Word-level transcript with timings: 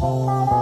Música 0.00 0.59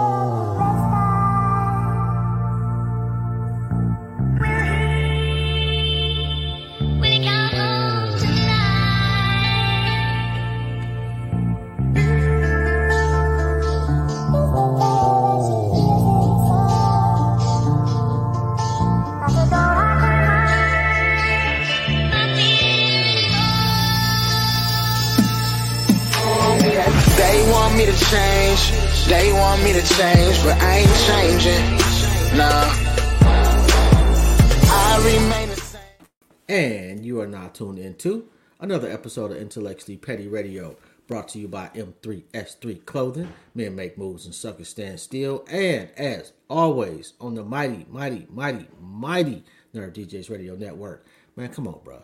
tuned 37.59 37.77
into 37.77 38.25
another 38.61 38.89
episode 38.89 39.31
of 39.31 39.37
Intellectually 39.37 39.97
Petty 39.97 40.29
Radio, 40.29 40.77
brought 41.07 41.27
to 41.27 41.39
you 41.39 41.49
by 41.49 41.69
M3S3 41.75 42.85
Clothing. 42.85 43.33
Men 43.53 43.75
make 43.75 43.97
moves 43.97 44.25
and 44.25 44.33
suckers 44.33 44.69
stand 44.69 45.01
still. 45.01 45.43
And 45.51 45.91
as 45.97 46.31
always, 46.49 47.15
on 47.19 47.35
the 47.35 47.43
mighty, 47.43 47.85
mighty, 47.89 48.27
mighty, 48.29 48.67
mighty 48.79 49.43
Nerd 49.75 49.91
DJs 49.91 50.29
Radio 50.29 50.55
Network. 50.55 51.05
Man, 51.35 51.49
come 51.49 51.67
on, 51.67 51.81
bro. 51.83 52.01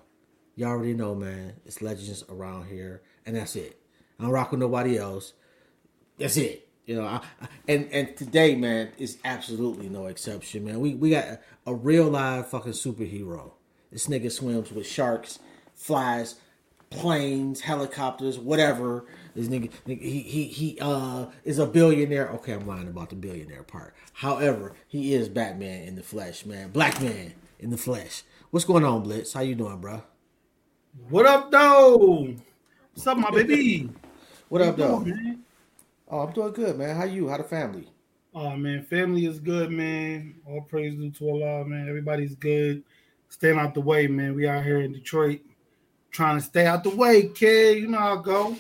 You 0.56 0.66
already 0.66 0.94
know, 0.94 1.16
man. 1.16 1.54
It's 1.66 1.82
legends 1.82 2.26
around 2.28 2.68
here, 2.68 3.02
and 3.26 3.38
that's 3.38 3.56
it. 3.56 3.80
I 4.20 4.24
don't 4.24 4.34
rock 4.34 4.52
with 4.52 4.60
nobody 4.60 4.98
else. 4.98 5.32
That's 6.20 6.36
it. 6.36 6.68
You 6.86 6.98
know, 6.98 7.06
I, 7.06 7.22
I, 7.42 7.48
and 7.70 7.88
and 7.94 8.18
today, 8.18 8.56
man, 8.56 8.90
is 8.98 9.20
absolutely 9.24 9.88
no 9.88 10.08
exception, 10.08 10.66
man. 10.66 10.82
We 10.82 10.96
we 10.96 11.12
got 11.12 11.24
a, 11.24 11.40
a 11.68 11.74
real 11.74 12.10
live 12.10 12.50
fucking 12.50 12.74
superhero. 12.74 13.54
This 13.96 14.08
nigga 14.08 14.30
swims 14.30 14.74
with 14.74 14.86
sharks 14.86 15.40
flies 15.74 16.36
planes, 16.90 17.62
helicopters, 17.62 18.38
whatever. 18.38 19.06
This 19.34 19.48
nigga, 19.48 19.72
he 19.86 20.20
he 20.20 20.44
he 20.48 20.78
uh 20.82 21.28
is 21.46 21.60
a 21.60 21.66
billionaire. 21.66 22.28
Okay, 22.32 22.52
I'm 22.52 22.68
lying 22.68 22.90
about 22.90 23.10
the 23.10 23.16
billionaire 23.16 23.64
part. 23.64 23.96
However, 24.12 24.74
he 24.86 25.14
is 25.14 25.30
Batman 25.30 25.88
in 25.88 25.96
the 25.96 26.04
flesh, 26.04 26.46
man. 26.46 26.72
Black 26.72 27.02
man 27.02 27.36
in 27.58 27.70
the 27.70 27.78
flesh. 27.78 28.24
What's 28.52 28.66
going 28.66 28.84
on, 28.84 29.02
Blitz? 29.02 29.32
How 29.32 29.40
you 29.40 29.56
doing, 29.56 29.78
bro? 29.78 30.04
What 31.08 31.26
up, 31.26 31.50
though? 31.50 32.34
What's 32.94 33.08
up, 33.08 33.18
my 33.18 33.32
baby? 33.32 33.90
what 34.50 34.62
up, 34.62 34.76
though? 34.76 35.06
Oh, 36.10 36.20
I'm 36.20 36.34
doing 36.34 36.52
good, 36.52 36.78
man. 36.78 36.98
How 36.98 37.06
you? 37.06 37.30
How 37.30 37.38
the 37.38 37.46
family? 37.46 37.88
Oh 38.34 38.58
man, 38.58 38.84
family 38.84 39.26
is 39.26 39.40
good, 39.40 39.72
man. 39.72 40.36
All 40.46 40.60
praise 40.64 40.96
due 40.96 41.12
to 41.12 41.30
Allah, 41.30 41.64
man. 41.64 41.88
Everybody's 41.88 42.36
good. 42.36 42.84
Staying 43.36 43.60
out 43.60 43.74
the 43.74 43.82
way, 43.82 44.08
man. 44.08 44.34
We 44.34 44.48
out 44.48 44.64
here 44.64 44.80
in 44.80 44.94
Detroit 44.94 45.42
trying 46.10 46.38
to 46.38 46.42
stay 46.42 46.68
out 46.68 46.86
the 46.86 46.90
way, 46.90 47.28
kid. 47.28 47.80
You 47.80 47.90
know 47.90 47.98
how 47.98 48.18
I 48.18 48.22
go. 48.24 48.56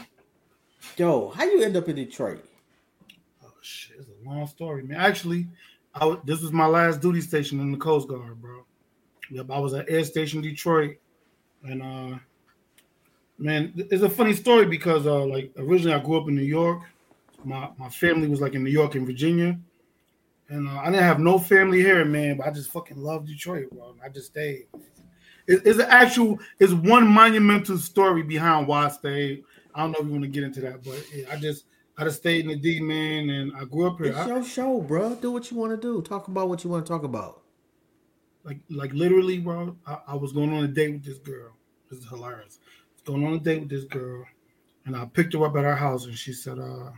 Yo, 0.97 1.29
how 1.29 1.45
you 1.45 1.63
end 1.63 1.77
up 1.77 1.87
in 1.87 1.95
Detroit? 1.95 2.43
Oh 3.41 3.53
shit, 3.61 3.95
it's 3.97 4.09
a 4.09 4.29
long 4.29 4.45
story, 4.47 4.83
man. 4.83 4.99
Actually, 4.99 5.47
I 5.93 6.17
this 6.25 6.41
was 6.41 6.51
my 6.51 6.65
last 6.65 6.99
duty 6.99 7.21
station 7.21 7.61
in 7.61 7.71
the 7.71 7.77
Coast 7.77 8.09
Guard, 8.09 8.41
bro. 8.41 8.65
Yep, 9.31 9.49
I 9.49 9.59
was 9.59 9.73
at 9.73 9.89
Air 9.89 10.03
Station 10.03 10.41
Detroit, 10.41 10.97
and 11.63 11.81
uh, 11.81 12.17
man, 13.37 13.71
it's 13.77 14.03
a 14.03 14.09
funny 14.09 14.33
story 14.33 14.65
because 14.65 15.07
uh, 15.07 15.23
like 15.25 15.53
originally 15.57 15.93
I 15.93 16.03
grew 16.03 16.17
up 16.17 16.27
in 16.27 16.35
New 16.35 16.41
York. 16.41 16.81
My 17.45 17.69
my 17.77 17.87
family 17.87 18.27
was 18.27 18.41
like 18.41 18.55
in 18.55 18.63
New 18.65 18.71
York 18.71 18.95
and 18.95 19.07
Virginia, 19.07 19.57
and 20.49 20.67
uh, 20.67 20.77
I 20.79 20.85
didn't 20.85 21.03
have 21.03 21.19
no 21.19 21.39
family 21.39 21.81
here, 21.81 22.05
man. 22.05 22.37
But 22.37 22.47
I 22.47 22.51
just 22.51 22.71
fucking 22.71 22.97
love 22.97 23.25
Detroit, 23.25 23.69
bro. 23.71 23.95
I 24.03 24.09
just 24.09 24.27
stayed 24.27 24.67
it's 25.47 25.79
an 25.79 25.87
actual 25.89 26.39
it's 26.59 26.73
one 26.73 27.07
monumental 27.07 27.77
story 27.77 28.23
behind 28.23 28.67
why 28.67 28.85
I 28.85 28.89
stayed. 28.89 29.43
I 29.73 29.81
don't 29.81 29.91
know 29.91 29.99
if 29.99 30.05
you 30.05 30.11
want 30.11 30.23
to 30.23 30.29
get 30.29 30.43
into 30.43 30.61
that, 30.61 30.83
but 30.83 31.03
yeah, 31.13 31.25
I 31.31 31.35
just 31.37 31.65
I 31.97 32.03
just 32.03 32.17
stayed 32.17 32.45
in 32.45 32.47
the 32.49 32.55
D 32.55 32.79
man 32.79 33.29
and 33.29 33.53
I 33.55 33.65
grew 33.65 33.87
up 33.87 33.97
here. 33.99 34.07
It's 34.07 34.27
your 34.27 34.43
show, 34.43 34.81
bro. 34.81 35.15
Do 35.15 35.31
what 35.31 35.51
you 35.51 35.57
want 35.57 35.71
to 35.71 35.77
do. 35.77 36.01
Talk 36.01 36.27
about 36.27 36.49
what 36.49 36.63
you 36.63 36.69
want 36.69 36.85
to 36.85 36.91
talk 36.91 37.03
about. 37.03 37.41
Like 38.43 38.59
like 38.69 38.93
literally, 38.93 39.39
bro. 39.39 39.75
I, 39.85 39.97
I 40.07 40.15
was 40.15 40.31
going 40.31 40.53
on 40.53 40.63
a 40.63 40.67
date 40.67 40.93
with 40.93 41.05
this 41.05 41.19
girl. 41.19 41.51
This 41.89 41.99
is 41.99 42.09
hilarious. 42.09 42.59
going 43.05 43.25
on 43.25 43.33
a 43.33 43.39
date 43.39 43.61
with 43.61 43.69
this 43.69 43.85
girl, 43.85 44.25
and 44.85 44.95
I 44.95 45.05
picked 45.05 45.33
her 45.33 45.45
up 45.45 45.55
at 45.55 45.65
our 45.65 45.75
house, 45.75 46.05
and 46.05 46.17
she 46.17 46.33
said, 46.33 46.59
"Uh, 46.59 46.91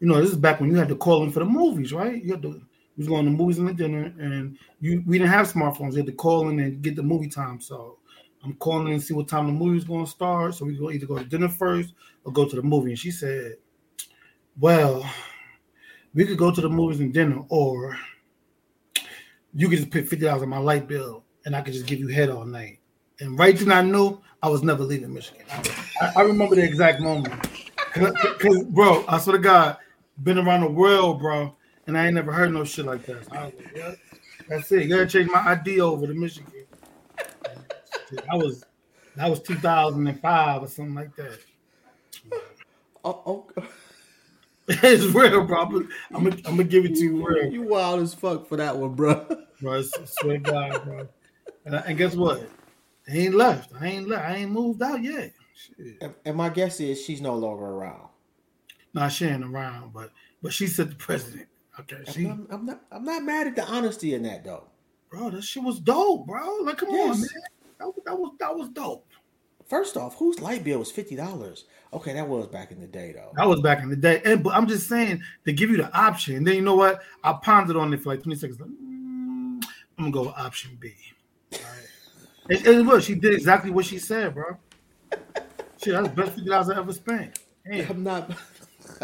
you 0.00 0.06
know, 0.06 0.20
this 0.20 0.30
is 0.30 0.36
back 0.36 0.60
when 0.60 0.70
you 0.70 0.76
had 0.76 0.88
to 0.88 0.96
call 0.96 1.22
in 1.24 1.30
for 1.30 1.40
the 1.40 1.46
movies, 1.46 1.92
right? 1.92 2.22
You 2.22 2.32
had 2.32 2.42
to 2.42 2.60
we 2.96 3.02
was 3.02 3.08
going 3.08 3.26
to 3.26 3.30
movies 3.30 3.58
and 3.58 3.76
dinner, 3.76 4.14
and 4.18 4.56
you 4.80 5.02
we 5.06 5.18
didn't 5.18 5.30
have 5.30 5.52
smartphones. 5.52 5.92
We 5.92 5.98
had 5.98 6.06
to 6.06 6.12
call 6.12 6.48
in 6.48 6.58
and 6.60 6.80
get 6.80 6.96
the 6.96 7.02
movie 7.02 7.28
time. 7.28 7.60
So 7.60 7.98
I'm 8.42 8.54
calling 8.54 8.86
in 8.88 8.94
and 8.94 9.02
see 9.02 9.12
what 9.12 9.28
time 9.28 9.46
the 9.46 9.52
movie's 9.52 9.84
going 9.84 10.04
to 10.04 10.10
start. 10.10 10.54
So 10.54 10.64
we 10.64 10.78
go 10.78 10.90
either 10.90 11.06
go 11.06 11.18
to 11.18 11.24
dinner 11.24 11.48
first 11.48 11.92
or 12.24 12.32
go 12.32 12.48
to 12.48 12.56
the 12.56 12.62
movie. 12.62 12.90
And 12.90 12.98
she 12.98 13.10
said, 13.10 13.56
"Well, 14.58 15.08
we 16.14 16.24
could 16.24 16.38
go 16.38 16.50
to 16.50 16.60
the 16.60 16.70
movies 16.70 17.00
and 17.00 17.12
dinner, 17.12 17.42
or 17.50 17.98
you 19.52 19.68
could 19.68 19.78
just 19.78 19.90
put 19.90 20.08
fifty 20.08 20.24
dollars 20.24 20.42
on 20.42 20.48
my 20.48 20.58
light 20.58 20.88
bill, 20.88 21.24
and 21.44 21.54
I 21.54 21.60
could 21.60 21.74
just 21.74 21.86
give 21.86 21.98
you 21.98 22.08
head 22.08 22.30
all 22.30 22.46
night." 22.46 22.80
And 23.20 23.38
right 23.38 23.56
then 23.58 23.72
I 23.72 23.82
knew 23.82 24.20
I 24.42 24.48
was 24.48 24.62
never 24.62 24.84
leaving 24.84 25.12
Michigan. 25.12 25.44
I, 26.00 26.12
I 26.16 26.22
remember 26.22 26.54
the 26.54 26.64
exact 26.64 27.00
moment. 27.00 27.34
Cause, 27.92 28.64
bro, 28.64 29.04
I 29.08 29.18
swear 29.18 29.38
to 29.38 29.42
God, 29.42 29.78
been 30.22 30.38
around 30.38 30.62
the 30.62 30.70
world, 30.70 31.20
bro 31.20 31.54
and 31.86 31.96
I 31.96 32.06
ain't 32.06 32.14
never 32.14 32.32
heard 32.32 32.52
no 32.52 32.64
shit 32.64 32.84
like 32.84 33.06
that. 33.06 33.24
So 33.26 33.34
like, 33.34 33.72
yeah, 33.74 33.94
that's 34.48 34.70
it. 34.72 34.84
You 34.84 34.88
gotta 34.88 35.06
change 35.06 35.30
my 35.30 35.40
ID 35.52 35.80
over 35.80 36.06
to 36.06 36.14
Michigan. 36.14 36.52
That 38.10 38.36
was 38.36 38.64
that 39.14 39.30
was 39.30 39.40
2005 39.40 40.62
or 40.62 40.66
something 40.68 40.94
like 40.94 41.14
that. 41.16 41.38
Oh, 43.04 43.22
oh. 43.26 43.46
it's 44.68 45.04
real, 45.04 45.44
bro. 45.44 45.62
I'm 45.62 45.72
gonna, 45.72 46.36
I'm 46.44 46.56
gonna 46.56 46.64
give 46.64 46.84
it 46.84 46.94
to 46.96 47.00
you 47.00 47.26
real. 47.26 47.50
You 47.52 47.62
wild 47.62 48.00
as 48.02 48.14
fuck 48.14 48.48
for 48.48 48.56
that 48.56 48.76
one, 48.76 48.94
bro. 48.94 49.26
Bro, 49.58 49.78
I 49.78 50.04
swear 50.04 50.36
God, 50.36 50.84
bro. 50.84 51.08
And, 51.64 51.76
uh, 51.76 51.82
and 51.86 51.96
guess 51.96 52.14
what? 52.14 52.46
I 53.08 53.16
ain't 53.16 53.34
left. 53.34 53.72
I 53.80 53.86
ain't 53.86 54.06
left. 54.06 54.28
I 54.28 54.34
ain't 54.34 54.50
moved 54.50 54.82
out 54.82 55.02
yet. 55.02 55.32
Shit. 55.54 56.14
And 56.26 56.36
my 56.36 56.50
guess 56.50 56.78
is 56.78 57.02
she's 57.02 57.22
no 57.22 57.34
longer 57.34 57.64
around. 57.64 58.06
No, 58.96 59.10
sharing 59.10 59.42
around, 59.42 59.92
but 59.92 60.10
but 60.42 60.54
she 60.54 60.66
said 60.66 60.90
the 60.90 60.94
president. 60.94 61.46
Okay, 61.78 61.98
she, 62.10 62.26
I'm, 62.28 62.46
I'm, 62.50 62.64
not, 62.64 62.80
I'm 62.90 63.04
not 63.04 63.22
mad 63.22 63.46
at 63.46 63.54
the 63.54 63.62
honesty 63.66 64.14
in 64.14 64.22
that 64.22 64.42
though, 64.42 64.64
bro. 65.10 65.28
That 65.28 65.44
shit 65.44 65.62
was 65.62 65.78
dope, 65.78 66.26
bro. 66.26 66.60
Like, 66.62 66.78
come 66.78 66.88
yes. 66.92 67.14
on, 67.14 67.20
man. 67.20 67.28
That, 67.78 67.86
was, 67.88 67.94
that 68.06 68.18
was 68.18 68.32
that 68.40 68.56
was 68.56 68.68
dope. 68.70 69.06
First 69.68 69.98
off, 69.98 70.16
whose 70.16 70.40
light 70.40 70.64
bill 70.64 70.78
was 70.78 70.90
fifty 70.90 71.14
dollars? 71.14 71.66
Okay, 71.92 72.14
that 72.14 72.26
was 72.26 72.46
back 72.46 72.72
in 72.72 72.80
the 72.80 72.86
day, 72.86 73.12
though. 73.14 73.32
That 73.36 73.46
was 73.46 73.60
back 73.60 73.82
in 73.82 73.90
the 73.90 73.96
day, 73.96 74.22
and 74.24 74.42
but 74.42 74.54
I'm 74.54 74.66
just 74.66 74.88
saying 74.88 75.20
to 75.44 75.52
give 75.52 75.70
you 75.70 75.76
the 75.76 75.94
option. 75.94 76.42
Then 76.42 76.54
you 76.54 76.62
know 76.62 76.76
what? 76.76 77.02
I 77.22 77.34
pondered 77.34 77.76
on 77.76 77.92
it 77.92 78.00
for 78.00 78.08
like 78.08 78.22
20 78.22 78.38
seconds. 78.38 78.58
Like, 78.58 78.70
mm, 78.70 79.62
I'm 79.62 79.62
gonna 79.98 80.10
go 80.10 80.22
with 80.22 80.38
option 80.38 80.78
B. 80.80 80.94
All 81.52 81.58
right. 81.58 82.56
and, 82.58 82.66
and 82.66 82.86
look, 82.86 83.02
she 83.02 83.14
did 83.14 83.34
exactly 83.34 83.70
what 83.70 83.84
she 83.84 83.98
said, 83.98 84.32
bro. 84.32 84.56
Shit, 85.82 85.92
that's 85.92 86.08
the 86.08 86.14
best 86.14 86.32
fifty 86.32 86.48
dollars 86.48 86.70
I 86.70 86.78
ever 86.78 86.94
spent. 86.94 87.40
Damn. 87.70 87.90
I'm 87.90 88.02
not. 88.02 88.30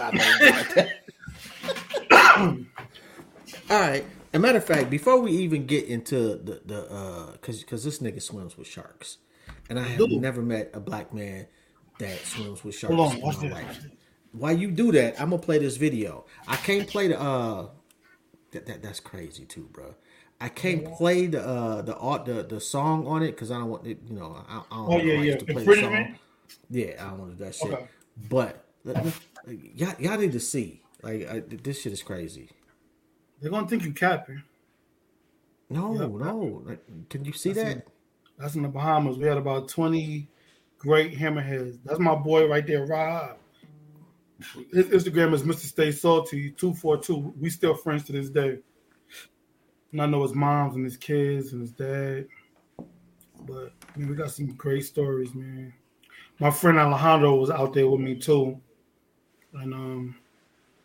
All 3.71 3.81
right. 3.81 4.05
A 4.35 4.39
matter 4.39 4.59
of 4.59 4.65
fact, 4.65 4.89
before 4.89 5.19
we 5.19 5.33
even 5.33 5.67
get 5.67 5.85
into 5.87 6.37
the 6.37 6.63
the 6.65 6.91
uh, 6.91 7.37
cause 7.43 7.61
because 7.61 7.85
this 7.85 7.99
nigga 7.99 8.23
swims 8.23 8.57
with 8.57 8.67
sharks, 8.67 9.19
and 9.69 9.79
I 9.79 9.83
have 9.83 9.99
Dude. 9.99 10.23
never 10.23 10.41
met 10.41 10.71
a 10.73 10.81
black 10.81 11.13
man 11.13 11.47
that 11.99 12.19
swims 12.21 12.65
with 12.65 12.75
sharks 12.75 12.97
Hold 12.97 13.13
on, 13.13 13.21
watch 13.21 13.43
in 13.43 13.51
my 13.51 13.63
life. 13.63 13.85
While 14.33 14.57
you 14.57 14.71
do 14.71 14.93
that, 14.93 15.21
I'm 15.21 15.31
gonna 15.31 15.43
play 15.43 15.59
this 15.59 15.77
video. 15.77 16.25
I 16.49 16.57
can't 16.57 16.89
play 16.89 17.09
the 17.09 17.21
uh, 17.21 17.67
that, 18.53 18.65
that 18.67 18.83
that's 18.83 19.01
crazy 19.01 19.45
too, 19.45 19.69
bro. 19.71 19.95
I 20.41 20.49
can't 20.49 20.91
play 20.95 21.27
the 21.27 21.47
uh 21.47 21.83
the 21.83 21.97
art 21.97 22.25
the, 22.25 22.43
the 22.43 22.61
song 22.61 23.07
on 23.07 23.23
it 23.23 23.33
because 23.33 23.51
I 23.51 23.59
don't 23.59 23.69
want 23.69 23.87
it. 23.87 23.99
You 24.09 24.15
know, 24.15 24.35
I, 24.49 24.59
I 24.59 24.77
don't 24.77 24.93
oh 24.93 24.97
yeah 24.97 25.21
yeah. 25.21 25.37
To 25.37 25.45
play 25.45 25.65
the 25.65 25.75
song. 25.77 26.17
Yeah, 26.71 26.95
I 26.99 27.11
don't 27.11 27.19
want 27.19 27.33
to 27.33 27.37
do 27.37 27.45
that 27.45 27.55
shit. 27.55 27.73
Okay. 27.73 27.87
But 28.31 28.65
y'all, 29.47 29.95
y'all 29.99 30.19
need 30.19 30.33
to 30.33 30.41
see 30.41 30.83
like 31.03 31.29
I, 31.29 31.41
this 31.41 31.83
shit 31.83 31.93
is 31.93 32.03
crazy. 32.03 32.49
They're 33.41 33.51
gonna 33.51 33.69
think 33.69 33.85
you 33.85 33.93
capping. 33.93 34.43
No, 35.69 35.95
yeah, 35.95 36.01
no. 36.01 36.63
Like, 36.65 36.85
can 37.09 37.25
you 37.25 37.33
see 37.33 37.53
that's 37.53 37.69
that? 37.69 37.77
In, 37.77 37.83
that's 38.39 38.55
in 38.55 38.63
the 38.63 38.69
Bahamas. 38.69 39.19
We 39.19 39.27
had 39.27 39.39
about 39.39 39.69
twenty 39.69 40.29
great 40.79 41.17
hammerheads. 41.17 41.79
That's 41.85 41.99
my 41.99 42.15
boy 42.15 42.49
right 42.49 42.67
there, 42.67 42.87
Rob. 42.87 43.37
His 44.73 44.87
Instagram 44.87 45.33
is 45.35 45.45
Mr. 45.45 45.67
Stay 45.67 45.93
Salty 45.93 46.51
two 46.51 46.75
four 46.75 46.99
two. 46.99 47.35
We 47.39 47.51
still 47.51 47.75
friends 47.75 48.05
to 48.05 48.13
this 48.13 48.31
day. 48.31 48.59
And 49.93 50.01
I 50.01 50.07
know 50.07 50.23
his 50.23 50.35
moms 50.35 50.75
and 50.75 50.85
his 50.85 50.97
kids 50.97 51.53
and 51.53 51.63
his 51.63 51.73
dad. 51.73 52.27
But 53.47 53.73
man, 53.97 54.09
we 54.09 54.15
got 54.15 54.31
some 54.31 54.55
great 54.55 54.85
stories, 54.85 55.35
man. 55.35 55.73
My 56.39 56.51
friend 56.51 56.79
Alejandro 56.79 57.37
was 57.37 57.51
out 57.51 57.73
there 57.73 57.89
with 57.89 58.01
me 58.01 58.17
too. 58.17 58.61
And 59.55 59.75
um 59.75 60.17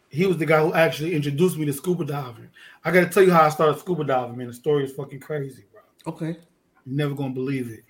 he 0.09 0.25
was 0.25 0.37
the 0.37 0.45
guy 0.45 0.61
who 0.61 0.73
actually 0.73 1.13
introduced 1.15 1.57
me 1.57 1.65
to 1.65 1.73
scuba 1.73 2.05
diving. 2.05 2.49
I 2.85 2.91
got 2.91 3.01
to 3.01 3.09
tell 3.09 3.23
you 3.23 3.31
how 3.31 3.43
I 3.43 3.49
started 3.49 3.77
scuba 3.79 4.05
diving, 4.05 4.37
man. 4.37 4.47
The 4.47 4.53
story 4.53 4.85
is 4.85 4.93
fucking 4.93 5.19
crazy, 5.19 5.65
bro. 5.71 5.81
Okay. 6.13 6.37
You're 6.85 6.95
never 6.95 7.13
gonna 7.15 7.33
believe 7.33 7.69
it. 7.69 7.83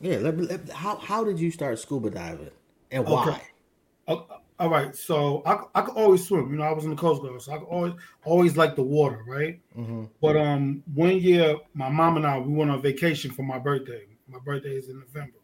Yeah. 0.00 0.18
Let, 0.18 0.36
me- 0.36 0.46
let, 0.46 0.68
how 0.70 0.96
how 0.96 1.24
did 1.24 1.38
you 1.40 1.50
start 1.50 1.78
scuba 1.78 2.10
diving 2.10 2.50
and 2.90 3.04
why? 3.04 3.28
Okay. 3.28 3.42
Uh, 4.06 4.38
all 4.60 4.70
right, 4.70 4.96
so 4.96 5.42
I, 5.46 5.62
I 5.76 5.82
could 5.82 5.94
always 5.94 6.26
swim. 6.26 6.50
You 6.50 6.56
know, 6.56 6.64
I 6.64 6.72
was 6.72 6.82
in 6.84 6.90
the 6.90 6.96
Coast 6.96 7.22
Guard, 7.22 7.40
so 7.40 7.52
I 7.52 7.58
could 7.58 7.66
always 7.68 7.92
always 8.24 8.56
like 8.56 8.74
the 8.74 8.82
water, 8.82 9.22
right? 9.24 9.60
hmm 9.74 10.06
But 10.20 10.36
um, 10.36 10.82
one 10.94 11.18
year, 11.18 11.56
my 11.74 11.88
mom 11.88 12.16
and 12.16 12.26
I 12.26 12.38
we 12.38 12.52
went 12.54 12.70
on 12.70 12.82
vacation 12.82 13.30
for 13.30 13.42
my 13.44 13.58
birthday. 13.58 14.06
My 14.26 14.40
birthday 14.40 14.70
is 14.76 14.88
in 14.88 14.98
November, 14.98 15.38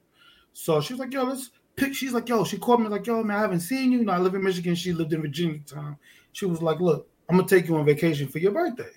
so 0.53 0.81
she 0.81 0.95
was 0.95 1.01
like, 1.01 1.13
"Yo, 1.13 1.23
let's 1.25 1.51
pick." 1.77 1.95
She's 1.95 2.13
like, 2.13 2.29
"Yo," 2.29 2.45
she 2.45 2.59
called 2.59 2.81
me 2.81 2.89
like, 2.89 3.07
"Yo, 3.07 3.23
man, 3.23 3.37
I 3.37 3.41
haven't 3.41 3.61
seen 3.61 3.93
you." 3.93 3.99
You 3.99 4.05
know, 4.05 4.13
I 4.13 4.19
live 4.19 4.35
in 4.35 4.43
Michigan. 4.43 4.75
She 4.75 4.93
lived 4.93 5.13
in 5.13 5.23
Virginia 5.23 5.61
time. 5.67 5.97
She 6.33 6.47
was 6.47 6.63
like, 6.63 6.81
"Look, 6.81 7.09
I'm 7.29 7.37
gonna 7.37 7.49
take 7.49 7.69
you 7.69 7.77
on 7.77 7.85
vacation 7.85 8.29
for 8.29 8.39
your 8.39 8.53
birthday." 8.53 8.91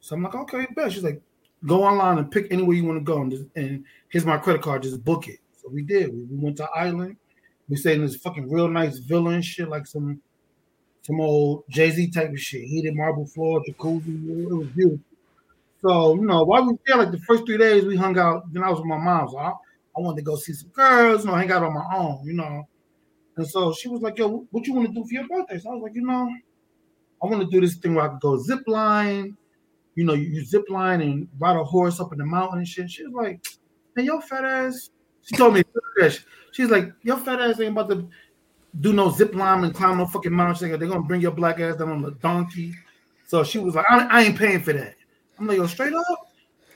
So 0.00 0.16
I'm 0.16 0.22
like, 0.22 0.34
"Okay, 0.34 0.66
bet." 0.74 0.92
She's 0.92 1.04
like, 1.04 1.20
"Go 1.66 1.84
online 1.84 2.18
and 2.18 2.30
pick 2.30 2.46
anywhere 2.50 2.76
you 2.76 2.84
want 2.84 2.98
to 2.98 3.04
go, 3.04 3.20
and, 3.20 3.30
just, 3.30 3.44
and 3.56 3.84
here's 4.08 4.26
my 4.26 4.38
credit 4.38 4.62
card. 4.62 4.82
Just 4.82 5.04
book 5.04 5.28
it." 5.28 5.38
So 5.60 5.68
we 5.68 5.82
did. 5.82 6.12
We, 6.12 6.24
we 6.24 6.36
went 6.36 6.56
to 6.58 6.68
Island. 6.74 7.16
We 7.68 7.76
stayed 7.76 7.96
in 7.96 8.02
this 8.02 8.16
fucking 8.16 8.50
real 8.50 8.68
nice 8.68 8.98
villa 8.98 9.30
and 9.30 9.44
shit, 9.44 9.68
like 9.68 9.86
some 9.86 10.20
some 11.02 11.20
old 11.20 11.64
Jay 11.68 11.90
Z 11.90 12.10
type 12.10 12.30
of 12.30 12.40
shit. 12.40 12.64
Heated 12.64 12.94
marble 12.94 13.26
floor, 13.26 13.62
jacuzzi. 13.62 14.46
It 14.50 14.54
was 14.54 14.68
beautiful. 14.68 15.00
So 15.80 16.14
you 16.14 16.22
know, 16.22 16.44
while 16.44 16.66
we 16.66 16.74
there, 16.86 16.96
like 16.96 17.10
the 17.10 17.20
first 17.20 17.46
three 17.46 17.58
days, 17.58 17.84
we 17.84 17.96
hung 17.96 18.18
out. 18.18 18.52
Then 18.52 18.62
I 18.62 18.70
was 18.70 18.80
with 18.80 18.88
my 18.88 18.98
mom, 18.98 19.28
so 19.28 19.38
I, 19.38 19.52
I 19.98 20.00
wanted 20.00 20.18
to 20.18 20.22
go 20.22 20.36
see 20.36 20.52
some 20.52 20.70
girls, 20.70 21.24
you 21.24 21.30
know, 21.30 21.36
hang 21.36 21.50
out 21.50 21.64
on 21.64 21.74
my 21.74 21.84
own, 21.96 22.20
you 22.24 22.34
know. 22.34 22.68
And 23.36 23.46
so 23.46 23.72
she 23.72 23.88
was 23.88 24.00
like, 24.00 24.18
"Yo, 24.18 24.46
what 24.50 24.66
you 24.66 24.74
want 24.74 24.88
to 24.88 24.94
do 24.94 25.04
for 25.04 25.12
your 25.12 25.26
birthday?" 25.26 25.58
So 25.58 25.70
I 25.70 25.74
was 25.74 25.82
like, 25.82 25.94
"You 25.94 26.02
know, 26.02 26.30
I 27.22 27.26
want 27.26 27.40
to 27.40 27.50
do 27.50 27.60
this 27.60 27.76
thing 27.76 27.94
where 27.94 28.04
I 28.04 28.08
could 28.08 28.20
go 28.20 28.38
zip 28.38 28.62
line. 28.66 29.36
You 29.94 30.04
know, 30.04 30.14
you, 30.14 30.28
you 30.28 30.44
zip 30.44 30.68
line 30.68 31.00
and 31.00 31.28
ride 31.38 31.56
a 31.56 31.64
horse 31.64 31.98
up 31.98 32.12
in 32.12 32.18
the 32.18 32.24
mountain 32.26 32.58
and 32.58 32.68
shit." 32.68 32.90
She 32.90 33.04
was 33.04 33.12
like, 33.12 33.44
"Man, 33.96 34.06
your 34.06 34.22
fat 34.22 34.44
ass." 34.44 34.90
She 35.22 35.36
told 35.36 35.54
me. 35.54 35.62
She's 36.52 36.70
like, 36.70 36.92
"Your 37.02 37.16
fat 37.16 37.40
ass 37.40 37.60
ain't 37.60 37.72
about 37.72 37.90
to 37.90 38.08
do 38.80 38.92
no 38.92 39.10
zip 39.10 39.34
line 39.34 39.64
and 39.64 39.74
climb 39.74 39.98
no 39.98 40.06
fucking 40.06 40.32
mountain. 40.32 40.70
They're 40.70 40.88
gonna 40.88 41.02
bring 41.02 41.20
your 41.20 41.32
black 41.32 41.58
ass 41.60 41.76
down 41.76 41.90
on 41.90 42.02
the 42.02 42.12
donkey." 42.12 42.72
So 43.28 43.44
she 43.44 43.58
was 43.58 43.74
like, 43.74 43.84
I, 43.90 44.06
I 44.06 44.22
ain't 44.22 44.38
paying 44.38 44.62
for 44.62 44.72
that. 44.72 44.94
I'm 45.38 45.46
like, 45.46 45.58
yo, 45.58 45.66
straight 45.66 45.92
up. 45.92 46.04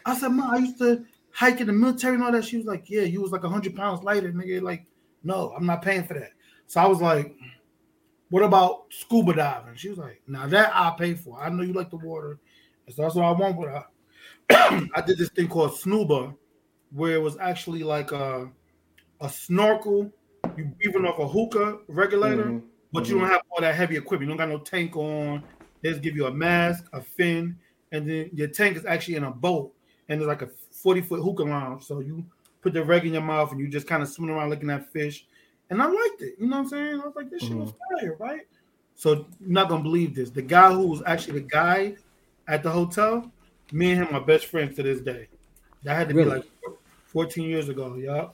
I 0.04 0.14
said, 0.14 0.28
Ma, 0.28 0.52
I 0.52 0.58
used 0.58 0.78
to 0.78 1.02
hike 1.32 1.60
in 1.60 1.66
the 1.66 1.72
military 1.72 2.14
and 2.14 2.22
all 2.24 2.32
that. 2.32 2.44
She 2.44 2.56
was 2.56 2.66
like, 2.66 2.88
Yeah, 2.88 3.02
you 3.02 3.20
was 3.22 3.32
like 3.32 3.42
hundred 3.44 3.74
pounds 3.76 4.02
lighter, 4.02 4.32
nigga. 4.32 4.62
Like, 4.62 4.86
no, 5.22 5.52
I'm 5.56 5.66
not 5.66 5.82
paying 5.82 6.04
for 6.04 6.14
that. 6.14 6.30
So 6.66 6.80
I 6.80 6.86
was 6.86 7.00
like, 7.00 7.34
What 8.30 8.42
about 8.42 8.84
scuba 8.90 9.34
diving? 9.34 9.76
She 9.76 9.88
was 9.88 9.98
like, 9.98 10.22
Now 10.26 10.46
that 10.46 10.72
I'll 10.74 10.94
pay 10.94 11.14
for. 11.14 11.40
I 11.40 11.48
know 11.48 11.62
you 11.62 11.72
like 11.72 11.90
the 11.90 11.96
water. 11.96 12.38
And 12.86 12.94
so 12.94 13.02
that's 13.02 13.14
what 13.14 13.24
I 13.24 13.32
want 13.32 13.56
with 13.56 13.68
her. 13.70 13.84
I 14.50 15.00
did 15.06 15.18
this 15.18 15.30
thing 15.30 15.48
called 15.48 15.72
Snuba, 15.72 16.34
where 16.92 17.14
it 17.14 17.22
was 17.22 17.36
actually 17.38 17.82
like 17.82 18.12
a 18.12 18.50
a 19.20 19.28
snorkel. 19.28 20.10
You 20.56 20.64
breathing 20.64 21.06
off 21.06 21.18
a 21.18 21.26
hookah 21.28 21.78
regulator, 21.88 22.46
Mhm. 22.46 22.62
but 22.92 23.08
you 23.08 23.18
don't 23.18 23.28
have 23.28 23.42
all 23.50 23.60
that 23.60 23.74
heavy 23.74 23.96
equipment. 23.96 24.28
You 24.30 24.36
don't 24.36 24.48
got 24.48 24.52
no 24.54 24.62
tank 24.62 24.96
on. 24.96 25.44
They 25.80 25.90
just 25.90 26.02
give 26.02 26.16
you 26.16 26.26
a 26.26 26.32
mask, 26.32 26.88
a 26.92 27.00
fin, 27.00 27.58
and 27.92 28.08
then 28.08 28.30
your 28.32 28.48
tank 28.48 28.76
is 28.76 28.84
actually 28.84 29.14
in 29.16 29.24
a 29.24 29.30
boat, 29.30 29.72
and 30.08 30.20
there's 30.20 30.28
like 30.28 30.42
a 30.42 30.50
40 30.82 31.00
foot 31.02 31.22
hookah 31.22 31.44
lounge. 31.44 31.84
So 31.84 32.00
you 32.00 32.24
put 32.60 32.72
the 32.72 32.84
reg 32.84 33.06
in 33.06 33.12
your 33.12 33.22
mouth 33.22 33.52
and 33.52 33.60
you 33.60 33.68
just 33.68 33.86
kind 33.86 34.02
of 34.02 34.08
swim 34.08 34.30
around 34.30 34.50
looking 34.50 34.70
at 34.70 34.90
fish. 34.92 35.26
And 35.70 35.80
I 35.80 35.86
liked 35.86 36.20
it. 36.20 36.34
You 36.38 36.48
know 36.48 36.56
what 36.56 36.62
I'm 36.64 36.68
saying? 36.68 37.00
I 37.00 37.06
was 37.06 37.14
like, 37.16 37.30
this 37.30 37.42
shit 37.42 37.54
was 37.56 37.72
fire, 38.00 38.16
right? 38.18 38.42
So 38.94 39.26
you're 39.40 39.50
not 39.50 39.68
gonna 39.68 39.82
believe 39.82 40.14
this. 40.14 40.30
The 40.30 40.42
guy 40.42 40.72
who 40.72 40.86
was 40.86 41.02
actually 41.06 41.40
the 41.40 41.46
guy 41.48 41.96
at 42.48 42.62
the 42.62 42.70
hotel, 42.70 43.30
me 43.72 43.92
and 43.92 44.06
him 44.06 44.14
are 44.14 44.20
best 44.20 44.46
friends 44.46 44.76
to 44.76 44.82
this 44.82 45.00
day. 45.00 45.28
That 45.84 45.94
had 45.96 46.08
to 46.10 46.14
Really? 46.14 46.30
be 46.30 46.36
like 46.36 46.78
14 47.06 47.48
years 47.48 47.68
ago. 47.68 47.94
Yeah. 47.94 48.28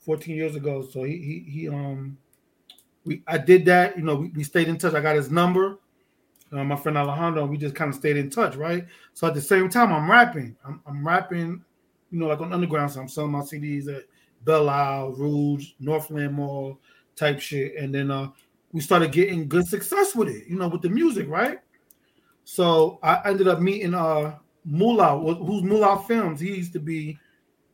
14 0.00 0.34
years 0.34 0.56
ago. 0.56 0.82
So 0.82 1.02
he 1.04 1.16
he, 1.18 1.50
he 1.50 1.68
um 1.68 2.16
we 3.04 3.22
I 3.26 3.38
did 3.38 3.64
that, 3.66 3.96
you 3.96 4.02
know, 4.02 4.16
we, 4.16 4.28
we 4.28 4.42
stayed 4.44 4.68
in 4.68 4.78
touch. 4.78 4.94
I 4.94 5.00
got 5.00 5.16
his 5.16 5.30
number. 5.30 5.78
Uh, 6.52 6.62
my 6.62 6.76
friend 6.76 6.96
Alejandro, 6.96 7.44
we 7.46 7.56
just 7.56 7.74
kind 7.74 7.88
of 7.88 7.94
stayed 7.96 8.16
in 8.16 8.30
touch, 8.30 8.54
right? 8.54 8.86
So 9.14 9.26
at 9.26 9.34
the 9.34 9.40
same 9.40 9.68
time, 9.68 9.92
I'm 9.92 10.08
rapping. 10.10 10.56
I'm, 10.64 10.80
I'm 10.86 11.06
rapping, 11.06 11.64
you 12.16 12.22
know, 12.22 12.28
like 12.28 12.40
on 12.40 12.52
underground. 12.54 12.90
So 12.90 13.00
I'm 13.02 13.08
selling 13.08 13.32
my 13.32 13.40
CDs 13.40 13.94
at 13.94 14.04
Belle 14.44 14.70
Isle, 14.70 15.12
Rouge, 15.12 15.72
Northland 15.78 16.32
Mall 16.34 16.78
type 17.14 17.40
shit. 17.40 17.76
And 17.76 17.94
then 17.94 18.10
uh 18.10 18.30
we 18.72 18.80
started 18.80 19.12
getting 19.12 19.48
good 19.48 19.66
success 19.66 20.14
with 20.14 20.28
it, 20.28 20.46
you 20.48 20.56
know, 20.56 20.68
with 20.68 20.80
the 20.80 20.88
music, 20.88 21.28
right? 21.28 21.58
So 22.44 22.98
I 23.02 23.20
ended 23.28 23.48
up 23.48 23.60
meeting 23.60 23.94
uh 23.94 24.38
Mula, 24.64 25.18
wh- 25.18 25.44
who's 25.46 25.62
Mula 25.62 26.02
Films. 26.08 26.40
He 26.40 26.56
used 26.56 26.72
to 26.72 26.80
be 26.80 27.18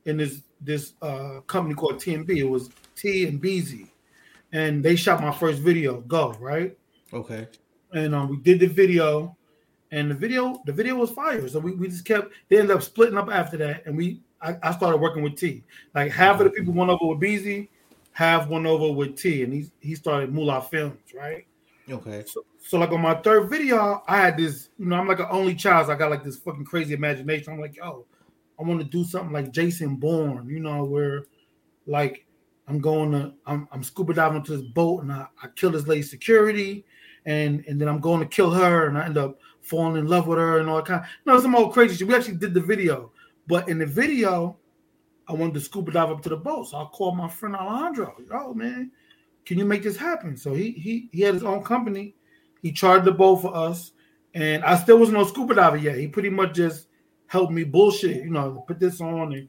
in 0.06 0.16
this 0.16 0.42
this 0.60 0.94
uh 1.02 1.40
company 1.46 1.74
called 1.76 1.96
TMB. 1.96 2.30
It 2.36 2.44
was 2.44 2.70
T 2.96 3.26
and 3.28 3.40
BZ. 3.40 3.88
And 4.52 4.84
they 4.84 4.96
shot 4.96 5.22
my 5.22 5.32
first 5.32 5.60
video, 5.60 6.00
Go, 6.02 6.32
right? 6.40 6.76
Okay. 7.12 7.46
and 7.94 8.14
um, 8.14 8.28
we 8.30 8.36
did 8.38 8.58
the 8.60 8.66
video, 8.66 9.36
and 9.90 10.10
the 10.10 10.14
video 10.14 10.60
the 10.66 10.72
video 10.72 10.94
was 10.96 11.10
fire. 11.10 11.46
So 11.48 11.58
we, 11.60 11.72
we 11.72 11.88
just 11.88 12.04
kept. 12.04 12.32
They 12.48 12.58
ended 12.58 12.76
up 12.76 12.82
splitting 12.82 13.16
up 13.18 13.28
after 13.30 13.56
that, 13.58 13.86
and 13.86 13.96
we 13.96 14.20
I, 14.42 14.56
I 14.62 14.72
started 14.72 14.98
working 14.98 15.22
with 15.22 15.36
T. 15.36 15.62
Like 15.94 16.10
half 16.10 16.40
of 16.40 16.44
the 16.44 16.50
people 16.50 16.72
went 16.72 16.90
over 16.90 17.06
with 17.06 17.20
Beezy, 17.20 17.70
half 18.12 18.48
went 18.48 18.66
over 18.66 18.92
with 18.92 19.16
T, 19.16 19.42
and 19.42 19.52
he 19.52 19.70
he 19.80 19.94
started 19.94 20.32
Mula 20.32 20.62
Films, 20.62 20.98
right? 21.14 21.46
Okay. 21.88 22.24
So, 22.26 22.44
so 22.58 22.78
like 22.78 22.90
on 22.90 23.00
my 23.00 23.14
third 23.14 23.48
video, 23.48 24.02
I 24.06 24.18
had 24.18 24.36
this. 24.36 24.68
You 24.78 24.86
know, 24.86 24.96
I'm 24.96 25.08
like 25.08 25.20
an 25.20 25.26
only 25.30 25.54
child. 25.54 25.86
So 25.86 25.92
I 25.92 25.96
got 25.96 26.10
like 26.10 26.24
this 26.24 26.36
fucking 26.36 26.64
crazy 26.64 26.94
imagination. 26.94 27.52
I'm 27.52 27.60
like, 27.60 27.76
yo, 27.76 28.06
I 28.58 28.62
want 28.62 28.80
to 28.80 28.86
do 28.86 29.04
something 29.04 29.32
like 29.32 29.52
Jason 29.52 29.96
Bourne. 29.96 30.48
You 30.48 30.60
know, 30.60 30.84
where 30.84 31.26
like 31.86 32.26
I'm 32.68 32.78
going 32.78 33.12
to 33.12 33.32
I'm, 33.46 33.68
I'm 33.72 33.82
scuba 33.82 34.14
diving 34.14 34.42
to 34.44 34.56
this 34.56 34.66
boat 34.66 35.02
and 35.02 35.12
I, 35.12 35.26
I 35.42 35.48
kill 35.56 35.70
this 35.70 35.86
lady 35.86 36.02
security 36.02 36.84
and 37.26 37.64
and 37.66 37.80
then 37.80 37.88
I'm 37.88 38.00
going 38.00 38.20
to 38.20 38.26
kill 38.26 38.50
her 38.50 38.86
and 38.86 38.98
I 38.98 39.06
end 39.06 39.18
up 39.18 39.38
falling 39.60 39.96
in 39.96 40.06
love 40.06 40.26
with 40.26 40.38
her 40.38 40.58
and 40.58 40.68
all 40.68 40.76
that 40.76 40.86
kind. 40.86 41.00
of, 41.00 41.06
No, 41.24 41.40
some 41.40 41.54
old 41.54 41.72
crazy 41.72 41.96
shit. 41.96 42.08
We 42.08 42.14
actually 42.14 42.36
did 42.36 42.54
the 42.54 42.60
video, 42.60 43.12
but 43.46 43.68
in 43.68 43.78
the 43.78 43.86
video, 43.86 44.56
I 45.28 45.32
wanted 45.32 45.54
to 45.54 45.60
scuba 45.60 45.92
dive 45.92 46.10
up 46.10 46.22
to 46.22 46.28
the 46.28 46.36
boat. 46.36 46.68
So 46.68 46.78
I 46.78 46.84
called 46.86 47.16
my 47.16 47.28
friend 47.28 47.56
Alejandro. 47.56 48.14
Yo, 48.28 48.54
man, 48.54 48.90
can 49.44 49.58
you 49.58 49.64
make 49.64 49.82
this 49.82 49.96
happen? 49.96 50.36
So 50.36 50.52
he 50.54 50.72
he 50.72 51.08
he 51.12 51.22
had 51.22 51.34
his 51.34 51.44
own 51.44 51.62
company. 51.62 52.14
He 52.60 52.72
chartered 52.72 53.04
the 53.04 53.12
boat 53.12 53.36
for 53.36 53.54
us, 53.54 53.92
and 54.34 54.64
I 54.64 54.76
still 54.76 54.98
wasn't 54.98 55.18
no 55.18 55.24
scuba 55.24 55.54
diver 55.54 55.76
yet. 55.76 55.98
He 55.98 56.08
pretty 56.08 56.30
much 56.30 56.54
just 56.54 56.88
helped 57.26 57.52
me 57.52 57.64
bullshit, 57.64 58.22
you 58.22 58.30
know, 58.30 58.62
put 58.66 58.78
this 58.78 59.00
on 59.00 59.32
and 59.32 59.49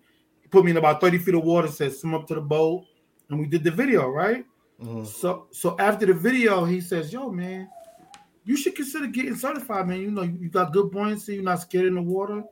put 0.49 0.63
me 0.63 0.71
in 0.71 0.77
about 0.77 1.01
30 1.01 1.17
feet 1.17 1.35
of 1.35 1.43
water, 1.43 1.67
said 1.67 1.93
swim 1.93 2.13
up 2.13 2.25
to 2.27 2.35
the 2.35 2.41
boat, 2.41 2.85
and 3.29 3.39
we 3.39 3.45
did 3.45 3.63
the 3.63 3.71
video, 3.71 4.07
right? 4.07 4.45
Mhm. 4.81 5.05
So 5.05 5.47
so 5.51 5.75
after 5.79 6.05
the 6.05 6.13
video, 6.13 6.65
he 6.65 6.81
says, 6.81 7.13
"Yo, 7.13 7.29
man, 7.29 7.69
you 8.45 8.55
should 8.57 8.75
consider 8.75 9.07
getting 9.07 9.35
certified, 9.35 9.87
man. 9.87 10.01
You 10.01 10.11
know, 10.11 10.23
you 10.23 10.49
got 10.49 10.73
good 10.73 10.91
buoyancy, 10.91 11.35
you're 11.35 11.43
not 11.43 11.61
scared 11.61 11.85
in 11.85 11.95
the 11.95 12.01
water, 12.01 12.43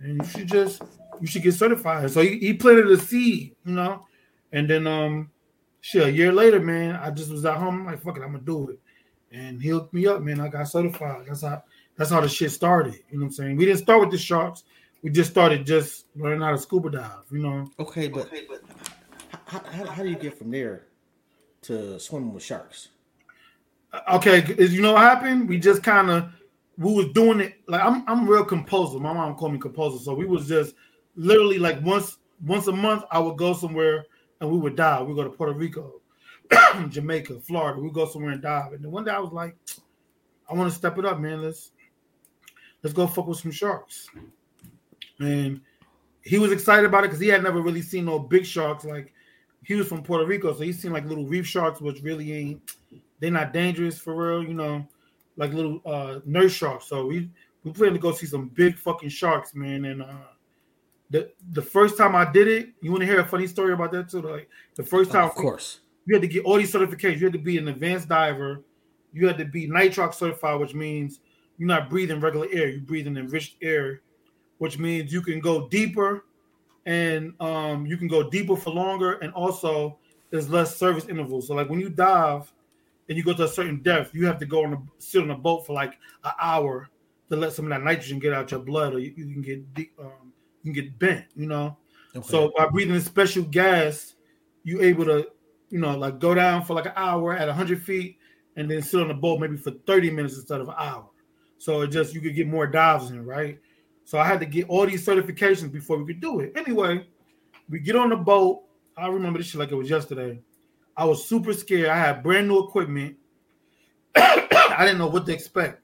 and 0.00 0.18
you 0.22 0.28
should 0.28 0.48
just 0.48 0.82
you 1.20 1.26
should 1.26 1.42
get 1.42 1.54
certified." 1.54 2.10
So 2.10 2.22
he, 2.22 2.38
he 2.38 2.54
planted 2.54 2.90
a 2.90 2.98
seed, 2.98 3.54
you 3.64 3.72
know, 3.72 4.06
and 4.52 4.68
then 4.68 4.86
um, 4.86 5.30
shit, 5.80 6.06
a 6.06 6.12
year 6.12 6.32
later, 6.32 6.60
man, 6.60 6.96
I 6.96 7.10
just 7.10 7.30
was 7.30 7.44
at 7.44 7.56
home, 7.56 7.80
I'm 7.80 7.86
like, 7.86 8.02
"Fuck 8.02 8.16
it, 8.16 8.22
I'm 8.22 8.32
gonna 8.32 8.44
do 8.44 8.70
it," 8.70 8.80
and 9.32 9.60
he 9.60 9.68
hooked 9.70 9.94
me 9.94 10.06
up, 10.06 10.22
man. 10.22 10.40
I 10.40 10.48
got 10.48 10.68
certified. 10.68 11.26
That's 11.26 11.42
how 11.42 11.62
that's 11.96 12.10
how 12.10 12.20
the 12.20 12.28
shit 12.28 12.50
started. 12.50 12.94
You 13.10 13.18
know 13.18 13.24
what 13.24 13.26
I'm 13.26 13.32
saying? 13.32 13.56
We 13.56 13.66
didn't 13.66 13.80
start 13.80 14.00
with 14.00 14.10
the 14.10 14.18
sharks. 14.18 14.64
We 15.02 15.10
just 15.10 15.30
started 15.30 15.64
just 15.64 16.06
learning 16.16 16.40
how 16.40 16.50
to 16.50 16.58
scuba 16.58 16.90
dive. 16.90 17.24
You 17.30 17.38
know. 17.38 17.70
Okay, 17.78 18.08
but 18.08 18.30
how, 19.46 19.60
how, 19.60 19.86
how 19.86 20.02
do 20.02 20.08
you 20.08 20.16
get 20.16 20.38
from 20.38 20.50
there 20.50 20.86
to 21.62 21.98
swimming 21.98 22.32
with 22.32 22.42
sharks? 22.42 22.88
okay, 24.12 24.44
is 24.58 24.74
you 24.74 24.82
know 24.82 24.92
what 24.92 25.02
happened? 25.02 25.48
We 25.48 25.58
just 25.58 25.82
kind 25.82 26.10
of 26.10 26.30
we 26.78 26.94
was 26.94 27.08
doing 27.12 27.40
it 27.40 27.56
like 27.66 27.82
I'm 27.82 28.04
I'm 28.06 28.26
real 28.26 28.44
composer. 28.44 28.98
My 29.00 29.12
mom 29.12 29.34
called 29.34 29.52
me 29.52 29.58
composer, 29.58 29.98
so 29.98 30.14
we 30.14 30.26
was 30.26 30.46
just 30.48 30.74
literally 31.16 31.58
like 31.58 31.82
once 31.82 32.18
once 32.46 32.68
a 32.68 32.72
month 32.72 33.02
I 33.10 33.18
would 33.18 33.36
go 33.36 33.52
somewhere 33.52 34.06
and 34.40 34.50
we 34.50 34.58
would 34.58 34.76
dive. 34.76 35.06
We 35.06 35.14
go 35.14 35.24
to 35.24 35.30
Puerto 35.30 35.52
Rico, 35.52 36.00
Jamaica, 36.88 37.40
Florida. 37.40 37.80
We 37.80 37.90
go 37.90 38.06
somewhere 38.06 38.30
and 38.30 38.40
dive. 38.40 38.72
And 38.72 38.84
then 38.84 38.92
one 38.92 39.04
day 39.04 39.10
I 39.10 39.18
was 39.18 39.32
like, 39.32 39.56
I 40.48 40.54
want 40.54 40.70
to 40.70 40.78
step 40.78 40.98
it 40.98 41.04
up, 41.04 41.18
man. 41.18 41.42
Let's 41.42 41.72
let's 42.84 42.94
go 42.94 43.08
fuck 43.08 43.26
with 43.26 43.38
some 43.38 43.50
sharks. 43.50 44.08
And 45.18 45.60
he 46.22 46.38
was 46.38 46.52
excited 46.52 46.84
about 46.84 47.02
it 47.02 47.08
because 47.08 47.20
he 47.20 47.26
had 47.26 47.42
never 47.42 47.60
really 47.60 47.82
seen 47.82 48.04
no 48.04 48.20
big 48.20 48.46
sharks. 48.46 48.84
Like 48.84 49.12
he 49.64 49.74
was 49.74 49.88
from 49.88 50.04
Puerto 50.04 50.24
Rico, 50.26 50.54
so 50.54 50.62
he 50.62 50.72
seen 50.72 50.92
like 50.92 51.06
little 51.06 51.26
reef 51.26 51.44
sharks, 51.44 51.80
which 51.80 52.02
really 52.02 52.32
ain't 52.32 52.76
they're 53.18 53.32
not 53.32 53.52
dangerous 53.52 53.98
for 53.98 54.14
real, 54.14 54.44
you 54.44 54.54
know, 54.54 54.86
like 55.38 55.54
little 55.54 55.80
uh 55.86 56.18
nurse 56.26 56.52
sharks. 56.52 56.86
So 56.86 57.06
we 57.06 57.30
we 57.64 57.72
plan 57.72 57.94
to 57.94 57.98
go 57.98 58.12
see 58.12 58.26
some 58.26 58.48
big 58.48 58.76
fucking 58.76 59.08
sharks, 59.08 59.54
man. 59.54 59.86
And 59.86 60.02
uh 60.02 60.28
the 61.10 61.30
the 61.52 61.62
first 61.62 61.96
time 61.96 62.14
I 62.14 62.30
did 62.30 62.48
it, 62.48 62.70
you 62.82 62.90
want 62.90 63.00
to 63.00 63.06
hear 63.06 63.20
a 63.20 63.26
funny 63.26 63.46
story 63.46 63.72
about 63.72 63.92
that 63.92 64.10
too? 64.10 64.20
Like 64.20 64.48
the 64.74 64.84
first 64.84 65.10
time 65.10 65.24
Of 65.24 65.34
course. 65.34 65.80
you 66.04 66.14
had 66.14 66.20
to 66.22 66.28
get 66.28 66.44
all 66.44 66.58
these 66.58 66.72
certifications. 66.72 67.18
You 67.20 67.26
had 67.26 67.32
to 67.32 67.38
be 67.38 67.56
an 67.56 67.68
advanced 67.68 68.08
diver, 68.08 68.62
you 69.14 69.26
had 69.26 69.38
to 69.38 69.46
be 69.46 69.66
nitrox 69.66 70.14
certified, 70.14 70.60
which 70.60 70.74
means 70.74 71.20
you're 71.56 71.68
not 71.68 71.88
breathing 71.88 72.20
regular 72.20 72.46
air, 72.52 72.68
you're 72.68 72.80
breathing 72.80 73.16
enriched 73.16 73.56
air, 73.62 74.02
which 74.58 74.78
means 74.78 75.12
you 75.12 75.22
can 75.22 75.40
go 75.40 75.68
deeper 75.68 76.24
and 76.86 77.32
um, 77.40 77.86
you 77.86 77.96
can 77.96 78.08
go 78.08 78.28
deeper 78.30 78.56
for 78.56 78.70
longer, 78.70 79.14
and 79.18 79.32
also 79.34 79.98
there's 80.30 80.48
less 80.48 80.76
surface 80.76 81.06
intervals. 81.06 81.46
So 81.48 81.54
like 81.54 81.68
when 81.68 81.80
you 81.80 81.88
dive 81.90 82.52
and 83.08 83.16
you 83.16 83.24
go 83.24 83.34
to 83.34 83.44
a 83.44 83.48
certain 83.48 83.82
depth, 83.82 84.14
you 84.14 84.26
have 84.26 84.38
to 84.38 84.46
go 84.46 84.64
on 84.64 84.72
a 84.74 84.78
sit 84.98 85.22
on 85.22 85.30
a 85.30 85.36
boat 85.36 85.66
for 85.66 85.72
like 85.72 85.94
an 86.24 86.32
hour 86.40 86.88
to 87.30 87.36
let 87.36 87.52
some 87.52 87.66
of 87.66 87.70
that 87.70 87.82
nitrogen 87.82 88.18
get 88.18 88.32
out 88.32 88.50
your 88.50 88.60
blood, 88.60 88.94
or 88.94 88.98
you, 88.98 89.12
you 89.16 89.32
can 89.32 89.42
get 89.42 89.74
deep, 89.74 89.92
um, 90.00 90.32
you 90.62 90.72
can 90.72 90.84
get 90.84 90.98
bent. 90.98 91.26
You 91.34 91.46
know. 91.46 91.76
Okay. 92.14 92.26
So 92.26 92.52
by 92.56 92.66
breathing 92.68 92.96
a 92.96 93.00
special 93.00 93.44
gas, 93.44 94.14
you're 94.64 94.82
able 94.82 95.04
to, 95.04 95.28
you 95.70 95.78
know, 95.78 95.96
like 95.96 96.18
go 96.18 96.34
down 96.34 96.64
for 96.64 96.74
like 96.74 96.86
an 96.86 96.92
hour 96.96 97.34
at 97.34 97.46
100 97.48 97.82
feet, 97.82 98.18
and 98.56 98.70
then 98.70 98.82
sit 98.82 99.00
on 99.00 99.08
the 99.08 99.14
boat 99.14 99.40
maybe 99.40 99.56
for 99.56 99.70
30 99.70 100.10
minutes 100.10 100.36
instead 100.36 100.60
of 100.60 100.68
an 100.68 100.74
hour. 100.78 101.08
So 101.58 101.82
it 101.82 101.88
just 101.88 102.14
you 102.14 102.20
could 102.20 102.34
get 102.34 102.46
more 102.46 102.66
dives 102.66 103.10
in, 103.10 103.24
right? 103.24 103.58
So 104.04 104.18
I 104.18 104.24
had 104.24 104.40
to 104.40 104.46
get 104.46 104.68
all 104.68 104.86
these 104.86 105.04
certifications 105.04 105.70
before 105.70 105.98
we 105.98 106.06
could 106.06 106.20
do 106.20 106.40
it. 106.40 106.52
Anyway, 106.56 107.06
we 107.68 107.80
get 107.80 107.96
on 107.96 108.08
the 108.08 108.16
boat. 108.16 108.62
I 108.96 109.08
remember 109.08 109.38
this 109.38 109.48
shit 109.48 109.58
like 109.58 109.70
it 109.70 109.74
was 109.74 109.90
yesterday. 109.90 110.40
I 110.98 111.04
was 111.04 111.24
super 111.24 111.52
scared. 111.52 111.88
I 111.88 111.96
had 111.96 112.24
brand 112.24 112.48
new 112.48 112.58
equipment. 112.58 113.16
I 114.16 114.78
didn't 114.80 114.98
know 114.98 115.06
what 115.06 115.26
to 115.26 115.32
expect. 115.32 115.80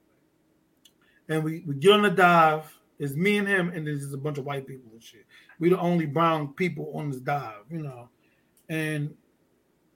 And 1.28 1.44
we, 1.44 1.62
we 1.64 1.76
get 1.76 1.92
on 1.92 2.02
the 2.02 2.10
dive. 2.10 2.76
It's 2.98 3.14
me 3.14 3.38
and 3.38 3.46
him, 3.46 3.70
and 3.70 3.86
there's 3.86 4.00
just 4.00 4.14
a 4.14 4.18
bunch 4.18 4.38
of 4.38 4.44
white 4.44 4.66
people 4.66 4.90
and 4.92 5.02
shit. 5.02 5.24
We 5.60 5.68
the 5.68 5.78
only 5.78 6.06
brown 6.06 6.52
people 6.54 6.92
on 6.96 7.10
this 7.10 7.20
dive, 7.20 7.62
you 7.70 7.82
know. 7.82 8.08
And 8.68 9.14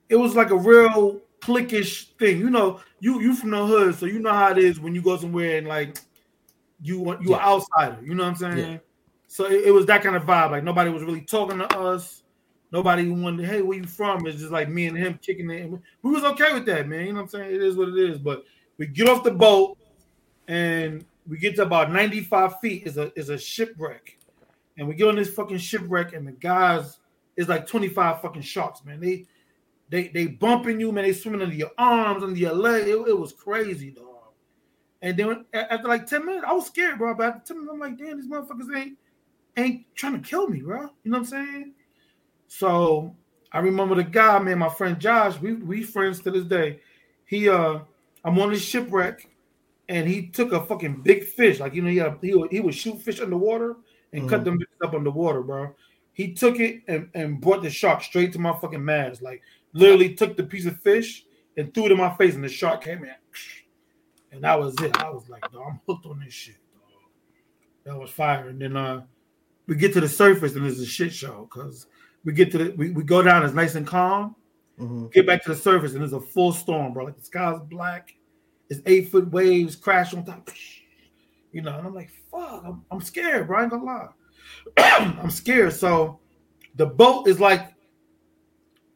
it 0.08 0.16
was 0.16 0.36
like 0.36 0.50
a 0.50 0.56
real 0.56 1.20
cliquish 1.40 2.16
thing. 2.18 2.38
You 2.38 2.50
know, 2.50 2.80
you 3.00 3.20
you 3.20 3.34
from 3.34 3.50
the 3.50 3.66
hood, 3.66 3.96
so 3.96 4.06
you 4.06 4.20
know 4.20 4.32
how 4.32 4.52
it 4.52 4.58
is 4.58 4.78
when 4.78 4.94
you 4.94 5.02
go 5.02 5.16
somewhere 5.16 5.58
and 5.58 5.66
like 5.66 5.98
you 6.80 7.00
want 7.00 7.22
you 7.22 7.30
yeah. 7.30 7.36
an 7.36 7.42
outsider. 7.42 7.98
You 8.04 8.14
know 8.14 8.22
what 8.24 8.30
I'm 8.30 8.36
saying? 8.36 8.72
Yeah. 8.72 8.78
So 9.26 9.46
it, 9.46 9.66
it, 9.66 9.70
was 9.72 9.86
that 9.86 10.02
kind 10.02 10.16
of 10.16 10.22
vibe. 10.22 10.52
Like 10.52 10.64
nobody 10.64 10.90
was 10.90 11.02
really 11.02 11.22
talking 11.22 11.58
to 11.58 11.78
us. 11.78 12.22
Nobody 12.70 13.08
wanted, 13.08 13.46
hey, 13.46 13.62
where 13.62 13.78
you 13.78 13.86
from? 13.86 14.26
It's 14.26 14.40
just 14.40 14.52
like 14.52 14.68
me 14.68 14.86
and 14.86 14.96
him 14.96 15.18
kicking 15.22 15.50
it. 15.50 15.70
We 16.02 16.10
was 16.10 16.24
okay 16.24 16.52
with 16.52 16.66
that, 16.66 16.86
man. 16.86 17.06
You 17.06 17.12
know 17.12 17.22
what 17.22 17.22
I'm 17.22 17.28
saying? 17.28 17.54
It 17.54 17.62
is 17.62 17.76
what 17.76 17.88
it 17.88 17.98
is. 17.98 18.18
But 18.18 18.44
we 18.76 18.86
get 18.86 19.08
off 19.08 19.24
the 19.24 19.30
boat 19.30 19.78
and 20.48 21.04
we 21.28 21.38
get 21.38 21.56
to 21.56 21.62
about 21.62 21.92
95 21.92 22.60
feet 22.60 22.86
is 22.86 22.96
a 22.96 23.12
is 23.18 23.28
a 23.28 23.38
shipwreck. 23.38 24.18
And 24.76 24.86
we 24.86 24.94
get 24.94 25.08
on 25.08 25.16
this 25.16 25.30
fucking 25.30 25.58
shipwreck, 25.58 26.12
and 26.12 26.26
the 26.26 26.32
guys 26.32 26.98
is 27.36 27.48
like 27.48 27.66
25 27.66 28.22
fucking 28.22 28.42
sharks, 28.42 28.84
man. 28.84 29.00
They 29.00 29.26
they 29.90 30.08
they 30.08 30.26
bumping 30.26 30.80
you, 30.80 30.92
man. 30.92 31.04
They 31.04 31.12
swimming 31.12 31.42
under 31.42 31.54
your 31.54 31.72
arms, 31.76 32.22
under 32.22 32.38
your 32.38 32.54
leg. 32.54 32.86
It, 32.86 33.08
it 33.08 33.18
was 33.18 33.32
crazy, 33.32 33.90
dog. 33.90 34.04
And 35.02 35.16
then 35.16 35.44
after 35.52 35.88
like 35.88 36.06
10 36.06 36.24
minutes, 36.24 36.44
I 36.46 36.52
was 36.52 36.66
scared, 36.66 36.98
bro. 36.98 37.14
But 37.14 37.28
after 37.28 37.54
10 37.54 37.56
minutes, 37.58 37.72
I'm 37.72 37.80
like, 37.80 37.98
damn, 37.98 38.20
these 38.20 38.30
motherfuckers 38.30 38.76
ain't 38.76 38.98
ain't 39.56 39.84
trying 39.94 40.20
to 40.20 40.28
kill 40.28 40.48
me, 40.48 40.60
bro. 40.60 40.82
You 41.02 41.10
know 41.10 41.18
what 41.18 41.18
I'm 41.18 41.24
saying? 41.24 41.74
So 42.48 43.14
I 43.52 43.60
remember 43.60 43.94
the 43.94 44.04
guy, 44.04 44.38
man, 44.40 44.58
my 44.58 44.68
friend 44.68 44.98
Josh, 44.98 45.40
we 45.40 45.54
we 45.54 45.82
friends 45.82 46.20
to 46.22 46.30
this 46.30 46.44
day. 46.44 46.80
He 47.24 47.48
uh 47.48 47.80
I'm 48.24 48.38
on 48.38 48.50
this 48.50 48.62
shipwreck 48.62 49.28
and 49.88 50.08
he 50.08 50.26
took 50.26 50.52
a 50.52 50.64
fucking 50.64 51.02
big 51.02 51.24
fish. 51.24 51.60
Like, 51.60 51.74
you 51.74 51.82
know, 51.82 51.90
he 51.90 51.96
had, 51.96 52.18
he, 52.20 52.34
would, 52.34 52.50
he 52.50 52.60
would 52.60 52.74
shoot 52.74 53.00
fish 53.00 53.20
underwater 53.20 53.76
and 54.12 54.22
mm-hmm. 54.22 54.28
cut 54.28 54.44
them 54.44 54.58
up 54.84 54.92
underwater, 54.92 55.42
bro. 55.42 55.74
He 56.12 56.34
took 56.34 56.58
it 56.60 56.82
and, 56.88 57.08
and 57.14 57.40
brought 57.40 57.62
the 57.62 57.70
shark 57.70 58.02
straight 58.02 58.32
to 58.32 58.38
my 58.38 58.52
fucking 58.52 58.84
mask. 58.84 59.22
Like, 59.22 59.40
literally 59.72 60.14
took 60.14 60.36
the 60.36 60.42
piece 60.42 60.66
of 60.66 60.78
fish 60.80 61.24
and 61.56 61.72
threw 61.72 61.86
it 61.86 61.92
in 61.92 61.98
my 61.98 62.14
face, 62.16 62.34
and 62.34 62.44
the 62.44 62.48
shark 62.48 62.84
came 62.84 63.04
in. 63.04 63.14
And 64.32 64.44
that 64.44 64.58
was 64.58 64.74
it. 64.82 64.96
I 64.98 65.10
was 65.10 65.28
like, 65.28 65.44
I'm 65.54 65.80
hooked 65.88 66.06
on 66.06 66.20
this 66.22 66.34
shit, 66.34 66.56
dog. 66.72 67.00
That 67.84 67.98
was 67.98 68.10
fire. 68.10 68.48
And 68.48 68.60
then 68.60 68.76
uh 68.76 69.02
we 69.66 69.76
get 69.76 69.92
to 69.92 70.00
the 70.00 70.08
surface 70.08 70.54
and 70.56 70.66
it's 70.66 70.80
a 70.80 70.86
shit 70.86 71.12
show 71.12 71.48
because 71.50 71.86
we 72.28 72.34
get 72.34 72.52
to 72.52 72.58
the 72.58 72.70
we, 72.76 72.90
we 72.90 73.02
go 73.02 73.22
down, 73.22 73.42
it's 73.42 73.54
nice 73.54 73.74
and 73.74 73.86
calm. 73.86 74.36
Mm-hmm. 74.78 75.06
Get 75.14 75.26
back 75.26 75.42
to 75.44 75.48
the 75.48 75.56
surface 75.56 75.94
and 75.94 76.04
it's 76.04 76.12
a 76.12 76.20
full 76.20 76.52
storm, 76.52 76.92
bro. 76.92 77.06
Like 77.06 77.16
the 77.16 77.24
sky's 77.24 77.58
black, 77.70 78.14
it's 78.68 78.82
eight 78.84 79.08
foot 79.08 79.30
waves 79.30 79.74
crash 79.74 80.12
on 80.12 80.26
top. 80.26 80.50
You 81.52 81.62
know, 81.62 81.78
and 81.78 81.86
I'm 81.86 81.94
like, 81.94 82.10
fuck, 82.30 82.64
I'm, 82.66 82.84
I'm 82.90 83.00
scared, 83.00 83.46
bro. 83.46 83.58
I 83.58 83.62
ain't 83.62 83.70
gonna 83.70 83.82
lie. 83.82 84.08
I'm 85.22 85.30
scared. 85.30 85.72
So 85.72 86.20
the 86.74 86.84
boat 86.84 87.28
is 87.28 87.40
like 87.40 87.72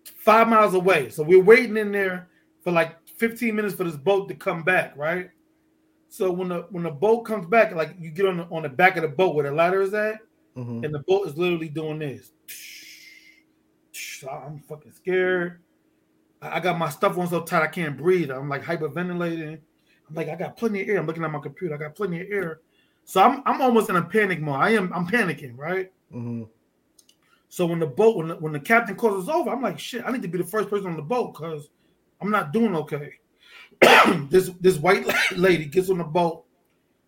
five 0.04 0.46
miles 0.46 0.74
away. 0.74 1.08
So 1.08 1.22
we're 1.22 1.42
waiting 1.42 1.78
in 1.78 1.90
there 1.90 2.28
for 2.62 2.70
like 2.70 2.98
15 3.16 3.56
minutes 3.56 3.74
for 3.74 3.84
this 3.84 3.96
boat 3.96 4.28
to 4.28 4.34
come 4.34 4.62
back, 4.62 4.94
right? 4.94 5.30
So 6.10 6.30
when 6.30 6.48
the 6.48 6.66
when 6.68 6.82
the 6.84 6.90
boat 6.90 7.22
comes 7.22 7.46
back, 7.46 7.74
like 7.74 7.96
you 7.98 8.10
get 8.10 8.26
on 8.26 8.36
the 8.36 8.44
on 8.50 8.64
the 8.64 8.68
back 8.68 8.98
of 8.98 9.02
the 9.04 9.08
boat 9.08 9.34
where 9.34 9.48
the 9.48 9.56
ladder 9.56 9.80
is 9.80 9.94
at, 9.94 10.18
mm-hmm. 10.54 10.84
and 10.84 10.94
the 10.94 11.02
boat 11.08 11.26
is 11.28 11.38
literally 11.38 11.70
doing 11.70 11.98
this. 11.98 12.32
I'm 14.30 14.60
fucking 14.60 14.92
scared. 14.92 15.60
I 16.40 16.58
got 16.60 16.78
my 16.78 16.88
stuff 16.88 17.16
on 17.18 17.28
so 17.28 17.42
tight 17.42 17.62
I 17.62 17.68
can't 17.68 17.96
breathe. 17.96 18.30
I'm 18.30 18.48
like 18.48 18.64
hyperventilating. 18.64 19.60
I'm 20.08 20.14
like, 20.14 20.28
I 20.28 20.34
got 20.34 20.56
plenty 20.56 20.82
of 20.82 20.88
air. 20.88 20.98
I'm 20.98 21.06
looking 21.06 21.24
at 21.24 21.30
my 21.30 21.38
computer. 21.38 21.74
I 21.74 21.78
got 21.78 21.94
plenty 21.94 22.20
of 22.20 22.26
air. 22.30 22.60
So 23.04 23.22
I'm 23.22 23.42
I'm 23.46 23.60
almost 23.60 23.90
in 23.90 23.96
a 23.96 24.02
panic 24.02 24.40
mode. 24.40 24.56
I 24.56 24.70
am 24.70 24.92
I'm 24.92 25.06
panicking, 25.06 25.56
right? 25.56 25.92
Mm-hmm. 26.12 26.44
So 27.48 27.66
when 27.66 27.78
the 27.78 27.86
boat 27.86 28.16
when 28.16 28.28
the, 28.28 28.36
when 28.36 28.52
the 28.52 28.60
captain 28.60 28.96
calls 28.96 29.28
us 29.28 29.34
over, 29.34 29.50
I'm 29.50 29.62
like, 29.62 29.78
shit, 29.78 30.02
I 30.06 30.10
need 30.10 30.22
to 30.22 30.28
be 30.28 30.38
the 30.38 30.44
first 30.44 30.70
person 30.70 30.88
on 30.88 30.96
the 30.96 31.02
boat 31.02 31.34
because 31.34 31.68
I'm 32.20 32.30
not 32.30 32.52
doing 32.52 32.74
okay. 32.76 33.14
this 34.30 34.50
this 34.60 34.78
white 34.78 35.06
lady 35.36 35.66
gets 35.66 35.90
on 35.90 35.98
the 35.98 36.04
boat. 36.04 36.44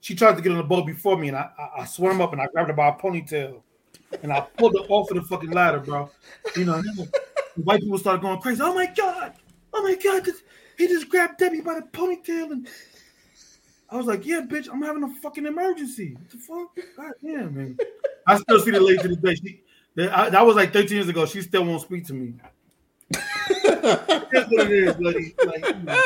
She 0.01 0.15
tries 0.15 0.37
to 0.37 0.43
get 0.43 0.53
on 0.53 0.59
the 0.59 0.65
boat 0.65 0.87
before 0.87 1.17
me, 1.17 1.29
and 1.29 1.37
I, 1.37 1.49
I, 1.59 1.81
I 1.81 1.85
swam 1.87 2.21
up 2.21 2.33
and 2.33 2.43
I 2.43 2.47
grabbed 2.49 2.69
her 2.69 2.77
by 2.77 2.89
a 2.89 2.93
ponytail, 2.95 3.63
and 4.23 4.33
I 4.33 4.41
pulled 4.41 4.75
her 4.75 4.87
off 4.89 5.11
of 5.11 5.17
the 5.17 5.23
fucking 5.23 5.51
ladder, 5.51 5.81
bro. 5.81 6.11
You 6.57 6.65
know, 6.65 6.83
white 7.57 7.81
people 7.81 7.99
started 7.99 8.23
going 8.23 8.41
crazy. 8.41 8.61
Oh 8.63 8.75
my 8.75 8.87
god! 8.87 9.35
Oh 9.73 9.83
my 9.83 9.95
god! 9.97 10.29
He 10.79 10.87
just 10.89 11.09
grabbed 11.09 11.39
Debbie 11.39 11.61
by 11.61 11.75
the 11.75 11.87
ponytail, 11.87 12.53
and 12.53 12.69
I 13.91 13.97
was 13.97 14.07
like, 14.07 14.27
"Yeah, 14.27 14.41
bitch, 14.41 14.69
I'm 14.71 14.83
having 14.83 15.03
a 15.05 15.09
fucking 15.21 15.47
emergency." 15.47 16.15
What 16.15 16.31
the 16.31 16.39
fuck? 16.39 16.97
God 16.97 17.13
damn, 17.23 17.55
man. 17.55 17.79
I 18.27 18.39
still 18.39 18.61
see 18.61 18.71
the 18.71 18.81
lady 18.81 19.03
to 19.03 19.17
day. 19.17 19.35
She, 19.35 19.63
that, 19.97 20.33
that 20.33 20.45
was 20.45 20.57
like 20.57 20.73
13 20.73 20.97
years 20.97 21.09
ago. 21.09 21.27
She 21.27 21.43
still 21.43 21.65
won't 21.65 21.83
speak 21.83 22.07
to 22.07 22.15
me. 22.15 22.35
That's 23.13 24.51
what 24.51 24.67
it 24.67 24.73
is, 24.73 24.95
buddy. 24.95 25.35
Like, 25.45 25.67
you 25.67 25.83
know. 25.83 26.03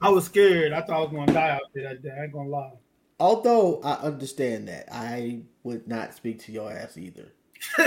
I 0.00 0.10
was 0.10 0.26
scared. 0.26 0.72
I 0.72 0.80
thought 0.82 0.96
I 0.96 1.00
was 1.00 1.10
going 1.10 1.26
to 1.26 1.32
die 1.32 1.50
out 1.50 1.62
there 1.74 1.88
that 1.88 2.02
day. 2.02 2.10
I 2.16 2.24
ain't 2.24 2.32
going 2.32 2.46
to 2.46 2.52
lie. 2.52 2.72
Although 3.20 3.80
I 3.82 3.94
understand 3.94 4.68
that, 4.68 4.88
I 4.92 5.40
would 5.64 5.88
not 5.88 6.14
speak 6.14 6.40
to 6.44 6.52
your 6.52 6.70
ass 6.72 6.96
either. 6.96 7.32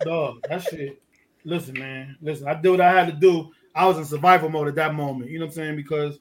Dog, 0.00 0.38
that 0.48 0.62
shit. 0.62 1.02
Listen, 1.44 1.78
man. 1.78 2.16
Listen, 2.22 2.48
I 2.48 2.54
did 2.54 2.70
what 2.70 2.80
I 2.80 2.92
had 2.92 3.06
to 3.08 3.12
do. 3.12 3.50
I 3.74 3.86
was 3.86 3.98
in 3.98 4.04
survival 4.04 4.48
mode 4.48 4.68
at 4.68 4.74
that 4.76 4.94
moment. 4.94 5.30
You 5.30 5.38
know 5.38 5.46
what 5.46 5.52
I'm 5.52 5.56
saying? 5.56 5.76
Because 5.76 6.18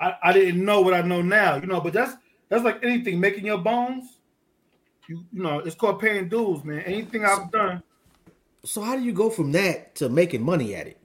I, 0.00 0.14
I 0.22 0.32
didn't 0.32 0.64
know 0.64 0.82
what 0.82 0.94
I 0.94 1.02
know 1.02 1.22
now. 1.22 1.56
You 1.56 1.66
know, 1.66 1.80
but 1.80 1.92
that's 1.92 2.14
that's 2.48 2.64
like 2.64 2.84
anything. 2.84 3.18
Making 3.18 3.46
your 3.46 3.58
bones. 3.58 4.18
You 5.08 5.24
you 5.32 5.42
know, 5.42 5.60
it's 5.60 5.74
called 5.74 6.00
paying 6.00 6.28
dues, 6.28 6.64
man. 6.64 6.80
Anything 6.80 7.24
I've 7.24 7.50
done 7.50 7.82
so 8.66 8.82
how 8.82 8.96
do 8.96 9.02
you 9.02 9.12
go 9.12 9.30
from 9.30 9.52
that 9.52 9.94
to 9.96 10.08
making 10.08 10.42
money 10.42 10.74
at 10.74 10.88
it? 10.88 10.98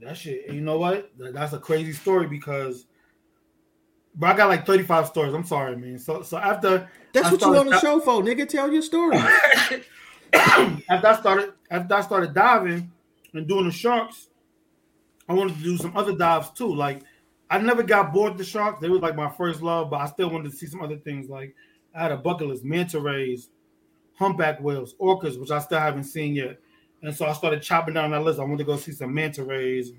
That 0.00 0.16
shit. 0.16 0.48
You 0.48 0.60
know 0.60 0.78
what? 0.78 1.10
That's 1.18 1.52
a 1.52 1.58
crazy 1.58 1.92
story 1.92 2.28
because, 2.28 2.86
but 4.16 4.30
I 4.30 4.36
got 4.36 4.48
like 4.48 4.66
thirty 4.66 4.82
five 4.82 5.06
stories. 5.06 5.34
I'm 5.34 5.44
sorry, 5.44 5.76
man. 5.76 5.98
So 5.98 6.22
so 6.22 6.38
after 6.38 6.88
that's 7.12 7.28
I 7.28 7.32
what 7.32 7.40
you 7.40 7.56
on 7.56 7.66
the 7.66 7.80
show 7.80 8.00
for, 8.00 8.22
nigga. 8.22 8.48
Tell 8.48 8.72
your 8.72 8.82
story. 8.82 9.16
after 10.32 11.06
I 11.06 11.16
started 11.20 11.52
after 11.70 11.94
I 11.94 12.00
started 12.00 12.34
diving 12.34 12.90
and 13.34 13.46
doing 13.46 13.66
the 13.66 13.72
sharks, 13.72 14.28
I 15.28 15.34
wanted 15.34 15.56
to 15.56 15.62
do 15.62 15.76
some 15.76 15.96
other 15.96 16.16
dives 16.16 16.50
too. 16.50 16.74
Like 16.74 17.02
I 17.50 17.58
never 17.58 17.82
got 17.82 18.12
bored 18.12 18.38
the 18.38 18.44
sharks. 18.44 18.80
They 18.80 18.88
were 18.88 18.98
like 18.98 19.16
my 19.16 19.28
first 19.28 19.62
love, 19.62 19.90
but 19.90 20.00
I 20.00 20.06
still 20.06 20.30
wanted 20.30 20.50
to 20.50 20.56
see 20.56 20.66
some 20.66 20.82
other 20.82 20.96
things. 20.96 21.28
Like 21.28 21.54
I 21.94 22.02
had 22.02 22.12
a 22.12 22.16
bucket 22.16 22.48
list, 22.48 22.64
manta 22.64 23.00
rays, 23.00 23.50
humpback 24.14 24.60
whales, 24.60 24.94
orcas, 25.00 25.38
which 25.38 25.50
I 25.50 25.58
still 25.58 25.78
haven't 25.78 26.04
seen 26.04 26.34
yet. 26.34 26.58
And 27.02 27.14
so 27.14 27.26
I 27.26 27.34
started 27.34 27.62
chopping 27.62 27.94
down 27.94 28.10
that 28.12 28.22
list. 28.22 28.40
I 28.40 28.42
wanted 28.42 28.58
to 28.58 28.64
go 28.64 28.76
see 28.76 28.92
some 28.92 29.12
manta 29.14 29.44
rays. 29.44 29.92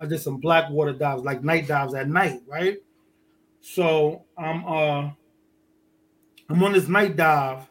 I 0.00 0.06
did 0.06 0.20
some 0.20 0.38
black 0.38 0.68
water 0.70 0.92
dives, 0.92 1.22
like 1.22 1.42
night 1.42 1.66
dives 1.66 1.94
at 1.94 2.08
night, 2.08 2.40
right? 2.46 2.78
So 3.62 4.24
I'm 4.36 4.66
uh 4.66 5.10
I'm 6.50 6.62
on 6.62 6.72
this 6.72 6.88
night 6.88 7.16
dive, 7.16 7.68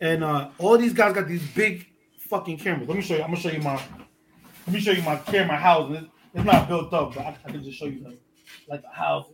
and 0.00 0.22
uh 0.22 0.50
all 0.58 0.78
these 0.78 0.92
guys 0.92 1.14
got 1.14 1.26
these 1.26 1.46
big 1.54 1.86
fucking 2.18 2.58
cameras. 2.58 2.88
Let 2.88 2.96
me 2.96 3.02
show 3.02 3.16
you. 3.16 3.22
I'm 3.22 3.30
gonna 3.30 3.40
show 3.40 3.50
you 3.50 3.60
my 3.60 3.82
let 4.66 4.74
me 4.74 4.80
show 4.80 4.92
you 4.92 5.02
my 5.02 5.16
camera 5.16 5.56
housing. 5.56 5.96
It's, 5.96 6.06
it's 6.34 6.44
not 6.44 6.68
built 6.68 6.92
up, 6.92 7.14
but 7.14 7.26
I, 7.26 7.36
I, 7.44 7.50
can 7.50 7.64
just 7.64 7.78
show 7.78 7.86
you 7.86 8.02
the, 8.02 8.16
like 8.68 8.82
the 8.82 8.88
house. 8.88 9.26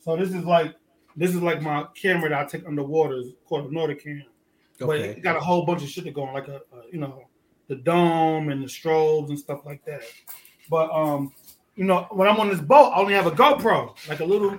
So 0.00 0.16
this 0.16 0.30
is 0.30 0.44
like 0.44 0.74
this 1.16 1.34
is 1.34 1.42
like 1.42 1.60
my 1.60 1.86
camera 2.00 2.30
that 2.30 2.40
I 2.40 2.44
take 2.44 2.66
underwater. 2.66 3.18
It's 3.18 3.30
called 3.46 3.66
a 3.66 3.74
Nauticam. 3.74 4.22
Okay. 4.80 4.86
But 4.86 5.00
it 5.00 5.22
got 5.22 5.36
a 5.36 5.40
whole 5.40 5.66
bunch 5.66 5.82
of 5.82 5.88
shit 5.88 6.04
to 6.04 6.10
go 6.10 6.22
on, 6.22 6.32
like 6.32 6.48
a, 6.48 6.56
a 6.72 6.92
you 6.92 6.98
know, 6.98 7.24
the 7.68 7.74
dome 7.74 8.48
and 8.48 8.62
the 8.62 8.68
strobes 8.68 9.28
and 9.28 9.38
stuff 9.38 9.66
like 9.66 9.84
that. 9.84 10.02
But 10.70 10.90
um, 10.92 11.32
you 11.80 11.86
know, 11.86 12.06
when 12.10 12.28
I'm 12.28 12.38
on 12.38 12.50
this 12.50 12.60
boat, 12.60 12.90
I 12.90 13.00
only 13.00 13.14
have 13.14 13.26
a 13.26 13.30
GoPro, 13.30 13.96
like 14.06 14.20
a 14.20 14.24
little. 14.24 14.58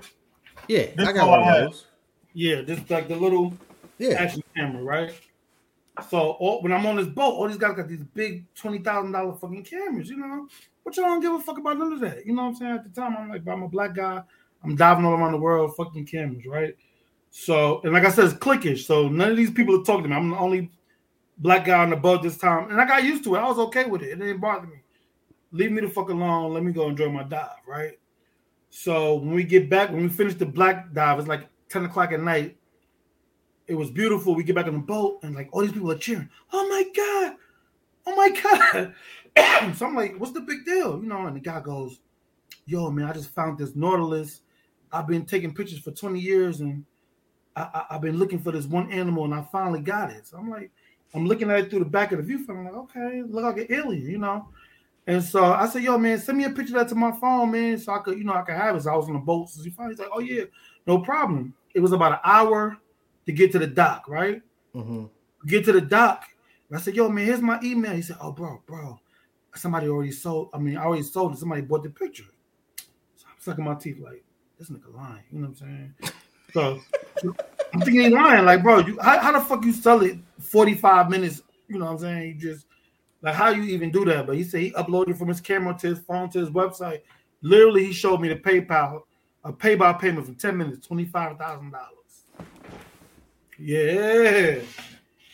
Yeah, 0.68 0.88
I 0.98 1.14
got 1.14 1.30
one 1.30 1.48
of 1.48 1.72
those. 1.72 1.86
Yeah, 2.34 2.64
just 2.64 2.90
like 2.90 3.08
the 3.08 3.16
little 3.16 3.54
yeah. 4.00 4.14
action 4.14 4.42
camera, 4.56 4.82
right? 4.82 5.14
So 6.10 6.18
all, 6.18 6.64
when 6.64 6.74
I'm 6.74 6.84
on 6.88 6.96
this 6.96 7.06
boat, 7.06 7.34
all 7.34 7.48
these 7.48 7.58
guys 7.58 7.76
got 7.76 7.88
these 7.88 8.04
big 8.16 8.52
twenty 8.56 8.80
thousand 8.80 9.12
dollar 9.12 9.34
fucking 9.34 9.66
cameras, 9.66 10.10
you 10.10 10.18
know. 10.18 10.48
But 10.84 10.98
y'all 10.98 11.06
don't 11.06 11.20
give 11.20 11.34
a 11.34 11.40
fuck 11.40 11.60
about 11.60 11.78
none 11.78 11.94
of 11.94 12.00
that. 12.00 12.26
You 12.26 12.34
know 12.34 12.42
what 12.42 12.48
I'm 12.48 12.56
saying? 12.56 12.72
At 12.72 12.84
the 12.86 13.02
time, 13.02 13.16
I'm 13.16 13.30
like, 13.30 13.48
I'm 13.48 13.62
a 13.62 13.70
black 13.70 13.94
guy. 13.94 14.24
I'm 14.64 14.76
diving 14.76 15.06
all 15.06 15.14
around 15.14 15.34
the 15.34 15.38
world, 15.38 15.76
fucking 15.76 16.08
cameras, 16.08 16.48
right? 16.48 16.76
So, 17.30 17.82
and 17.84 17.94
like 17.94 18.04
I 18.04 18.10
said, 18.10 18.26
it's 18.26 18.34
clickish. 18.34 18.86
So 18.88 19.10
none 19.10 19.30
of 19.30 19.38
these 19.38 19.52
people 19.52 19.80
are 19.80 19.84
talking 19.84 20.06
to 20.06 20.10
me. 20.10 20.16
I'm 20.16 20.32
the 20.32 20.38
only 20.38 20.72
black 21.38 21.66
guy 21.66 21.84
on 21.84 21.92
the 21.92 21.98
boat 21.98 22.24
this 22.24 22.38
time, 22.38 22.72
and 22.72 22.82
I 22.82 22.88
got 22.88 23.04
used 23.04 23.24
to 23.26 23.36
it. 23.36 23.40
I 23.40 23.48
was 23.48 23.60
okay 23.60 23.86
with 23.86 24.02
it. 24.02 24.10
It 24.10 24.20
didn't 24.20 24.42
bother 24.42 24.66
me. 24.66 24.78
Leave 25.52 25.72
me 25.72 25.82
the 25.82 25.90
fuck 25.90 26.10
alone. 26.10 26.54
Let 26.54 26.64
me 26.64 26.72
go 26.72 26.90
enjoy 26.90 27.10
my 27.10 27.24
dive, 27.24 27.50
right? 27.68 28.00
So 28.70 29.16
when 29.16 29.34
we 29.34 29.44
get 29.44 29.70
back, 29.70 29.90
when 29.90 30.04
we 30.04 30.10
finish 30.10 30.36
the 30.36 30.46
black 30.46 30.94
dive, 30.94 31.20
it's 31.20 31.28
like 31.28 31.50
10 31.70 31.86
o'clock 31.86 32.12
at 32.12 32.22
night. 32.22 32.58
It 33.68 33.76
was 33.76 33.92
beautiful. 33.92 34.34
We 34.34 34.44
get 34.44 34.56
back 34.56 34.68
on 34.68 34.74
the 34.74 34.80
boat, 34.80 35.20
and 35.24 35.36
like 35.36 35.50
all 35.52 35.62
these 35.62 35.72
people 35.72 35.92
are 35.92 35.98
cheering. 35.98 36.30
Oh 36.52 36.68
my 36.68 36.86
god! 36.96 37.36
Oh 38.08 38.16
my 38.16 38.30
god! 38.30 39.76
so 39.76 39.86
I'm 39.86 39.96
like, 39.96 40.16
what's 40.18 40.34
the 40.34 40.42
big 40.42 40.66
deal? 40.66 41.02
You 41.02 41.08
know, 41.08 41.28
and 41.28 41.36
the 41.36 41.42
guy 41.42 41.60
goes, 41.60 42.00
Yo, 42.66 42.90
man, 42.92 43.06
I 43.06 43.14
just 43.14 43.34
found 43.34 43.58
this 43.58 43.76
Nautilus. 43.76 44.42
I've 44.92 45.08
been 45.08 45.26
taking 45.26 45.54
pictures 45.54 45.80
for 45.80 45.92
20 45.92 46.20
years 46.20 46.60
and 46.60 46.86
I, 47.56 47.86
have 47.90 48.02
been 48.02 48.18
looking 48.18 48.40
for 48.40 48.52
this 48.52 48.66
one 48.66 48.92
animal 48.92 49.26
and 49.26 49.34
I 49.34 49.42
finally 49.52 49.82
got 49.82 50.10
it. 50.12 50.28
So 50.28 50.38
I'm 50.38 50.50
like, 50.50 50.72
I'm 51.14 51.26
looking 51.26 51.50
at 51.50 51.60
it 51.60 51.70
through 51.70 51.80
the 51.80 51.86
back 51.86 52.12
of 52.12 52.26
the 52.26 52.34
viewfinder. 52.34 52.60
I'm 52.60 52.66
like, 52.66 52.74
okay, 52.74 53.24
look 53.28 53.44
like 53.44 53.58
an 53.58 53.76
alien, 53.76 54.10
you 54.10 54.18
know. 54.18 54.48
And 55.08 55.24
so 55.24 55.44
I 55.44 55.68
said, 55.68 55.84
yo, 55.84 55.98
man, 55.98 56.20
send 56.20 56.38
me 56.38 56.44
a 56.44 56.50
picture 56.50 56.78
of 56.78 56.84
that 56.84 56.90
to 56.90 56.96
my 56.96 57.12
phone, 57.12 57.52
man, 57.52 57.78
so 57.78 57.94
I 57.94 58.00
could, 58.00 58.18
you 58.18 58.24
know, 58.24 58.34
I 58.34 58.44
could 58.44 58.56
have 58.56 58.76
it. 58.76 58.84
So 58.84 58.94
I 58.94 58.96
was 58.96 59.08
on 59.08 59.14
the 59.14 59.20
boat. 59.20 59.50
So 59.50 59.64
he 59.64 59.70
finally, 59.72 59.94
he's 59.94 60.00
like, 60.00 60.10
oh 60.14 60.20
yeah, 60.20 60.44
no 60.86 61.00
problem. 61.00 61.54
It 61.74 61.80
was 61.80 61.92
about 61.92 62.14
an 62.14 62.20
hour 62.24 62.78
to 63.26 63.32
get 63.32 63.52
to 63.54 63.60
the 63.60 63.68
dock, 63.68 64.08
right? 64.08 64.42
Mm-hmm. 64.76 65.06
Get 65.48 65.66
to 65.66 65.72
the 65.72 65.82
dock. 65.82 66.26
And 66.70 66.78
I 66.78 66.82
said, 66.82 66.96
yo, 66.96 67.10
man, 67.10 67.26
here's 67.26 67.42
my 67.42 67.60
email. 67.64 67.94
He 67.94 68.02
said, 68.02 68.18
oh, 68.22 68.32
bro, 68.32 68.62
bro, 68.66 69.00
somebody 69.56 69.88
already 69.88 70.12
sold. 70.12 70.50
I 70.54 70.60
mean, 70.60 70.78
I 70.78 70.84
already 70.84 71.04
sold 71.04 71.34
it. 71.34 71.40
Somebody 71.40 71.62
bought 71.62 71.84
the 71.84 71.90
picture. 71.90 72.26
So 73.16 73.26
I'm 73.28 73.40
sucking 73.40 73.64
my 73.64 73.76
teeth 73.76 74.00
like, 74.00 74.24
this 74.60 74.70
nigga 74.70 74.94
lying. 74.94 75.24
You 75.32 75.40
know 75.40 75.48
what 75.50 75.62
I'm 75.62 75.94
saying? 76.02 76.14
So 76.54 76.80
I'm 77.74 77.82
thinking 77.82 78.02
he's 78.02 78.14
lying. 78.14 78.46
Like, 78.46 78.62
bro, 78.62 78.80
you, 78.80 79.00
how, 79.02 79.20
how 79.20 79.32
the 79.32 79.42
fuck 79.42 79.66
you 79.66 79.74
sell 79.74 80.02
it 80.02 80.18
45 80.40 81.10
minutes? 81.10 81.42
You 81.68 81.80
know 81.80 81.86
what 81.86 81.92
I'm 81.92 82.00
saying? 82.00 82.28
You 82.30 82.54
just 82.54 82.68
like 83.22 83.36
how 83.36 83.50
you 83.50 83.64
even 83.64 83.92
do 83.92 84.06
that? 84.06 84.28
But 84.28 84.38
he 84.38 84.44
said 84.44 84.62
he 84.62 84.72
uploaded 84.72 85.18
from 85.18 85.28
his 85.28 85.42
camera 85.42 85.76
to 85.80 85.88
his 85.88 86.00
phone 86.00 86.30
to 86.32 86.40
his 86.40 86.50
website. 86.50 87.02
Literally, 87.42 87.86
he 87.86 87.94
showed 87.94 88.22
me 88.22 88.30
the 88.30 88.36
PayPal, 88.36 89.02
a 89.44 89.52
pay 89.52 89.76
by 89.76 89.94
payment 89.94 90.28
for 90.28 90.34
10 90.34 90.58
minutes, 90.58 90.88
$25,000. 90.88 91.72
Yeah. 93.58 94.62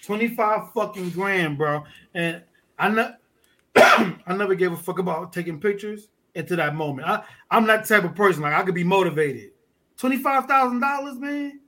25 0.04 0.72
fucking 0.74 1.10
grand, 1.12 1.58
bro. 1.58 1.84
And 2.14 2.42
I 2.80 2.90
know 2.90 3.14
I 3.76 4.36
never 4.36 4.56
gave 4.56 4.72
a 4.72 4.78
fuck 4.78 5.00
about 5.00 5.34
taking 5.34 5.60
pictures 5.60 6.10
until 6.36 6.58
that 6.58 6.76
moment. 6.76 7.08
I, 7.08 7.24
I'm 7.52 7.68
that 7.68 7.86
type 7.86 8.04
of 8.04 8.16
person. 8.16 8.44
Like 8.44 8.54
I 8.54 8.64
could 8.64 8.76
be 8.76 8.84
motivated. 8.84 9.52
$25,000, 9.98 11.20
man. 11.20 11.60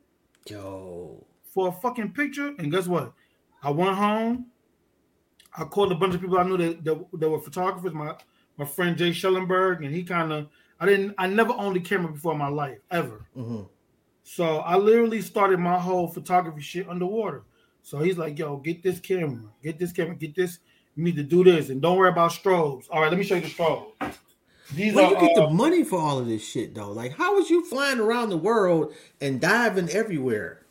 Yo. 0.48 1.26
For 1.44 1.70
a 1.70 1.72
fucking 1.72 2.14
picture. 2.14 2.54
And 2.60 2.72
guess 2.72 2.88
what? 2.88 3.14
I 3.62 3.72
went 3.72 3.96
home. 3.96 4.46
I 5.60 5.66
called 5.66 5.92
a 5.92 5.96
bunch 5.96 6.16
of 6.16 6.22
people 6.22 6.40
I 6.40 6.44
knew 6.44 6.58
that, 6.58 6.84
that, 6.86 7.06
that 7.14 7.30
were 7.30 7.40
photographers. 7.40 7.94
My 7.94 8.16
my 8.58 8.66
friend 8.66 8.98
Jay 8.98 9.12
Schellenberg, 9.12 9.84
and 9.84 9.94
he 9.94 10.04
kind 10.04 10.32
of 10.32 10.48
I 10.80 10.86
didn't 10.86 11.16
I 11.18 11.28
never 11.28 11.54
owned 11.54 11.76
a 11.76 11.82
camera 11.82 12.12
before 12.12 12.32
in 12.32 12.38
my 12.38 12.48
life 12.48 12.80
ever. 12.90 13.26
Mm-hmm. 13.38 13.64
So 14.24 14.60
I 14.60 14.78
literally 14.78 15.22
started 15.22 15.60
my 15.60 15.78
whole 15.78 16.08
photography 16.08 16.62
shit 16.62 16.88
underwater. 16.88 17.44
So 17.84 18.00
he's 18.00 18.18
like, 18.18 18.40
"Yo, 18.40 18.58
get 18.58 18.82
this 18.84 19.00
camera, 19.00 19.50
get 19.62 19.78
this 19.78 19.92
camera, 19.92 20.16
get 20.16 20.36
this. 20.36 20.60
You 20.96 21.04
need 21.04 21.18
to 21.18 21.24
do 21.24 21.44
this, 21.44 21.70
and 21.70 21.82
don't 21.82 21.98
worry 21.98 22.10
about 22.10 22.32
strobes. 22.32 22.86
All 22.90 23.02
right, 23.02 23.10
let 23.10 23.18
me 23.18 23.24
show 23.24 23.36
you 23.36 23.42
the 23.42 23.48
strobe. 23.48 23.92
These 24.74 24.94
Where 24.94 25.06
are, 25.06 25.14
you 25.14 25.20
get 25.20 25.38
uh, 25.38 25.48
the 25.48 25.54
money 25.54 25.84
for 25.84 26.00
all 26.00 26.20
of 26.20 26.28
this 26.28 26.48
shit 26.48 26.76
though? 26.76 26.92
Like, 26.92 27.14
how 27.14 27.36
was 27.36 27.50
you 27.50 27.66
flying 27.66 28.00
around 28.00 28.30
the 28.30 28.38
world 28.38 28.94
and 29.20 29.42
diving 29.42 29.90
everywhere? 29.90 30.66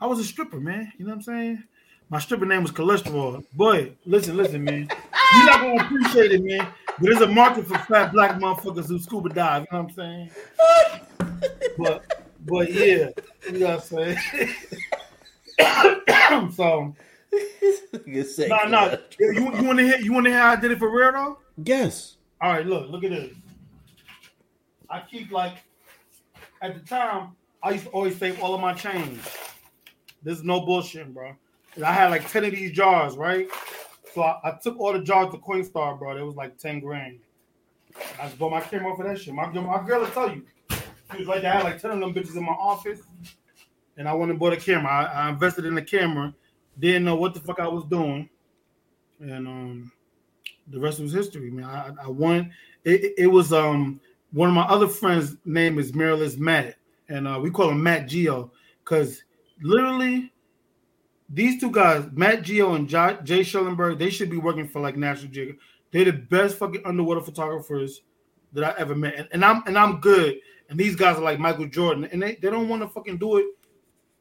I 0.00 0.06
was 0.06 0.18
a 0.18 0.24
stripper, 0.24 0.58
man. 0.58 0.92
You 0.96 1.04
know 1.04 1.10
what 1.10 1.16
I'm 1.16 1.22
saying? 1.22 1.64
My 2.12 2.18
stripper 2.18 2.44
name 2.44 2.62
was 2.62 2.70
cholesterol. 2.72 3.42
Boy, 3.54 3.92
listen, 4.04 4.36
listen, 4.36 4.62
man. 4.62 4.86
You're 5.34 5.46
not 5.46 5.62
gonna 5.62 5.82
appreciate 5.82 6.32
it, 6.32 6.44
man. 6.44 6.68
But 6.86 7.06
there's 7.06 7.22
a 7.22 7.26
market 7.26 7.66
for 7.66 7.78
fat 7.78 8.12
black 8.12 8.32
motherfuckers 8.32 8.86
who 8.86 8.98
scuba 8.98 9.30
dive. 9.30 9.62
You 9.62 9.78
know 9.78 9.84
what 9.84 9.92
I'm 9.92 9.94
saying? 9.94 10.30
but, 11.78 12.22
but 12.44 12.70
yeah, 12.70 13.08
you 13.50 13.60
know 13.60 13.78
what 13.78 13.92
I'm 13.94 14.10
saying. 14.10 14.18
so, 16.52 16.94
no, 18.46 18.64
no. 18.66 18.98
You, 19.18 19.32
you 19.32 19.64
want 19.64 19.78
to 19.78 19.84
hear? 19.86 19.96
You 19.96 20.12
want 20.12 20.26
to 20.26 20.32
hear 20.32 20.38
how 20.38 20.50
I 20.50 20.56
did 20.56 20.70
it 20.70 20.78
for 20.78 20.94
real 20.94 21.12
though? 21.12 21.38
Yes. 21.64 22.18
All 22.42 22.52
right, 22.52 22.66
look, 22.66 22.90
look 22.90 23.04
at 23.04 23.10
this. 23.10 23.34
I 24.90 25.00
keep 25.10 25.32
like 25.32 25.54
at 26.60 26.74
the 26.74 26.80
time 26.86 27.30
I 27.62 27.70
used 27.70 27.84
to 27.84 27.90
always 27.90 28.18
save 28.18 28.38
all 28.42 28.54
of 28.54 28.60
my 28.60 28.74
change. 28.74 29.18
This 30.22 30.36
is 30.36 30.44
no 30.44 30.60
bullshit, 30.60 31.14
bro. 31.14 31.34
I 31.80 31.92
had 31.92 32.10
like 32.10 32.30
10 32.30 32.44
of 32.44 32.50
these 32.52 32.72
jars, 32.72 33.16
right? 33.16 33.48
So 34.14 34.22
I, 34.22 34.40
I 34.44 34.58
took 34.62 34.78
all 34.78 34.92
the 34.92 35.00
jars 35.00 35.32
to 35.32 35.38
Coinstar, 35.38 35.98
bro. 35.98 36.16
It 36.16 36.22
was 36.22 36.36
like 36.36 36.58
10 36.58 36.80
grand. 36.80 37.18
I 38.20 38.26
just 38.26 38.38
bought 38.38 38.50
my 38.50 38.60
camera 38.60 38.94
for 38.96 39.04
that 39.04 39.18
shit. 39.18 39.34
My, 39.34 39.46
my 39.46 39.84
girl 39.86 40.00
will 40.00 40.08
tell 40.08 40.30
you. 40.30 40.44
She 40.70 41.18
was 41.18 41.28
like, 41.28 41.44
I 41.44 41.52
had 41.52 41.64
like 41.64 41.80
10 41.80 41.90
of 41.92 42.00
them 42.00 42.14
bitches 42.14 42.36
in 42.36 42.44
my 42.44 42.52
office. 42.52 43.00
And 43.96 44.08
I 44.08 44.14
went 44.14 44.30
and 44.30 44.40
bought 44.40 44.52
a 44.52 44.56
camera. 44.56 44.90
I, 44.90 45.26
I 45.26 45.28
invested 45.30 45.64
in 45.64 45.74
the 45.74 45.82
camera. 45.82 46.34
Didn't 46.78 47.04
know 47.04 47.16
what 47.16 47.34
the 47.34 47.40
fuck 47.40 47.60
I 47.60 47.68
was 47.68 47.84
doing. 47.84 48.28
And 49.20 49.46
um 49.46 49.92
the 50.68 50.80
rest 50.80 51.00
was 51.00 51.12
history, 51.12 51.50
man. 51.50 51.64
I, 51.64 51.90
I 52.04 52.08
won. 52.08 52.52
It, 52.84 53.14
it, 53.18 53.26
was 53.26 53.52
um 53.52 54.00
one 54.32 54.48
of 54.48 54.54
my 54.54 54.62
other 54.62 54.88
friends' 54.88 55.36
name 55.44 55.78
is 55.78 55.92
Miralist 55.92 56.38
Matt, 56.38 56.76
and 57.08 57.28
uh, 57.28 57.38
we 57.40 57.50
call 57.50 57.70
him 57.70 57.82
Matt 57.82 58.08
Geo 58.08 58.50
because 58.82 59.22
literally 59.62 60.31
these 61.32 61.58
two 61.58 61.70
guys, 61.70 62.04
Matt 62.12 62.42
Geo 62.42 62.74
and 62.74 62.86
Jay 62.88 63.42
Schellenberg, 63.42 63.98
they 63.98 64.10
should 64.10 64.30
be 64.30 64.36
working 64.36 64.68
for 64.68 64.80
like 64.80 64.96
National 64.96 65.32
Geographic. 65.32 65.62
They're 65.90 66.04
the 66.04 66.12
best 66.12 66.58
fucking 66.58 66.82
underwater 66.84 67.22
photographers 67.22 68.02
that 68.52 68.64
I 68.64 68.78
ever 68.78 68.94
met, 68.94 69.14
and, 69.16 69.28
and 69.32 69.44
I'm 69.44 69.62
and 69.66 69.78
I'm 69.78 70.00
good. 70.00 70.38
And 70.68 70.78
these 70.78 70.94
guys 70.94 71.16
are 71.16 71.22
like 71.22 71.38
Michael 71.38 71.66
Jordan, 71.66 72.04
and 72.12 72.22
they, 72.22 72.36
they 72.36 72.50
don't 72.50 72.68
want 72.68 72.82
to 72.82 72.88
fucking 72.88 73.18
do 73.18 73.38
it 73.38 73.46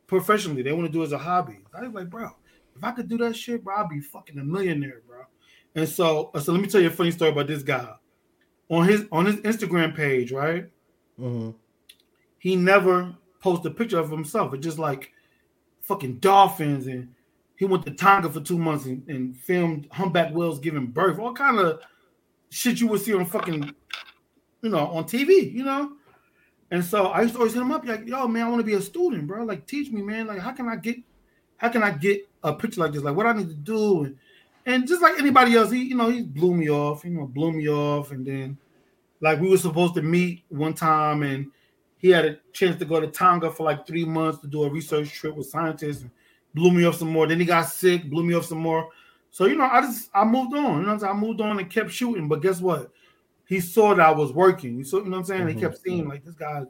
professionally. 0.07 0.61
They 0.61 0.73
want 0.73 0.85
to 0.85 0.91
do 0.91 1.01
it 1.01 1.05
as 1.05 1.11
a 1.11 1.17
hobby. 1.17 1.59
I 1.73 1.83
was 1.83 1.93
like, 1.93 2.09
bro, 2.09 2.29
if 2.75 2.83
I 2.83 2.91
could 2.91 3.07
do 3.07 3.17
that 3.19 3.35
shit, 3.35 3.63
bro, 3.63 3.75
I'd 3.75 3.89
be 3.89 3.99
fucking 4.01 4.37
a 4.37 4.43
millionaire, 4.43 5.01
bro. 5.07 5.23
And 5.75 5.87
so, 5.87 6.31
so 6.41 6.51
let 6.51 6.61
me 6.61 6.67
tell 6.67 6.81
you 6.81 6.87
a 6.87 6.91
funny 6.91 7.11
story 7.11 7.31
about 7.31 7.47
this 7.47 7.63
guy. 7.63 7.93
On 8.69 8.87
his 8.87 9.05
on 9.11 9.25
his 9.25 9.35
Instagram 9.37 9.95
page, 9.95 10.31
right? 10.31 10.65
Mm-hmm. 11.19 11.51
He 12.39 12.55
never 12.55 13.15
posted 13.41 13.71
a 13.71 13.75
picture 13.75 13.99
of 13.99 14.09
himself. 14.09 14.53
It's 14.53 14.63
just 14.63 14.79
like 14.79 15.11
fucking 15.81 16.17
dolphins, 16.17 16.87
and 16.87 17.13
he 17.55 17.65
went 17.65 17.85
to 17.85 17.91
Tonga 17.91 18.29
for 18.29 18.41
two 18.41 18.57
months 18.57 18.85
and, 18.85 19.07
and 19.07 19.37
filmed 19.37 19.87
humpback 19.91 20.33
whales 20.33 20.59
giving 20.59 20.87
birth. 20.87 21.19
All 21.19 21.33
kind 21.33 21.59
of 21.59 21.81
shit 22.49 22.79
you 22.79 22.87
would 22.87 23.01
see 23.01 23.13
on 23.13 23.25
fucking, 23.25 23.73
you 24.61 24.69
know, 24.69 24.87
on 24.87 25.03
TV, 25.05 25.53
you 25.53 25.63
know. 25.63 25.93
And 26.71 26.83
so 26.83 27.07
I 27.07 27.21
used 27.21 27.33
to 27.33 27.39
always 27.39 27.53
hit 27.53 27.61
him 27.61 27.71
up 27.71 27.85
like, 27.85 28.07
"Yo, 28.07 28.27
man, 28.27 28.45
I 28.45 28.49
want 28.49 28.61
to 28.61 28.65
be 28.65 28.73
a 28.73 28.81
student, 28.81 29.27
bro. 29.27 29.43
Like, 29.43 29.67
teach 29.67 29.91
me, 29.91 30.01
man. 30.01 30.27
Like, 30.27 30.39
how 30.39 30.51
can 30.51 30.69
I 30.69 30.77
get, 30.77 30.97
how 31.57 31.69
can 31.69 31.83
I 31.83 31.91
get 31.91 32.27
a 32.43 32.53
picture 32.53 32.81
like 32.81 32.93
this? 32.93 33.03
Like, 33.03 33.15
what 33.15 33.25
I 33.25 33.33
need 33.33 33.49
to 33.49 33.55
do?" 33.55 34.05
And 34.05 34.17
and 34.65 34.87
just 34.87 35.01
like 35.01 35.19
anybody 35.19 35.55
else, 35.55 35.71
he 35.71 35.83
you 35.83 35.95
know 35.95 36.09
he 36.09 36.21
blew 36.21 36.53
me 36.53 36.69
off. 36.69 37.03
You 37.03 37.11
know, 37.11 37.25
blew 37.25 37.51
me 37.51 37.67
off, 37.67 38.11
and 38.11 38.25
then 38.25 38.57
like 39.19 39.39
we 39.39 39.49
were 39.49 39.57
supposed 39.57 39.95
to 39.95 40.01
meet 40.01 40.43
one 40.49 40.73
time, 40.73 41.23
and 41.23 41.51
he 42.01 42.09
had 42.09 42.25
a 42.25 42.37
chance 42.53 42.77
to 42.79 42.85
go 42.85 42.99
to 42.99 43.07
Tonga 43.07 43.51
for 43.51 43.63
like 43.63 43.85
three 43.85 44.05
months 44.05 44.39
to 44.41 44.47
do 44.47 44.63
a 44.63 44.69
research 44.69 45.13
trip 45.13 45.35
with 45.35 45.47
scientists. 45.47 46.05
Blew 46.53 46.71
me 46.71 46.85
off 46.85 46.95
some 46.95 47.11
more. 47.11 47.27
Then 47.27 47.39
he 47.39 47.45
got 47.45 47.67
sick. 47.67 48.09
Blew 48.09 48.23
me 48.23 48.33
off 48.33 48.45
some 48.45 48.57
more. 48.57 48.89
So 49.29 49.45
you 49.45 49.55
know, 49.55 49.69
I 49.71 49.81
just 49.81 50.09
I 50.13 50.25
moved 50.25 50.53
on. 50.53 50.81
You 50.81 50.87
know, 50.87 50.93
what 50.93 51.03
i 51.03 51.13
moved 51.13 51.41
on 51.41 51.59
and 51.59 51.69
kept 51.69 51.91
shooting. 51.91 52.27
But 52.27 52.41
guess 52.41 52.59
what? 52.59 52.91
He 53.45 53.59
saw 53.59 53.93
that 53.93 54.05
I 54.05 54.11
was 54.11 54.33
working. 54.33 54.77
You 54.77 54.83
saw, 54.83 54.97
you 54.97 55.05
know 55.05 55.11
what 55.11 55.17
I'm 55.19 55.25
saying? 55.25 55.41
Mm-hmm. 55.41 55.57
He 55.57 55.61
kept 55.61 55.81
seeing 55.81 56.07
like 56.07 56.25
this 56.25 56.35
guy 56.35 56.63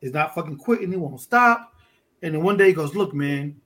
is 0.00 0.12
not 0.12 0.34
fucking 0.34 0.58
quitting. 0.58 0.90
He 0.90 0.96
won't 0.96 1.20
stop. 1.20 1.74
And 2.22 2.34
then 2.34 2.42
one 2.42 2.56
day 2.56 2.68
he 2.68 2.72
goes, 2.72 2.94
"Look, 2.94 3.14
man, 3.14 3.56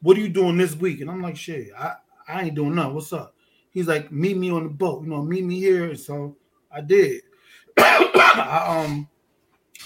what 0.00 0.16
are 0.16 0.20
you 0.20 0.28
doing 0.28 0.56
this 0.56 0.76
week?" 0.76 1.00
And 1.00 1.10
I'm 1.10 1.22
like, 1.22 1.36
"Shit, 1.36 1.68
I 1.76 1.94
I 2.28 2.42
ain't 2.42 2.54
doing 2.54 2.74
nothing. 2.74 2.94
What's 2.94 3.12
up? 3.12 3.34
He's 3.70 3.88
like, 3.88 4.12
meet 4.12 4.36
me 4.36 4.50
on 4.50 4.64
the 4.64 4.68
boat, 4.68 5.02
you 5.02 5.10
know, 5.10 5.22
meet 5.22 5.44
me 5.44 5.58
here. 5.58 5.90
And 5.90 5.98
so 5.98 6.36
I 6.70 6.80
did. 6.80 7.22
I, 7.78 8.84
um, 8.84 9.08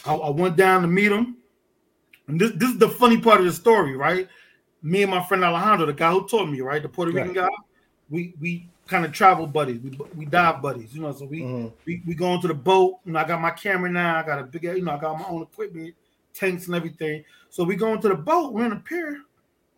I, 0.04 0.14
I, 0.14 0.30
went 0.30 0.56
down 0.56 0.82
to 0.82 0.88
meet 0.88 1.12
him. 1.12 1.36
And 2.28 2.40
this, 2.40 2.52
this 2.56 2.70
is 2.70 2.78
the 2.78 2.88
funny 2.88 3.20
part 3.20 3.40
of 3.40 3.46
the 3.46 3.52
story, 3.52 3.96
right? 3.96 4.28
Me 4.82 5.02
and 5.02 5.10
my 5.10 5.24
friend 5.24 5.44
Alejandro, 5.44 5.86
the 5.86 5.92
guy 5.92 6.10
who 6.12 6.26
taught 6.26 6.48
me, 6.48 6.60
right? 6.60 6.82
The 6.82 6.88
Puerto 6.88 7.12
Rican 7.12 7.28
right. 7.28 7.48
guy. 7.48 7.56
we 8.10 8.34
we 8.40 8.68
kind 8.86 9.04
of 9.04 9.12
travel 9.12 9.46
buddies. 9.46 9.80
We 9.80 9.98
we 10.14 10.26
dive 10.26 10.62
buddies, 10.62 10.94
you 10.94 11.02
know. 11.02 11.12
So 11.12 11.26
we 11.26 11.40
Mhm. 11.40 11.72
we 11.84 12.02
we 12.06 12.14
go 12.14 12.34
into 12.34 12.48
the 12.48 12.54
boat. 12.54 12.98
You 13.04 13.12
know, 13.12 13.20
I 13.20 13.24
got 13.24 13.40
my 13.40 13.50
camera 13.50 13.90
now. 13.90 14.18
I 14.18 14.22
got 14.22 14.38
a 14.38 14.44
big, 14.44 14.62
you 14.64 14.82
know, 14.82 14.92
I 14.92 14.98
got 14.98 15.18
my 15.18 15.26
own 15.26 15.42
equipment, 15.42 15.94
tanks 16.34 16.66
and 16.66 16.74
everything. 16.74 17.24
So 17.50 17.64
we 17.64 17.76
go 17.76 17.92
into 17.92 18.08
the 18.08 18.14
boat. 18.14 18.52
We're 18.52 18.66
in 18.66 18.72
a 18.72 18.76
pier. 18.76 19.22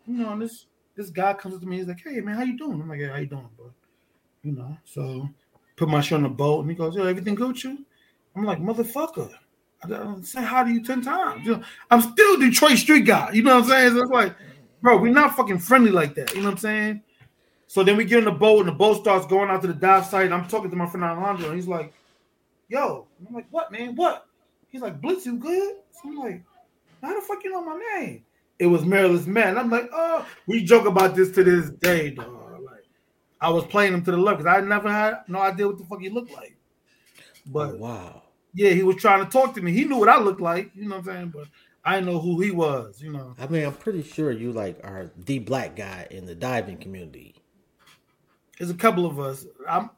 You 0.05 0.17
know, 0.17 0.33
and 0.33 0.41
this 0.41 0.67
this 0.95 1.09
guy 1.09 1.33
comes 1.33 1.55
up 1.55 1.61
to 1.61 1.67
me. 1.67 1.77
He's 1.77 1.87
like, 1.87 2.01
"Hey 2.03 2.19
man, 2.21 2.35
how 2.35 2.43
you 2.43 2.57
doing?" 2.57 2.81
I'm 2.81 2.89
like, 2.89 2.99
"Yeah, 2.99 3.09
how 3.09 3.17
you 3.17 3.27
doing, 3.27 3.49
bro?" 3.55 3.71
You 4.43 4.51
know. 4.53 4.77
So 4.85 5.29
put 5.75 5.89
my 5.89 6.01
shit 6.01 6.17
on 6.17 6.23
the 6.23 6.29
boat, 6.29 6.61
and 6.61 6.69
he 6.69 6.75
goes, 6.75 6.95
"Yo, 6.95 7.05
everything 7.05 7.35
good 7.35 7.63
you?" 7.63 7.85
I'm 8.35 8.43
like, 8.43 8.59
"Motherfucker." 8.59 9.33
I 9.83 9.87
gotta 9.87 10.23
say 10.23 10.43
hi 10.43 10.63
to 10.63 10.71
you 10.71 10.83
10 10.83 11.01
times. 11.01 11.45
You 11.45 11.57
know, 11.57 11.63
I'm 11.89 12.01
still 12.01 12.37
Detroit 12.39 12.77
street 12.77 13.05
guy. 13.05 13.31
You 13.31 13.43
know 13.43 13.55
what 13.55 13.63
I'm 13.63 13.69
saying? 13.69 13.93
So 13.93 14.01
it's 14.01 14.11
like, 14.11 14.35
bro, 14.81 14.97
we're 14.97 15.11
not 15.13 15.35
fucking 15.35 15.59
friendly 15.59 15.91
like 15.91 16.15
that. 16.15 16.33
You 16.33 16.41
know 16.41 16.47
what 16.47 16.53
I'm 16.53 16.57
saying? 16.57 17.03
So 17.67 17.83
then 17.83 17.97
we 17.97 18.03
get 18.03 18.19
in 18.19 18.25
the 18.25 18.31
boat 18.31 18.61
and 18.61 18.69
the 18.69 18.73
boat 18.73 19.01
starts 19.01 19.27
going 19.27 19.49
out 19.49 19.61
to 19.61 19.67
the 19.67 19.73
dive 19.73 20.05
site. 20.05 20.31
I'm 20.31 20.47
talking 20.47 20.71
to 20.71 20.75
my 20.75 20.87
friend 20.87 21.03
Alejandro, 21.03 21.49
and 21.49 21.55
he's 21.55 21.67
like, 21.67 21.93
yo, 22.67 23.07
And 23.19 23.27
I'm 23.27 23.35
like, 23.35 23.47
what, 23.51 23.71
man? 23.71 23.95
What? 23.95 24.25
He's 24.69 24.81
like, 24.81 24.99
Blitz, 24.99 25.25
you 25.25 25.37
good? 25.37 25.75
So 25.91 26.09
I'm 26.09 26.17
like, 26.17 26.43
how 27.01 27.13
the 27.13 27.25
fuck 27.25 27.43
you 27.43 27.51
know 27.51 27.63
my 27.63 27.79
name? 27.95 28.25
It 28.57 28.67
was 28.67 28.83
Marilyn's 28.83 29.27
man. 29.27 29.57
I'm 29.57 29.69
like, 29.69 29.89
oh, 29.93 30.25
we 30.47 30.63
joke 30.63 30.85
about 30.85 31.15
this 31.15 31.31
to 31.31 31.43
this 31.43 31.69
day, 31.69 32.11
dog. 32.11 32.59
Like, 32.63 32.83
I 33.39 33.49
was 33.49 33.65
playing 33.65 33.93
him 33.93 34.03
to 34.03 34.11
the 34.11 34.17
left 34.17 34.39
because 34.39 34.57
I 34.57 34.61
never 34.61 34.91
had 34.91 35.19
no 35.27 35.39
idea 35.39 35.67
what 35.67 35.77
the 35.77 35.85
fuck 35.85 36.01
he 36.01 36.09
looked 36.09 36.31
like. 36.31 36.57
But 37.45 37.75
Oh, 37.75 37.77
wow. 37.77 38.23
Yeah, 38.53 38.71
he 38.71 38.83
was 38.83 38.97
trying 38.97 39.23
to 39.23 39.31
talk 39.31 39.55
to 39.55 39.61
me. 39.61 39.71
He 39.71 39.85
knew 39.85 39.97
what 39.97 40.09
I 40.09 40.19
looked 40.19 40.41
like, 40.41 40.71
you 40.75 40.83
know 40.87 40.97
what 40.97 41.07
I'm 41.09 41.15
saying? 41.15 41.29
But 41.35 41.47
I 41.85 41.95
didn't 41.95 42.07
know 42.07 42.19
who 42.19 42.41
he 42.41 42.51
was, 42.51 43.01
you 43.01 43.11
know. 43.11 43.35
I 43.39 43.47
mean, 43.47 43.65
I'm 43.65 43.73
pretty 43.73 44.03
sure 44.03 44.31
you 44.31 44.51
like 44.51 44.79
are 44.83 45.11
the 45.17 45.39
black 45.39 45.75
guy 45.75 46.07
in 46.11 46.25
the 46.25 46.35
diving 46.35 46.77
community. 46.77 47.35
There's 48.57 48.71
a 48.71 48.75
couple 48.75 49.05
of 49.05 49.19
us. 49.19 49.45
I'm 49.67 49.89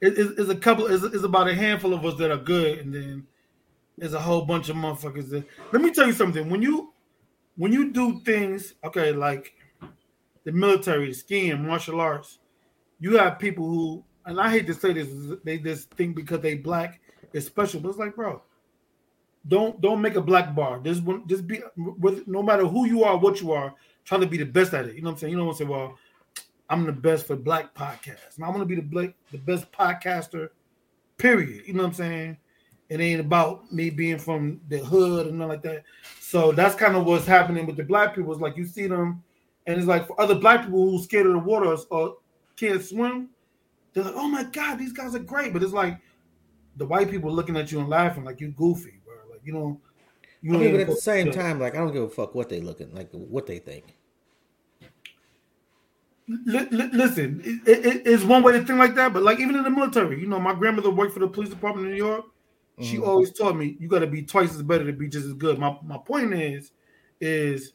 it- 0.00 0.18
it's, 0.18 0.40
it's 0.40 0.50
a 0.50 0.56
couple 0.56 0.86
it's, 0.88 1.04
it's 1.04 1.24
about 1.24 1.48
a 1.48 1.54
handful 1.54 1.94
of 1.94 2.04
us 2.04 2.16
that 2.18 2.30
are 2.30 2.38
good, 2.38 2.78
and 2.80 2.94
then 2.94 3.26
there's 3.98 4.14
a 4.14 4.20
whole 4.20 4.42
bunch 4.44 4.68
of 4.68 4.76
motherfuckers 4.76 5.30
that 5.30 5.46
let 5.72 5.82
me 5.82 5.92
tell 5.92 6.06
you 6.06 6.12
something. 6.12 6.50
When 6.50 6.62
you 6.62 6.92
when 7.56 7.72
you 7.72 7.92
do 7.92 8.20
things, 8.20 8.74
okay, 8.84 9.12
like 9.12 9.54
the 10.44 10.52
military, 10.52 11.12
skiing, 11.14 11.66
martial 11.66 12.00
arts, 12.00 12.38
you 13.00 13.18
have 13.18 13.38
people 13.38 13.66
who 13.68 14.04
and 14.26 14.40
I 14.40 14.50
hate 14.50 14.66
to 14.68 14.74
say 14.74 14.92
this, 14.92 15.08
they 15.44 15.58
just 15.58 15.90
think 15.94 16.16
because 16.16 16.40
they 16.40 16.56
black 16.56 17.00
is 17.32 17.46
special, 17.46 17.80
but 17.80 17.90
it's 17.90 17.98
like, 17.98 18.14
bro, 18.14 18.42
don't 19.48 19.80
don't 19.80 20.00
make 20.00 20.16
a 20.16 20.20
black 20.20 20.54
bar. 20.54 20.80
Just 20.80 21.02
one- 21.02 21.26
just 21.26 21.46
be 21.46 21.60
with 21.76 22.26
no 22.26 22.42
matter 22.42 22.66
who 22.66 22.86
you 22.86 23.04
are, 23.04 23.16
what 23.16 23.40
you 23.40 23.52
are, 23.52 23.74
trying 24.04 24.20
to 24.20 24.26
be 24.26 24.38
the 24.38 24.46
best 24.46 24.74
at 24.74 24.86
it. 24.86 24.96
You 24.96 25.02
know 25.02 25.10
what 25.10 25.12
I'm 25.14 25.18
saying? 25.18 25.30
You 25.32 25.36
don't 25.36 25.46
want 25.46 25.58
to 25.58 25.64
say, 25.64 25.68
well, 25.68 25.98
I'm 26.68 26.84
the 26.84 26.92
best 26.92 27.26
for 27.26 27.36
black 27.36 27.74
podcasts. 27.74 28.40
I 28.42 28.48
want 28.48 28.60
to 28.60 28.64
be 28.66 28.74
the 28.76 28.82
black, 28.82 29.14
the 29.30 29.38
best 29.38 29.70
podcaster, 29.72 30.50
period. 31.16 31.66
You 31.66 31.74
know 31.74 31.82
what 31.82 31.88
I'm 31.90 31.94
saying? 31.94 32.36
It 32.88 33.00
ain't 33.00 33.20
about 33.20 33.72
me 33.72 33.90
being 33.90 34.18
from 34.18 34.60
the 34.68 34.78
hood 34.78 35.26
and 35.26 35.38
nothing 35.38 35.48
like 35.48 35.62
that. 35.62 35.84
So 36.20 36.52
that's 36.52 36.74
kind 36.74 36.96
of 36.96 37.04
what's 37.04 37.26
happening 37.26 37.66
with 37.66 37.76
the 37.76 37.84
black 37.84 38.14
people. 38.14 38.32
It's 38.32 38.40
like 38.40 38.56
you 38.56 38.64
see 38.64 38.86
them, 38.86 39.22
and 39.66 39.76
it's 39.76 39.86
like 39.86 40.06
for 40.06 40.20
other 40.20 40.36
black 40.36 40.64
people 40.64 40.90
who 40.90 41.02
scared 41.02 41.26
of 41.26 41.32
the 41.32 41.38
water 41.38 41.72
or, 41.72 41.78
or 41.90 42.16
can't 42.56 42.82
swim, 42.82 43.30
they're 43.92 44.04
like, 44.04 44.14
"Oh 44.16 44.28
my 44.28 44.44
god, 44.44 44.78
these 44.78 44.92
guys 44.92 45.14
are 45.14 45.20
great." 45.20 45.52
But 45.52 45.62
it's 45.62 45.72
like 45.72 45.98
the 46.76 46.86
white 46.86 47.10
people 47.10 47.32
looking 47.32 47.56
at 47.56 47.72
you 47.72 47.80
and 47.80 47.88
laughing 47.88 48.24
like 48.24 48.40
you 48.40 48.52
goofy, 48.52 49.00
bro. 49.04 49.16
Like 49.30 49.40
you 49.44 49.52
know, 49.52 49.80
you 50.42 50.52
I 50.52 50.58
mean, 50.58 50.70
but 50.70 50.80
even 50.80 50.80
at 50.80 50.88
the 50.90 50.96
same 50.96 51.30
time, 51.30 51.60
like 51.60 51.74
I 51.74 51.78
don't 51.78 51.92
give 51.92 52.02
a 52.04 52.08
fuck 52.10 52.34
what 52.34 52.48
they 52.48 52.60
looking 52.60 52.92
like, 52.94 53.10
what 53.12 53.46
they 53.46 53.58
think. 53.60 53.94
Li- 56.28 56.68
li- 56.72 56.90
listen, 56.92 57.40
it, 57.44 57.68
it, 57.68 58.02
it's 58.06 58.24
one 58.24 58.42
way 58.42 58.52
to 58.52 58.64
think 58.64 58.80
like 58.80 58.96
that, 58.96 59.12
but 59.12 59.22
like 59.22 59.38
even 59.38 59.54
in 59.54 59.62
the 59.62 59.70
military, 59.70 60.20
you 60.20 60.26
know, 60.26 60.40
my 60.40 60.54
grandmother 60.54 60.90
worked 60.90 61.12
for 61.14 61.20
the 61.20 61.28
police 61.28 61.50
department 61.50 61.86
in 61.86 61.92
New 61.92 61.98
York. 62.04 62.24
She 62.80 62.98
Mhm. 62.98 62.98
always 62.98 63.32
taught 63.32 63.56
me 63.56 63.76
you 63.78 63.88
got 63.88 64.00
to 64.00 64.08
be 64.08 64.22
twice 64.24 64.52
as 64.54 64.62
better 64.62 64.84
to 64.84 64.92
be 64.92 65.08
just 65.08 65.24
as 65.26 65.34
good. 65.34 65.56
My 65.58 65.78
my 65.84 65.98
point 65.98 66.34
is, 66.34 66.72
is 67.20 67.74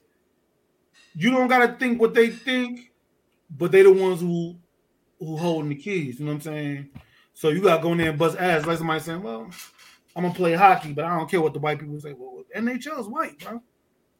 you 1.13 1.31
don't 1.31 1.47
got 1.47 1.65
to 1.65 1.77
think 1.77 1.99
what 1.99 2.13
they 2.13 2.29
think, 2.29 2.93
but 3.49 3.71
they 3.71 3.83
the 3.83 3.93
ones 3.93 4.21
who 4.21 4.59
who 5.19 5.37
holding 5.37 5.69
the 5.69 5.75
keys. 5.75 6.19
You 6.19 6.25
know 6.25 6.33
what 6.33 6.47
I'm 6.47 6.53
saying? 6.53 6.91
So 7.41 7.49
you 7.49 7.59
got 7.59 7.77
to 7.77 7.81
go 7.81 7.91
in 7.93 7.97
there 7.97 8.11
and 8.11 8.19
bust 8.19 8.37
ass 8.37 8.67
like 8.67 8.77
somebody 8.77 8.99
saying, 8.99 9.23
"Well, 9.23 9.49
I'm 10.15 10.21
gonna 10.21 10.31
play 10.35 10.53
hockey, 10.53 10.93
but 10.93 11.05
I 11.05 11.17
don't 11.17 11.27
care 11.27 11.41
what 11.41 11.53
the 11.53 11.59
white 11.59 11.79
people 11.79 11.99
say." 11.99 12.13
Well, 12.13 12.43
NHL 12.55 12.99
is 12.99 13.07
white, 13.07 13.39
bro. 13.39 13.59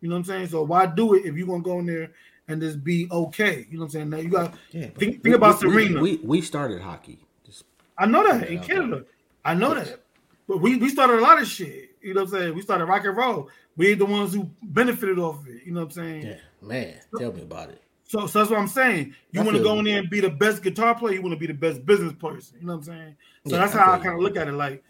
You 0.01 0.10
know 0.10 0.15
what 0.15 0.19
I'm 0.21 0.25
saying? 0.25 0.47
So 0.47 0.63
why 0.63 0.88
do 0.88 1.13
it 1.13 1.25
if 1.25 1.36
you're 1.36 1.45
gonna 1.45 1.62
go 1.62 1.77
in 1.77 1.86
there 1.86 2.13
and 2.47 2.60
just 2.60 2.84
be 2.84 3.07
okay? 3.12 3.67
You 3.69 3.77
know 3.77 3.81
what 3.81 3.86
I'm 3.86 3.89
saying? 3.91 4.10
Now 4.10 4.17
you 4.17 4.29
got 4.29 4.55
Yeah, 4.71 4.88
Think- 4.88 4.97
we- 4.97 5.17
think 5.19 5.36
about 5.36 5.62
we- 5.62 5.69
Serena. 5.69 6.01
We, 6.01 6.15
we 6.23 6.41
started 6.41 6.81
hockey. 6.81 7.19
Just 7.45 7.65
I 7.95 8.07
know 8.07 8.23
that 8.23 8.49
in 8.49 8.60
Canada. 8.60 9.05
I 9.45 9.53
know 9.53 9.75
Yes. 9.75 9.89
that. 9.89 10.03
But 10.47 10.57
we, 10.60 10.77
we 10.77 10.89
started 10.89 11.19
a 11.19 11.21
lot 11.21 11.39
of 11.39 11.47
shit. 11.47 11.91
You 12.01 12.15
know 12.15 12.21
what 12.23 12.34
I'm 12.34 12.39
saying? 12.39 12.55
We 12.55 12.63
started 12.63 12.86
rock 12.86 13.05
and 13.05 13.15
roll. 13.15 13.49
We 13.77 13.89
ain't 13.89 13.99
the 13.99 14.05
ones 14.05 14.34
who 14.34 14.49
benefited 14.63 15.19
off 15.19 15.41
of 15.41 15.47
it. 15.47 15.62
You 15.63 15.73
know 15.73 15.81
what 15.81 15.95
I'm 15.95 16.03
saying? 16.03 16.25
yeah, 16.25 16.38
man, 16.60 16.95
tell 17.19 17.31
me 17.31 17.43
about 17.43 17.69
it. 17.69 17.84
So, 18.12 18.28
so 18.28 18.39
that's 18.39 18.52
what 18.52 18.60
I'm 18.60 18.67
saying. 18.67 19.15
You 19.32 19.41
want 19.41 19.56
to 19.56 19.63
go 19.63 19.80
in 19.80 19.86
there 19.86 20.00
and 20.00 20.10
be 20.10 20.19
the 20.19 20.30
best 20.30 20.62
guitar 20.62 20.93
player. 20.93 21.13
You 21.13 21.21
want 21.21 21.32
to 21.32 21.39
be 21.39 21.47
the 21.47 21.54
best 21.54 21.86
business 21.86 22.12
person. 22.12 22.58
You 22.60 22.67
know 22.67 22.74
what 22.74 22.80
I'm 22.80 22.84
saying? 22.84 23.15
So 23.47 23.56
Yeah, 23.56 23.62
that's 23.62 23.74
I 23.74 23.80
how 23.80 23.93
I 23.93 24.00
kind 24.00 24.15
of 24.15 24.19
look 24.19 24.36
at 24.36 24.50
it. 24.50 24.52
Like 24.52 24.84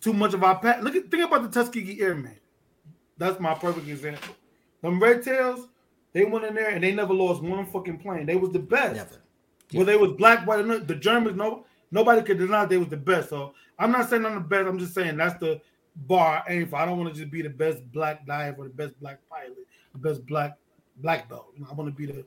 too 0.00 0.12
much 0.12 0.32
of 0.32 0.44
our 0.44 0.56
past. 0.60 0.84
Look 0.84 0.94
at 0.94 1.10
think 1.10 1.24
about 1.24 1.42
the 1.42 1.48
Tuskegee 1.48 2.00
Airmen. 2.00 2.38
That's 3.18 3.40
my 3.40 3.52
perfect 3.52 3.88
example. 3.88 4.32
Them 4.80 5.02
Red 5.02 5.24
Tails, 5.24 5.66
they 6.12 6.24
went 6.24 6.44
in 6.44 6.54
there 6.54 6.68
and 6.68 6.84
they 6.84 6.94
never 6.94 7.12
lost 7.12 7.42
one 7.42 7.66
fucking 7.66 7.98
plane. 7.98 8.26
They 8.26 8.36
was 8.36 8.52
the 8.52 8.60
best. 8.60 8.94
Never. 8.94 9.22
Whether 9.72 9.90
they 9.90 9.98
was 9.98 10.12
black, 10.12 10.46
white, 10.46 10.86
the 10.86 10.94
Germans, 10.94 11.36
no, 11.36 11.66
nobody 11.90 12.22
could 12.22 12.38
deny 12.38 12.64
they 12.64 12.78
was 12.78 12.90
the 12.90 12.96
best. 12.96 13.28
So 13.28 13.54
I'm 13.76 13.90
not 13.90 14.08
saying 14.08 14.24
I'm 14.24 14.36
the 14.36 14.40
best. 14.40 14.68
I'm 14.68 14.78
just 14.78 14.94
saying 14.94 15.16
that's 15.16 15.40
the 15.40 15.60
bar 15.96 16.44
I 16.46 16.52
aim 16.52 16.68
for. 16.68 16.76
I 16.76 16.86
don't 16.86 16.96
want 16.96 17.12
to 17.12 17.18
just 17.18 17.32
be 17.32 17.42
the 17.42 17.50
best 17.50 17.82
black 17.90 18.24
diver, 18.24 18.62
or 18.62 18.64
the 18.68 18.74
best 18.74 19.00
black 19.00 19.18
pilot, 19.28 19.66
the 19.94 19.98
best 19.98 20.24
black 20.26 20.56
black 20.98 21.28
belt. 21.28 21.48
You 21.56 21.62
know, 21.62 21.70
I 21.72 21.74
want 21.74 21.90
to 21.90 21.96
be 21.96 22.06
the 22.06 22.24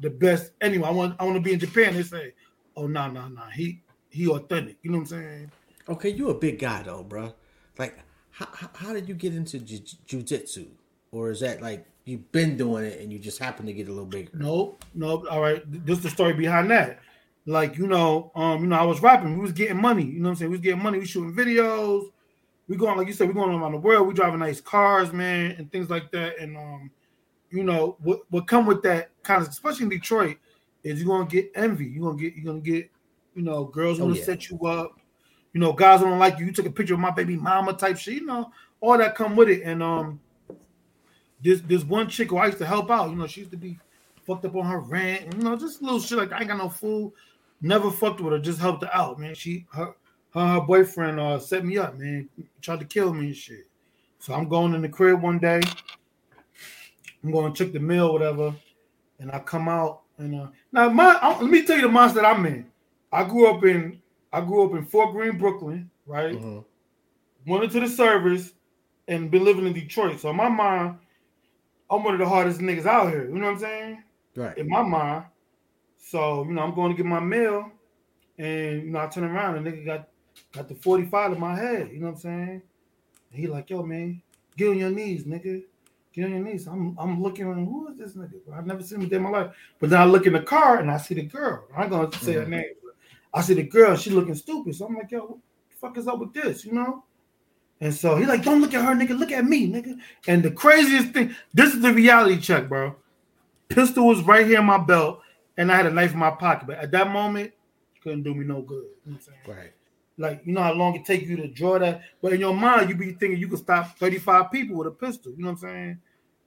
the 0.00 0.10
best. 0.10 0.52
Anyway, 0.60 0.86
I 0.86 0.90
want 0.90 1.16
I 1.18 1.24
want 1.24 1.36
to 1.36 1.40
be 1.40 1.52
in 1.52 1.60
Japan. 1.60 1.94
They 1.94 2.02
say, 2.02 2.34
oh 2.76 2.86
no 2.86 3.10
no 3.10 3.28
no, 3.28 3.42
he 3.54 3.82
he 4.10 4.28
authentic. 4.28 4.78
You 4.82 4.90
know 4.90 4.98
what 4.98 5.12
I'm 5.12 5.20
saying? 5.20 5.52
Okay, 5.88 6.10
you 6.10 6.28
a 6.30 6.34
big 6.34 6.58
guy 6.58 6.82
though, 6.82 7.02
bro. 7.02 7.32
Like, 7.78 7.98
how, 8.30 8.48
how, 8.74 8.92
did 8.92 9.08
you 9.08 9.14
get 9.14 9.34
into 9.34 9.58
ju- 9.58 9.96
jujitsu? 10.06 10.66
Or 11.12 11.30
is 11.30 11.40
that 11.40 11.62
like 11.62 11.86
you've 12.04 12.30
been 12.32 12.56
doing 12.56 12.84
it 12.84 13.00
and 13.00 13.12
you 13.12 13.18
just 13.18 13.38
happen 13.38 13.66
to 13.66 13.72
get 13.72 13.88
a 13.88 13.90
little 13.90 14.04
bigger? 14.04 14.30
No, 14.34 14.76
no. 14.94 15.26
All 15.28 15.40
right, 15.40 15.62
this 15.66 15.98
is 15.98 16.04
the 16.04 16.10
story 16.10 16.34
behind 16.34 16.70
that. 16.70 16.98
Like 17.46 17.78
you 17.78 17.86
know, 17.86 18.30
um, 18.34 18.60
you 18.60 18.66
know, 18.66 18.76
I 18.76 18.84
was 18.84 19.00
rapping. 19.00 19.34
We 19.34 19.40
was 19.40 19.52
getting 19.52 19.80
money. 19.80 20.04
You 20.04 20.20
know 20.20 20.24
what 20.24 20.30
I'm 20.30 20.36
saying? 20.36 20.50
We 20.50 20.58
was 20.58 20.64
getting 20.64 20.82
money. 20.82 20.98
We 20.98 21.06
shooting 21.06 21.34
videos. 21.34 22.10
We 22.68 22.76
going 22.76 22.98
like 22.98 23.06
you 23.06 23.14
said. 23.14 23.28
We 23.28 23.34
going 23.34 23.54
around 23.54 23.72
the 23.72 23.78
world. 23.78 24.06
We 24.06 24.12
driving 24.12 24.40
nice 24.40 24.60
cars, 24.60 25.12
man, 25.12 25.52
and 25.52 25.72
things 25.72 25.88
like 25.88 26.10
that. 26.12 26.38
And 26.38 26.56
um, 26.58 26.90
you 27.50 27.64
know, 27.64 27.96
what 28.02 28.20
what 28.30 28.46
come 28.46 28.66
with 28.66 28.82
that 28.82 29.10
kind 29.22 29.42
of, 29.42 29.48
especially 29.48 29.84
in 29.84 29.88
Detroit, 29.90 30.36
is 30.82 31.00
you're 31.02 31.08
gonna 31.16 31.28
get 31.28 31.50
envy. 31.54 31.86
You're 31.86 32.10
gonna 32.10 32.20
get 32.22 32.34
you're 32.34 32.44
gonna 32.44 32.60
get, 32.60 32.90
you 33.34 33.42
know, 33.42 33.64
girls 33.64 34.00
Oh, 34.00 34.04
want 34.04 34.14
to 34.16 34.20
yeah. 34.20 34.26
set 34.26 34.50
you 34.50 34.58
up. 34.66 34.98
You 35.52 35.60
know, 35.60 35.72
guys 35.72 36.00
don't 36.00 36.18
like 36.18 36.38
you. 36.38 36.46
You 36.46 36.52
took 36.52 36.66
a 36.66 36.70
picture 36.70 36.94
of 36.94 37.00
my 37.00 37.10
baby 37.10 37.36
mama 37.36 37.72
type 37.72 37.96
shit. 37.98 38.14
You 38.14 38.26
know, 38.26 38.52
all 38.80 38.98
that 38.98 39.14
come 39.14 39.34
with 39.34 39.48
it. 39.48 39.62
And 39.62 39.82
um, 39.82 40.20
this 41.42 41.60
this 41.62 41.84
one 41.84 42.08
chick 42.08 42.30
who 42.30 42.36
I 42.36 42.46
used 42.46 42.58
to 42.58 42.66
help 42.66 42.90
out. 42.90 43.10
You 43.10 43.16
know, 43.16 43.26
she 43.26 43.40
used 43.40 43.52
to 43.52 43.56
be 43.56 43.78
fucked 44.26 44.44
up 44.44 44.56
on 44.56 44.66
her 44.66 44.80
rent. 44.80 45.34
You 45.36 45.42
know, 45.42 45.56
just 45.56 45.82
little 45.82 46.00
shit 46.00 46.18
like 46.18 46.32
I 46.32 46.40
ain't 46.40 46.48
got 46.48 46.58
no 46.58 46.68
food. 46.68 47.12
Never 47.60 47.90
fucked 47.90 48.20
with 48.20 48.32
her. 48.32 48.38
Just 48.38 48.60
helped 48.60 48.84
her 48.84 48.90
out, 48.94 49.18
man. 49.18 49.34
She 49.34 49.66
her 49.72 49.94
her, 50.34 50.46
her 50.46 50.60
boyfriend 50.60 51.18
uh 51.18 51.38
set 51.38 51.64
me 51.64 51.78
up, 51.78 51.96
man. 51.96 52.28
Tried 52.60 52.80
to 52.80 52.84
kill 52.84 53.12
me 53.14 53.26
and 53.28 53.36
shit. 53.36 53.66
So 54.20 54.34
I'm 54.34 54.48
going 54.48 54.74
in 54.74 54.82
the 54.82 54.88
crib 54.88 55.22
one 55.22 55.38
day. 55.38 55.60
I'm 57.22 57.30
going 57.32 57.52
to 57.52 57.64
check 57.64 57.72
the 57.72 57.80
mail, 57.80 58.12
whatever, 58.12 58.54
and 59.18 59.30
I 59.32 59.38
come 59.40 59.68
out 59.68 60.02
and 60.18 60.34
uh 60.34 60.46
now 60.72 60.88
my 60.88 61.16
I, 61.22 61.38
let 61.40 61.50
me 61.50 61.62
tell 61.64 61.76
you 61.76 61.82
the 61.82 61.88
monster 61.88 62.20
that 62.20 62.26
I'm 62.36 62.44
in. 62.46 62.66
I 63.12 63.24
grew 63.24 63.48
up 63.48 63.64
in 63.64 64.00
I 64.32 64.40
grew 64.40 64.64
up 64.64 64.76
in 64.76 64.84
Fort 64.84 65.12
Greene, 65.12 65.38
Brooklyn, 65.38 65.90
right? 66.06 66.34
Mhm. 66.34 66.64
went 67.46 67.64
into 67.64 67.80
the 67.80 67.88
service 67.88 68.52
and 69.06 69.30
been 69.30 69.44
living 69.44 69.66
in 69.66 69.72
Detroit. 69.72 70.20
So 70.20 70.30
in 70.30 70.36
my 70.36 70.48
mind, 70.48 70.98
I'm 71.90 72.04
one 72.04 72.14
of 72.14 72.20
the 72.20 72.28
hardest 72.28 72.60
niggas 72.60 72.84
out 72.86 73.08
here. 73.10 73.26
You 73.28 73.34
know 73.34 73.46
what 73.46 73.52
I'm 73.54 73.58
saying? 73.58 74.02
Right. 74.36 74.58
In 74.58 74.68
my 74.68 74.82
mind. 74.82 75.24
So, 75.96 76.44
you 76.44 76.52
know, 76.52 76.62
I'm 76.62 76.74
going 76.74 76.90
to 76.92 76.96
get 76.96 77.06
my 77.06 77.20
mail 77.20 77.70
and 78.38 78.82
you 78.82 78.90
know, 78.90 79.00
I 79.00 79.06
turn 79.06 79.24
around 79.24 79.56
and 79.56 79.66
nigga 79.66 79.84
got 79.84 80.08
got 80.52 80.68
the 80.68 80.74
45 80.74 81.32
in 81.32 81.40
my 81.40 81.56
head. 81.56 81.90
You 81.92 82.00
know 82.00 82.06
what 82.06 82.12
I'm 82.12 82.20
saying? 82.20 82.62
And 83.30 83.40
he 83.40 83.46
like, 83.46 83.70
yo, 83.70 83.82
man, 83.82 84.22
get 84.56 84.68
on 84.68 84.78
your 84.78 84.90
knees, 84.90 85.24
nigga. 85.24 85.62
Get 86.14 86.24
on 86.24 86.30
your 86.30 86.40
knees. 86.40 86.66
I'm 86.66 86.96
I'm 86.98 87.22
looking 87.22 87.44
who 87.44 87.88
is 87.88 87.98
this 87.98 88.16
nigga? 88.16 88.40
I've 88.54 88.66
never 88.66 88.82
seen 88.82 89.00
him 89.00 89.12
in 89.12 89.22
my 89.22 89.30
life. 89.30 89.54
But 89.78 89.90
then 89.90 90.00
I 90.00 90.04
look 90.04 90.26
in 90.26 90.32
the 90.32 90.40
car 90.42 90.78
and 90.78 90.90
I 90.90 90.96
see 90.96 91.14
the 91.14 91.22
girl. 91.22 91.64
I'm 91.76 91.88
gonna 91.90 92.10
say 92.18 92.34
her 92.34 92.44
Mhm. 92.44 92.48
name. 92.48 92.64
I 93.32 93.42
see 93.42 93.54
the 93.54 93.62
girl, 93.62 93.94
she 93.96 94.10
looking 94.10 94.34
stupid. 94.34 94.74
So 94.74 94.86
I'm 94.86 94.96
like, 94.96 95.10
yo, 95.10 95.20
what 95.20 95.38
the 95.70 95.76
fuck 95.76 95.98
is 95.98 96.08
up 96.08 96.18
with 96.18 96.32
this? 96.32 96.64
You 96.64 96.72
know? 96.72 97.04
And 97.80 97.94
so 97.94 98.16
he 98.16 98.26
like, 98.26 98.42
don't 98.42 98.60
look 98.60 98.74
at 98.74 98.84
her, 98.84 98.94
nigga. 98.94 99.16
Look 99.16 99.30
at 99.30 99.44
me, 99.44 99.70
nigga. 99.70 99.98
And 100.26 100.42
the 100.42 100.50
craziest 100.50 101.12
thing, 101.12 101.34
this 101.54 101.74
is 101.74 101.80
the 101.80 101.92
reality 101.92 102.40
check, 102.40 102.68
bro. 102.68 102.96
Pistol 103.68 104.06
was 104.06 104.22
right 104.22 104.46
here 104.46 104.60
in 104.60 104.64
my 104.64 104.78
belt, 104.78 105.20
and 105.56 105.70
I 105.70 105.76
had 105.76 105.86
a 105.86 105.90
knife 105.90 106.12
in 106.12 106.18
my 106.18 106.30
pocket. 106.30 106.66
But 106.66 106.78
at 106.78 106.90
that 106.92 107.10
moment, 107.10 107.52
couldn't 108.02 108.22
do 108.22 108.34
me 108.34 108.44
no 108.44 108.62
good. 108.62 108.86
You 109.06 109.12
know 109.12 109.18
right. 109.46 109.72
Like 110.18 110.42
you 110.44 110.52
know 110.52 110.62
how 110.62 110.72
long 110.72 110.96
it 110.96 111.04
take 111.04 111.26
you 111.26 111.36
to 111.36 111.48
draw 111.48 111.78
that, 111.78 112.02
but 112.20 112.32
in 112.32 112.40
your 112.40 112.54
mind 112.54 112.90
you 112.90 112.96
be 112.96 113.12
thinking 113.12 113.38
you 113.38 113.48
could 113.48 113.60
stop 113.60 113.96
35 113.98 114.50
people 114.50 114.76
with 114.76 114.88
a 114.88 114.90
pistol. 114.90 115.32
You 115.32 115.44
know 115.44 115.52
what 115.52 115.52
I'm 115.52 115.58
saying? 115.58 115.98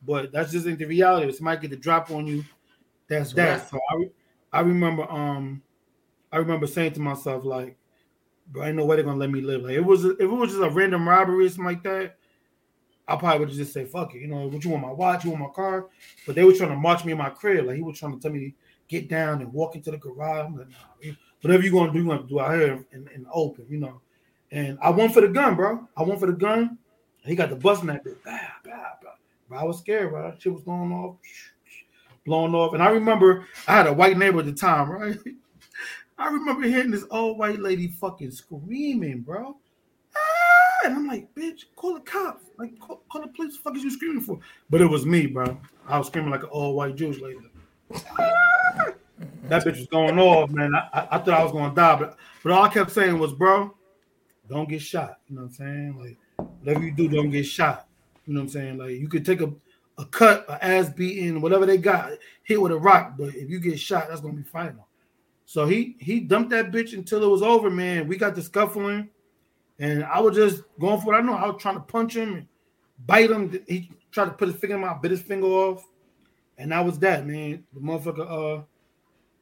But 0.05 0.31
that's 0.31 0.51
just 0.51 0.65
in 0.65 0.77
the 0.77 0.85
reality. 0.85 1.29
If 1.29 1.35
somebody 1.35 1.61
get 1.61 1.69
the 1.69 1.77
drop 1.77 2.11
on 2.11 2.27
you, 2.27 2.43
that's, 3.07 3.33
that. 3.33 3.59
Right. 3.59 3.69
So 3.69 3.79
I, 3.89 4.59
I 4.59 4.61
remember 4.61 5.09
um 5.09 5.61
I 6.31 6.37
remember 6.37 6.67
saying 6.67 6.93
to 6.93 6.99
myself 6.99 7.45
like, 7.45 7.77
but 8.51 8.61
I 8.61 8.71
know 8.71 8.85
where 8.85 8.97
they're 8.97 9.05
gonna 9.05 9.19
let 9.19 9.31
me 9.31 9.41
live. 9.41 9.61
Like 9.63 9.73
it 9.73 9.85
was 9.85 10.03
if 10.03 10.19
it 10.19 10.27
was 10.27 10.51
just 10.51 10.61
a 10.61 10.69
random 10.69 11.07
robbery 11.07 11.45
or 11.45 11.49
something 11.49 11.65
like 11.65 11.83
that, 11.83 12.17
I 13.07 13.15
probably 13.15 13.45
would 13.45 13.55
just 13.55 13.73
say, 13.73 13.85
fuck 13.85 14.13
it. 14.15 14.21
You 14.21 14.27
know, 14.27 14.47
what 14.47 14.63
you 14.63 14.69
want 14.69 14.83
my 14.83 14.91
watch, 14.91 15.23
you 15.23 15.31
want 15.31 15.43
my 15.43 15.49
car, 15.49 15.87
but 16.25 16.35
they 16.35 16.43
were 16.43 16.53
trying 16.53 16.71
to 16.71 16.75
march 16.75 17.05
me 17.05 17.13
in 17.13 17.17
my 17.17 17.29
crib. 17.29 17.65
Like 17.65 17.77
he 17.77 17.81
was 17.81 17.97
trying 17.97 18.13
to 18.13 18.19
tell 18.19 18.31
me 18.31 18.53
get 18.89 19.07
down 19.07 19.41
and 19.41 19.53
walk 19.53 19.75
into 19.75 19.91
the 19.91 19.97
garage. 19.97 20.47
I'm 20.47 20.57
like, 20.57 20.67
nah, 20.69 21.13
whatever 21.41 21.63
you're 21.63 21.71
gonna 21.71 21.91
do, 21.91 21.99
you 21.99 22.05
want 22.05 22.21
to 22.23 22.27
do 22.27 22.39
out 22.39 22.55
here 22.55 22.85
in, 22.91 23.07
in, 23.13 23.23
the 23.23 23.31
open, 23.31 23.65
you 23.69 23.79
know. 23.79 24.01
And 24.51 24.77
I 24.81 24.89
went 24.89 25.13
for 25.13 25.21
the 25.21 25.27
gun, 25.27 25.55
bro. 25.55 25.87
I 25.95 26.03
went 26.03 26.19
for 26.19 26.27
the 26.27 26.33
gun. 26.33 26.77
He 27.23 27.35
got 27.35 27.49
the 27.49 27.55
bus 27.55 27.81
in 27.81 27.87
that 27.87 28.03
bit. 28.03 28.23
Bah, 28.23 28.37
bah, 28.63 28.71
bah. 29.01 29.09
Bro, 29.47 29.59
I 29.59 29.63
was 29.63 29.79
scared, 29.79 30.11
bro. 30.11 30.23
That 30.23 30.41
Shit 30.41 30.53
was 30.53 30.63
going 30.63 30.91
off, 30.91 31.17
blowing 32.25 32.55
off. 32.55 32.73
And 32.73 32.81
I 32.81 32.89
remember 32.89 33.47
I 33.67 33.75
had 33.75 33.87
a 33.87 33.93
white 33.93 34.17
neighbor 34.17 34.39
at 34.39 34.45
the 34.45 34.53
time, 34.53 34.89
right? 34.89 35.17
I 36.17 36.27
remember 36.27 36.67
hearing 36.67 36.91
this 36.91 37.05
old 37.09 37.39
white 37.39 37.59
lady 37.59 37.87
fucking 37.87 38.31
screaming, 38.31 39.21
bro. 39.21 39.57
Ah! 40.15 40.85
And 40.85 40.95
I'm 40.95 41.07
like, 41.07 41.33
bitch, 41.33 41.65
call 41.75 41.95
the 41.95 42.01
cops. 42.01 42.45
Like, 42.59 42.77
call, 42.79 43.01
call 43.11 43.21
the 43.21 43.27
police. 43.29 43.55
The 43.55 43.63
fuck 43.63 43.75
is 43.75 43.83
you 43.83 43.89
screaming 43.89 44.21
for? 44.21 44.39
But 44.69 44.81
it 44.81 44.87
was 44.87 45.05
me, 45.05 45.25
bro. 45.25 45.59
I 45.87 45.97
was 45.97 46.07
screaming 46.07 46.29
like 46.31 46.43
an 46.43 46.49
old 46.51 46.75
white 46.75 46.95
Jewish 46.95 47.19
lady. 47.19 47.39
Ah! 48.19 48.93
That 49.43 49.65
bitch 49.65 49.77
was 49.77 49.87
going 49.87 50.19
off, 50.19 50.49
man. 50.51 50.73
I, 50.75 50.89
I, 50.93 51.07
I, 51.11 51.17
thought 51.17 51.29
I 51.29 51.43
was 51.43 51.51
gonna 51.51 51.75
die, 51.75 51.95
but 51.95 52.17
but 52.43 52.51
all 52.51 52.63
I 52.63 52.69
kept 52.69 52.91
saying 52.91 53.17
was, 53.19 53.33
bro, 53.33 53.73
don't 54.49 54.69
get 54.69 54.81
shot. 54.81 55.19
You 55.27 55.35
know 55.35 55.41
what 55.43 55.47
I'm 55.47 55.53
saying? 55.53 55.99
Like 55.99 56.49
whatever 56.61 56.85
you 56.85 56.91
do, 56.91 57.07
don't 57.07 57.29
get 57.29 57.43
shot. 57.45 57.87
You 58.25 58.33
know 58.33 58.41
what 58.41 58.45
I'm 58.45 58.49
saying? 58.49 58.77
Like 58.77 58.91
you 58.91 59.07
could 59.07 59.25
take 59.25 59.41
a, 59.41 59.51
a 59.97 60.05
cut, 60.05 60.45
a 60.47 60.63
ass 60.63 60.89
beating, 60.89 61.41
whatever 61.41 61.65
they 61.65 61.77
got, 61.77 62.11
hit 62.43 62.61
with 62.61 62.71
a 62.71 62.77
rock, 62.77 63.15
but 63.17 63.35
if 63.35 63.49
you 63.49 63.59
get 63.59 63.79
shot, 63.79 64.07
that's 64.09 64.21
gonna 64.21 64.33
be 64.33 64.43
final. 64.43 64.87
So 65.45 65.65
he 65.65 65.97
he 65.99 66.21
dumped 66.21 66.51
that 66.51 66.71
bitch 66.71 66.93
until 66.93 67.23
it 67.23 67.27
was 67.27 67.41
over, 67.41 67.69
man. 67.69 68.07
We 68.07 68.15
got 68.15 68.35
the 68.35 68.41
scuffling, 68.41 69.09
and 69.79 70.03
I 70.05 70.19
was 70.21 70.35
just 70.35 70.63
going 70.79 71.01
for 71.01 71.13
it. 71.13 71.17
I 71.17 71.21
know 71.21 71.33
I 71.33 71.47
was 71.47 71.61
trying 71.61 71.75
to 71.75 71.81
punch 71.81 72.15
him, 72.15 72.35
and 72.35 72.47
bite 73.05 73.29
him. 73.29 73.59
He 73.67 73.91
tried 74.11 74.25
to 74.25 74.31
put 74.31 74.47
his 74.47 74.57
finger 74.57 74.75
in 74.75 74.81
my 74.81 74.93
bit 74.93 75.11
his 75.11 75.21
finger 75.21 75.47
off, 75.47 75.85
and 76.57 76.71
that 76.71 76.85
was 76.85 76.99
that, 76.99 77.27
man. 77.27 77.65
The 77.73 77.79
motherfucker, 77.81 78.59
uh, 78.59 78.63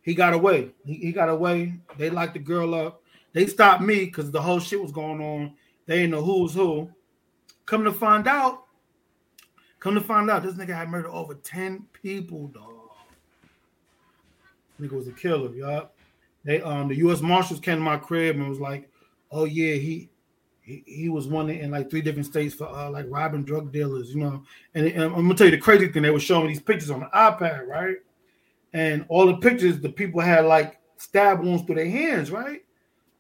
he 0.02 0.14
got 0.14 0.34
away. 0.34 0.72
He, 0.86 0.96
he 0.96 1.12
got 1.12 1.30
away. 1.30 1.76
They 1.98 2.10
locked 2.10 2.34
the 2.34 2.40
girl 2.40 2.74
up. 2.74 3.04
They 3.34 3.46
stopped 3.46 3.84
me 3.84 4.06
because 4.06 4.32
the 4.32 4.42
whole 4.42 4.60
shit 4.60 4.82
was 4.82 4.92
going 4.92 5.22
on. 5.22 5.54
They 5.86 5.98
didn't 5.98 6.12
know 6.12 6.24
who's 6.24 6.54
who. 6.54 6.90
Come 7.66 7.84
to 7.84 7.92
find 7.92 8.28
out, 8.28 8.64
come 9.80 9.94
to 9.94 10.02
find 10.02 10.30
out, 10.30 10.44
this 10.44 10.56
nigga 10.56 10.76
had 10.76 10.90
murdered 10.90 11.12
over 11.12 11.36
10 11.36 11.86
people, 11.94 12.48
dog. 12.48 12.80
Nigga 14.82 14.94
was 14.94 15.08
a 15.08 15.12
killer, 15.12 15.54
y'all. 15.54 15.90
They 16.46 16.62
um 16.62 16.88
the 16.88 16.96
U.S. 16.96 17.22
Marshals 17.22 17.60
came 17.60 17.76
to 17.76 17.84
my 17.84 17.98
crib 17.98 18.38
and 18.38 18.48
was 18.48 18.60
like, 18.60 18.90
"Oh 19.32 19.44
yeah, 19.44 19.74
he 19.76 20.10
he, 20.62 20.84
he 20.86 21.10
was 21.10 21.28
one 21.28 21.50
in 21.50 21.72
like 21.72 21.90
three 21.90 22.02
different 22.02 22.26
states 22.26 22.56
for 22.56 22.68
uh, 22.68 22.90
like 22.90 23.06
robbing 23.10 23.44
drug 23.44 23.72
dealers, 23.74 24.14
you 24.14 24.22
know." 24.22 24.44
And, 24.74 24.88
and 24.88 25.04
I'm 25.04 25.14
gonna 25.14 25.36
tell 25.36 25.48
you 25.48 25.52
the 25.52 25.58
crazy 25.58 25.90
thing: 25.90 26.04
they 26.04 26.12
were 26.12 26.20
showing 26.20 26.48
me 26.48 26.54
these 26.54 26.62
pictures 26.62 26.92
on 26.92 27.02
the 27.02 27.08
iPad, 27.08 27.68
right? 27.68 27.98
And 28.74 29.06
all 29.10 29.26
the 29.26 29.38
pictures, 29.38 29.80
the 29.80 29.90
people 29.90 30.22
had 30.22 30.46
like 30.46 30.80
stab 30.98 31.42
wounds 31.42 31.64
through 31.64 31.76
their 31.76 31.90
hands, 31.90 32.32
right? 32.32 32.64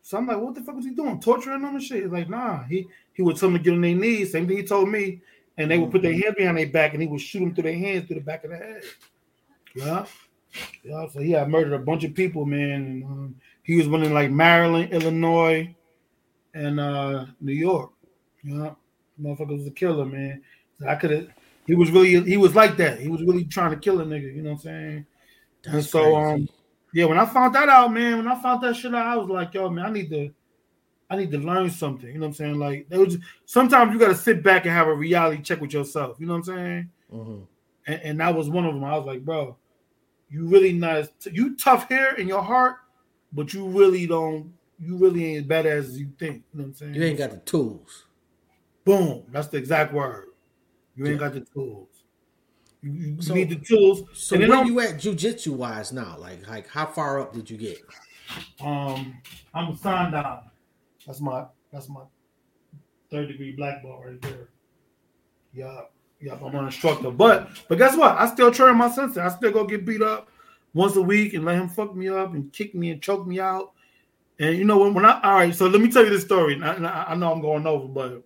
So 0.02 0.18
I'm 0.18 0.28
like, 0.28 0.40
what 0.40 0.56
the 0.56 0.62
fuck 0.62 0.76
was 0.76 0.86
he 0.86 0.92
doing? 0.92 1.20
Torturing 1.20 1.62
them 1.62 1.76
and 1.76 1.84
shit? 1.84 2.04
He's 2.04 2.12
like, 2.12 2.30
nah, 2.30 2.64
he 2.64 2.88
he 3.14 3.22
would 3.22 3.38
tell 3.38 3.50
them 3.50 3.58
to 3.58 3.64
get 3.64 3.74
on 3.74 3.82
their 3.82 3.96
knees. 3.96 4.32
Same 4.32 4.48
thing 4.48 4.58
he 4.58 4.64
told 4.64 4.90
me, 4.90 5.22
and 5.58 5.70
they 5.70 5.78
would 5.78 5.92
put 5.92 6.02
their 6.02 6.14
hands 6.14 6.36
behind 6.38 6.58
their 6.58 6.68
back, 6.68 6.94
and 6.94 7.02
he 7.02 7.08
would 7.08 7.22
shoot 7.22 7.40
them 7.40 7.54
through 7.54 7.64
their 7.64 7.78
hands 7.78 8.08
through 8.08 8.16
the 8.16 8.22
back 8.22 8.44
of 8.44 8.52
the 8.52 8.58
head. 8.58 8.82
Yeah, 9.76 10.06
yeah. 10.84 11.08
So 11.10 11.20
he 11.20 11.32
had 11.32 11.50
murdered 11.50 11.74
a 11.74 11.80
bunch 11.80 12.04
of 12.04 12.16
people, 12.16 12.46
man. 12.46 12.72
And, 12.72 13.04
um, 13.04 13.36
he 13.64 13.76
was 13.76 13.88
one 13.88 14.04
in 14.04 14.14
like 14.14 14.32
Maryland, 14.32 14.92
Illinois, 14.92 15.76
and 16.54 16.80
uh, 16.80 17.26
New 17.40 17.54
York. 17.54 17.92
Yeah, 18.44 18.72
motherfucker 19.22 19.58
was 19.58 19.68
a 19.68 19.72
killer, 19.72 20.06
man. 20.06 20.42
So 20.80 20.88
I 20.88 20.96
could 20.96 21.12
have. 21.12 21.28
He 21.68 21.76
was 21.76 21.92
really 21.92 22.20
he 22.28 22.38
was 22.38 22.56
like 22.56 22.78
that. 22.78 23.00
He 23.00 23.10
was 23.10 23.22
really 23.22 23.44
trying 23.44 23.72
to 23.72 23.78
kill 23.78 24.02
a 24.02 24.06
nigga. 24.06 24.36
You 24.36 24.42
know 24.42 24.54
what 24.54 24.56
I'm 24.56 24.62
saying? 24.64 25.06
That's 25.64 25.76
and 25.76 25.86
so, 25.86 26.02
crazy. 26.02 26.16
um, 26.16 26.50
yeah, 26.94 27.06
when 27.06 27.20
I 27.20 27.26
found 27.26 27.54
that 27.56 27.70
out, 27.70 27.94
man, 27.94 28.18
when 28.18 28.28
I 28.28 28.42
found 28.42 28.64
that 28.64 28.76
shit 28.76 28.94
out, 28.96 29.06
I 29.06 29.16
was 29.16 29.30
like, 29.30 29.54
yo, 29.54 29.70
man, 29.70 29.86
I 29.86 29.90
need 29.92 30.10
to, 30.10 30.32
I 31.10 31.16
need 31.16 31.32
to 31.32 31.38
learn 31.38 31.70
something. 31.70 32.08
You 32.08 32.16
know 32.16 32.22
what 32.22 32.28
I'm 32.28 32.34
saying? 32.34 32.60
Like, 32.60 32.88
there 32.90 33.00
was 33.00 33.18
sometimes 33.46 33.94
you 33.94 34.00
got 34.00 34.10
to 34.10 34.16
sit 34.16 34.44
back 34.44 34.66
and 34.66 34.74
have 34.74 34.88
a 34.88 34.94
reality 34.94 35.42
check 35.42 35.62
with 35.62 35.74
yourself. 35.74 36.18
You 36.20 36.28
know 36.28 36.34
what 36.34 36.48
I'm 36.50 36.56
saying? 36.56 36.90
Mm-hmm. 37.14 37.40
And, 37.88 38.02
and, 38.02 38.20
that 38.20 38.36
was 38.36 38.50
one 38.50 38.66
of 38.66 38.74
them. 38.74 38.84
I 38.84 38.98
was 38.98 39.06
like, 39.06 39.26
bro, 39.26 39.58
you 40.30 40.48
really 40.48 40.74
not 40.74 41.10
you 41.32 41.56
tough 41.56 41.88
here 41.90 42.14
in 42.18 42.28
your 42.28 42.44
heart, 42.44 42.78
but 43.34 43.54
you 43.54 43.66
really 43.68 44.06
don't. 44.06 44.54
You 44.80 44.96
really 44.96 45.26
ain't 45.26 45.40
as 45.40 45.46
bad 45.46 45.66
as 45.66 46.00
you 46.00 46.12
think. 46.18 46.44
You 46.54 46.60
know 46.60 46.64
what 46.64 46.66
I'm 46.66 46.74
saying? 46.76 46.94
You 46.96 47.04
ain't 47.04 47.18
got 47.18 47.32
the 47.32 47.38
tools. 47.38 48.06
Boom. 48.86 49.24
That's 49.30 49.48
the 49.48 49.58
exact 49.58 49.94
word. 49.94 50.28
You 50.96 51.08
ain't 51.08 51.20
got 51.20 51.34
the 51.34 51.42
tools. 51.42 51.99
You, 52.82 52.92
you 52.92 53.22
so, 53.22 53.34
need 53.34 53.50
the 53.50 53.58
tools. 53.58 54.04
So 54.14 54.36
and 54.36 54.48
where 54.48 54.66
you 54.66 54.80
at 54.80 54.96
jujitsu 54.96 55.50
wise 55.50 55.92
now? 55.92 56.16
Like, 56.18 56.48
like 56.48 56.68
how 56.68 56.86
far 56.86 57.20
up 57.20 57.34
did 57.34 57.50
you 57.50 57.58
get? 57.58 57.80
Um, 58.62 59.18
I'm 59.54 59.70
a 59.70 59.74
sandan. 59.74 60.44
That's 61.06 61.20
my 61.20 61.46
that's 61.72 61.90
my 61.90 62.02
third 63.12 63.28
degree 63.28 63.54
black 63.54 63.84
belt 63.84 64.02
right 64.06 64.22
there. 64.22 64.50
Yeah, 65.54 65.82
yeah, 66.22 66.34
I'm 66.34 66.56
an 66.56 66.66
instructor. 66.66 67.12
But 67.12 67.50
but 67.68 67.78
guess 67.78 67.98
what? 67.98 68.16
I 68.18 68.28
still 68.28 68.52
train 68.52 68.78
my 68.78 68.90
sensei. 68.90 69.22
I 69.22 69.30
still 69.30 69.52
go 69.52 69.66
get 69.66 69.86
beat 69.86 70.02
up 70.02 70.30
once 70.74 70.96
a 70.96 71.02
week 71.02 71.34
and 71.34 71.46
let 71.46 71.56
him 71.56 71.68
fuck 71.68 71.96
me 71.96 72.08
up 72.08 72.34
and 72.34 72.54
kick 72.54 72.76
me 72.76 72.92
and 72.92 73.02
choke 73.02 73.26
me 73.28 73.40
out. 73.40 73.72
And 74.40 74.58
you 74.58 74.64
know 74.64 74.78
when, 74.78 74.94
when 74.94 75.06
I 75.06 75.20
all 75.22 75.34
right, 75.34 75.54
so 75.54 75.68
let 75.68 75.82
me 75.82 75.92
tell 75.92 76.04
you 76.04 76.12
this 76.12 76.24
story. 76.24 76.62
I, 76.62 77.12
I 77.12 77.16
know 77.16 77.32
I'm 77.32 77.42
going 77.42 77.68
over, 77.68 77.88
but 77.88 78.24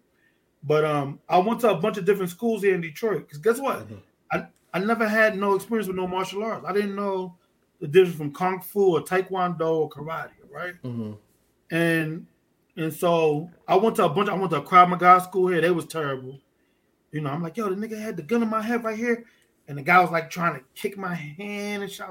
but 0.63 0.86
um 0.86 1.20
I 1.28 1.39
went 1.39 1.62
to 1.62 1.72
a 1.72 1.78
bunch 1.78 1.98
of 1.98 2.06
different 2.06 2.30
schools 2.30 2.62
here 2.62 2.76
in 2.76 2.82
Detroit. 2.82 3.28
Because 3.28 3.39
guess 3.39 3.60
what? 3.60 3.80
Mm-hmm. 3.80 3.96
I, 4.34 4.48
I 4.74 4.80
never 4.80 5.08
had 5.08 5.38
no 5.38 5.56
experience 5.56 5.88
with 5.88 5.98
no 5.98 6.08
martial 6.08 6.43
arts. 6.43 6.65
I 6.67 6.74
didn't 6.74 6.96
know 6.96 7.36
the 7.80 7.88
difference 7.88 8.17
from 8.17 8.34
kung 8.34 8.62
fu 8.62 8.96
or 8.96 9.02
taekwondo 9.02 9.62
or 9.62 9.89
karate, 9.89 10.32
right? 10.50 10.74
Mm-hmm. 10.84 11.13
And 11.72 12.28
and 12.76 12.93
so 12.93 13.50
I 13.67 13.76
went 13.76 13.96
to 13.98 14.06
a 14.06 14.10
bunch. 14.10 14.30
I 14.30 14.34
went 14.34 14.52
to 14.52 14.58
a 14.58 14.62
Krav 14.62 14.89
Maga 14.89 15.22
school 15.22 15.48
here. 15.48 15.62
They 15.62 15.72
was 15.72 15.86
terrible. 15.86 16.39
You 17.12 17.22
know, 17.22 17.30
I'm 17.30 17.43
like, 17.43 17.58
yo, 17.58 17.69
the 17.69 17.76
nigga 17.76 18.00
had 18.00 18.17
the 18.17 18.24
gun 18.24 18.41
in 18.41 18.50
my 18.50 18.62
head 18.62 18.84
right 18.84 18.98
here, 18.98 19.26
and 19.67 19.78
the 19.78 19.84
guy 19.84 20.00
was 20.02 20.10
like 20.10 20.32
trying 20.32 20.56
to 20.56 20.62
kick 20.74 20.98
my 20.98 21.13
hand 21.13 21.84
and 21.84 21.91
shit. 21.91 22.06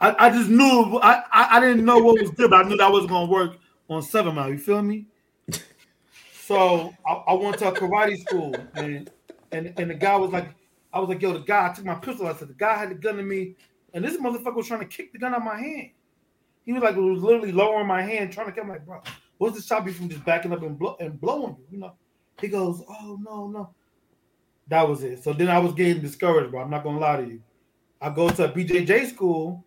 I, 0.00 0.26
I, 0.26 0.30
just 0.30 0.48
knew 0.48 1.00
I, 1.02 1.24
I, 1.32 1.56
I 1.56 1.60
didn't 1.60 1.84
know 1.84 1.98
what 1.98 2.20
was 2.20 2.30
good, 2.30 2.50
but 2.50 2.64
I 2.64 2.68
knew 2.68 2.76
that 2.76 2.92
wasn't 2.92 3.10
gonna 3.10 3.30
work 3.30 3.56
on 3.88 4.02
seven 4.02 4.34
mile. 4.34 4.50
You 4.50 4.58
feel 4.58 4.82
me? 4.82 5.06
So 6.48 6.94
I, 7.06 7.12
I 7.12 7.34
went 7.34 7.58
to 7.58 7.68
a 7.68 7.72
karate 7.72 8.18
school, 8.20 8.54
and 8.74 9.10
and 9.52 9.74
and 9.76 9.90
the 9.90 9.94
guy 9.94 10.16
was 10.16 10.30
like, 10.30 10.48
I 10.92 11.00
was 11.00 11.08
like, 11.08 11.20
yo, 11.20 11.32
the 11.32 11.40
guy 11.40 11.68
I 11.68 11.72
took 11.72 11.84
my 11.84 11.94
pistol. 11.94 12.26
I 12.26 12.34
said, 12.34 12.48
the 12.48 12.54
guy 12.54 12.76
had 12.76 12.90
the 12.90 12.94
gun 12.94 13.16
to 13.16 13.22
me, 13.22 13.56
and 13.92 14.04
this 14.04 14.16
motherfucker 14.16 14.56
was 14.56 14.66
trying 14.66 14.80
to 14.80 14.86
kick 14.86 15.12
the 15.12 15.18
gun 15.18 15.34
out 15.34 15.40
of 15.40 15.44
my 15.44 15.58
hand. 15.58 15.90
He 16.64 16.72
was 16.72 16.82
like, 16.82 16.96
was 16.96 17.22
literally 17.22 17.52
lowering 17.52 17.86
my 17.86 18.02
hand, 18.02 18.32
trying 18.32 18.46
to 18.46 18.52
get 18.52 18.66
my 18.66 18.78
bro. 18.78 19.00
What's 19.38 19.56
the 19.56 19.62
stop 19.62 19.86
you 19.86 19.92
from 19.92 20.08
just 20.08 20.24
backing 20.24 20.52
up 20.52 20.62
and, 20.62 20.78
blow, 20.78 20.96
and 21.00 21.18
blowing 21.20 21.56
you? 21.58 21.64
You 21.70 21.78
know? 21.78 21.94
He 22.40 22.48
goes, 22.48 22.82
oh 22.88 23.18
no, 23.22 23.48
no. 23.48 23.70
That 24.68 24.86
was 24.86 25.02
it. 25.02 25.22
So 25.24 25.32
then 25.32 25.48
I 25.48 25.58
was 25.58 25.72
getting 25.72 26.02
discouraged, 26.02 26.50
bro. 26.50 26.60
I'm 26.60 26.70
not 26.70 26.84
gonna 26.84 26.98
lie 26.98 27.16
to 27.16 27.26
you. 27.26 27.42
I 28.00 28.10
go 28.10 28.28
to 28.28 28.44
a 28.44 28.48
BJJ 28.52 29.08
school, 29.08 29.64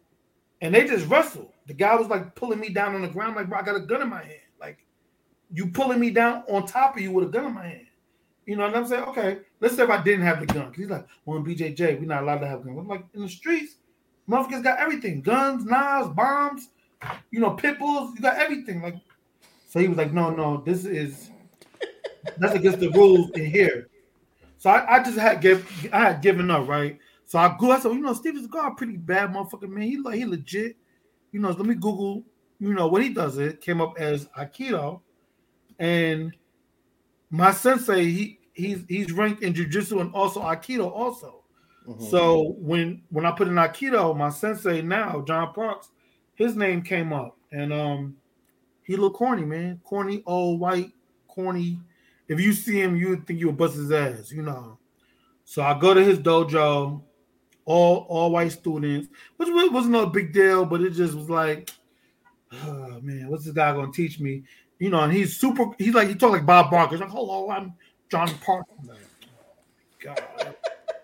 and 0.62 0.74
they 0.74 0.86
just 0.86 1.08
wrestle. 1.08 1.54
The 1.68 1.74
guy 1.74 1.96
was 1.96 2.08
like 2.08 2.36
pulling 2.36 2.60
me 2.60 2.70
down 2.70 2.96
on 2.96 3.02
the 3.02 3.08
ground, 3.08 3.36
like, 3.36 3.50
bro, 3.50 3.60
I 3.60 3.64
got 3.64 3.76
a 3.76 3.82
gun 3.82 4.02
in 4.02 4.10
my 4.10 4.24
hand. 4.24 4.40
Like, 4.60 4.86
you 5.54 5.68
pulling 5.68 6.00
me 6.00 6.12
down 6.12 6.44
on 6.50 6.66
top 6.66 6.96
of 6.96 7.02
you 7.02 7.12
with 7.12 7.28
a 7.28 7.32
gun 7.32 7.46
in 7.46 7.54
my 7.54 7.68
hand. 7.68 7.88
You 8.46 8.58
know 8.58 8.68
what 8.68 8.76
I'm 8.76 8.86
saying? 8.86 9.04
Okay, 9.06 9.40
let's 9.62 9.76
say 9.76 9.84
if 9.84 9.90
I 9.90 10.02
didn't 10.02 10.26
have 10.26 10.40
the 10.40 10.48
gun, 10.48 10.66
because 10.66 10.78
he's 10.78 10.90
like, 10.90 11.08
well, 11.26 11.38
in 11.38 11.46
BJJ, 11.46 12.00
we're 12.00 12.06
not 12.06 12.24
allowed 12.24 12.40
to 12.40 12.48
have 12.48 12.66
guns. 12.66 12.78
I'm 12.78 12.88
like, 12.88 13.06
in 13.14 13.22
the 13.22 13.30
streets, 13.30 13.76
motherfuckers 14.28 14.64
got 14.64 14.80
everything 14.80 15.22
guns, 15.22 15.64
knives, 15.64 16.10
bombs, 16.10 16.70
you 17.30 17.40
know, 17.40 17.52
pit 17.52 17.80
bulls, 17.80 18.14
you 18.16 18.22
got 18.22 18.38
everything. 18.38 18.82
Like, 18.82 18.96
so 19.68 19.80
he 19.80 19.88
was 19.88 19.98
like, 19.98 20.12
no, 20.12 20.32
no, 20.32 20.62
this 20.66 20.84
is 20.84 21.30
that's 22.38 22.56
against 22.56 22.80
the 22.80 22.90
rules 22.90 23.30
in 23.32 23.46
here. 23.46 23.88
So 24.58 24.70
I, 24.70 24.98
I 24.98 25.04
just 25.04 25.18
had 25.18 25.42
give 25.42 25.90
I 25.94 26.00
had 26.00 26.22
given 26.22 26.52
up, 26.52 26.68
right? 26.68 27.00
So 27.26 27.40
I 27.40 27.56
go, 27.58 27.72
I 27.72 27.80
said, 27.80 27.94
you 27.94 28.02
know, 28.02 28.14
Steven 28.14 28.46
Seagal 28.46 28.74
a 28.74 28.76
pretty 28.76 28.98
bad 28.98 29.32
motherfucker, 29.32 29.70
man. 29.70 29.84
He 29.84 29.98
like 29.98 30.16
he 30.16 30.26
legit, 30.26 30.76
you 31.32 31.40
know, 31.40 31.50
let 31.50 31.66
me 31.66 31.76
Google, 31.76 32.24
you 32.60 32.74
know, 32.74 32.88
what 32.88 33.02
he 33.02 33.10
does 33.10 33.38
it 33.38 33.62
came 33.62 33.82
up 33.82 33.96
as 33.98 34.26
Aikido, 34.38 35.02
and 35.80 36.36
my 37.30 37.52
sensei, 37.52 38.04
he 38.04 38.40
he's 38.54 38.84
he's 38.88 39.12
ranked 39.12 39.44
in 39.44 39.54
jujitsu 39.54 40.02
and 40.02 40.14
also 40.14 40.42
aikido 40.42 40.92
also. 40.92 41.42
Mm-hmm. 41.88 42.06
So 42.06 42.56
when 42.60 43.02
when 43.10 43.26
I 43.26 43.32
put 43.32 43.48
in 43.48 43.56
Aikido, 43.56 44.16
my 44.16 44.30
sensei 44.30 44.82
now, 44.82 45.24
John 45.28 45.54
Parks, 45.54 45.90
his 46.36 46.56
name 46.56 46.82
came 46.82 47.12
up, 47.12 47.38
and 47.52 47.74
um, 47.74 48.16
he 48.84 48.96
looked 48.96 49.18
corny, 49.18 49.46
man, 49.46 49.82
corny, 49.84 50.24
old 50.26 50.60
white, 50.60 50.92
corny. 51.28 51.80
If 52.28 52.40
you 52.40 52.54
see 52.54 52.80
him, 52.80 52.96
you 52.96 53.10
would 53.10 53.26
think 53.26 53.40
you 53.40 53.48
would 53.48 53.58
bust 53.58 53.76
his 53.76 53.92
ass, 53.92 54.32
you 54.32 54.44
know. 54.44 54.78
So 55.44 55.64
I 55.64 55.78
go 55.78 55.94
to 55.94 56.04
his 56.04 56.20
dojo, 56.20 57.02
all 57.66 58.06
all 58.08 58.32
white 58.32 58.52
students, 58.52 59.10
which 59.38 59.50
wasn't 59.52 59.94
no 59.94 60.06
big 60.06 60.34
deal, 60.34 60.66
but 60.66 60.82
it 60.82 60.92
just 60.92 61.16
was 61.16 61.30
like, 61.30 61.72
oh 62.64 63.00
man, 63.02 63.28
what's 63.28 63.46
this 63.46 63.54
guy 63.54 63.74
gonna 63.74 63.92
teach 63.92 64.20
me? 64.20 64.44
You 64.78 64.92
know, 64.92 65.02
and 65.02 65.14
he's 65.14 65.36
super. 65.36 65.66
He's 65.80 65.96
like 65.96 66.10
he 66.10 66.16
talk 66.16 66.32
like 66.32 66.46
Bob 66.46 66.70
Barker. 66.70 66.92
He's 66.92 67.02
like, 67.02 67.10
hello, 67.10 67.50
I'm 67.50 67.74
John. 68.12 68.28
Like, 68.86 69.00
God, 70.02 70.56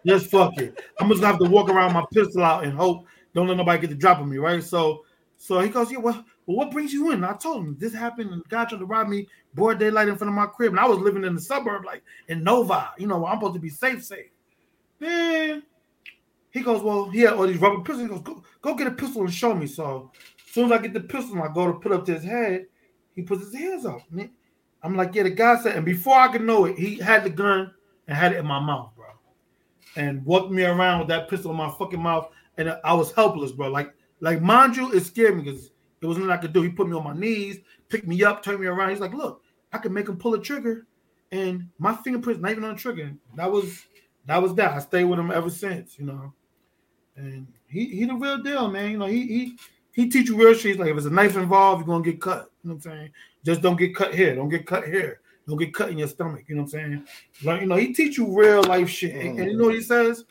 just 0.05 0.27
fuck 0.27 0.57
it. 0.57 0.79
I'm 0.99 1.07
just 1.09 1.21
gonna 1.21 1.33
have 1.33 1.41
to 1.41 1.49
walk 1.49 1.69
around 1.69 1.93
my 1.93 2.05
pistol 2.11 2.43
out 2.43 2.65
and 2.65 2.73
hope 2.73 3.05
don't 3.37 3.47
let 3.47 3.57
nobody 3.57 3.79
get 3.81 3.89
the 3.91 3.95
drop 3.95 4.17
on 4.17 4.29
me, 4.29 4.37
right? 4.37 4.63
So, 4.63 5.05
so 5.37 5.59
he 5.59 5.69
goes, 5.69 5.91
yeah, 5.91 5.99
well, 5.99 6.25
well, 6.47 6.57
what 6.57 6.71
brings 6.71 6.91
you 6.91 7.11
in? 7.11 7.17
And 7.17 7.25
I 7.25 7.33
told 7.33 7.63
him 7.63 7.77
this 7.79 7.93
happened, 7.93 8.31
and 8.31 8.41
the 8.41 8.49
guy 8.49 8.65
tried 8.65 8.79
to 8.79 8.85
rob 8.85 9.07
me, 9.07 9.27
broad 9.53 9.77
daylight 9.77 10.07
in 10.07 10.17
front 10.17 10.29
of 10.29 10.35
my 10.35 10.47
crib, 10.47 10.71
and 10.71 10.79
I 10.79 10.87
was 10.87 10.97
living 10.97 11.23
in 11.23 11.35
the 11.35 11.41
suburb, 11.41 11.85
like 11.85 12.01
in 12.29 12.43
Nova, 12.43 12.93
You 12.97 13.05
know, 13.05 13.25
I'm 13.27 13.37
supposed 13.37 13.53
to 13.53 13.59
be 13.59 13.69
safe, 13.69 14.03
safe. 14.03 14.31
Man, 14.99 15.61
he 16.49 16.61
goes, 16.61 16.81
well, 16.81 17.09
he 17.09 17.19
had 17.19 17.33
all 17.33 17.45
these 17.45 17.59
rubber 17.59 17.83
pistols. 17.83 18.01
He 18.01 18.07
goes, 18.07 18.21
go, 18.21 18.43
go 18.61 18.73
get 18.73 18.87
a 18.87 18.91
pistol 18.91 19.21
and 19.21 19.33
show 19.33 19.53
me. 19.53 19.67
So, 19.67 20.11
as 20.43 20.53
soon 20.53 20.65
as 20.65 20.71
I 20.71 20.81
get 20.81 20.93
the 20.93 21.01
pistol, 21.01 21.41
I 21.43 21.53
go 21.53 21.67
to 21.67 21.73
put 21.73 21.91
up 21.91 22.05
to 22.05 22.15
his 22.15 22.23
head. 22.23 22.65
He 23.13 23.21
puts 23.21 23.43
his 23.43 23.53
hands 23.53 23.85
up. 23.85 24.01
I'm 24.83 24.95
like, 24.95 25.15
yeah, 25.15 25.23
the 25.23 25.29
guy 25.29 25.59
said, 25.61 25.75
and 25.75 25.85
before 25.85 26.17
I 26.17 26.27
could 26.27 26.43
know 26.43 26.65
it, 26.65 26.77
he 26.77 26.95
had 26.95 27.23
the 27.23 27.29
gun 27.29 27.71
and 28.07 28.17
had 28.17 28.33
it 28.33 28.37
in 28.37 28.45
my 28.45 28.59
mouth, 28.59 28.91
bro, 28.95 29.07
and 29.95 30.23
walked 30.25 30.51
me 30.51 30.63
around 30.63 30.99
with 30.99 31.07
that 31.09 31.29
pistol 31.29 31.51
in 31.51 31.57
my 31.57 31.73
fucking 31.77 32.01
mouth, 32.01 32.29
and 32.57 32.77
I 32.83 32.93
was 32.93 33.11
helpless, 33.11 33.51
bro. 33.51 33.69
Like, 33.69 33.93
like 34.19 34.41
mind 34.41 34.75
you, 34.77 34.91
it 34.93 35.01
scared 35.01 35.35
me 35.35 35.43
because 35.43 35.71
there 35.99 36.09
was 36.09 36.17
nothing 36.17 36.31
I 36.31 36.37
could 36.37 36.53
do. 36.53 36.61
He 36.61 36.69
put 36.69 36.87
me 36.87 36.95
on 36.95 37.03
my 37.03 37.13
knees, 37.13 37.59
picked 37.89 38.07
me 38.07 38.23
up, 38.23 38.43
turned 38.43 38.59
me 38.59 38.67
around. 38.67 38.91
He's 38.91 38.99
like, 38.99 39.13
look, 39.13 39.43
I 39.73 39.77
can 39.79 39.93
make 39.93 40.07
him 40.07 40.17
pull 40.17 40.33
a 40.33 40.41
trigger, 40.41 40.85
and 41.31 41.69
my 41.79 41.95
fingerprints 41.95 42.41
not 42.41 42.51
even 42.51 42.63
on 42.63 42.75
the 42.75 42.81
trigger. 42.81 43.13
That 43.35 43.51
was 43.51 43.83
that 44.25 44.41
was 44.41 44.53
that. 44.55 44.73
I 44.73 44.79
stayed 44.79 45.05
with 45.05 45.19
him 45.19 45.31
ever 45.31 45.49
since, 45.49 45.97
you 45.97 46.05
know. 46.05 46.33
And 47.15 47.47
he 47.67 47.85
he 47.87 48.05
the 48.05 48.13
real 48.13 48.41
deal, 48.43 48.69
man. 48.69 48.91
You 48.91 48.97
know, 48.97 49.05
he 49.05 49.25
he 49.25 49.57
he 49.93 50.09
teach 50.09 50.29
you 50.29 50.37
real 50.37 50.53
shit. 50.53 50.71
He's 50.71 50.77
Like 50.77 50.89
if 50.89 50.97
it's 50.97 51.05
a 51.07 51.09
knife 51.09 51.35
involved, 51.35 51.81
you're 51.81 51.95
gonna 51.95 52.03
get 52.03 52.21
cut. 52.21 52.51
You 52.63 52.69
know 52.69 52.75
what 52.75 52.85
I'm 52.85 52.91
saying? 52.91 53.09
Just 53.47 53.61
don't 53.61 53.77
get 53.77 53.95
cut 53.95 54.13
here. 54.13 54.35
Don't 54.35 54.49
get 54.49 54.65
cut 54.65 54.85
here. 54.85 55.21
Don't 55.47 55.57
get 55.57 55.73
cut 55.73 55.89
in 55.89 55.97
your 55.97 56.09
stomach. 56.09 56.43
You 56.47 56.55
know 56.55 56.63
what 56.63 56.73
I'm 56.73 56.79
saying? 56.91 57.07
Like, 57.45 57.61
you 57.61 57.67
know, 57.67 57.77
he 57.77 57.93
teach 57.93 58.17
you 58.17 58.37
real 58.37 58.61
life 58.63 58.89
shit. 58.89 59.15
And, 59.15 59.39
and 59.39 59.49
you 59.49 59.57
know 59.57 59.67
what 59.67 59.75
he 59.75 59.79
says? 59.79 60.25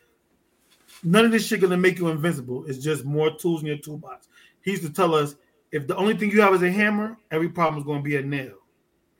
None 1.02 1.24
of 1.24 1.30
this 1.30 1.46
shit 1.46 1.62
gonna 1.62 1.78
make 1.78 1.98
you 1.98 2.08
invincible. 2.08 2.66
It's 2.66 2.76
just 2.76 3.06
more 3.06 3.34
tools 3.34 3.62
in 3.62 3.68
your 3.68 3.78
toolbox. 3.78 4.28
He 4.60 4.72
used 4.72 4.82
to 4.82 4.92
tell 4.92 5.14
us 5.14 5.36
if 5.72 5.86
the 5.86 5.96
only 5.96 6.14
thing 6.14 6.30
you 6.30 6.42
have 6.42 6.52
is 6.52 6.62
a 6.62 6.70
hammer, 6.70 7.16
every 7.30 7.48
problem 7.48 7.80
is 7.80 7.86
gonna 7.86 8.02
be 8.02 8.16
a 8.16 8.22
nail. 8.22 8.52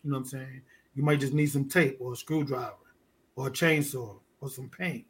You 0.05 0.11
know 0.11 0.17
what 0.17 0.19
I'm 0.19 0.25
saying? 0.27 0.61
You 0.95 1.03
might 1.03 1.21
just 1.21 1.33
need 1.33 1.47
some 1.47 1.65
tape 1.65 1.97
or 1.99 2.13
a 2.13 2.17
screwdriver 2.17 2.75
or 3.35 3.47
a 3.47 3.51
chainsaw 3.51 4.21
or 4.43 4.51
some 4.51 4.69
paint. 4.69 5.07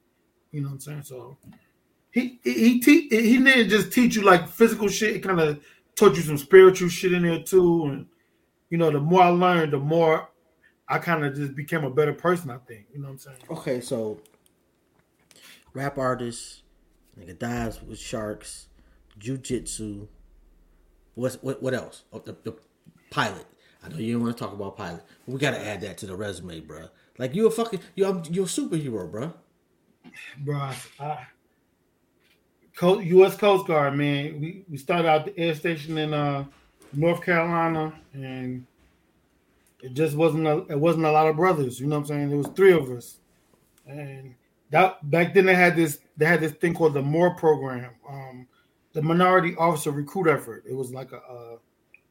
You 0.53 0.61
know 0.61 0.69
what 0.69 0.75
I'm 0.75 0.81
saying? 0.81 1.03
So 1.03 1.37
he 2.13 2.39
he 2.45 2.79
he, 2.79 3.09
he 3.09 3.39
didn't 3.39 3.69
just 3.69 3.93
teach 3.93 4.15
you 4.15 4.23
like 4.23 4.49
physical 4.49 4.87
shit. 4.87 5.17
It 5.17 5.25
kind 5.25 5.41
of 5.41 5.61
taught 5.97 6.15
you 6.15 6.23
some 6.23 6.39
spiritual 6.39 6.89
shit 6.89 7.15
in 7.15 7.25
there 7.25 7.43
too. 7.43 7.87
And 7.87 8.07
you 8.71 8.79
know, 8.79 8.91
the 8.91 9.01
more 9.01 9.23
I 9.23 9.29
learned, 9.29 9.73
the 9.73 9.79
more 9.79 10.29
I 10.89 10.99
kind 10.99 11.25
of 11.25 11.35
just 11.35 11.55
became 11.55 11.85
a 11.85 11.91
better 11.91 12.13
person. 12.13 12.51
I 12.51 12.59
think. 12.59 12.87
You 12.93 13.01
know 13.01 13.09
what 13.09 13.13
I'm 13.13 13.19
saying? 13.19 13.39
Okay, 13.51 13.81
so 13.81 14.21
rap 15.73 15.99
artist, 15.99 16.63
nigga 17.19 17.39
dives 17.39 17.83
with 17.83 17.99
sharks, 17.99 18.69
jujitsu. 19.19 20.09
What's 21.15 21.37
what? 21.37 21.63
What 21.63 21.75
else? 21.75 22.05
Oh, 22.13 22.19
the, 22.19 22.37
the 22.43 22.55
pilot. 23.11 23.47
I 23.83 23.89
know 23.89 23.99
you 23.99 24.15
don't 24.15 24.23
want 24.23 24.37
to 24.37 24.43
talk 24.43 24.53
about 24.53 24.77
pilot. 24.77 25.05
we 25.27 25.39
got 25.39 25.53
to 25.53 25.65
add 25.65 25.81
that 25.83 25.99
to 25.99 26.07
the 26.07 26.17
resume, 26.17 26.61
bro. 26.61 26.89
Like 27.19 27.35
you 27.35 27.47
a 27.47 27.51
fucking 27.51 27.81
you 27.95 28.23
you're 28.31 28.45
a 28.45 28.49
superhero, 28.49 29.11
bro. 29.11 29.33
Bro, 30.39 30.71
I, 31.01 31.27
U.S. 32.83 33.37
Coast 33.37 33.67
Guard, 33.67 33.95
man. 33.95 34.41
We 34.41 34.65
we 34.69 34.77
started 34.77 35.09
out 35.09 35.25
the 35.25 35.39
air 35.39 35.55
station 35.55 35.99
in 35.99 36.13
uh, 36.13 36.45
North 36.93 37.23
Carolina, 37.23 37.93
and 38.13 38.67
it 39.81 39.95
just 39.95 40.17
wasn't 40.17 40.47
a, 40.47 40.59
it 40.69 40.79
wasn't 40.79 41.05
a 41.05 41.11
lot 41.11 41.29
of 41.29 41.37
brothers. 41.37 41.81
You 41.81 41.87
know 41.87 41.97
what 41.97 42.03
I'm 42.03 42.07
saying? 42.07 42.29
There 42.29 42.39
was 42.39 42.49
three 42.49 42.73
of 42.73 42.91
us, 42.91 43.19
and 43.87 44.35
that 44.71 45.09
back 45.11 45.35
then 45.35 45.47
they 45.47 45.55
had 45.55 45.77
this 45.77 46.01
they 46.17 46.27
had 46.27 46.41
this 46.41 46.53
thing 46.53 46.75
called 46.75 46.95
the 46.95 47.03
MORE 47.03 47.35
program, 47.37 47.91
um, 48.09 48.47
the 48.93 49.03
Minority 49.03 49.55
Officer 49.57 49.91
Recruit 49.91 50.29
Effort. 50.29 50.65
It 50.69 50.75
was 50.75 50.93
like 50.93 51.13
a 51.13 51.19
uh, 51.19 51.57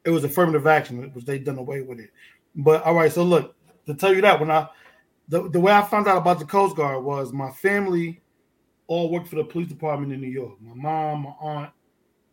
it 0.03 0.11
was 0.11 0.23
affirmative 0.23 0.67
action, 0.67 1.01
which 1.13 1.25
they 1.25 1.39
done 1.39 1.57
away 1.57 1.81
with 1.81 1.99
it. 1.99 2.11
But 2.55 2.83
all 2.83 2.93
right, 2.93 3.11
so 3.11 3.23
look 3.23 3.55
to 3.88 3.93
tell 3.93 4.13
you 4.13 4.21
that 4.21 4.39
when 4.39 4.51
I 4.51 4.67
the, 5.27 5.49
the 5.49 5.59
way 5.59 5.73
I 5.73 5.81
found 5.81 6.07
out 6.07 6.17
about 6.17 6.39
the 6.39 6.45
Coast 6.45 6.75
Guard 6.75 7.03
was 7.03 7.33
my 7.33 7.51
family 7.51 8.21
all 8.88 9.09
worked 9.09 9.27
for 9.27 9.35
the 9.35 9.43
police 9.43 9.67
department 9.67 10.13
in 10.13 10.21
New 10.21 10.27
York. 10.27 10.53
My 10.61 10.75
mom, 10.75 11.23
my 11.23 11.33
aunt, 11.41 11.71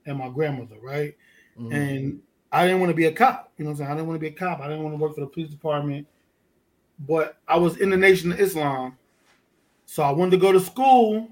and 0.05 0.19
my 0.19 0.29
grandmother, 0.29 0.77
right? 0.83 1.17
Mm-hmm. 1.59 1.73
And 1.73 2.23
I 2.53 2.67
didn't 2.67 2.81
want 2.81 2.91
to 2.91 2.97
be 2.97 3.07
a 3.07 3.13
cop. 3.13 3.51
You 3.57 3.65
know 3.65 3.71
what 3.71 3.73
I'm 3.73 3.79
saying? 3.79 3.91
I 3.91 3.95
didn't 3.95 4.09
want 4.09 4.17
to 4.17 4.21
be 4.21 4.35
a 4.35 4.39
cop. 4.39 4.61
I 4.61 4.69
didn't 4.69 4.83
want 4.83 4.95
to 4.95 5.03
work 5.03 5.15
for 5.15 5.23
the 5.23 5.27
police 5.27 5.49
department. 5.49 6.07
But 6.99 7.39
I 7.49 7.57
was 7.57 7.79
in 7.79 7.89
the 7.89 7.97
Nation 7.97 8.31
of 8.31 8.39
Islam. 8.39 8.99
So 9.87 10.03
I 10.03 10.11
wanted 10.11 10.33
to 10.33 10.37
go 10.37 10.53
to 10.53 10.61
school, 10.61 11.29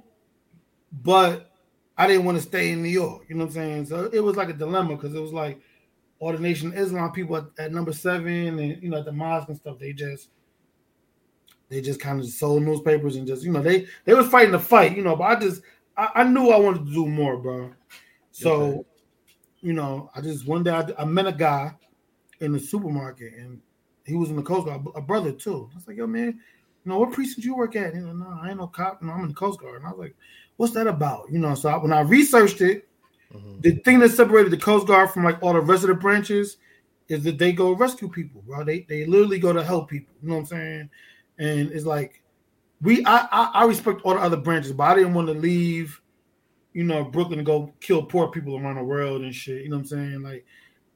but 1.02 1.52
I 1.96 2.06
didn't 2.06 2.24
want 2.24 2.38
to 2.38 2.42
stay 2.42 2.72
in 2.72 2.82
New 2.82 2.88
York. 2.88 3.24
You 3.28 3.36
know 3.36 3.44
what 3.44 3.50
I'm 3.50 3.54
saying? 3.54 3.86
So 3.86 4.08
it 4.12 4.20
was 4.20 4.36
like 4.36 4.48
a 4.48 4.54
dilemma 4.54 4.96
because 4.96 5.14
it 5.14 5.20
was 5.20 5.32
like 5.32 5.60
all 6.18 6.32
the 6.32 6.38
Nation 6.38 6.68
of 6.68 6.78
Islam 6.78 7.12
people 7.12 7.36
at, 7.36 7.44
at 7.58 7.72
number 7.72 7.92
seven 7.92 8.58
and 8.58 8.82
you 8.82 8.88
know 8.88 8.98
at 8.98 9.04
the 9.04 9.12
mosque 9.12 9.48
and 9.48 9.56
stuff, 9.56 9.78
they 9.78 9.92
just 9.92 10.30
they 11.68 11.80
just 11.80 12.00
kind 12.00 12.18
of 12.18 12.26
sold 12.26 12.62
newspapers 12.62 13.16
and 13.16 13.26
just 13.26 13.44
you 13.44 13.52
know 13.52 13.62
they 13.62 13.86
they 14.04 14.14
was 14.14 14.28
fighting 14.28 14.52
the 14.52 14.58
fight, 14.58 14.96
you 14.96 15.02
know. 15.02 15.16
But 15.16 15.24
I 15.24 15.36
just 15.36 15.62
I, 15.96 16.10
I 16.16 16.24
knew 16.24 16.48
I 16.48 16.58
wanted 16.58 16.86
to 16.86 16.92
do 16.92 17.06
more, 17.06 17.36
bro. 17.36 17.72
So. 18.32 18.86
You 19.60 19.72
know, 19.72 20.10
I 20.14 20.20
just 20.20 20.46
one 20.46 20.62
day 20.62 20.70
I, 20.70 20.86
I, 20.98 21.04
met 21.04 21.26
a 21.26 21.32
guy 21.32 21.72
in 22.40 22.52
the 22.52 22.60
supermarket 22.60 23.34
and 23.34 23.60
he 24.06 24.14
was 24.14 24.30
in 24.30 24.36
the 24.36 24.42
Coast 24.42 24.66
Guard, 24.66 24.82
a 24.94 25.00
brother 25.00 25.32
too. 25.32 25.68
I 25.72 25.76
was 25.76 25.86
like, 25.86 25.96
yo, 25.96 26.06
man, 26.06 26.40
you 26.84 26.90
know 26.90 26.98
what 26.98 27.12
precinct 27.12 27.44
you 27.44 27.54
work 27.54 27.76
at? 27.76 27.94
You 27.94 28.00
know, 28.00 28.12
no, 28.12 28.38
I 28.42 28.48
ain't 28.48 28.58
no 28.58 28.66
cop. 28.66 29.02
No, 29.02 29.12
I'm 29.12 29.22
in 29.22 29.28
the 29.28 29.34
Coast 29.34 29.60
Guard. 29.60 29.76
And 29.76 29.86
I 29.86 29.90
was 29.90 29.98
like, 29.98 30.16
what's 30.56 30.72
that 30.74 30.86
about? 30.86 31.30
You 31.30 31.38
know, 31.38 31.54
so 31.54 31.68
I, 31.68 31.76
when 31.76 31.92
I 31.92 32.00
researched 32.00 32.60
it, 32.62 32.88
mm-hmm. 33.32 33.60
the 33.60 33.72
thing 33.76 33.98
that 34.00 34.10
separated 34.10 34.50
the 34.50 34.56
Coast 34.56 34.86
Guard 34.86 35.10
from 35.10 35.24
like 35.24 35.42
all 35.42 35.52
the 35.52 35.60
rest 35.60 35.84
of 35.84 35.88
the 35.88 35.94
branches 35.94 36.56
is 37.08 37.24
that 37.24 37.38
they 37.38 37.52
go 37.52 37.72
rescue 37.72 38.08
people, 38.08 38.42
bro. 38.46 38.64
They 38.64 38.86
they 38.88 39.04
literally 39.04 39.38
go 39.38 39.52
to 39.52 39.62
help 39.62 39.90
people. 39.90 40.14
You 40.22 40.28
know 40.28 40.34
what 40.36 40.40
I'm 40.40 40.46
saying? 40.46 40.90
and 41.40 41.72
it's 41.72 41.86
like 41.86 42.22
we 42.82 43.04
I, 43.04 43.26
I, 43.32 43.50
I 43.54 43.64
respect 43.64 44.02
all 44.04 44.14
the 44.14 44.20
other 44.20 44.36
branches, 44.36 44.72
but 44.72 44.84
I 44.84 44.94
didn't 44.94 45.14
want 45.14 45.26
to 45.28 45.34
leave, 45.34 45.99
you 46.72 46.84
know, 46.84 47.04
Brooklyn 47.04 47.38
and 47.38 47.46
go 47.46 47.72
kill 47.80 48.02
poor 48.02 48.28
people 48.28 48.56
around 48.56 48.76
the 48.76 48.84
world 48.84 49.22
and 49.22 49.34
shit. 49.34 49.62
You 49.62 49.70
know 49.70 49.76
what 49.76 49.82
I'm 49.82 49.88
saying? 49.88 50.22
Like 50.22 50.44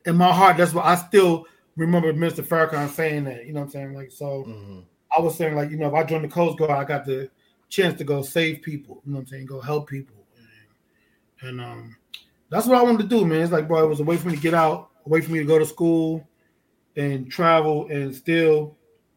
in 0.06 0.16
my 0.16 0.32
heart, 0.32 0.56
that's 0.56 0.74
what 0.74 0.84
I 0.84 0.94
still 0.94 1.46
remember 1.76 2.12
Mr. 2.12 2.44
Farrakhan 2.44 2.88
saying 2.88 3.24
that. 3.24 3.46
You 3.46 3.52
know 3.52 3.60
what 3.60 3.66
I'm 3.66 3.72
saying? 3.72 3.94
Like 3.94 4.12
so, 4.12 4.44
mm-hmm. 4.44 4.80
I 5.16 5.20
was 5.20 5.36
saying 5.36 5.54
like 5.54 5.70
you 5.70 5.76
know 5.76 5.88
if 5.88 5.94
I 5.94 6.04
joined 6.04 6.24
the 6.24 6.28
Coast 6.28 6.58
Guard, 6.58 6.70
I 6.70 6.84
got 6.84 7.04
the 7.04 7.30
chance 7.68 7.98
to 7.98 8.04
go 8.04 8.22
save 8.22 8.62
people. 8.62 9.02
You 9.04 9.12
know 9.12 9.18
what 9.18 9.22
I'm 9.22 9.26
saying? 9.28 9.46
Go 9.46 9.60
help 9.60 9.88
people, 9.88 10.16
and, 11.40 11.48
and 11.48 11.60
um, 11.60 11.96
that's 12.50 12.66
what 12.66 12.78
I 12.78 12.82
wanted 12.82 13.08
to 13.08 13.08
do, 13.08 13.24
man. 13.24 13.40
It's 13.40 13.52
like 13.52 13.68
bro, 13.68 13.84
it 13.84 13.88
was 13.88 14.00
a 14.00 14.04
way 14.04 14.16
for 14.16 14.28
me 14.28 14.36
to 14.36 14.40
get 14.40 14.54
out, 14.54 14.90
a 15.06 15.08
way 15.08 15.20
for 15.20 15.32
me 15.32 15.40
to 15.40 15.44
go 15.44 15.58
to 15.58 15.66
school 15.66 16.26
and 16.96 17.30
travel 17.30 17.88
and 17.88 18.14
still 18.14 18.76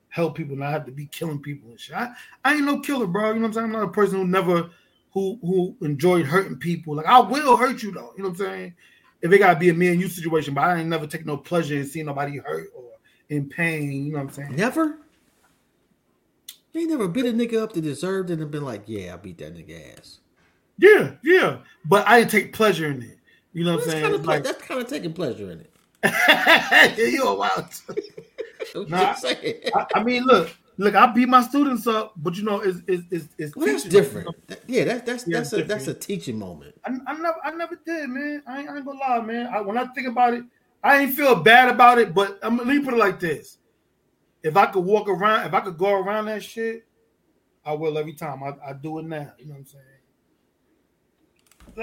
help 0.10 0.36
people, 0.36 0.56
not 0.56 0.72
have 0.72 0.86
to 0.86 0.91
be 0.91 1.06
killing 1.08 1.39
people 1.39 1.70
and 1.70 1.80
shit. 1.80 1.96
I, 1.96 2.12
I 2.43 2.56
ain't 2.56 2.65
no 2.65 2.80
killer, 2.80 3.06
bro. 3.06 3.30
You 3.30 3.36
know 3.36 3.41
what 3.41 3.48
I'm 3.48 3.54
saying? 3.54 3.65
I'm 3.65 3.72
not 3.72 3.84
a 3.84 3.89
person 3.89 4.17
who 4.17 4.28
never 4.28 4.72
who 5.17 5.39
who 5.41 5.86
enjoyed 5.86 6.25
hurting 6.25 6.58
people. 6.58 6.95
Like 6.95 7.06
I 7.06 7.19
will 7.19 7.58
hurt 7.58 7.82
you 7.84 7.91
though. 7.91 8.13
You 8.18 8.24
know 8.24 8.30
what 8.30 8.39
I'm 8.39 8.45
saying? 8.45 8.74
If 9.22 9.32
it 9.32 9.39
gotta 9.39 9.59
be 9.59 9.70
a 9.70 9.74
me 9.74 9.88
and 9.88 9.99
you 9.99 10.07
situation, 10.07 10.53
but 10.53 10.63
I 10.63 10.80
ain't 10.80 10.89
never 10.89 11.07
take 11.07 11.26
no 11.26 11.38
pleasure 11.38 11.76
in 11.76 11.86
seeing 11.86 12.05
nobody 12.05 12.38
hurt 12.38 12.70
or 12.76 12.84
in 13.30 13.49
pain. 13.49 13.91
You 13.91 14.11
know 14.11 14.20
what 14.20 14.28
I'm 14.28 14.34
saying? 14.34 14.55
Never. 14.55 14.99
Ain't 16.76 16.91
never 16.91 17.07
beat 17.07 17.26
a 17.26 17.30
nigga 17.30 17.63
up 17.63 17.74
that 17.74 17.82
deserved 17.82 18.30
it 18.30 18.39
and 18.39 18.51
been 18.51 18.63
like, 18.63 18.84
yeah, 18.86 19.15
I 19.15 19.18
beat 19.18 19.39
that 19.39 19.55
nigga 19.55 19.97
ass. 19.97 20.20
Yeah, 20.78 21.13
yeah. 21.24 21.59
But 21.86 22.07
I 22.07 22.20
didn't 22.20 22.30
take 22.30 22.53
pleasure 22.53 22.86
in 22.86 23.01
it. 23.01 23.18
You 23.53 23.63
know 23.63 23.78
what 23.78 23.86
I'm 23.86 23.89
saying? 23.89 24.03
Kind 24.03 24.15
of, 24.15 24.26
like, 24.28 24.43
that's 24.43 24.61
kind 24.61 24.80
of 24.80 24.88
taking 24.88 25.13
pleasure 25.13 25.49
in 25.49 25.61
it. 25.61 25.72
yeah, 26.03 26.95
you 27.07 27.24
a 27.24 27.34
wild. 27.34 27.65
nah, 28.89 29.15
I, 29.24 29.86
I, 29.95 30.03
mean, 30.03 30.24
look, 30.26 30.55
look, 30.78 30.95
I 30.95 31.07
beat 31.07 31.28
my 31.28 31.41
students 31.41 31.88
up, 31.88 32.13
but 32.17 32.36
you 32.36 32.43
know, 32.43 32.61
it's 32.61 32.80
it's 32.88 33.03
it's, 33.11 33.28
it's 33.38 33.55
well, 33.55 33.67
that's 33.67 33.84
different. 33.84 34.30
Yeah, 34.67 34.86
that's 34.86 35.01
that's 35.03 35.28
yeah, 35.28 35.38
that's 35.38 35.53
a 35.53 35.63
that's 35.63 35.88
a 35.88 35.93
teaching 35.93 36.38
moment. 36.39 36.75
I, 36.86 36.91
I, 37.07 37.13
never 37.13 37.38
I 37.43 37.51
never 37.51 37.80
did, 37.86 38.09
man. 38.09 38.43
I 38.47 38.59
ain't, 38.59 38.69
I 38.69 38.78
ain't 38.78 38.86
gonna 38.86 38.99
lie, 38.99 39.21
man. 39.21 39.47
I, 39.47 39.61
when 39.61 39.78
I 39.78 39.86
think 39.88 40.07
about 40.07 40.34
it, 40.34 40.43
I 40.84 40.99
ain't 40.99 41.13
feel 41.13 41.36
bad 41.36 41.69
about 41.69 41.97
it. 41.97 42.13
But 42.13 42.39
I'm 42.41 42.57
let 42.57 42.67
me 42.67 42.80
put 42.80 42.93
it 42.93 42.97
like 42.97 43.19
this: 43.19 43.57
if 44.43 44.55
I 44.55 44.67
could 44.67 44.86
walk 44.86 45.09
around, 45.09 45.47
if 45.47 45.53
I 45.53 45.61
could 45.61 45.78
go 45.78 45.93
around 45.93 46.25
that 46.25 46.43
shit, 46.43 46.86
I 47.65 47.73
will 47.73 47.97
every 47.97 48.13
time. 48.13 48.43
I, 48.43 48.53
I 48.69 48.73
do 48.73 48.99
it 48.99 49.05
now. 49.05 49.34
You 49.38 49.47
know 49.47 49.53
what 49.53 49.59
I'm 49.59 49.65
saying? 49.65 49.84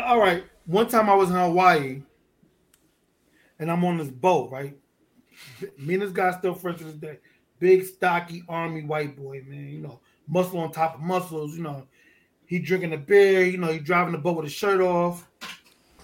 all 0.03 0.19
right. 0.19 0.45
One 0.67 0.89
time 0.89 1.11
I 1.11 1.15
was 1.15 1.29
in 1.29 1.37
Hawaii, 1.37 2.03
and 3.59 3.71
I'm 3.71 3.85
on 3.85 3.99
this 3.99 4.09
boat, 4.09 4.51
right? 4.51 4.77
Me 5.79 5.95
and 5.95 6.03
this 6.03 6.11
guy 6.11 6.31
still 6.39 6.55
friends 6.55 6.79
to 6.79 6.85
this 6.85 6.95
day. 6.95 7.19
Big, 7.65 7.87
stocky, 7.87 8.45
army 8.47 8.83
white 8.85 9.17
boy, 9.17 9.43
man. 9.49 9.71
You 9.71 9.79
know, 9.79 9.99
muscle 10.29 10.59
on 10.59 10.71
top 10.71 10.97
of 10.97 11.01
muscles. 11.01 11.57
You 11.57 11.63
know, 11.63 11.87
he 12.45 12.59
drinking 12.59 12.93
a 12.93 12.99
beer. 12.99 13.47
You 13.47 13.57
know, 13.57 13.73
he 13.73 13.79
driving 13.79 14.13
the 14.13 14.19
boat 14.19 14.37
with 14.37 14.45
his 14.45 14.53
shirt 14.53 14.83
off. 14.83 15.27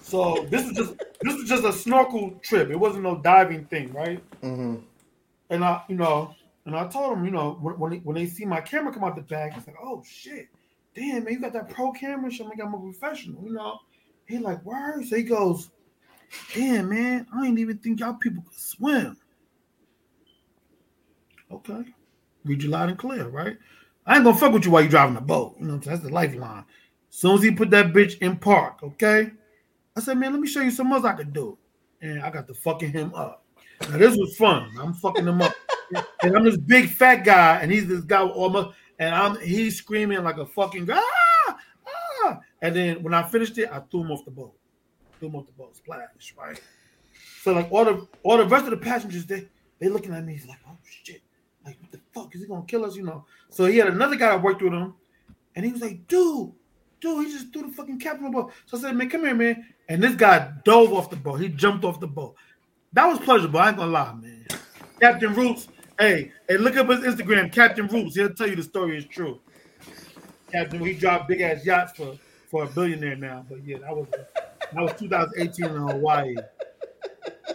So 0.01 0.47
this 0.49 0.65
was 0.65 0.75
just 0.75 0.97
this 1.21 1.35
was 1.35 1.47
just 1.47 1.63
a 1.63 1.71
snorkel 1.71 2.31
trip. 2.41 2.71
It 2.71 2.79
wasn't 2.79 3.03
no 3.03 3.19
diving 3.19 3.65
thing, 3.65 3.93
right? 3.93 4.19
Mm-hmm. 4.41 4.77
And 5.51 5.63
I, 5.63 5.83
you 5.87 5.97
know, 5.97 6.33
and 6.65 6.75
I 6.75 6.87
told 6.87 7.19
him, 7.19 7.25
you 7.25 7.31
know, 7.31 7.59
when 7.61 7.77
when 7.77 7.91
they, 7.91 7.97
when 7.97 8.15
they 8.15 8.25
see 8.25 8.43
my 8.43 8.59
camera 8.59 8.91
come 8.91 9.03
out 9.03 9.15
the 9.15 9.21
bag, 9.21 9.53
it's 9.55 9.67
like, 9.67 9.75
oh 9.79 10.01
shit, 10.03 10.47
damn 10.95 11.25
man, 11.25 11.33
you 11.33 11.39
got 11.41 11.53
that 11.53 11.69
pro 11.69 11.91
camera. 11.91 12.31
So 12.31 12.43
I'm 12.43 12.49
like, 12.49 12.59
I'm 12.59 12.73
a 12.73 12.79
professional, 12.79 13.43
you 13.43 13.53
know. 13.53 13.77
He 14.25 14.39
like, 14.39 14.65
word. 14.65 15.05
So 15.05 15.15
he 15.15 15.21
goes, 15.21 15.69
damn 16.55 16.89
man, 16.89 17.27
I 17.31 17.45
ain't 17.45 17.59
even 17.59 17.77
think 17.77 17.99
y'all 17.99 18.15
people 18.15 18.41
could 18.41 18.59
swim. 18.59 19.15
Okay, 21.51 21.83
read 22.45 22.63
you 22.63 22.69
loud 22.69 22.89
and 22.89 22.97
clear, 22.97 23.27
right? 23.27 23.57
I 24.05 24.15
ain't 24.15 24.23
gonna 24.23 24.37
fuck 24.37 24.53
with 24.53 24.65
you 24.65 24.71
while 24.71 24.81
you 24.81 24.89
driving 24.89 25.15
the 25.15 25.21
boat. 25.21 25.55
You 25.59 25.67
know, 25.67 25.77
that's 25.77 26.01
the 26.01 26.09
lifeline. 26.09 26.65
As 27.09 27.17
soon 27.17 27.35
as 27.35 27.43
he 27.43 27.51
put 27.51 27.69
that 27.71 27.93
bitch 27.93 28.17
in 28.19 28.37
park, 28.37 28.79
okay. 28.83 29.31
I 29.95 29.99
said, 29.99 30.17
man, 30.17 30.31
let 30.31 30.41
me 30.41 30.47
show 30.47 30.61
you 30.61 30.71
some 30.71 30.91
else 30.93 31.03
I 31.03 31.13
could 31.13 31.33
do. 31.33 31.57
And 32.01 32.21
I 32.21 32.29
got 32.29 32.47
to 32.47 32.53
fucking 32.53 32.93
him 32.93 33.13
up. 33.13 33.43
Now 33.89 33.97
this 33.97 34.15
was 34.15 34.35
fun. 34.37 34.71
I'm 34.79 34.93
fucking 34.93 35.27
him 35.27 35.41
up. 35.41 35.53
and 36.23 36.35
I'm 36.35 36.43
this 36.43 36.57
big 36.57 36.89
fat 36.89 37.25
guy, 37.25 37.59
and 37.61 37.71
he's 37.71 37.87
this 37.87 38.01
guy 38.01 38.23
with 38.23 38.33
almost, 38.33 38.75
and 38.99 39.13
I'm 39.13 39.39
he's 39.39 39.75
screaming 39.75 40.23
like 40.23 40.37
a 40.37 40.45
fucking. 40.45 40.87
Ah, 40.91 41.57
ah. 42.23 42.39
And 42.61 42.75
then 42.75 43.03
when 43.03 43.13
I 43.13 43.23
finished 43.23 43.57
it, 43.57 43.69
I 43.71 43.79
threw 43.79 44.01
him 44.01 44.11
off 44.11 44.23
the 44.23 44.31
boat. 44.31 44.53
Threw 45.19 45.29
him 45.29 45.35
off 45.35 45.47
the 45.47 45.51
boat, 45.53 45.75
splash, 45.75 46.33
right? 46.37 46.59
So 47.41 47.53
like 47.53 47.71
all 47.71 47.85
the 47.85 48.07
all 48.23 48.37
the 48.37 48.45
rest 48.45 48.65
of 48.65 48.71
the 48.71 48.77
passengers, 48.77 49.25
they 49.25 49.47
they 49.79 49.89
looking 49.89 50.13
at 50.13 50.23
me, 50.23 50.39
like, 50.47 50.59
oh 50.67 50.77
shit, 50.83 51.21
fuck 52.13 52.33
is 52.35 52.41
he 52.41 52.47
gonna 52.47 52.65
kill 52.65 52.85
us? 52.85 52.95
You 52.95 53.03
know. 53.03 53.25
So 53.49 53.65
he 53.65 53.77
had 53.77 53.87
another 53.87 54.15
guy 54.15 54.29
that 54.29 54.41
worked 54.41 54.61
with 54.61 54.73
him, 54.73 54.93
and 55.55 55.65
he 55.65 55.71
was 55.71 55.81
like, 55.81 56.07
dude, 56.07 56.51
dude, 56.99 57.25
he 57.25 57.31
just 57.31 57.51
threw 57.51 57.63
the 57.63 57.73
fucking 57.73 57.99
captain 57.99 58.25
on 58.25 58.31
the 58.31 58.37
boat. 58.41 58.51
So 58.65 58.77
I 58.77 58.81
said, 58.81 58.95
man, 58.95 59.09
come 59.09 59.21
here, 59.21 59.35
man. 59.35 59.65
And 59.89 60.01
this 60.01 60.15
guy 60.15 60.51
dove 60.63 60.93
off 60.93 61.09
the 61.09 61.15
boat. 61.15 61.41
He 61.41 61.49
jumped 61.49 61.83
off 61.83 61.99
the 61.99 62.07
boat. 62.07 62.35
That 62.93 63.07
was 63.07 63.19
pleasurable. 63.19 63.59
I 63.59 63.69
ain't 63.69 63.77
gonna 63.77 63.91
lie, 63.91 64.13
man. 64.13 64.45
Captain 64.99 65.33
Roots, 65.33 65.67
hey, 65.99 66.31
hey, 66.47 66.57
look 66.57 66.77
up 66.77 66.87
his 66.89 66.99
Instagram, 66.99 67.51
Captain 67.51 67.87
Roots. 67.87 68.15
He'll 68.15 68.33
tell 68.33 68.47
you 68.47 68.55
the 68.55 68.63
story 68.63 68.97
is 68.97 69.05
true. 69.05 69.39
Captain, 70.51 70.79
he 70.79 70.93
dropped 70.93 71.27
big 71.27 71.41
ass 71.41 71.65
yachts 71.65 71.93
for 71.97 72.17
for 72.51 72.65
a 72.65 72.67
billionaire 72.67 73.15
now. 73.15 73.45
But 73.49 73.65
yeah, 73.65 73.77
that 73.79 73.95
was 73.95 74.07
that 74.11 74.81
was 74.81 74.93
2018 74.99 75.65
in 75.65 75.71
Hawaii. 75.71 76.35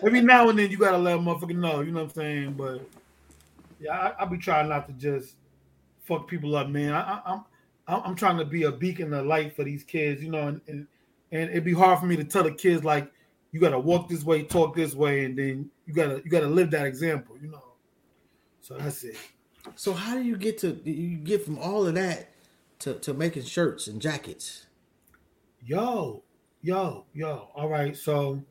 Every 0.03 0.23
now 0.23 0.49
and 0.49 0.59
then 0.59 0.71
you 0.71 0.79
gotta 0.79 0.99
let 0.99 1.17
a 1.17 1.19
motherfucker 1.19 1.57
know, 1.57 1.83
you 1.83 1.93
know 1.93 2.03
what 2.03 2.11
I'm 2.11 2.15
saying? 2.15 2.53
But 2.55 2.89
yeah, 3.81 3.93
I, 3.93 4.23
I 4.23 4.27
be 4.27 4.39
trying 4.39 4.69
not 4.69 4.87
to 4.89 4.93
just 4.95 5.37
fuck 6.05 6.29
people 6.29 6.57
up, 6.57 6.69
man. 6.69 6.93
I, 6.93 7.21
I, 7.25 7.41
I'm 7.89 8.03
I'm 8.05 8.15
trying 8.15 8.39
to 8.39 8.45
be 8.45 8.65
a 8.65 8.73
beacon 8.73 9.13
of 9.13 9.27
light 9.27 9.55
for 9.55 9.65
these 9.65 9.85
kids, 9.85 10.23
you 10.23 10.31
know, 10.31 10.49
and, 10.49 10.61
and, 10.67 10.87
and 11.33 11.51
it'd 11.51 11.65
be 11.65 11.73
hard 11.73 11.99
for 11.99 12.07
me 12.07 12.17
to 12.17 12.25
tell 12.25 12.43
the 12.43 12.53
kids 12.53 12.85
like 12.85 13.11
you 13.53 13.61
gotta 13.61 13.79
walk 13.79 14.09
this 14.09 14.25
way, 14.25 14.43
talk 14.43 14.75
this 14.75 14.95
way, 14.95 15.25
and 15.25 15.39
then 15.39 15.71
you 15.87 15.95
gotta 15.95 16.21
you 16.25 16.31
gotta 16.31 16.49
live 16.49 16.71
that 16.73 16.87
example, 16.87 17.37
you 17.41 17.49
know. 17.49 17.63
So 18.61 18.77
that's 18.77 19.05
it. 19.05 19.17
So 19.75 19.93
how 19.93 20.15
do 20.15 20.23
you 20.23 20.37
get 20.37 20.59
to 20.59 20.81
you 20.85 21.19
get 21.19 21.45
from 21.45 21.59
all 21.59 21.87
of 21.87 21.95
that 21.95 22.31
to, 22.81 22.95
to 22.95 23.15
making 23.15 23.45
shirts 23.45 23.87
and 23.87 24.01
jackets? 24.01 24.67
Yo, 25.65 26.23
yo, 26.63 27.07
yo. 27.15 27.49
All 27.55 27.69
right, 27.69 27.97
so 27.97 28.43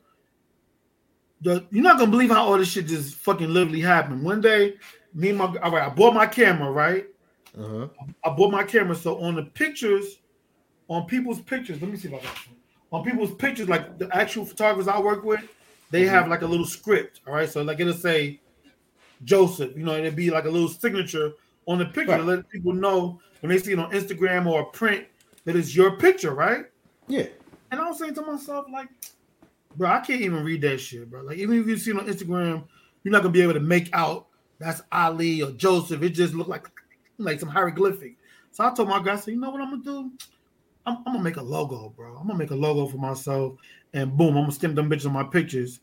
the 1.41 1.65
you're 1.71 1.84
not 1.84 1.99
gonna 1.99 2.11
believe 2.11 2.32
how 2.32 2.45
all 2.45 2.57
this 2.57 2.69
shit 2.69 2.88
just 2.88 3.15
fucking 3.15 3.53
literally 3.53 3.82
happened. 3.82 4.23
One 4.23 4.41
day, 4.41 4.76
me 5.16 5.30
and 5.30 5.38
my 5.38 5.45
all 5.63 5.72
right, 5.72 5.84
I 5.84 5.89
bought 5.89 6.13
my 6.13 6.28
camera, 6.28 6.70
right? 6.72 7.07
Uh-huh. 7.57 7.88
I 8.24 8.30
bought 8.32 8.51
my 8.51 8.63
camera. 8.63 8.95
So 8.95 9.20
on 9.22 9.36
the 9.36 9.43
pictures, 9.43 10.20
on 10.89 11.05
people's 11.05 11.41
pictures, 11.41 11.82
let 11.82 11.89
me 11.89 11.97
see 11.97 12.09
if 12.09 12.13
I 12.13 12.18
got 12.18 12.36
some. 12.36 12.55
On 12.91 13.03
people's 13.03 13.34
pictures, 13.36 13.68
like 13.70 13.97
the 13.97 14.09
actual 14.16 14.45
photographers 14.45 14.88
I 14.88 14.99
work 14.99 15.24
with, 15.24 15.41
they 15.89 16.03
Mhm. 16.03 16.09
have 16.09 16.28
like 16.28 16.41
a 16.41 16.45
little 16.45 16.66
script. 16.66 17.22
All 17.26 17.34
right. 17.34 17.49
So 17.49 17.61
like 17.63 17.80
it'll 17.80 17.93
say 17.93 18.39
Joseph, 19.24 19.76
you 19.76 19.84
know, 19.84 19.95
it'd 19.95 20.16
be 20.16 20.30
like 20.30 20.45
a 20.45 20.49
little 20.49 20.68
signature 20.68 21.34
on 21.68 21.80
the 21.80 21.86
picture 21.86 22.18
to 22.18 22.24
let 22.24 22.47
people 22.49 22.74
know 22.74 23.20
when 23.39 23.49
they 23.49 23.57
see 23.57 23.72
it 23.72 23.80
on 23.80 23.91
Instagram 23.91 24.45
or 24.45 24.66
print 24.66 25.05
that 25.45 25.55
it's 25.55 25.76
your 25.76 25.97
picture, 25.97 26.34
right? 26.34 26.66
Yeah. 27.07 27.28
And 27.72 27.80
I 27.80 27.88
was 27.88 27.99
saying 27.99 28.16
to 28.16 28.22
myself, 28.22 28.66
like, 28.72 28.89
bro, 29.76 29.89
I 29.89 29.99
can't 29.99 30.22
even 30.22 30.43
read 30.43 30.61
that 30.61 30.80
shit, 30.80 31.09
bro. 31.09 31.22
Like, 31.22 31.38
even 31.38 31.59
if 31.59 31.68
you 31.68 31.78
see 31.78 31.91
it 31.91 31.97
on 31.97 32.07
Instagram, 32.07 32.63
you're 33.03 33.11
not 33.11 33.22
gonna 33.22 33.32
be 33.32 33.41
able 33.41 33.53
to 33.53 33.59
make 33.59 33.89
out 33.93 34.28
that's 34.60 34.82
Ali 34.91 35.41
or 35.41 35.51
Joseph. 35.51 36.01
It 36.01 36.10
just 36.12 36.34
looked 36.34 36.49
like 36.49 36.68
like 37.18 37.39
some 37.39 37.49
hieroglyphic. 37.49 38.18
So 38.51 38.66
I 38.66 38.74
told 38.74 38.89
my 38.89 39.01
guy, 39.01 39.14
I 39.14 39.16
said, 39.18 39.34
you 39.34 39.39
know 39.39 39.49
what 39.49 39.62
I'm 39.62 39.70
gonna 39.72 39.84
do? 39.84 40.12
I'm, 40.86 40.97
I'm 40.99 41.14
gonna 41.14 41.24
make 41.24 41.38
a 41.38 41.41
logo, 41.41 41.93
bro. 41.95 42.16
I'm 42.16 42.28
gonna 42.28 42.39
make 42.39 42.51
a 42.51 42.56
logo 42.56 42.88
for 42.88 42.97
myself, 42.97 43.56
and 43.93 44.16
boom, 44.16 44.38
I'm 44.38 44.43
gonna 44.43 44.51
stamp 44.51 44.76
them 44.76 44.89
bitches 44.89 45.06
on 45.06 45.14
my 45.14 45.24
pictures. 45.24 45.80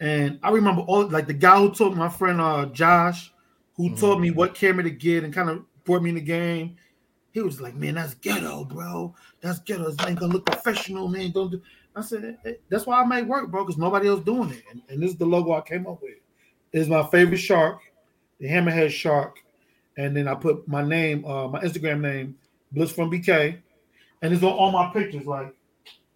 And 0.00 0.38
I 0.42 0.50
remember 0.50 0.82
all 0.82 1.08
like 1.08 1.26
the 1.26 1.34
guy 1.34 1.58
who 1.58 1.72
told 1.72 1.96
my 1.96 2.08
friend 2.08 2.40
uh 2.40 2.66
Josh, 2.66 3.32
who 3.76 3.94
told 3.96 4.20
me 4.20 4.30
what 4.30 4.54
camera 4.54 4.82
to 4.82 4.90
get 4.90 5.24
and 5.24 5.32
kind 5.32 5.50
of 5.50 5.64
brought 5.84 6.02
me 6.02 6.10
in 6.10 6.16
the 6.16 6.20
game. 6.20 6.76
He 7.32 7.42
was 7.42 7.60
like, 7.60 7.74
"Man, 7.74 7.94
that's 7.94 8.14
ghetto, 8.14 8.64
bro. 8.64 9.14
That's 9.40 9.60
ghetto. 9.60 9.90
It 9.90 10.06
ain't 10.06 10.18
gonna 10.18 10.32
look 10.32 10.46
professional, 10.46 11.08
man. 11.08 11.30
Don't 11.32 11.50
do." 11.50 11.62
I 11.94 12.00
said, 12.00 12.38
"Eh, 12.44 12.54
"That's 12.68 12.86
why 12.86 13.00
I 13.00 13.06
make 13.06 13.26
work, 13.26 13.50
bro, 13.50 13.64
because 13.64 13.78
nobody 13.78 14.08
else 14.08 14.24
doing 14.24 14.50
it." 14.50 14.62
And, 14.70 14.82
and 14.88 15.02
this 15.02 15.10
is 15.10 15.16
the 15.16 15.26
logo 15.26 15.52
I 15.52 15.60
came 15.60 15.86
up 15.86 16.02
with. 16.02 16.14
It's 16.72 16.88
my 16.88 17.06
favorite 17.06 17.38
shark, 17.38 17.80
the 18.38 18.48
hammerhead 18.48 18.90
shark, 18.90 19.38
and 19.96 20.16
then 20.16 20.28
I 20.28 20.34
put 20.34 20.66
my 20.68 20.82
name, 20.82 21.24
uh, 21.24 21.48
my 21.48 21.60
Instagram 21.60 22.00
name, 22.00 22.36
Blitz 22.72 22.92
from 22.92 23.10
BK, 23.10 23.58
and 24.22 24.32
it's 24.32 24.42
on 24.42 24.52
all 24.52 24.70
my 24.70 24.90
pictures. 24.92 25.26
Like, 25.26 25.54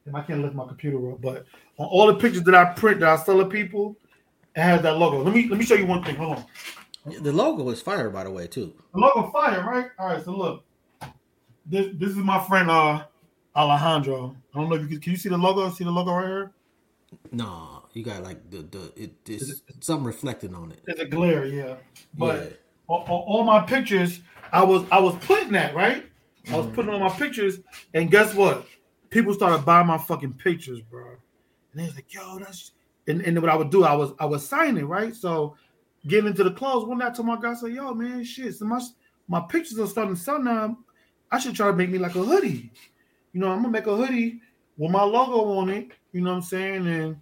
and 0.06 0.16
I 0.16 0.22
can't 0.22 0.42
lift 0.42 0.54
my 0.54 0.66
computer 0.66 1.12
up, 1.12 1.20
but 1.20 1.46
on 1.78 1.86
all 1.86 2.06
the 2.06 2.14
pictures 2.14 2.42
that 2.42 2.54
I 2.54 2.72
print 2.74 3.00
that 3.00 3.08
I 3.08 3.22
sell 3.22 3.38
to 3.38 3.46
people, 3.46 3.96
it 4.54 4.60
has 4.60 4.82
that 4.82 4.98
logo. 4.98 5.22
Let 5.22 5.34
me 5.34 5.48
let 5.48 5.58
me 5.58 5.64
show 5.64 5.74
you 5.74 5.86
one 5.86 6.02
thing. 6.02 6.16
Hold 6.16 6.38
on. 6.38 6.44
The 7.22 7.32
logo 7.32 7.68
is 7.70 7.80
fire, 7.80 8.10
by 8.10 8.24
the 8.24 8.30
way, 8.30 8.46
too. 8.46 8.74
The 8.92 9.00
logo 9.00 9.30
fire, 9.30 9.62
right? 9.64 9.86
All 9.98 10.08
right, 10.08 10.24
so 10.24 10.32
look. 10.32 10.64
This 11.66 11.88
this 11.94 12.10
is 12.10 12.16
my 12.16 12.44
friend 12.46 12.70
uh 12.70 13.04
Alejandro. 13.54 14.36
I 14.54 14.58
don't 14.58 14.68
know 14.68 14.76
if 14.76 14.82
you 14.82 14.88
can, 14.88 15.00
can 15.00 15.12
you 15.12 15.18
see 15.18 15.28
the 15.28 15.38
logo? 15.38 15.70
See 15.70 15.84
the 15.84 15.90
logo 15.90 16.12
right 16.12 16.26
here? 16.26 16.52
No, 17.32 17.79
you 17.92 18.04
got 18.04 18.22
like 18.22 18.50
the 18.50 18.58
the 18.58 18.92
it, 18.96 19.12
it's 19.26 19.62
something 19.80 20.04
reflecting 20.06 20.54
on 20.54 20.72
it. 20.72 20.80
There's 20.84 21.00
a 21.00 21.06
glare, 21.06 21.46
yeah. 21.46 21.76
But 22.16 22.36
Yeah. 22.36 22.48
on, 22.88 23.00
on 23.02 23.08
all 23.08 23.44
my 23.44 23.60
pictures, 23.60 24.20
I 24.52 24.64
was 24.64 24.84
I 24.90 25.00
was 25.00 25.16
putting 25.24 25.52
that, 25.52 25.74
right? 25.74 26.06
I 26.50 26.56
was 26.56 26.66
mm-hmm. 26.66 26.74
putting 26.74 26.94
on 26.94 27.00
my 27.00 27.10
pictures, 27.10 27.60
and 27.94 28.10
guess 28.10 28.34
what? 28.34 28.66
People 29.10 29.34
started 29.34 29.64
buying 29.64 29.86
my 29.86 29.98
fucking 29.98 30.34
pictures, 30.34 30.80
bro. 30.80 31.16
And 31.72 31.80
they 31.80 31.84
was 31.84 31.94
like, 31.94 32.12
yo, 32.12 32.38
that's 32.38 32.72
and, 33.06 33.22
and 33.22 33.40
what 33.40 33.50
I 33.50 33.56
would 33.56 33.70
do, 33.70 33.84
I 33.84 33.94
was 33.94 34.12
I 34.18 34.24
was 34.24 34.46
signing, 34.48 34.86
right? 34.86 35.14
So 35.14 35.56
getting 36.06 36.28
into 36.30 36.44
the 36.44 36.52
clothes, 36.52 36.86
one 36.86 36.98
night 36.98 37.12
I 37.12 37.14
told 37.14 37.28
my 37.28 37.40
guy, 37.40 37.50
I 37.50 37.54
said, 37.54 37.72
yo, 37.72 37.92
man, 37.94 38.24
shit, 38.24 38.54
so 38.54 38.64
my 38.64 38.80
my 39.28 39.40
pictures 39.40 39.78
are 39.78 39.86
starting 39.86 40.14
to 40.14 40.20
sell 40.20 40.42
now. 40.42 40.78
I 41.30 41.38
should 41.38 41.54
try 41.54 41.68
to 41.68 41.76
make 41.76 41.90
me 41.90 41.98
like 41.98 42.16
a 42.16 42.22
hoodie. 42.22 42.72
You 43.32 43.40
know, 43.40 43.48
I'm 43.48 43.58
gonna 43.62 43.70
make 43.70 43.86
a 43.86 43.96
hoodie 43.96 44.40
with 44.76 44.90
my 44.90 45.02
logo 45.02 45.58
on 45.58 45.70
it, 45.70 45.90
you 46.12 46.20
know 46.20 46.30
what 46.30 46.36
I'm 46.36 46.42
saying? 46.42 46.86
And 46.86 47.20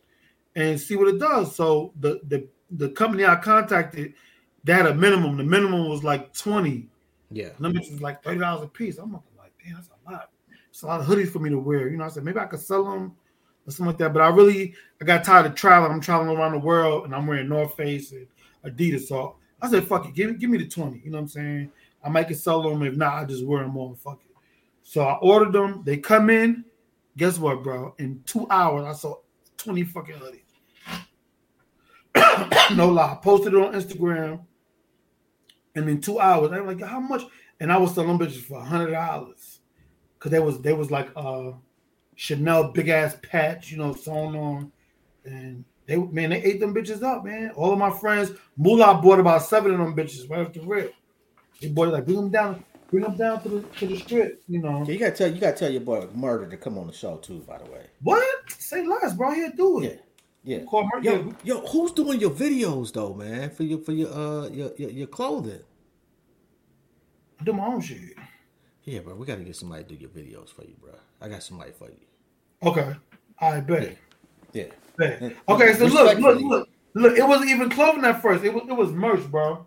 and 0.59 0.81
see 0.81 0.97
what 0.97 1.07
it 1.07 1.19
does. 1.19 1.55
So 1.55 1.93
the 2.01 2.21
the 2.27 2.49
the 2.73 2.91
company 2.91 3.25
I 3.25 3.37
contacted, 3.37 4.15
they 4.65 4.73
had 4.73 4.87
a 4.87 4.95
minimum. 4.95 5.37
The 5.37 5.45
minimum 5.45 5.89
was 5.89 6.03
like 6.03 6.35
20. 6.35 6.89
Yeah. 7.31 7.51
Bitches 7.61 7.93
was 7.93 8.01
like 8.01 8.23
thirty 8.23 8.41
dollars 8.41 8.65
a 8.65 8.67
piece. 8.69 8.99
I'm 8.99 9.13
like, 9.13 9.53
damn, 9.65 9.75
that's 9.75 9.89
a 9.89 10.11
lot. 10.11 10.31
It's 10.69 10.83
a 10.83 10.87
lot 10.87 11.01
of 11.01 11.07
hoodies 11.07 11.31
for 11.31 11.39
me 11.39 11.51
to 11.51 11.59
wear. 11.59 11.89
You 11.89 11.97
know, 11.97 12.05
I 12.05 12.09
said 12.09 12.25
maybe 12.25 12.41
I 12.41 12.47
could 12.47 12.61
sell 12.61 12.85
them 12.85 13.15
or 13.67 13.71
something 13.71 13.87
like 13.87 13.99
that. 13.99 14.13
But 14.13 14.23
I 14.23 14.29
really, 14.29 14.75
I 15.01 15.05
got 15.05 15.25
tired 15.25 15.47
of 15.47 15.55
traveling. 15.55 15.93
I'm 15.93 16.01
traveling 16.01 16.37
around 16.37 16.53
the 16.53 16.59
world, 16.59 17.05
and 17.05 17.15
I'm 17.15 17.27
wearing 17.27 17.49
North 17.49 17.77
Face 17.77 18.13
and 18.13 18.27
Adidas. 18.65 19.07
So 19.07 19.37
I 19.63 19.71
said, 19.71 19.87
fuck 19.87 20.07
it, 20.09 20.15
give 20.15 20.31
me, 20.31 20.37
give 20.39 20.51
me 20.51 20.59
the 20.59 20.67
twenty. 20.67 21.01
You 21.05 21.11
know 21.11 21.19
what 21.19 21.23
I'm 21.23 21.29
saying? 21.29 21.73
I 22.03 22.09
might 22.09 22.29
can 22.29 22.37
sell 22.37 22.63
them. 22.63 22.83
If 22.83 22.97
not, 22.97 23.15
I 23.15 23.25
just 23.25 23.47
wear 23.47 23.63
them 23.63 23.77
all. 23.77 23.95
Fuck 23.95 24.21
it. 24.25 24.35
So 24.83 25.03
I 25.03 25.15
ordered 25.19 25.53
them. 25.53 25.83
They 25.85 25.99
come 25.99 26.31
in. 26.31 26.65
Guess 27.17 27.39
what, 27.39 27.63
bro? 27.63 27.95
In 27.99 28.23
two 28.27 28.47
hours, 28.51 28.87
I 28.87 28.93
saw 28.93 29.17
twenty 29.57 29.85
fucking 29.85 30.15
hoodies. 30.17 30.48
no 32.77 32.89
lie. 32.89 33.13
I 33.13 33.15
posted 33.17 33.55
it 33.55 33.59
on 33.59 33.73
Instagram. 33.75 34.45
And 35.75 35.89
in 35.89 36.01
two 36.01 36.19
hours, 36.19 36.51
were 36.51 36.63
like, 36.63 36.83
how 36.83 37.01
much? 37.01 37.23
And 37.61 37.73
I 37.73 37.77
was 37.77 37.95
selling 37.95 38.19
bitches 38.19 38.43
for 38.43 38.59
a 38.59 38.65
hundred 38.65 38.93
dollars. 38.93 39.61
Cause 40.19 40.33
they 40.33 40.41
was 40.41 40.61
they 40.61 40.73
was 40.73 40.91
like 40.91 41.11
uh 41.15 41.53
Chanel 42.17 42.73
big 42.73 42.89
ass 42.89 43.17
patch, 43.23 43.71
you 43.71 43.79
know, 43.79 43.93
sewn 43.93 44.35
on. 44.35 44.73
And 45.25 45.65
they 45.87 45.97
man, 45.97 46.31
they 46.31 46.43
ate 46.43 46.59
them 46.59 46.75
bitches 46.75 47.03
up, 47.03 47.25
man. 47.25 47.53
All 47.55 47.73
of 47.73 47.79
my 47.79 47.91
friends, 47.91 48.33
Mula 48.57 49.01
bought 49.01 49.21
about 49.21 49.43
seven 49.43 49.73
of 49.73 49.79
them 49.79 49.95
bitches 49.95 50.29
right 50.29 50.45
off 50.45 50.53
the 50.53 50.61
rip. 50.61 50.93
Your 51.61 51.73
boy 51.73 51.89
like 51.91 52.05
bring 52.05 52.19
him 52.19 52.31
down, 52.31 52.65
bring 52.91 53.05
them 53.05 53.17
down 53.17 53.43
to 53.43 53.49
the 53.49 53.61
to 53.63 53.87
the 53.87 53.97
strip. 53.99 54.43
You 54.49 54.61
know 54.61 54.85
Yeah, 54.85 54.93
you 54.93 54.99
gotta 54.99 55.13
tell 55.13 55.33
you 55.33 55.41
gotta 55.41 55.57
tell 55.57 55.71
your 55.71 55.81
boy 55.81 56.09
Murder 56.15 56.49
to 56.49 56.57
come 56.57 56.79
on 56.79 56.89
the 56.89 56.93
show 56.93 57.17
too. 57.19 57.45
By 57.47 57.59
the 57.59 57.71
way, 57.71 57.87
what? 58.03 58.25
Say 58.51 58.85
less, 58.85 59.15
bro. 59.15 59.33
Here, 59.33 59.53
do 59.57 59.83
it. 59.83 59.85
yeah. 59.85 60.08
Call 60.67 60.89
Murder. 60.93 61.11
Yo, 61.11 61.33
yo, 61.45 61.61
who's 61.67 61.93
doing 61.93 62.21
your 62.21 62.31
videos 62.31 62.93
though, 62.93 63.15
man? 63.15 63.51
For 63.51 63.65
your 63.65 63.79
for 63.81 63.93
your 63.93 64.13
uh 64.13 64.49
your 64.49 64.71
your, 64.77 64.91
your 64.91 65.07
clothing. 65.07 65.61
I 67.41 67.45
do 67.45 67.53
my 67.53 67.67
own 67.67 67.81
shit. 67.81 68.01
Yeah, 68.85 69.01
bro, 69.01 69.15
we 69.15 69.27
gotta 69.27 69.43
get 69.43 69.57
somebody 69.57 69.85
to 69.85 69.89
do 69.89 69.97
your 69.97 70.11
videos 70.11 70.49
for 70.49 70.63
you, 70.65 70.75
bro. 70.81 70.93
I 71.21 71.29
got 71.29 71.43
somebody 71.43 71.73
for 71.73 71.89
you. 71.89 71.99
Okay, 72.63 72.95
I 73.39 73.61
bet. 73.61 73.97
Yeah. 74.53 74.65
bet. 74.97 75.21
Yeah. 75.21 75.31
Okay, 75.49 75.75
so 75.75 75.87
look, 75.87 76.19
look, 76.19 76.41
look, 76.41 76.69
look. 76.95 77.19
It 77.19 77.27
wasn't 77.27 77.51
even 77.51 77.69
clothing 77.71 78.05
at 78.05 78.23
first. 78.23 78.45
It 78.45 78.55
was 78.55 78.65
it 78.69 78.73
was 78.77 78.91
merch, 78.93 79.25
bro. 79.31 79.67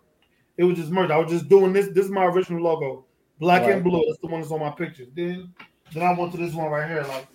It 0.57 0.63
was 0.63 0.77
just 0.77 0.91
merch. 0.91 1.11
I 1.11 1.17
was 1.17 1.31
just 1.31 1.47
doing 1.47 1.71
this. 1.73 1.87
This 1.89 2.05
is 2.05 2.11
my 2.11 2.25
original 2.25 2.61
logo, 2.61 3.05
black 3.39 3.61
Right. 3.61 3.73
and 3.73 3.83
blue. 3.83 4.03
That's 4.07 4.19
the 4.19 4.27
one 4.27 4.41
that's 4.41 4.51
on 4.51 4.59
my 4.59 4.71
picture. 4.71 5.05
Then 5.15 5.53
then 5.93 6.03
I 6.03 6.13
went 6.17 6.31
to 6.31 6.37
this 6.37 6.53
one 6.53 6.69
right 6.71 6.89
here. 6.89 7.03
Like 7.03 7.27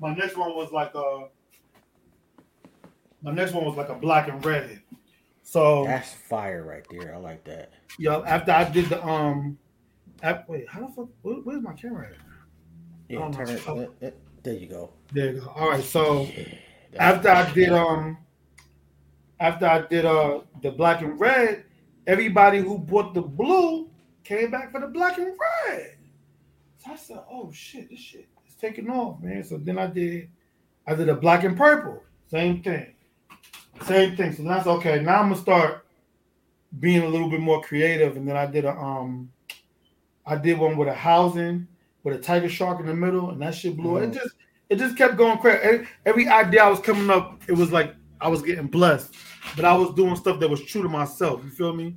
my 0.00 0.14
next 0.14 0.36
one 0.36 0.54
was 0.54 0.70
like 0.72 0.94
uh 0.94 1.26
my 3.22 3.32
next 3.32 3.52
one 3.52 3.64
was 3.64 3.76
like 3.76 3.88
a 3.88 3.94
black 3.94 4.28
and 4.28 4.44
red. 4.44 4.80
So 5.42 5.84
That's 5.86 6.12
fire 6.12 6.62
right 6.62 6.86
there. 6.90 7.14
I 7.14 7.18
like 7.18 7.44
that. 7.44 7.72
yeah, 7.98 8.18
after 8.26 8.52
I 8.52 8.64
did 8.64 8.86
the 8.86 9.04
um, 9.04 9.58
wait, 10.46 10.68
how 10.68 10.80
the 10.86 10.88
fuck? 10.88 11.08
Where, 11.22 11.36
where's 11.36 11.62
my 11.62 11.72
camera 11.72 12.08
at? 12.08 12.16
Yeah, 13.08 13.20
Oh, 13.20 13.32
turn 13.32 13.48
it. 13.48 13.62
oh. 13.66 13.78
uh, 14.02 14.06
uh, 14.06 14.10
there 14.42 14.54
you 14.54 14.66
go. 14.66 14.90
There 15.12 15.32
you 15.32 15.40
go. 15.40 15.48
All 15.48 15.70
right, 15.70 15.82
so. 15.84 16.24
That's- 16.24 16.56
after 17.16 17.28
I 17.28 17.52
did 17.52 17.68
um 17.70 18.16
after 19.40 19.66
I 19.66 19.82
did 19.86 20.04
uh 20.06 20.40
the 20.62 20.70
black 20.70 21.02
and 21.02 21.18
red, 21.20 21.64
everybody 22.06 22.60
who 22.60 22.78
bought 22.78 23.12
the 23.14 23.20
blue 23.22 23.90
came 24.24 24.50
back 24.50 24.72
for 24.72 24.80
the 24.80 24.86
black 24.86 25.18
and 25.18 25.36
red. 25.66 25.96
So 26.78 26.92
I 26.92 26.96
said, 26.96 27.20
oh 27.30 27.50
shit, 27.52 27.90
this 27.90 27.98
shit 28.00 28.26
is 28.48 28.54
taking 28.54 28.88
off, 28.90 29.20
man. 29.22 29.44
So 29.44 29.58
then 29.58 29.78
I 29.78 29.86
did 29.86 30.30
I 30.86 30.94
did 30.94 31.08
a 31.10 31.14
black 31.14 31.44
and 31.44 31.56
purple, 31.56 32.02
same 32.30 32.62
thing. 32.62 32.94
Same 33.82 34.16
thing. 34.16 34.32
So 34.32 34.42
that's 34.42 34.66
okay. 34.66 35.00
Now 35.02 35.20
I'm 35.20 35.28
gonna 35.30 35.40
start 35.40 35.84
being 36.80 37.02
a 37.02 37.08
little 37.08 37.30
bit 37.30 37.40
more 37.40 37.62
creative. 37.62 38.16
And 38.16 38.28
then 38.28 38.36
I 38.36 38.46
did 38.46 38.64
a 38.64 38.76
um 38.76 39.30
I 40.26 40.36
did 40.36 40.58
one 40.58 40.76
with 40.76 40.88
a 40.88 40.94
housing 40.94 41.66
with 42.04 42.14
a 42.16 42.18
tiger 42.18 42.48
shark 42.48 42.80
in 42.80 42.86
the 42.86 42.94
middle, 42.94 43.30
and 43.30 43.40
that 43.42 43.54
shit 43.54 43.76
blew. 43.76 43.96
It 43.98 44.10
Mhm. 44.10 44.14
just 44.14 44.34
it 44.68 44.76
just 44.76 44.96
kept 44.96 45.16
going 45.16 45.38
crazy. 45.38 45.58
Every, 45.62 45.88
every 46.04 46.28
idea 46.28 46.62
I 46.62 46.68
was 46.68 46.80
coming 46.80 47.08
up, 47.08 47.42
it 47.48 47.52
was 47.54 47.72
like 47.72 47.94
I 48.20 48.28
was 48.28 48.42
getting 48.42 48.66
blessed, 48.66 49.14
but 49.56 49.64
I 49.64 49.74
was 49.74 49.94
doing 49.94 50.14
stuff 50.16 50.38
that 50.40 50.50
was 50.50 50.62
true 50.64 50.82
to 50.82 50.88
myself. 50.88 51.42
You 51.44 51.50
feel 51.50 51.74
me? 51.74 51.96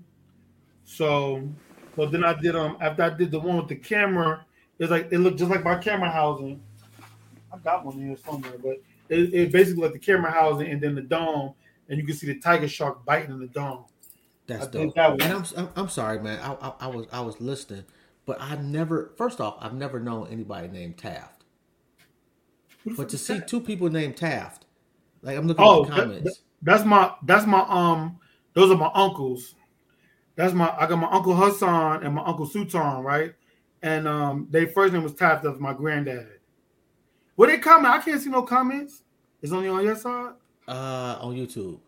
So, 0.85 1.49
so 1.95 2.05
then 2.05 2.23
I 2.23 2.33
did 2.39 2.55
um 2.55 2.77
after 2.79 3.03
I 3.03 3.09
did 3.09 3.31
the 3.31 3.39
one 3.39 3.57
with 3.57 3.67
the 3.67 3.75
camera, 3.75 4.45
it's 4.79 4.91
like 4.91 5.09
it 5.11 5.19
looked 5.19 5.39
just 5.39 5.51
like 5.51 5.63
my 5.63 5.75
camera 5.75 6.09
housing. 6.09 6.61
I 7.53 7.57
got 7.57 7.85
one 7.85 7.99
here 7.99 8.15
somewhere, 8.15 8.57
but 8.63 8.77
it, 9.09 9.33
it 9.33 9.51
basically 9.51 9.83
like 9.83 9.93
the 9.93 9.99
camera 9.99 10.31
housing 10.31 10.67
and 10.69 10.81
then 10.81 10.95
the 10.95 11.01
dome, 11.01 11.53
and 11.91 11.99
you 11.99 12.05
can 12.07 12.15
see 12.15 12.25
the 12.25 12.39
tiger 12.39 12.67
shark 12.67 13.05
biting 13.05 13.29
in 13.29 13.39
the 13.39 13.47
dome. 13.47 13.83
That's 14.47 14.65
I 14.65 14.69
dope. 14.71 14.95
that 14.95 15.11
was- 15.11 15.21
and 15.21 15.33
I'm, 15.33 15.67
I'm 15.67 15.83
I'm 15.83 15.89
sorry, 15.89 16.19
man. 16.19 16.39
I, 16.39 16.53
I 16.53 16.73
I 16.81 16.87
was 16.87 17.05
I 17.11 17.21
was 17.21 17.39
listening, 17.39 17.83
but 18.25 18.41
I 18.41 18.55
never. 18.55 19.11
First 19.17 19.39
off, 19.39 19.57
I've 19.59 19.75
never 19.75 19.99
known 19.99 20.27
anybody 20.31 20.67
named 20.69 20.97
Taft. 20.97 21.43
But 22.97 23.09
to 23.09 23.17
see 23.17 23.35
that? 23.35 23.47
two 23.47 23.59
people 23.61 23.89
named 23.89 24.17
Taft, 24.17 24.65
like 25.21 25.37
I'm 25.37 25.47
looking 25.47 25.63
Oh, 25.63 25.83
at 25.83 25.89
the 25.89 25.95
that- 25.95 26.01
comments. 26.01 26.41
That's 26.63 26.85
my 26.85 27.13
that's 27.23 27.45
my 27.45 27.65
um 27.67 28.19
those 28.53 28.71
are 28.71 28.77
my 28.77 28.91
uncles. 28.93 29.55
That's 30.35 30.53
my 30.53 30.73
I 30.77 30.87
got 30.87 30.97
my 30.97 31.09
uncle 31.11 31.35
Hassan 31.35 32.03
and 32.03 32.15
my 32.15 32.23
uncle 32.23 32.45
Sultan, 32.45 33.03
right? 33.03 33.33
And 33.83 34.07
um 34.07 34.47
their 34.49 34.67
first 34.67 34.93
name 34.93 35.03
was 35.03 35.13
Taft, 35.13 35.43
that's 35.43 35.59
my 35.59 35.73
granddad. 35.73 36.39
Where 37.35 37.49
they 37.49 37.57
comment? 37.57 37.93
I 37.93 37.99
can't 37.99 38.21
see 38.21 38.29
no 38.29 38.43
comments. 38.43 39.03
It's 39.41 39.51
only 39.51 39.69
on 39.69 39.83
your 39.83 39.95
side. 39.95 40.33
Uh, 40.71 41.17
on 41.21 41.35
YouTube. 41.35 41.79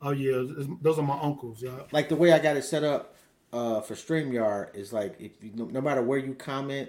Oh 0.00 0.10
yeah, 0.10 0.42
those 0.80 0.98
are 0.98 1.02
my 1.02 1.18
uncles, 1.20 1.62
yeah. 1.62 1.80
Like 1.92 2.08
the 2.08 2.16
way 2.16 2.32
I 2.32 2.38
got 2.38 2.56
it 2.56 2.62
set 2.62 2.84
up 2.84 3.14
uh, 3.52 3.80
for 3.80 3.94
Streamyard 3.94 4.74
is 4.74 4.92
like 4.92 5.14
if 5.20 5.32
you, 5.42 5.52
no, 5.54 5.80
matter 5.80 6.02
where 6.02 6.18
you 6.18 6.34
comment, 6.34 6.88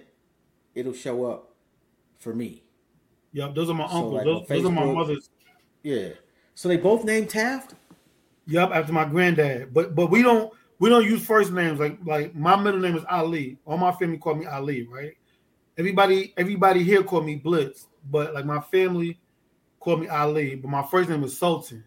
it'll 0.75 0.93
show 0.93 1.25
up 1.25 1.53
for 2.19 2.33
me. 2.33 2.63
Yep, 3.33 3.55
those 3.55 3.69
are 3.69 3.73
my 3.73 3.87
So, 3.87 3.95
uncles. 3.95 4.13
like, 4.13 4.25
those, 4.25 4.47
those 4.47 4.65
are 4.65 4.71
my 4.71 4.85
mothers. 4.85 5.29
Yeah. 5.83 6.09
So 6.55 6.69
they 6.69 6.77
both 6.77 7.03
named 7.03 7.29
Taft. 7.29 7.75
Yep, 8.47 8.71
after 8.73 8.93
my 8.93 9.05
granddad. 9.05 9.73
But 9.73 9.93
but 9.93 10.09
we 10.09 10.21
don't 10.21 10.53
we 10.79 10.89
don't 10.89 11.05
use 11.05 11.25
first 11.25 11.51
names 11.51 11.79
like 11.79 11.97
like 12.05 12.33
my 12.33 12.55
middle 12.55 12.79
name 12.79 12.95
is 12.95 13.03
Ali. 13.09 13.57
All 13.65 13.77
my 13.77 13.91
family 13.91 14.17
call 14.17 14.35
me 14.35 14.45
Ali, 14.45 14.87
right? 14.87 15.13
Everybody 15.77 16.33
everybody 16.37 16.83
here 16.83 17.03
call 17.03 17.21
me 17.21 17.35
Blitz, 17.35 17.87
but 18.09 18.33
like 18.33 18.45
my 18.45 18.61
family 18.61 19.19
call 19.87 19.97
me 19.97 20.07
Ali, 20.09 20.55
but 20.55 20.69
my 20.69 20.83
first 20.83 21.09
name 21.09 21.23
is 21.23 21.37
Sultan. 21.37 21.81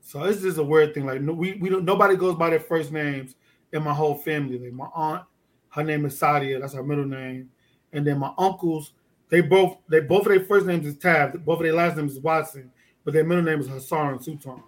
So 0.00 0.26
this 0.26 0.42
is 0.42 0.56
a 0.56 0.64
weird 0.64 0.94
thing. 0.94 1.04
Like 1.04 1.20
no, 1.20 1.32
we 1.34 1.54
we 1.54 1.68
don't 1.68 1.84
nobody 1.84 2.16
goes 2.16 2.34
by 2.34 2.48
their 2.50 2.60
first 2.60 2.90
names 2.92 3.34
in 3.72 3.82
my 3.82 3.92
whole 3.92 4.14
family. 4.14 4.58
Like 4.58 4.72
my 4.72 4.88
aunt, 4.94 5.24
her 5.70 5.84
name 5.84 6.06
is 6.06 6.18
Sadia, 6.18 6.58
that's 6.60 6.72
her 6.72 6.82
middle 6.82 7.04
name, 7.04 7.50
and 7.92 8.06
then 8.06 8.18
my 8.18 8.32
uncles, 8.38 8.92
they 9.28 9.42
both 9.42 9.76
they 9.88 10.00
both 10.00 10.22
of 10.22 10.28
their 10.28 10.44
first 10.44 10.64
names 10.64 10.86
is 10.86 10.96
Tab, 10.96 11.44
both 11.44 11.58
of 11.58 11.64
their 11.64 11.74
last 11.74 11.96
names 11.98 12.12
is 12.12 12.20
Watson, 12.20 12.70
but 13.04 13.12
their 13.12 13.24
middle 13.24 13.44
name 13.44 13.60
is 13.60 13.68
Hassan 13.68 14.14
and 14.14 14.24
Sultan. 14.24 14.62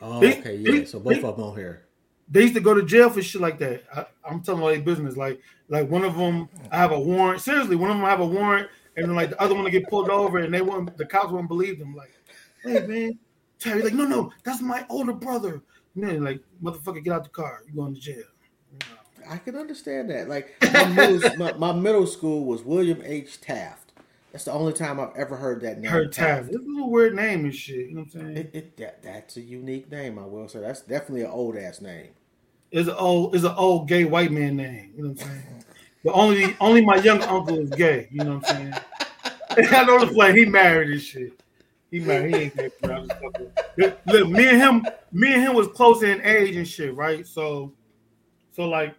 Oh, 0.00 0.20
They- 0.20 0.38
okay, 0.40 0.56
they- 0.62 0.78
yeah. 0.78 0.84
So 0.86 0.98
both 0.98 1.12
they- 1.20 1.22
of 1.22 1.36
them 1.36 1.44
on 1.46 1.56
here. 1.56 1.82
they 2.30 2.42
used 2.42 2.54
to 2.54 2.60
go 2.60 2.72
to 2.72 2.82
jail 2.82 3.10
for 3.10 3.20
shit 3.22 3.42
like 3.42 3.58
that. 3.58 3.82
I, 3.94 4.06
I'm 4.26 4.40
telling 4.40 4.62
all 4.62 4.68
their 4.68 4.80
business. 4.80 5.14
Like, 5.14 5.40
like 5.68 5.90
one 5.90 6.04
of 6.04 6.16
them, 6.16 6.48
I 6.70 6.78
have 6.78 6.92
a 6.92 6.98
warrant. 6.98 7.42
Seriously, 7.42 7.76
one 7.76 7.90
of 7.90 7.96
them 7.96 8.04
I 8.06 8.10
have 8.10 8.20
a 8.20 8.26
warrant, 8.26 8.68
and 8.96 9.06
then 9.06 9.14
like 9.14 9.30
the 9.30 9.40
other 9.40 9.54
one 9.54 9.64
to 9.64 9.70
get 9.70 9.88
pulled 9.88 10.10
over, 10.10 10.38
and 10.38 10.52
they 10.52 10.62
won't. 10.62 10.96
The 10.96 11.06
cops 11.06 11.32
won't 11.32 11.48
believe 11.48 11.78
them. 11.78 11.94
Like, 11.94 12.12
hey 12.62 12.86
man, 12.86 13.18
Terry, 13.58 13.82
like, 13.82 13.94
no, 13.94 14.04
no, 14.04 14.32
that's 14.44 14.60
my 14.60 14.84
older 14.88 15.12
brother. 15.12 15.62
And 15.94 16.04
then 16.04 16.24
like, 16.24 16.40
motherfucker, 16.62 17.02
get 17.02 17.12
out 17.12 17.24
the 17.24 17.30
car. 17.30 17.62
You 17.66 17.74
going 17.74 17.94
to 17.94 18.00
jail? 18.00 18.24
I 19.28 19.38
can 19.38 19.56
understand 19.56 20.10
that. 20.10 20.28
Like 20.28 20.54
my 20.72 20.84
middle, 20.88 21.36
my, 21.36 21.52
my 21.54 21.72
middle 21.72 22.06
school 22.06 22.44
was 22.44 22.62
William 22.62 23.00
H. 23.04 23.40
Taft. 23.40 23.92
That's 24.32 24.46
the 24.46 24.52
only 24.52 24.72
time 24.72 24.98
I've 24.98 25.14
ever 25.16 25.36
heard 25.36 25.60
that 25.60 25.78
name. 25.78 25.90
Her 25.92 26.06
Tav. 26.06 26.46
This 26.46 26.56
is 26.56 26.78
a 26.78 26.84
weird 26.84 27.14
name 27.14 27.44
and 27.44 27.54
shit. 27.54 27.88
You 27.88 27.94
know 27.94 28.00
what 28.00 28.20
I'm 28.20 28.34
saying? 28.34 28.36
It, 28.36 28.50
it 28.52 28.76
that, 28.78 29.02
that's 29.02 29.36
a 29.36 29.40
unique 29.40 29.90
name, 29.92 30.18
I 30.18 30.26
will 30.26 30.48
say. 30.48 30.58
That's 30.58 30.80
definitely 30.80 31.22
an 31.22 31.30
old 31.30 31.56
ass 31.56 31.80
name. 31.80 32.08
It's 32.72 32.88
an 32.88 32.96
old, 32.96 33.36
it's 33.36 33.44
an 33.44 33.54
old 33.56 33.86
gay 33.86 34.04
white 34.04 34.32
man 34.32 34.56
name. 34.56 34.92
You 34.96 35.04
know 35.04 35.10
what 35.10 35.22
I'm 35.22 35.28
saying? 35.28 35.53
But 36.04 36.12
only, 36.12 36.54
only 36.60 36.84
my 36.84 36.96
young 36.96 37.22
uncle 37.22 37.58
is 37.58 37.70
gay. 37.70 38.08
You 38.10 38.24
know 38.24 38.36
what 38.36 38.50
I'm 38.50 38.56
saying? 38.56 38.74
I 39.72 39.84
know 39.84 40.04
the 40.04 40.12
play. 40.12 40.36
He 40.36 40.44
married 40.44 40.90
and 40.90 41.00
shit. 41.00 41.40
He 41.90 42.00
married. 42.00 42.34
He 42.34 42.42
ain't 42.42 42.56
gay. 42.56 42.70
look, 44.06 44.28
me 44.28 44.48
and 44.48 44.58
him, 44.58 44.86
me 45.12 45.32
and 45.32 45.42
him 45.42 45.54
was 45.54 45.68
close 45.68 46.02
in 46.02 46.20
age 46.22 46.56
and 46.56 46.68
shit, 46.68 46.94
right? 46.94 47.26
So, 47.26 47.72
so 48.52 48.68
like, 48.68 48.94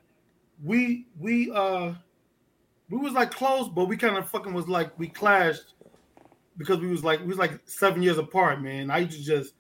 we 0.64 1.06
we 1.20 1.52
uh, 1.52 1.94
we 2.90 2.98
was 2.98 3.14
like 3.14 3.32
close, 3.32 3.68
but 3.68 3.86
we 3.86 3.98
kind 3.98 4.18
of 4.18 4.30
fucking 4.30 4.54
was 4.54 4.68
like 4.68 4.98
we 4.98 5.08
clashed 5.08 5.74
because 6.58 6.80
we 6.80 6.88
was 6.88 7.04
like 7.04 7.20
we 7.20 7.28
was 7.28 7.38
like 7.38 7.60
seven 7.66 8.02
years 8.02 8.18
apart, 8.18 8.62
man. 8.62 8.90
I 8.90 9.00
used 9.00 9.18
to 9.18 9.24
just, 9.24 9.54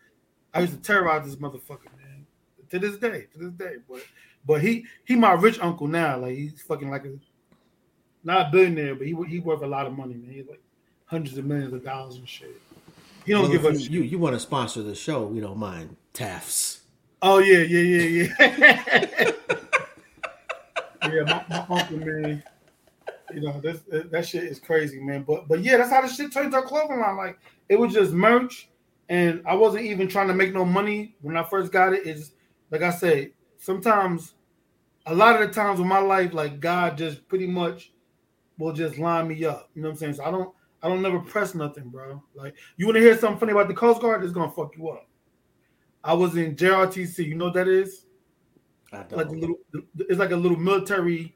I 0.53 0.61
used 0.61 0.73
to 0.73 0.79
terrorize 0.79 1.25
this 1.25 1.35
motherfucker, 1.35 1.91
man. 1.97 2.25
To 2.69 2.79
this 2.79 2.97
day, 2.97 3.27
to 3.33 3.39
this 3.39 3.51
day, 3.51 3.75
but 3.89 4.01
but 4.45 4.61
he 4.61 4.85
he 5.05 5.15
my 5.15 5.33
rich 5.33 5.59
uncle 5.59 5.87
now. 5.87 6.17
Like 6.17 6.35
he's 6.35 6.61
fucking 6.61 6.89
like 6.89 7.05
a 7.05 7.13
not 8.25 8.47
a 8.47 8.51
billionaire, 8.51 8.95
but 8.95 9.07
he 9.07 9.15
he 9.27 9.39
worth 9.39 9.61
a 9.61 9.67
lot 9.67 9.85
of 9.85 9.93
money, 9.93 10.15
man. 10.15 10.31
He's 10.33 10.47
like 10.47 10.61
hundreds 11.05 11.37
of 11.37 11.45
millions 11.45 11.73
of 11.73 11.83
dollars 11.83 12.15
and 12.15 12.27
shit. 12.27 12.59
He 13.25 13.31
don't 13.31 13.43
Well, 13.43 13.51
give 13.51 13.65
a 13.65 13.75
you, 13.77 14.01
you 14.01 14.01
you 14.01 14.19
want 14.19 14.35
to 14.35 14.39
sponsor 14.39 14.81
the 14.81 14.95
show? 14.95 15.25
We 15.25 15.39
don't 15.39 15.57
mind 15.57 15.95
Tafts. 16.13 16.81
Oh 17.21 17.39
yeah, 17.39 17.59
yeah, 17.59 17.79
yeah, 17.79 18.31
yeah. 18.39 19.31
yeah, 21.03 21.21
my, 21.23 21.45
my 21.49 21.65
uncle, 21.69 21.97
man. 21.97 22.43
You 23.33 23.41
know, 23.41 23.59
this 23.61 23.81
that 23.89 24.27
shit 24.27 24.43
is 24.43 24.59
crazy, 24.59 24.99
man. 24.99 25.23
But 25.23 25.47
but 25.47 25.61
yeah, 25.61 25.77
that's 25.77 25.89
how 25.89 26.01
the 26.01 26.07
shit 26.07 26.31
turned 26.31 26.53
a 26.53 26.61
clothing 26.61 26.99
line. 26.99 27.17
Like 27.17 27.39
it 27.69 27.79
was 27.79 27.93
just 27.93 28.11
merch, 28.11 28.69
and 29.09 29.41
I 29.45 29.55
wasn't 29.55 29.85
even 29.85 30.07
trying 30.07 30.27
to 30.27 30.33
make 30.33 30.53
no 30.53 30.65
money 30.65 31.15
when 31.21 31.37
I 31.37 31.43
first 31.43 31.71
got 31.71 31.93
it. 31.93 32.05
Is 32.05 32.31
like 32.71 32.81
I 32.81 32.91
said, 32.91 33.31
sometimes 33.57 34.33
a 35.05 35.13
lot 35.13 35.39
of 35.41 35.47
the 35.47 35.53
times 35.53 35.79
in 35.79 35.87
my 35.87 35.99
life, 35.99 36.33
like 36.33 36.59
God 36.59 36.97
just 36.97 37.27
pretty 37.27 37.47
much 37.47 37.91
will 38.57 38.73
just 38.73 38.97
line 38.97 39.27
me 39.27 39.43
up. 39.45 39.69
You 39.75 39.81
know 39.81 39.89
what 39.89 39.93
I'm 39.93 39.97
saying? 39.99 40.13
So 40.15 40.23
I 40.25 40.31
don't 40.31 40.53
I 40.81 40.87
don't 40.89 41.01
never 41.01 41.19
press 41.19 41.55
nothing, 41.55 41.89
bro. 41.89 42.21
Like 42.35 42.55
you 42.77 42.85
want 42.85 42.95
to 42.95 43.01
hear 43.01 43.17
something 43.17 43.39
funny 43.39 43.51
about 43.51 43.67
the 43.67 43.73
Coast 43.73 44.01
Guard? 44.01 44.23
It's 44.23 44.33
gonna 44.33 44.51
fuck 44.51 44.75
you 44.77 44.89
up. 44.89 45.07
I 46.03 46.13
was 46.13 46.35
in 46.37 46.55
JRTC. 46.55 47.25
You 47.25 47.35
know 47.35 47.45
what 47.45 47.55
that 47.55 47.67
is? 47.67 48.05
I 48.93 48.97
don't 49.03 49.13
Like 49.17 49.27
a 49.27 49.31
little, 49.31 49.55
it's 49.97 50.19
like 50.19 50.31
a 50.31 50.35
little 50.35 50.57
military. 50.59 51.35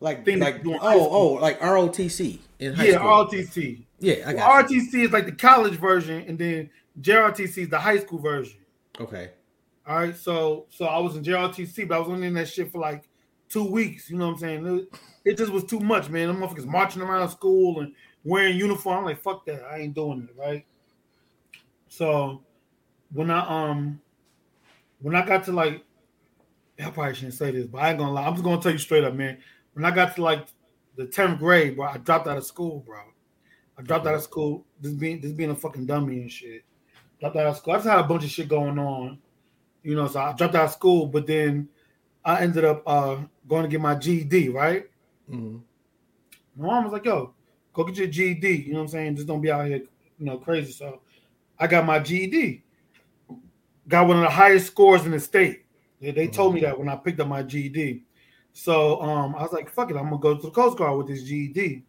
like 0.00 0.24
thing 0.24 0.40
like 0.40 0.62
doing 0.64 0.78
oh 0.82 1.08
oh 1.10 1.28
like 1.34 1.60
ROTC 1.60 2.38
in 2.58 2.74
high 2.74 2.86
Yeah, 2.86 2.94
school. 2.96 3.26
RTC. 3.26 3.84
yeah, 4.00 4.14
I 4.26 4.32
got 4.32 4.70
you. 4.70 4.80
RTC 4.82 5.04
is 5.06 5.12
like 5.12 5.26
the 5.26 5.32
college 5.32 5.74
version, 5.74 6.24
and 6.26 6.36
then 6.38 6.68
JRTC 7.00 7.58
is 7.58 7.68
the 7.68 7.78
high 7.78 7.98
school 8.00 8.18
version. 8.18 8.58
Okay. 9.00 9.30
All 9.86 9.96
right, 9.96 10.16
so 10.16 10.66
so 10.70 10.86
I 10.86 10.98
was 10.98 11.16
in 11.16 11.22
JRTC, 11.22 11.86
but 11.88 11.94
I 11.94 11.98
was 12.00 12.08
only 12.08 12.26
in 12.26 12.34
that 12.34 12.48
shit 12.48 12.70
for 12.72 12.78
like 12.80 13.08
two 13.52 13.64
weeks. 13.64 14.08
You 14.08 14.16
know 14.16 14.28
what 14.28 14.34
I'm 14.34 14.38
saying? 14.38 14.86
It, 15.24 15.36
just 15.36 15.52
was 15.52 15.64
too 15.64 15.80
much, 15.80 16.08
man. 16.08 16.28
Them 16.28 16.38
motherfuckers 16.38 16.64
marching 16.66 17.02
around 17.02 17.28
school 17.28 17.80
and 17.80 17.92
wearing 18.24 18.56
uniform. 18.56 19.00
I'm 19.00 19.04
like, 19.04 19.22
fuck 19.22 19.44
that. 19.46 19.62
I 19.64 19.78
ain't 19.78 19.94
doing 19.94 20.28
it, 20.28 20.38
right? 20.38 20.64
So 21.88 22.42
when 23.12 23.30
I 23.30 23.40
um 23.40 24.00
when 25.00 25.14
I 25.14 25.24
got 25.26 25.44
to 25.44 25.52
like 25.52 25.84
I 26.82 26.90
probably 26.90 27.14
shouldn't 27.14 27.34
say 27.34 27.50
this, 27.50 27.66
but 27.66 27.82
I 27.82 27.90
ain't 27.90 27.98
gonna 27.98 28.12
lie. 28.12 28.26
I'm 28.26 28.32
just 28.32 28.44
gonna 28.44 28.60
tell 28.60 28.72
you 28.72 28.78
straight 28.78 29.04
up, 29.04 29.14
man. 29.14 29.38
When 29.74 29.84
I 29.84 29.90
got 29.90 30.16
to 30.16 30.22
like 30.22 30.46
the 30.96 31.06
10th 31.06 31.38
grade, 31.38 31.76
bro, 31.76 31.86
I 31.86 31.98
dropped 31.98 32.26
out 32.26 32.38
of 32.38 32.46
school, 32.46 32.82
bro. 32.86 33.00
I 33.78 33.82
dropped 33.82 34.06
out 34.06 34.14
of 34.14 34.22
school. 34.22 34.64
This 34.80 34.92
being 34.92 35.20
this 35.20 35.32
being 35.32 35.50
a 35.50 35.56
fucking 35.56 35.86
dummy 35.86 36.22
and 36.22 36.30
shit. 36.30 36.64
Dropped 37.20 37.36
out 37.36 37.46
of 37.46 37.56
school. 37.58 37.74
I 37.74 37.76
just 37.76 37.88
had 37.88 37.98
a 37.98 38.04
bunch 38.04 38.24
of 38.24 38.30
shit 38.30 38.48
going 38.48 38.78
on. 38.78 39.18
You 39.82 39.96
know, 39.96 40.08
so 40.08 40.20
I 40.20 40.32
dropped 40.32 40.54
out 40.54 40.64
of 40.64 40.72
school, 40.72 41.06
but 41.06 41.26
then 41.26 41.68
I 42.24 42.40
ended 42.40 42.64
up 42.64 42.82
uh 42.86 43.16
going 43.52 43.64
to 43.64 43.68
get 43.68 43.82
my 43.82 43.94
GED, 43.94 44.48
right? 44.48 44.86
Mm-hmm. 45.30 45.58
My 46.56 46.66
mom 46.66 46.84
was 46.84 46.92
like, 46.94 47.04
yo, 47.04 47.34
go 47.74 47.84
get 47.84 47.96
your 47.96 48.06
GED. 48.06 48.48
You 48.48 48.72
know 48.72 48.78
what 48.78 48.84
I'm 48.84 48.88
saying? 48.88 49.16
Just 49.16 49.28
don't 49.28 49.42
be 49.42 49.50
out 49.50 49.66
here, 49.66 49.82
you 50.18 50.26
know, 50.26 50.38
crazy. 50.38 50.72
So 50.72 51.02
I 51.58 51.66
got 51.66 51.84
my 51.84 51.98
GED. 51.98 52.62
Got 53.88 54.08
one 54.08 54.16
of 54.16 54.22
the 54.22 54.30
highest 54.30 54.68
scores 54.68 55.04
in 55.04 55.10
the 55.10 55.20
state. 55.20 55.66
They, 56.00 56.12
they 56.12 56.28
told 56.28 56.54
me 56.54 56.60
mm-hmm. 56.60 56.70
that 56.70 56.78
when 56.78 56.88
I 56.88 56.96
picked 56.96 57.20
up 57.20 57.28
my 57.28 57.42
GED. 57.42 58.04
So 58.54 59.02
um, 59.02 59.34
I 59.34 59.42
was 59.42 59.52
like, 59.52 59.68
fuck 59.68 59.90
it, 59.90 59.96
I'm 59.96 60.04
gonna 60.04 60.18
go 60.18 60.34
to 60.34 60.42
the 60.42 60.50
Coast 60.50 60.78
Guard 60.78 60.96
with 60.96 61.08
this 61.08 61.22
GED. 61.22 61.84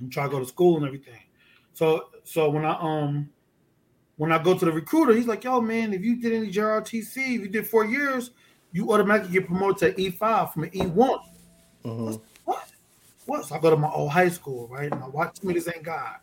I'm 0.00 0.10
trying 0.10 0.30
to 0.30 0.32
go 0.32 0.40
to 0.40 0.46
school 0.46 0.76
and 0.76 0.86
everything. 0.86 1.20
So 1.72 2.06
so 2.24 2.50
when 2.50 2.64
I 2.64 2.76
um 2.80 3.28
when 4.16 4.32
I 4.32 4.42
go 4.42 4.56
to 4.56 4.64
the 4.64 4.72
recruiter, 4.72 5.12
he's 5.12 5.26
like, 5.26 5.44
yo, 5.44 5.60
man, 5.60 5.92
if 5.92 6.02
you 6.02 6.16
did 6.16 6.32
any 6.32 6.52
JRTC, 6.52 7.16
if 7.16 7.40
you 7.42 7.48
did 7.48 7.66
four 7.66 7.84
years, 7.84 8.30
you 8.74 8.92
automatically 8.92 9.32
get 9.32 9.46
promoted 9.46 9.96
to 9.96 10.02
E5 10.02 10.52
from 10.52 10.64
an 10.64 10.70
E1. 10.70 11.20
Mm-hmm. 11.84 12.14
What? 12.44 12.68
What? 13.24 13.46
So 13.46 13.54
I 13.54 13.60
go 13.60 13.70
to 13.70 13.76
my 13.76 13.88
old 13.88 14.10
high 14.10 14.28
school, 14.28 14.66
right? 14.68 14.90
And 14.92 15.02
I 15.02 15.08
watch 15.08 15.42
me, 15.44 15.54
this 15.54 15.68
ain't 15.68 15.84
God. 15.84 16.16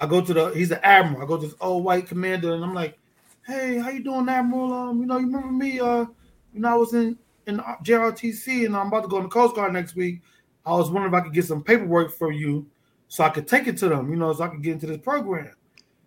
I 0.00 0.06
go 0.06 0.22
to 0.22 0.32
the 0.32 0.48
he's 0.50 0.70
an 0.70 0.80
admiral. 0.82 1.22
I 1.22 1.26
go 1.26 1.36
to 1.36 1.46
this 1.46 1.56
old 1.60 1.84
white 1.84 2.06
commander, 2.06 2.54
and 2.54 2.64
I'm 2.64 2.74
like, 2.74 2.98
hey, 3.46 3.78
how 3.78 3.90
you 3.90 4.02
doing, 4.02 4.28
Admiral? 4.28 4.72
Um, 4.72 5.00
you 5.00 5.06
know, 5.06 5.18
you 5.18 5.26
remember 5.26 5.52
me? 5.52 5.80
Uh, 5.80 6.06
you 6.54 6.60
know, 6.60 6.68
I 6.68 6.74
was 6.74 6.94
in 6.94 7.18
in 7.46 7.58
JRTC, 7.58 8.64
and 8.64 8.76
I'm 8.76 8.86
about 8.86 9.02
to 9.02 9.08
go 9.08 9.18
in 9.18 9.24
the 9.24 9.28
Coast 9.28 9.54
Guard 9.54 9.72
next 9.72 9.94
week. 9.94 10.20
I 10.64 10.72
was 10.72 10.90
wondering 10.90 11.12
if 11.12 11.20
I 11.20 11.24
could 11.24 11.34
get 11.34 11.44
some 11.44 11.62
paperwork 11.62 12.12
for 12.12 12.32
you, 12.32 12.66
so 13.08 13.24
I 13.24 13.28
could 13.28 13.46
take 13.46 13.66
it 13.66 13.76
to 13.78 13.88
them. 13.88 14.08
You 14.10 14.16
know, 14.16 14.32
so 14.32 14.44
I 14.44 14.48
could 14.48 14.62
get 14.62 14.72
into 14.72 14.86
this 14.86 14.98
program. 14.98 15.52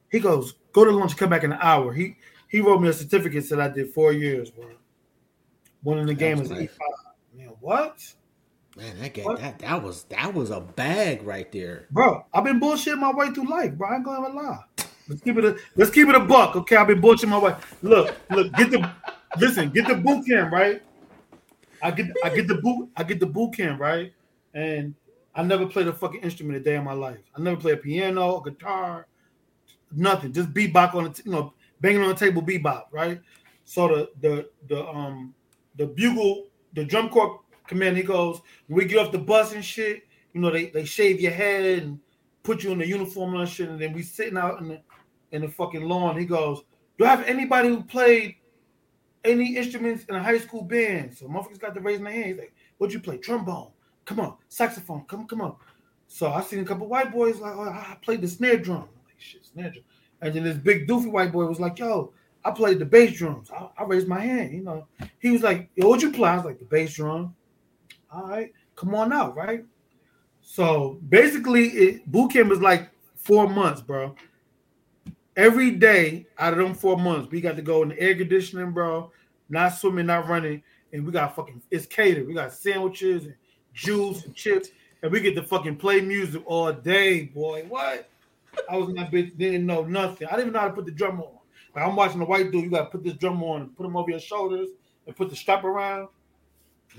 He 0.10 0.20
goes, 0.20 0.56
go 0.72 0.84
to 0.84 0.92
lunch, 0.92 1.16
come 1.16 1.30
back 1.30 1.44
in 1.44 1.52
an 1.52 1.60
hour. 1.62 1.94
He 1.94 2.16
he 2.48 2.62
wrote 2.62 2.82
me 2.82 2.90
a 2.90 2.94
certificate 2.94 3.46
said 3.46 3.60
I 3.60 3.68
did 3.68 3.94
four 3.94 4.14
years, 4.14 4.50
bro. 4.50 4.66
One 5.84 5.98
in 5.98 6.06
the 6.08 6.14
game 6.14 6.40
is 6.42 6.50
nice. 6.50 6.70
E5. 6.70 7.38
Man, 7.38 7.52
what? 7.60 8.14
Man, 8.78 9.00
that 9.02 9.14
game, 9.14 9.36
that 9.36 9.60
that 9.60 9.84
was 9.84 10.04
that 10.04 10.34
was 10.34 10.50
a 10.50 10.62
bag 10.62 11.24
right 11.24 11.52
there, 11.52 11.88
bro. 11.92 12.26
I've 12.34 12.46
been 12.46 12.60
bullshitting 12.60 13.00
my 13.00 13.12
way 13.12 13.30
through 13.32 13.50
life, 13.50 13.74
bro. 13.74 13.90
I 13.90 13.96
ain't 13.96 14.06
gonna 14.06 14.30
lie. 14.30 14.60
Let's 15.10 15.22
keep 15.22 15.38
it 15.38 15.44
a 15.44 15.58
let's 15.76 15.92
keep 15.92 16.08
it 16.08 16.16
a 16.16 16.22
buck, 16.22 16.56
okay? 16.56 16.78
I've 16.78 16.88
been 16.88 17.02
bullshitting 17.02 17.30
my 17.30 17.38
way. 17.38 17.56
Look, 17.82 18.16
look, 18.30 18.54
get 18.54 18.72
the 18.72 18.90
listen, 19.38 19.72
get 19.72 19.88
the 19.88 19.96
boot 19.96 20.26
camp 20.26 20.54
right. 20.54 20.82
I 21.82 21.92
get 21.92 22.08
I 22.24 22.30
get 22.30 22.48
the 22.48 22.56
boot 22.56 22.90
I 22.96 23.04
get 23.04 23.20
the 23.20 23.26
boot 23.26 23.56
camp 23.56 23.82
right, 23.82 24.14
and 24.54 24.96
I 25.36 25.44
never 25.44 25.66
played 25.66 25.88
a 25.88 25.94
fucking 25.94 26.22
instrument 26.22 26.58
a 26.58 26.62
day 26.62 26.76
in 26.76 26.86
my 26.86 26.94
life. 26.94 27.20
I 27.36 27.42
never 27.42 27.58
played 27.58 27.74
a 27.74 27.78
piano, 27.78 28.38
a 28.38 28.50
guitar, 28.50 29.08
nothing. 29.92 30.32
Just 30.32 30.54
bebop 30.54 30.94
on 30.94 31.06
the 31.06 31.10
t- 31.10 31.24
you 31.26 31.32
know 31.32 31.54
banging 31.82 32.04
on 32.04 32.10
the 32.10 32.16
table, 32.16 32.42
bebop 32.42 32.84
right. 32.92 33.20
So 33.66 33.88
the 33.90 34.10
the 34.22 34.50
the 34.70 34.88
um 34.88 35.34
the 35.82 35.88
bugle 35.88 36.46
the 36.74 36.86
drum 36.86 37.10
corps 37.10 37.42
command 37.66 37.98
he 37.98 38.04
goes 38.04 38.42
when 38.68 38.78
we 38.78 38.86
get 38.86 39.00
off 39.00 39.12
the 39.12 39.18
bus 39.18 39.54
and 39.54 39.66
shit. 39.66 40.04
You 40.34 40.42
know 40.42 40.52
they 40.52 40.68
they 40.70 40.86
shave 40.86 41.20
your 41.20 41.32
head 41.32 41.84
and 41.84 42.00
put 42.44 42.64
you 42.64 42.72
in 42.72 42.78
the 42.78 42.88
uniform 42.88 43.36
and 43.36 43.50
shit, 43.50 43.70
and 43.70 43.82
then 43.82 43.92
we 43.92 44.04
sitting 44.04 44.38
out 44.38 44.62
in 44.62 44.68
the 44.68 44.82
in 45.32 45.42
the 45.42 45.50
fucking 45.50 45.82
lawn. 45.82 46.20
He 46.20 46.26
goes, 46.26 46.62
"Do 46.98 47.06
I 47.06 47.10
have 47.10 47.26
anybody 47.26 47.70
who 47.70 47.84
played 47.84 48.36
any 49.24 49.56
instruments 49.56 50.06
in 50.06 50.16
a 50.16 50.24
high 50.24 50.38
school 50.38 50.62
band?" 50.62 51.18
So 51.18 51.26
motherfuckers 51.26 51.60
got 51.60 51.74
to 51.74 51.82
raise 51.82 52.00
their 52.00 52.12
hand. 52.12 52.26
He's 52.26 52.38
like, 52.38 52.54
"What'd 52.78 52.94
you 52.94 53.00
play? 53.00 53.18
Trombone? 53.18 53.72
Come 54.06 54.20
on, 54.20 54.36
saxophone? 54.50 55.06
Come, 55.06 55.28
come 55.28 55.42
on." 55.42 55.56
So 56.08 56.32
I 56.32 56.42
seen 56.42 56.60
a 56.60 56.66
couple 56.66 56.88
white 56.88 57.12
boys 57.12 57.40
like, 57.40 57.56
"Oh, 57.56 57.64
I 57.64 57.98
played 58.04 58.22
the 58.22 58.28
snare 58.28 58.58
drum." 58.58 58.84
I'm 58.84 59.06
like, 59.06 59.18
"Shit, 59.18 59.46
snare 59.46 59.72
drum." 59.72 59.86
And 60.22 60.34
then 60.36 60.44
this 60.44 60.58
big 60.58 60.88
doofy 60.88 61.12
white 61.12 61.32
boy 61.32 61.46
was 61.48 61.60
like, 61.60 61.80
"Yo, 61.80 62.14
I 62.44 62.52
played 62.52 62.80
the 62.80 62.86
bass 62.86 63.18
drums." 63.18 63.52
I, 63.52 63.70
I 63.78 63.84
raised 63.84 64.08
my 64.08 64.20
hand. 64.20 64.54
You 64.54 64.64
know, 64.64 64.88
he 65.20 65.32
was 65.32 65.44
like, 65.44 65.70
"Yo, 65.76 65.88
what'd 65.88 66.04
you 66.04 66.12
play?" 66.12 66.30
I 66.30 66.36
was 66.36 66.46
like, 66.46 66.60
"The 66.60 66.66
bass 66.66 66.96
drum." 66.96 67.36
All 68.12 68.28
right, 68.28 68.52
come 68.76 68.94
on 68.96 69.14
out, 69.14 69.36
right? 69.36 69.64
So 70.42 71.00
basically, 71.08 71.68
it, 71.70 72.12
boot 72.12 72.34
camp 72.34 72.52
is 72.52 72.62
like 72.62 72.90
four 73.16 73.48
months, 73.48 73.82
bro 73.82 74.16
every 75.36 75.72
day 75.72 76.28
out 76.38 76.54
of 76.54 76.60
them 76.60 76.74
four 76.74 76.98
months, 76.98 77.32
we 77.32 77.42
got 77.42 77.56
to 77.56 77.62
go 77.62 77.84
in 77.84 77.90
the 77.90 78.00
air 78.00 78.16
conditioning, 78.16 78.72
bro. 78.72 79.12
Not 79.50 79.70
swimming, 79.70 80.06
not 80.06 80.28
running, 80.28 80.64
and 80.94 81.06
we 81.06 81.12
got 81.12 81.36
fucking 81.36 81.62
it's 81.72 81.86
catered. 81.86 82.28
We 82.28 82.34
got 82.34 82.54
sandwiches 82.54 83.26
and 83.26 83.36
juice 83.74 84.24
and 84.26 84.36
chips, 84.36 84.70
and 85.04 85.12
we 85.12 85.20
get 85.20 85.36
to 85.36 85.44
fucking 85.44 85.78
play 85.78 86.02
music 86.02 86.42
all 86.46 86.72
day, 86.72 87.26
boy. 87.26 87.66
What? 87.68 88.10
I 88.70 88.78
was 88.78 88.90
in 88.90 88.96
that 88.96 89.12
bitch, 89.12 89.38
didn't 89.38 89.66
know 89.66 89.84
nothing. 89.84 90.28
I 90.28 90.32
didn't 90.32 90.42
even 90.42 90.54
know 90.54 90.60
how 90.60 90.68
to 90.68 90.74
put 90.74 90.86
the 90.86 90.92
drum 90.92 91.22
on. 91.22 91.38
Like 91.76 91.86
I'm 91.86 91.96
watching 91.96 92.20
the 92.20 92.26
white 92.26 92.52
dude, 92.52 92.64
you 92.64 92.70
gotta 92.70 92.90
put 92.90 93.04
this 93.04 93.14
drum 93.14 93.42
on 93.44 93.70
put 93.70 93.86
him 93.86 93.96
over 93.96 94.10
your 94.10 94.20
shoulders 94.20 94.70
and 95.06 95.16
put 95.16 95.30
the 95.30 95.36
strap 95.36 95.64
around. 95.64 96.10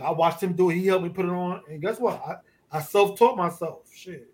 I 0.02 0.10
watched 0.10 0.42
him 0.42 0.54
do 0.54 0.70
it, 0.70 0.76
he 0.76 0.86
helped 0.86 1.04
me 1.04 1.10
put 1.10 1.26
it 1.26 1.32
on, 1.32 1.62
and 1.68 1.80
guess 1.80 2.00
what? 2.00 2.22
I, 2.26 2.78
I 2.78 2.80
self-taught 2.80 3.36
myself. 3.36 3.80
Shit. 3.94 4.32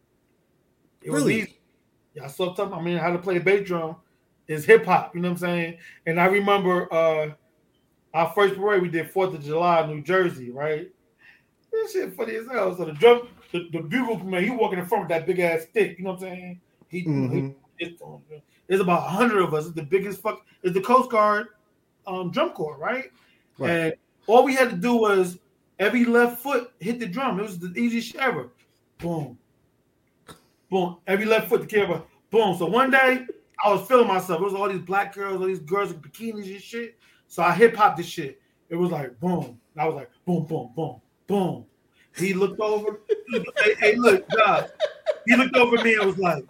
It 1.02 1.10
really? 1.10 1.40
was 1.40 1.48
easy. 1.48 1.58
I 2.22 2.28
self 2.28 2.56
taught. 2.56 2.72
I 2.72 2.80
mean, 2.80 2.98
how 2.98 3.10
to 3.10 3.18
play 3.18 3.36
a 3.36 3.40
bass 3.40 3.66
drum 3.66 3.96
is 4.46 4.64
hip 4.64 4.84
hop. 4.84 5.14
You 5.14 5.20
know 5.20 5.28
what 5.28 5.32
I'm 5.32 5.38
saying? 5.38 5.78
And 6.06 6.20
I 6.20 6.26
remember 6.26 6.92
uh 6.92 7.30
our 8.14 8.32
first 8.34 8.56
parade 8.56 8.82
we 8.82 8.88
did 8.88 9.10
Fourth 9.10 9.34
of 9.34 9.44
July, 9.44 9.86
New 9.86 10.02
Jersey, 10.02 10.50
right? 10.50 10.88
This 11.70 11.92
shit 11.92 12.14
funny 12.14 12.36
as 12.36 12.46
hell. 12.50 12.76
So 12.76 12.86
the 12.86 12.92
drum, 12.92 13.28
the, 13.52 13.68
the 13.70 13.80
bugle 13.80 14.18
man, 14.20 14.42
he 14.42 14.50
walking 14.50 14.78
in 14.78 14.86
front 14.86 15.04
with 15.04 15.10
that 15.10 15.26
big 15.26 15.38
ass 15.40 15.66
stick. 15.70 15.98
You 15.98 16.04
know 16.04 16.12
what 16.12 16.22
I'm 16.22 16.28
saying? 16.28 16.60
He, 16.88 17.04
mm-hmm. 17.04 17.34
he 17.34 17.54
there's 17.78 18.80
about 18.80 19.06
a 19.06 19.10
hundred 19.10 19.42
of 19.42 19.54
us. 19.54 19.66
It's 19.66 19.74
the 19.74 19.82
biggest 19.82 20.20
fuck. 20.20 20.44
It's 20.62 20.74
the 20.74 20.80
Coast 20.80 21.10
Guard 21.10 21.48
um, 22.06 22.30
drum 22.30 22.50
corps, 22.50 22.76
right? 22.78 23.10
right? 23.58 23.70
And 23.70 23.94
all 24.26 24.44
we 24.44 24.54
had 24.54 24.70
to 24.70 24.76
do 24.76 24.94
was 24.94 25.38
every 25.78 26.04
left 26.04 26.42
foot 26.42 26.72
hit 26.80 26.98
the 26.98 27.06
drum. 27.06 27.38
It 27.38 27.42
was 27.42 27.58
the 27.58 27.72
easiest 27.78 28.08
shit 28.08 28.20
ever. 28.20 28.50
Boom, 28.98 29.38
boom, 30.70 30.96
every 31.06 31.24
left 31.24 31.48
foot 31.48 31.60
the 31.60 31.66
camera, 31.66 32.02
boom. 32.30 32.56
So 32.56 32.66
one 32.66 32.90
day 32.90 33.26
I 33.64 33.72
was 33.72 33.86
feeling 33.86 34.08
myself. 34.08 34.40
It 34.40 34.44
was 34.44 34.54
all 34.54 34.68
these 34.68 34.80
black 34.80 35.14
girls, 35.14 35.40
all 35.40 35.46
these 35.46 35.60
girls 35.60 35.92
in 35.92 36.00
bikinis 36.00 36.50
and 36.50 36.62
shit. 36.62 36.98
So 37.28 37.42
I 37.42 37.52
hip 37.52 37.76
hop 37.76 37.96
this 37.96 38.06
shit. 38.06 38.40
It 38.70 38.76
was 38.76 38.90
like 38.90 39.18
boom. 39.20 39.60
I 39.76 39.86
was 39.86 39.94
like 39.94 40.10
boom, 40.26 40.44
boom, 40.46 40.70
boom, 40.74 41.00
boom. 41.26 41.64
He 42.16 42.34
looked 42.34 42.60
over. 42.60 43.00
hey, 43.30 43.74
hey, 43.78 43.94
look, 43.96 44.28
God. 44.30 44.72
He 45.26 45.36
looked 45.36 45.56
over 45.56 45.76
me 45.84 45.94
and 45.94 46.06
was 46.06 46.18
like, 46.18 46.44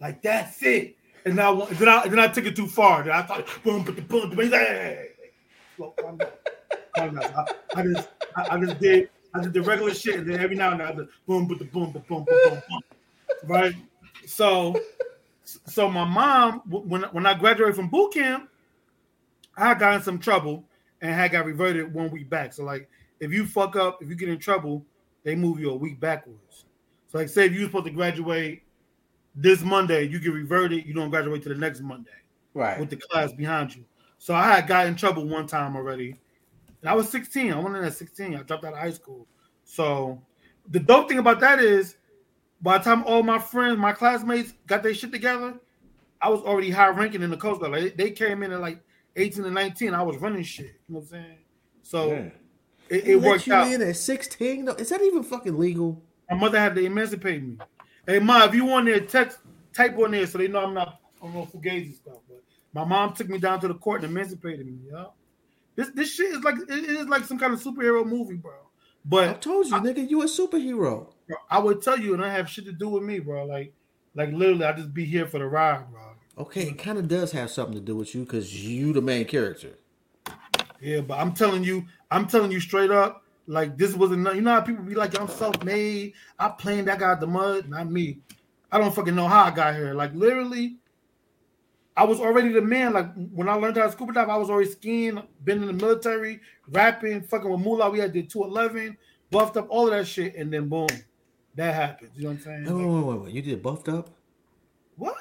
like 0.00 0.22
that's 0.22 0.62
it. 0.62 0.96
And 1.24 1.36
now 1.36 1.64
then 1.64 1.88
I 1.88 2.08
then 2.08 2.18
I 2.18 2.28
took 2.28 2.46
it 2.46 2.56
too 2.56 2.66
far. 2.66 3.02
Then 3.02 3.12
I 3.12 3.22
thought 3.22 3.46
boom, 3.62 3.84
but 3.84 3.96
boom, 4.08 4.30
boom. 4.30 4.30
boom. 4.30 4.50
Hey, 4.50 5.08
calm. 6.00 6.20
I, 6.96 7.46
I 7.74 7.82
just 7.82 8.08
I, 8.36 8.56
I, 8.56 8.60
just 8.60 8.78
did 8.78 9.08
I 9.34 9.42
did 9.42 9.52
the 9.52 9.62
regular 9.62 9.94
shit, 9.94 10.16
and 10.16 10.30
then 10.30 10.40
every 10.40 10.56
now 10.56 10.72
and 10.72 10.80
then 10.80 10.86
I 10.88 10.92
just 10.92 11.10
boom, 11.26 11.46
but 11.46 11.58
boom, 11.58 11.92
boom, 11.92 11.92
boom, 11.92 12.02
boom, 12.08 12.24
boom, 12.26 12.62
boom 12.68 12.80
right? 13.44 13.74
So, 14.26 14.76
so 15.44 15.88
my 15.88 16.04
mom, 16.04 16.62
when 16.66 17.02
when 17.02 17.26
I 17.26 17.34
graduated 17.34 17.76
from 17.76 17.88
boot 17.88 18.12
camp, 18.12 18.48
I 19.56 19.74
got 19.74 19.94
in 19.94 20.02
some 20.02 20.18
trouble 20.18 20.64
and 21.00 21.12
had 21.12 21.32
got 21.32 21.46
reverted 21.46 21.92
one 21.92 22.10
week 22.10 22.28
back. 22.28 22.52
So, 22.52 22.64
like, 22.64 22.88
if 23.20 23.32
you 23.32 23.46
fuck 23.46 23.76
up, 23.76 24.02
if 24.02 24.08
you 24.08 24.14
get 24.14 24.28
in 24.28 24.38
trouble, 24.38 24.84
they 25.24 25.34
move 25.34 25.58
you 25.60 25.70
a 25.70 25.76
week 25.76 26.00
backwards. 26.00 26.64
So, 27.08 27.18
like, 27.18 27.28
say 27.28 27.46
if 27.46 27.52
you 27.52 27.60
were 27.60 27.66
supposed 27.66 27.86
to 27.86 27.92
graduate 27.92 28.62
this 29.40 29.62
Monday, 29.62 30.02
you 30.02 30.18
get 30.18 30.32
reverted, 30.32 30.84
you 30.84 30.92
don't 30.92 31.10
graduate 31.10 31.42
to 31.44 31.48
the 31.48 31.54
next 31.54 31.80
Monday, 31.80 32.10
right? 32.54 32.78
With 32.78 32.90
the 32.90 32.96
class 32.96 33.32
behind 33.32 33.74
you. 33.74 33.84
So 34.18 34.34
I 34.34 34.42
had 34.50 34.66
got 34.66 34.86
in 34.86 34.96
trouble 34.96 35.26
one 35.26 35.46
time 35.46 35.76
already. 35.76 36.16
And 36.80 36.90
I 36.90 36.94
was 36.94 37.08
16. 37.08 37.52
I 37.52 37.58
went 37.58 37.76
in 37.76 37.84
at 37.84 37.94
16. 37.94 38.34
I 38.34 38.42
dropped 38.42 38.64
out 38.64 38.72
of 38.72 38.80
high 38.80 38.90
school. 38.90 39.28
So 39.64 40.20
the 40.68 40.80
dope 40.80 41.08
thing 41.08 41.18
about 41.18 41.38
that 41.40 41.60
is 41.60 41.96
by 42.60 42.78
the 42.78 42.84
time 42.84 43.04
all 43.04 43.22
my 43.22 43.38
friends, 43.38 43.78
my 43.78 43.92
classmates 43.92 44.54
got 44.66 44.82
their 44.82 44.92
shit 44.92 45.12
together, 45.12 45.54
I 46.20 46.30
was 46.30 46.40
already 46.40 46.70
high 46.70 46.88
ranking 46.88 47.22
in 47.22 47.30
the 47.30 47.36
Coast 47.36 47.60
Guard. 47.60 47.72
Like 47.72 47.96
they 47.96 48.10
came 48.10 48.42
in 48.42 48.50
at 48.50 48.60
like 48.60 48.80
18 49.14 49.44
and 49.44 49.54
19. 49.54 49.94
I 49.94 50.02
was 50.02 50.16
running 50.16 50.42
shit. 50.42 50.66
You 50.88 50.94
know 50.94 50.98
what 50.98 51.02
I'm 51.02 51.08
saying? 51.08 51.38
So 51.82 52.08
yeah. 52.08 52.28
it, 52.88 53.06
it 53.06 53.16
worked 53.20 53.46
you 53.46 53.52
out. 53.52 53.70
in 53.70 53.82
at 53.82 53.94
16? 53.94 54.64
No, 54.64 54.72
is 54.72 54.88
that 54.88 55.00
even 55.00 55.22
fucking 55.22 55.56
legal? 55.56 56.02
My 56.28 56.36
mother 56.36 56.58
had 56.58 56.74
to 56.74 56.84
emancipate 56.84 57.42
me. 57.42 57.58
Hey, 58.08 58.20
ma, 58.20 58.46
if 58.46 58.54
you 58.54 58.64
want 58.64 58.86
their 58.86 59.00
text, 59.00 59.36
type 59.74 59.98
on 59.98 60.12
there 60.12 60.26
so 60.26 60.38
they 60.38 60.48
know 60.48 60.60
I'm 60.60 60.72
not 60.72 60.98
on 61.20 61.30
fugazi 61.46 61.94
stuff. 61.94 62.16
But 62.26 62.42
My 62.72 62.84
mom 62.84 63.12
took 63.12 63.28
me 63.28 63.36
down 63.36 63.60
to 63.60 63.68
the 63.68 63.74
court 63.74 64.02
and 64.02 64.10
emancipated 64.10 64.64
me. 64.64 64.78
Yeah, 64.90 65.04
this 65.76 65.90
this 65.90 66.14
shit 66.14 66.32
is 66.32 66.42
like 66.42 66.54
it 66.56 66.70
is 66.70 67.06
like 67.06 67.24
some 67.24 67.38
kind 67.38 67.52
of 67.52 67.62
superhero 67.62 68.06
movie, 68.06 68.36
bro. 68.36 68.54
But 69.04 69.28
I 69.28 69.32
told 69.34 69.66
you, 69.66 69.76
I, 69.76 69.80
nigga, 69.80 70.08
you 70.08 70.22
a 70.22 70.24
superhero. 70.24 71.12
Bro, 71.26 71.36
I 71.50 71.58
would 71.58 71.82
tell 71.82 71.98
you, 71.98 72.14
and 72.14 72.24
I 72.24 72.32
have 72.32 72.48
shit 72.48 72.64
to 72.64 72.72
do 72.72 72.88
with 72.88 73.02
me, 73.02 73.18
bro. 73.18 73.44
Like, 73.44 73.74
like 74.14 74.32
literally, 74.32 74.64
I 74.64 74.72
just 74.72 74.94
be 74.94 75.04
here 75.04 75.26
for 75.26 75.38
the 75.38 75.46
ride, 75.46 75.84
bro. 75.92 76.00
Okay, 76.38 76.62
it 76.62 76.78
kind 76.78 76.96
of 76.96 77.08
does 77.08 77.32
have 77.32 77.50
something 77.50 77.74
to 77.74 77.80
do 77.80 77.94
with 77.94 78.14
you 78.14 78.22
because 78.22 78.66
you 78.66 78.94
the 78.94 79.02
main 79.02 79.26
character. 79.26 79.74
Yeah, 80.80 81.02
but 81.02 81.18
I'm 81.18 81.34
telling 81.34 81.62
you, 81.62 81.84
I'm 82.10 82.26
telling 82.26 82.52
you 82.52 82.60
straight 82.60 82.90
up, 82.90 83.24
like 83.48 83.76
this 83.78 83.94
wasn't. 83.94 84.32
You 84.34 84.42
know 84.42 84.52
how 84.52 84.60
people 84.60 84.84
be 84.84 84.94
like, 84.94 85.18
I'm 85.18 85.26
self-made. 85.26 86.12
I 86.38 86.48
planned. 86.50 86.86
that 86.88 87.00
guy 87.00 87.14
the 87.14 87.26
mud. 87.26 87.68
Not 87.68 87.90
me. 87.90 88.20
I 88.70 88.78
don't 88.78 88.94
fucking 88.94 89.14
know 89.14 89.26
how 89.26 89.44
I 89.44 89.50
got 89.50 89.74
here. 89.74 89.94
Like 89.94 90.14
literally, 90.14 90.76
I 91.96 92.04
was 92.04 92.20
already 92.20 92.52
the 92.52 92.60
man. 92.60 92.92
Like 92.92 93.12
when 93.32 93.48
I 93.48 93.54
learned 93.54 93.78
how 93.78 93.86
to 93.86 93.92
scuba 93.92 94.12
dive, 94.12 94.28
I 94.28 94.36
was 94.36 94.50
already 94.50 94.70
skiing, 94.70 95.20
been 95.44 95.62
in 95.62 95.66
the 95.66 95.72
military, 95.72 96.40
rapping, 96.68 97.22
fucking 97.22 97.50
with 97.50 97.60
Mula. 97.60 97.90
We 97.90 97.98
had 97.98 98.12
did 98.12 98.28
211, 98.28 98.96
buffed 99.30 99.56
up 99.56 99.66
all 99.70 99.86
of 99.86 99.92
that 99.92 100.06
shit, 100.06 100.36
and 100.36 100.52
then 100.52 100.68
boom, 100.68 100.88
that 101.54 101.74
happens. 101.74 102.10
You 102.14 102.24
know 102.24 102.28
what 102.28 102.36
I'm 102.36 102.42
saying? 102.42 102.64
Wait, 102.64 102.86
wait, 102.86 103.02
wait, 103.02 103.20
wait. 103.22 103.34
You 103.34 103.42
did 103.42 103.62
buffed 103.62 103.88
up? 103.88 104.10
What? 104.96 105.16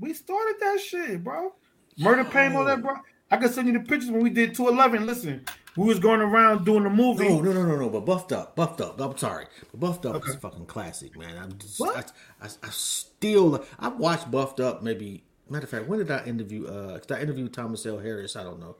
We 0.00 0.14
started 0.14 0.56
that 0.60 0.80
shit, 0.80 1.22
bro. 1.22 1.54
Murder 1.98 2.24
pain, 2.24 2.56
all 2.56 2.64
that, 2.64 2.80
bro. 2.80 2.94
I 3.30 3.36
can 3.36 3.52
send 3.52 3.66
you 3.66 3.74
the 3.74 3.80
pictures 3.80 4.10
when 4.10 4.22
we 4.22 4.30
did 4.30 4.54
211. 4.54 5.06
Listen, 5.06 5.44
we 5.78 5.86
was 5.86 5.98
going 5.98 6.20
around 6.20 6.64
doing 6.64 6.84
the 6.84 6.90
movie. 6.90 7.28
No, 7.28 7.40
no, 7.40 7.52
no, 7.52 7.64
no, 7.64 7.76
no. 7.76 7.88
But 7.88 8.00
buffed 8.00 8.32
up, 8.32 8.56
buffed 8.56 8.80
up. 8.80 9.00
I'm 9.00 9.16
sorry, 9.16 9.46
but 9.70 9.80
buffed 9.80 10.06
up 10.06 10.16
okay. 10.16 10.30
is 10.30 10.36
fucking 10.36 10.66
classic, 10.66 11.16
man. 11.16 11.38
I'm 11.38 11.56
just, 11.58 11.78
what? 11.78 12.12
I, 12.40 12.46
I, 12.46 12.48
I 12.64 12.70
still, 12.70 13.64
I 13.78 13.88
watched 13.88 14.30
buffed 14.30 14.60
up. 14.60 14.82
Maybe 14.82 15.24
matter 15.48 15.64
of 15.64 15.70
fact, 15.70 15.86
when 15.86 15.98
did 15.98 16.10
I 16.10 16.24
interview? 16.24 16.66
Uh, 16.66 16.98
did 16.98 17.12
I 17.12 17.20
interview 17.20 17.48
Thomas 17.48 17.86
L. 17.86 17.98
Harris? 17.98 18.36
I 18.36 18.42
don't 18.42 18.60
know. 18.60 18.76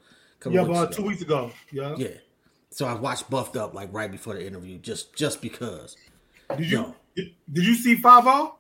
Yeah, 0.49 0.63
about 0.63 0.93
two 0.93 1.03
weeks 1.03 1.23
ago. 1.23 1.51
Yeah, 1.73 1.95
yeah. 1.97 2.09
So 2.71 2.87
I 2.87 2.95
watched 2.95 3.29
buffed 3.31 3.57
up 3.57 3.75
like 3.75 3.93
right 3.93 4.11
before 4.11 4.35
the 4.35 4.47
interview, 4.47 4.79
just 4.79 5.15
just 5.15 5.41
because. 5.41 5.97
Did 6.57 6.71
you 6.71 6.77
no. 6.79 6.95
did, 7.15 7.35
did 7.53 7.67
you 7.67 7.75
see 7.75 7.97
Five 7.97 8.27
O? 8.27 8.57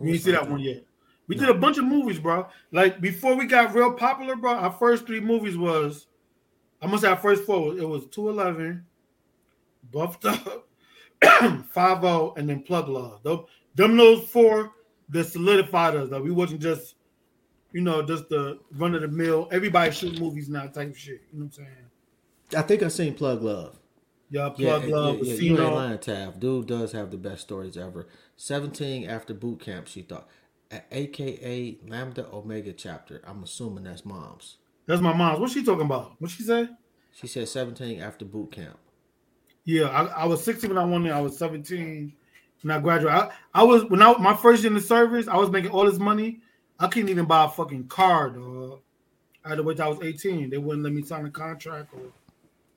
You 0.00 0.12
didn't 0.12 0.22
see 0.22 0.32
that 0.32 0.50
one 0.50 0.60
yet. 0.60 0.84
We 1.28 1.36
no. 1.36 1.46
did 1.46 1.56
a 1.56 1.58
bunch 1.58 1.78
of 1.78 1.84
movies, 1.84 2.18
bro. 2.18 2.46
Like 2.72 3.00
before 3.00 3.36
we 3.36 3.46
got 3.46 3.74
real 3.74 3.92
popular, 3.92 4.36
bro. 4.36 4.52
Our 4.52 4.72
first 4.72 5.06
three 5.06 5.20
movies 5.20 5.56
was, 5.56 6.06
I 6.84 6.86
must 6.86 7.02
say, 7.02 7.08
our 7.08 7.16
first 7.16 7.44
four. 7.44 7.76
It 7.78 7.88
was 7.88 8.06
two 8.06 8.28
eleven, 8.28 8.84
buffed 9.90 10.26
up, 10.26 10.68
five 11.70 12.02
zero, 12.02 12.34
and 12.36 12.48
then 12.48 12.62
plug 12.62 12.88
love. 12.88 13.22
Them, 13.22 13.44
them 13.74 13.96
those 13.96 14.28
four 14.28 14.72
that 15.08 15.24
solidified 15.24 15.96
us. 15.96 16.10
That 16.10 16.22
we 16.22 16.30
wasn't 16.30 16.60
just, 16.60 16.96
you 17.72 17.80
know, 17.80 18.02
just 18.02 18.28
the 18.28 18.58
run 18.76 18.94
of 18.94 19.00
the 19.00 19.08
mill. 19.08 19.48
Everybody 19.50 19.92
shoot 19.92 20.20
movies 20.20 20.50
now 20.50 20.66
type 20.66 20.94
shit. 20.94 21.22
You 21.32 21.40
know 21.40 21.46
what 21.46 21.58
I'm 21.58 21.64
saying? 21.64 21.68
I 22.54 22.62
think 22.62 22.82
I 22.82 22.88
seen 22.88 23.14
Plug 23.14 23.42
Love. 23.42 23.78
Yeah, 24.28 24.50
Plug 24.50 24.84
yeah, 24.84 24.94
Love. 24.94 25.18
Yeah, 25.22 25.34
yeah, 25.34 25.40
you 25.40 25.60
ain't 25.62 25.74
lying, 25.74 25.98
Tav. 25.98 26.38
Dude 26.38 26.66
does 26.66 26.92
have 26.92 27.10
the 27.10 27.16
best 27.16 27.40
stories 27.42 27.78
ever. 27.78 28.08
Seventeen 28.36 29.08
after 29.08 29.32
boot 29.32 29.60
camp, 29.60 29.88
she 29.88 30.02
thought 30.02 30.28
aka 30.92 31.78
Lambda 31.88 32.26
Omega 32.30 32.74
chapter. 32.74 33.22
I'm 33.24 33.42
assuming 33.42 33.84
that's 33.84 34.04
mom's. 34.04 34.58
That's 34.86 35.00
my 35.00 35.12
mom's. 35.12 35.40
What's 35.40 35.54
she 35.54 35.64
talking 35.64 35.86
about? 35.86 36.20
What 36.20 36.30
she 36.30 36.42
say? 36.42 36.68
She 37.12 37.26
said 37.26 37.48
17 37.48 38.00
after 38.00 38.24
boot 38.24 38.52
camp. 38.52 38.78
Yeah, 39.64 39.84
I, 39.86 40.22
I 40.22 40.24
was 40.26 40.42
16 40.44 40.68
when 40.68 40.78
I 40.78 40.84
went 40.84 41.04
there. 41.04 41.14
I 41.14 41.20
was 41.20 41.38
17 41.38 42.12
when 42.62 42.70
I 42.76 42.80
graduated. 42.80 43.18
I, 43.18 43.30
I 43.54 43.62
was 43.62 43.84
when 43.86 44.02
I 44.02 44.16
my 44.18 44.34
first 44.34 44.62
year 44.62 44.70
in 44.70 44.74
the 44.74 44.80
service. 44.80 45.28
I 45.28 45.36
was 45.36 45.50
making 45.50 45.70
all 45.70 45.84
this 45.84 45.98
money. 45.98 46.40
I 46.78 46.88
couldn't 46.88 47.08
even 47.08 47.24
buy 47.24 47.44
a 47.44 47.48
fucking 47.48 47.88
car, 47.88 48.30
dog. 48.30 48.80
I 49.44 49.50
had 49.50 49.56
to 49.56 49.62
wait 49.62 49.76
till 49.76 49.86
I 49.86 49.88
was 49.88 50.00
18. 50.02 50.50
They 50.50 50.58
wouldn't 50.58 50.82
let 50.82 50.92
me 50.92 51.02
sign 51.02 51.24
a 51.24 51.30
contract 51.30 51.94
or 51.94 52.10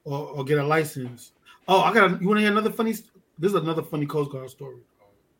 or, 0.05 0.27
or 0.29 0.43
get 0.45 0.59
a 0.59 0.63
license. 0.63 1.33
Oh, 1.67 1.81
I 1.81 1.93
got. 1.93 2.21
You 2.21 2.27
want 2.27 2.37
to 2.37 2.41
hear 2.41 2.51
another 2.51 2.71
funny? 2.71 2.91
This 2.91 3.51
is 3.51 3.55
another 3.55 3.83
funny 3.83 4.05
Coast 4.05 4.31
Guard 4.31 4.49
story. 4.49 4.77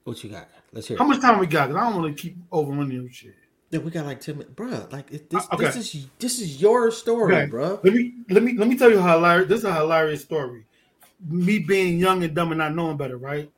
What 0.04 0.24
you 0.24 0.30
got? 0.30 0.50
Let's 0.74 0.88
hear. 0.88 0.98
How 0.98 1.06
much 1.06 1.22
time 1.22 1.40
we 1.40 1.48
got? 1.48 1.70
Because 1.70 1.82
I 1.82 1.90
don't 1.90 2.02
want 2.02 2.16
to 2.16 2.22
keep 2.22 2.38
overrunning 2.52 3.02
your 3.02 3.10
shit. 3.10 3.36
Yeah, 3.70 3.80
we 3.80 3.92
got 3.92 4.06
like 4.06 4.22
ten 4.22 4.38
minutes, 4.38 4.54
bro. 4.56 4.88
Like 4.92 5.10
this, 5.10 5.22
uh, 5.34 5.56
okay. 5.56 5.66
this 5.66 5.76
is 5.76 6.08
this 6.20 6.40
is 6.40 6.62
your 6.62 6.90
story, 6.90 7.36
okay. 7.36 7.46
bro. 7.50 7.80
Let 7.84 7.94
me 7.94 8.14
let 8.30 8.42
me 8.44 8.58
let 8.58 8.68
me 8.68 8.78
tell 8.78 8.90
you 8.90 9.00
how 9.00 9.18
hilarious. 9.18 9.50
This 9.50 9.60
is 9.60 9.66
a 9.66 9.74
hilarious 9.74 10.24
story. 10.24 10.66
Me 11.28 11.60
being 11.60 12.00
young 12.00 12.24
and 12.24 12.34
dumb 12.34 12.52
and 12.52 12.60
not 12.60 12.76
knowing 12.76 12.96
better, 12.96 13.18
right, 13.18 13.52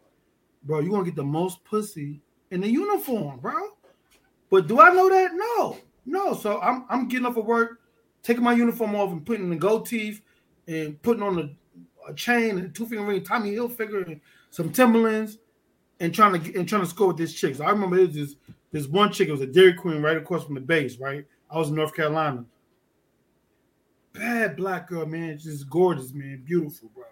bro? 0.64 0.80
You 0.80 0.90
gonna 0.90 1.06
get 1.06 1.16
the 1.16 1.24
most 1.24 1.64
pussy 1.64 2.22
in 2.50 2.62
the 2.62 2.68
uniform, 2.68 3.40
bro. 3.40 3.54
But 4.50 4.68
do 4.68 4.80
I 4.80 4.92
know 4.92 5.10
that? 5.10 5.32
No, 5.36 5.78
no. 6.06 6.34
So 6.34 6.60
I'm 6.60 6.86
I'm 6.90 7.08
getting 7.08 7.28
up 7.28 7.36
for 7.36 7.44
work, 7.44 7.82
taking 8.24 8.44
my 8.44 8.54
uniform 8.54 8.96
off 8.96 9.12
and 9.12 9.24
putting 9.24 9.50
the 9.52 9.56
gold 9.58 9.86
teeth 9.86 10.22
and 10.68 11.00
putting 11.04 11.22
on 11.22 11.38
a, 11.38 12.12
a 12.12 12.16
chain 12.16 12.58
and 12.58 12.74
two 12.74 12.88
finger 12.88 13.06
ring, 13.06 13.24
Tommy 13.24 13.52
Hilfiger, 13.52 14.08
and 14.08 14.22
some 14.50 14.72
Timberlands 14.72 15.38
and 16.00 16.14
trying 16.14 16.42
to 16.42 16.60
and 16.60 16.68
trying 16.68 16.82
to 16.82 16.88
score 16.88 17.10
with 17.10 17.18
this 17.18 17.34
chick. 17.34 17.56
So 17.56 17.66
I 17.66 17.70
remember 17.72 17.98
it 18.00 18.08
was 18.08 18.16
this 18.16 18.36
this 18.72 18.88
one 18.88 19.12
chick. 19.12 19.28
It 19.28 19.32
was 19.32 19.42
a 19.42 19.48
Dairy 19.48 19.74
Queen 19.74 20.02
right 20.02 20.18
across 20.18 20.46
from 20.46 20.56
the 20.56 20.62
base. 20.62 20.98
Right, 20.98 21.26
I 21.50 21.58
was 21.58 21.70
in 21.70 21.76
North 21.76 21.96
Carolina. 21.96 22.46
Bad 24.14 24.58
black 24.58 24.90
girl, 24.90 25.06
man, 25.06 25.38
just 25.38 25.70
gorgeous, 25.70 26.14
man, 26.14 26.42
beautiful, 26.46 26.90
bro. 26.94 27.04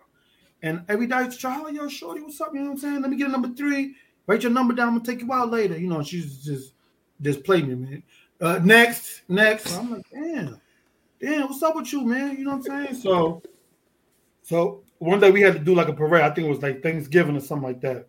And 0.63 0.83
every 0.89 1.05
day, 1.05 1.15
I 1.15 1.27
try, 1.27 1.61
oh, 1.63 1.69
yo, 1.69 1.87
shorty, 1.87 2.21
what's 2.21 2.41
up? 2.41 2.49
You 2.53 2.61
know 2.61 2.65
what 2.67 2.71
I'm 2.71 2.77
saying? 2.79 3.01
Let 3.01 3.11
me 3.11 3.17
get 3.17 3.27
a 3.27 3.31
number 3.31 3.49
three. 3.49 3.95
Write 4.25 4.41
your 4.41 4.51
number 4.51 4.73
down. 4.73 4.89
I'm 4.89 4.97
gonna 4.97 5.05
take 5.05 5.21
you 5.21 5.31
out 5.31 5.51
later. 5.51 5.77
You 5.77 5.87
know, 5.87 6.03
she's 6.03 6.43
just 6.43 6.73
just 7.21 7.43
playing 7.43 7.67
me, 7.67 7.75
man. 7.75 8.03
Uh, 8.39 8.59
next, 8.63 9.21
next. 9.27 9.75
I'm 9.75 9.91
like, 9.91 10.05
damn, 10.11 10.59
damn, 11.19 11.43
what's 11.43 11.63
up 11.63 11.75
with 11.75 11.91
you, 11.91 12.03
man? 12.03 12.37
You 12.37 12.43
know 12.43 12.57
what 12.57 12.69
I'm 12.69 12.87
saying? 12.87 13.01
So, 13.01 13.41
so 14.43 14.83
one 14.99 15.19
day 15.19 15.31
we 15.31 15.41
had 15.41 15.53
to 15.53 15.59
do 15.59 15.73
like 15.75 15.87
a 15.87 15.93
parade. 15.93 16.23
I 16.23 16.29
think 16.31 16.47
it 16.47 16.51
was 16.51 16.61
like 16.61 16.83
Thanksgiving 16.83 17.37
or 17.37 17.39
something 17.39 17.67
like 17.67 17.81
that. 17.81 18.07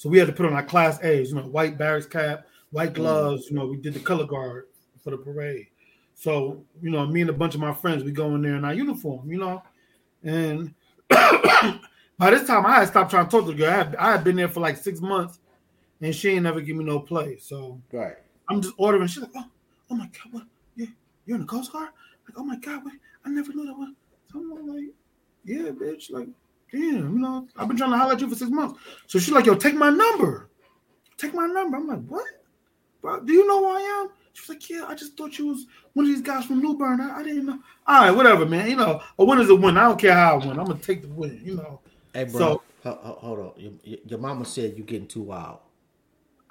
So 0.00 0.08
we 0.08 0.16
had 0.16 0.28
to 0.28 0.32
put 0.32 0.46
on 0.46 0.54
our 0.54 0.62
class 0.62 0.98
A's, 1.04 1.28
you 1.28 1.34
know, 1.34 1.42
white 1.42 1.76
barracks 1.76 2.06
cap, 2.06 2.46
white 2.70 2.94
mm-hmm. 2.94 3.02
gloves. 3.02 3.50
You 3.50 3.56
know, 3.56 3.66
we 3.66 3.76
did 3.76 3.92
the 3.92 4.00
color 4.00 4.24
guard 4.24 4.68
for 5.04 5.10
the 5.10 5.18
parade. 5.18 5.66
So, 6.14 6.64
you 6.80 6.88
know, 6.88 7.06
me 7.06 7.20
and 7.20 7.28
a 7.28 7.34
bunch 7.34 7.54
of 7.54 7.60
my 7.60 7.74
friends, 7.74 8.02
we 8.02 8.10
go 8.10 8.34
in 8.34 8.40
there 8.40 8.56
in 8.56 8.64
our 8.64 8.72
uniform, 8.72 9.30
you 9.30 9.36
know. 9.36 9.62
And 10.22 10.72
by 11.10 12.30
this 12.30 12.46
time, 12.46 12.64
I 12.64 12.76
had 12.76 12.88
stopped 12.88 13.10
trying 13.10 13.26
to 13.26 13.30
talk 13.30 13.44
to 13.44 13.52
the 13.52 13.58
girl. 13.58 13.68
I 13.68 13.76
had, 13.76 13.96
I 13.96 14.12
had 14.12 14.24
been 14.24 14.36
there 14.36 14.48
for 14.48 14.60
like 14.60 14.78
six 14.78 15.02
months, 15.02 15.38
and 16.00 16.14
she 16.14 16.30
ain't 16.30 16.44
never 16.44 16.62
give 16.62 16.76
me 16.76 16.84
no 16.84 17.00
play. 17.00 17.36
So 17.36 17.78
right, 17.92 18.16
I'm 18.48 18.62
just 18.62 18.74
ordering. 18.78 19.06
She's 19.06 19.22
like, 19.22 19.32
oh, 19.36 19.44
oh 19.90 19.96
my 19.96 20.06
god, 20.06 20.32
what? 20.32 20.44
Yeah, 20.76 20.86
you're 21.26 21.34
in 21.34 21.42
the 21.42 21.46
Coast 21.46 21.72
Guard? 21.72 21.90
Like, 22.26 22.38
oh 22.38 22.44
my 22.44 22.56
god, 22.56 22.86
wait, 22.86 22.94
I 23.26 23.28
never 23.28 23.52
knew 23.52 23.66
that 23.66 23.76
one. 23.76 23.94
So 24.32 24.38
I'm 24.38 24.66
like, 24.66 24.94
yeah, 25.44 25.68
bitch, 25.72 26.10
like 26.10 26.28
damn, 26.72 27.14
you 27.14 27.18
know, 27.18 27.46
I've 27.56 27.68
been 27.68 27.76
trying 27.76 27.90
to 27.90 27.98
holler 27.98 28.14
at 28.14 28.20
you 28.20 28.28
for 28.28 28.34
six 28.34 28.50
months. 28.50 28.78
So 29.06 29.18
she's 29.18 29.32
like, 29.32 29.46
yo, 29.46 29.54
take 29.54 29.74
my 29.74 29.90
number. 29.90 30.48
Take 31.16 31.34
my 31.34 31.46
number. 31.46 31.76
I'm 31.76 31.86
like, 31.86 32.04
what? 32.06 32.24
Bro, 33.00 33.20
do 33.20 33.32
you 33.32 33.46
know 33.46 33.60
who 33.60 33.66
I 33.66 33.80
am? 34.02 34.10
She's 34.32 34.48
like, 34.48 34.70
yeah, 34.70 34.84
I 34.86 34.94
just 34.94 35.16
thought 35.16 35.38
you 35.38 35.48
was 35.48 35.66
one 35.94 36.06
of 36.06 36.12
these 36.12 36.22
guys 36.22 36.44
from 36.44 36.60
New 36.60 36.76
Bern. 36.76 37.00
I, 37.00 37.20
I 37.20 37.22
didn't 37.22 37.46
know. 37.46 37.58
All 37.86 38.00
right, 38.02 38.10
whatever, 38.10 38.46
man. 38.46 38.70
You 38.70 38.76
know, 38.76 39.02
a 39.18 39.24
win 39.24 39.40
is 39.40 39.50
a 39.50 39.54
win. 39.54 39.76
I 39.76 39.82
don't 39.82 39.98
care 39.98 40.14
how 40.14 40.34
I 40.38 40.46
win. 40.46 40.58
I'm 40.58 40.66
gonna 40.66 40.78
take 40.78 41.02
the 41.02 41.08
win. 41.08 41.40
You 41.42 41.56
know. 41.56 41.80
Hey, 42.14 42.24
bro. 42.24 42.62
So, 42.82 42.92
hold 42.92 43.38
on. 43.38 43.52
Your, 43.56 43.98
your 44.06 44.18
mama 44.18 44.44
said 44.44 44.74
you're 44.76 44.86
getting 44.86 45.08
too 45.08 45.22
wild. 45.22 45.58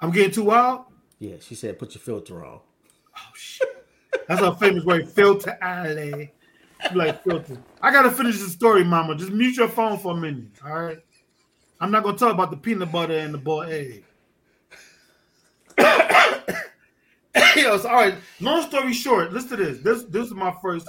I'm 0.00 0.10
getting 0.10 0.30
too 0.30 0.44
wild. 0.44 0.84
Yeah, 1.18 1.36
she 1.40 1.54
said 1.54 1.78
put 1.78 1.94
your 1.94 2.02
filter 2.02 2.44
on. 2.44 2.60
Oh 3.16 3.32
shit. 3.34 3.68
That's 4.28 4.42
our 4.42 4.54
famous 4.56 4.84
word, 4.84 5.08
filter 5.08 5.58
alley 5.60 6.32
like 6.94 7.22
filter. 7.22 7.58
I 7.82 7.90
gotta 7.92 8.10
finish 8.10 8.38
the 8.38 8.48
story, 8.48 8.84
Mama. 8.84 9.14
Just 9.16 9.32
mute 9.32 9.56
your 9.56 9.68
phone 9.68 9.98
for 9.98 10.12
a 10.12 10.16
minute. 10.16 10.50
All 10.64 10.82
right. 10.82 10.98
I'm 11.80 11.90
not 11.90 12.02
gonna 12.02 12.18
talk 12.18 12.32
about 12.32 12.50
the 12.50 12.56
peanut 12.56 12.92
butter 12.92 13.18
and 13.18 13.32
the 13.32 13.38
boiled 13.38 13.70
egg. 13.70 14.04
Yo, 17.56 17.78
all 17.78 17.94
right. 17.94 18.14
Long 18.40 18.62
story 18.62 18.92
short, 18.92 19.32
listen 19.32 19.50
to 19.50 19.56
this. 19.56 19.80
This 19.80 20.04
this 20.04 20.26
is 20.26 20.34
my 20.34 20.54
first. 20.62 20.88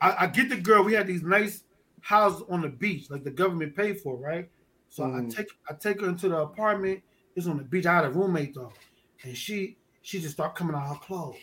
I, 0.00 0.24
I, 0.24 0.26
get 0.26 0.48
the 0.48 0.56
girl. 0.56 0.82
We 0.82 0.94
had 0.94 1.06
these 1.06 1.22
nice 1.22 1.62
houses 2.00 2.42
on 2.48 2.62
the 2.62 2.68
beach, 2.68 3.10
like 3.10 3.22
the 3.22 3.30
government 3.30 3.76
paid 3.76 4.00
for, 4.00 4.16
right? 4.16 4.48
So 4.88 5.04
mm. 5.04 5.26
I 5.26 5.28
take 5.28 5.48
I 5.68 5.74
take 5.74 6.00
her 6.00 6.08
into 6.08 6.28
the 6.28 6.38
apartment. 6.38 7.02
It's 7.36 7.46
on 7.46 7.58
the 7.58 7.64
beach. 7.64 7.86
I 7.86 7.96
had 7.96 8.04
a 8.06 8.10
roommate 8.10 8.54
though, 8.54 8.72
and 9.24 9.36
she 9.36 9.76
she 10.02 10.20
just 10.20 10.34
start 10.34 10.54
coming 10.54 10.74
out 10.74 10.90
of 10.90 10.96
her 10.96 11.04
clothes. 11.04 11.36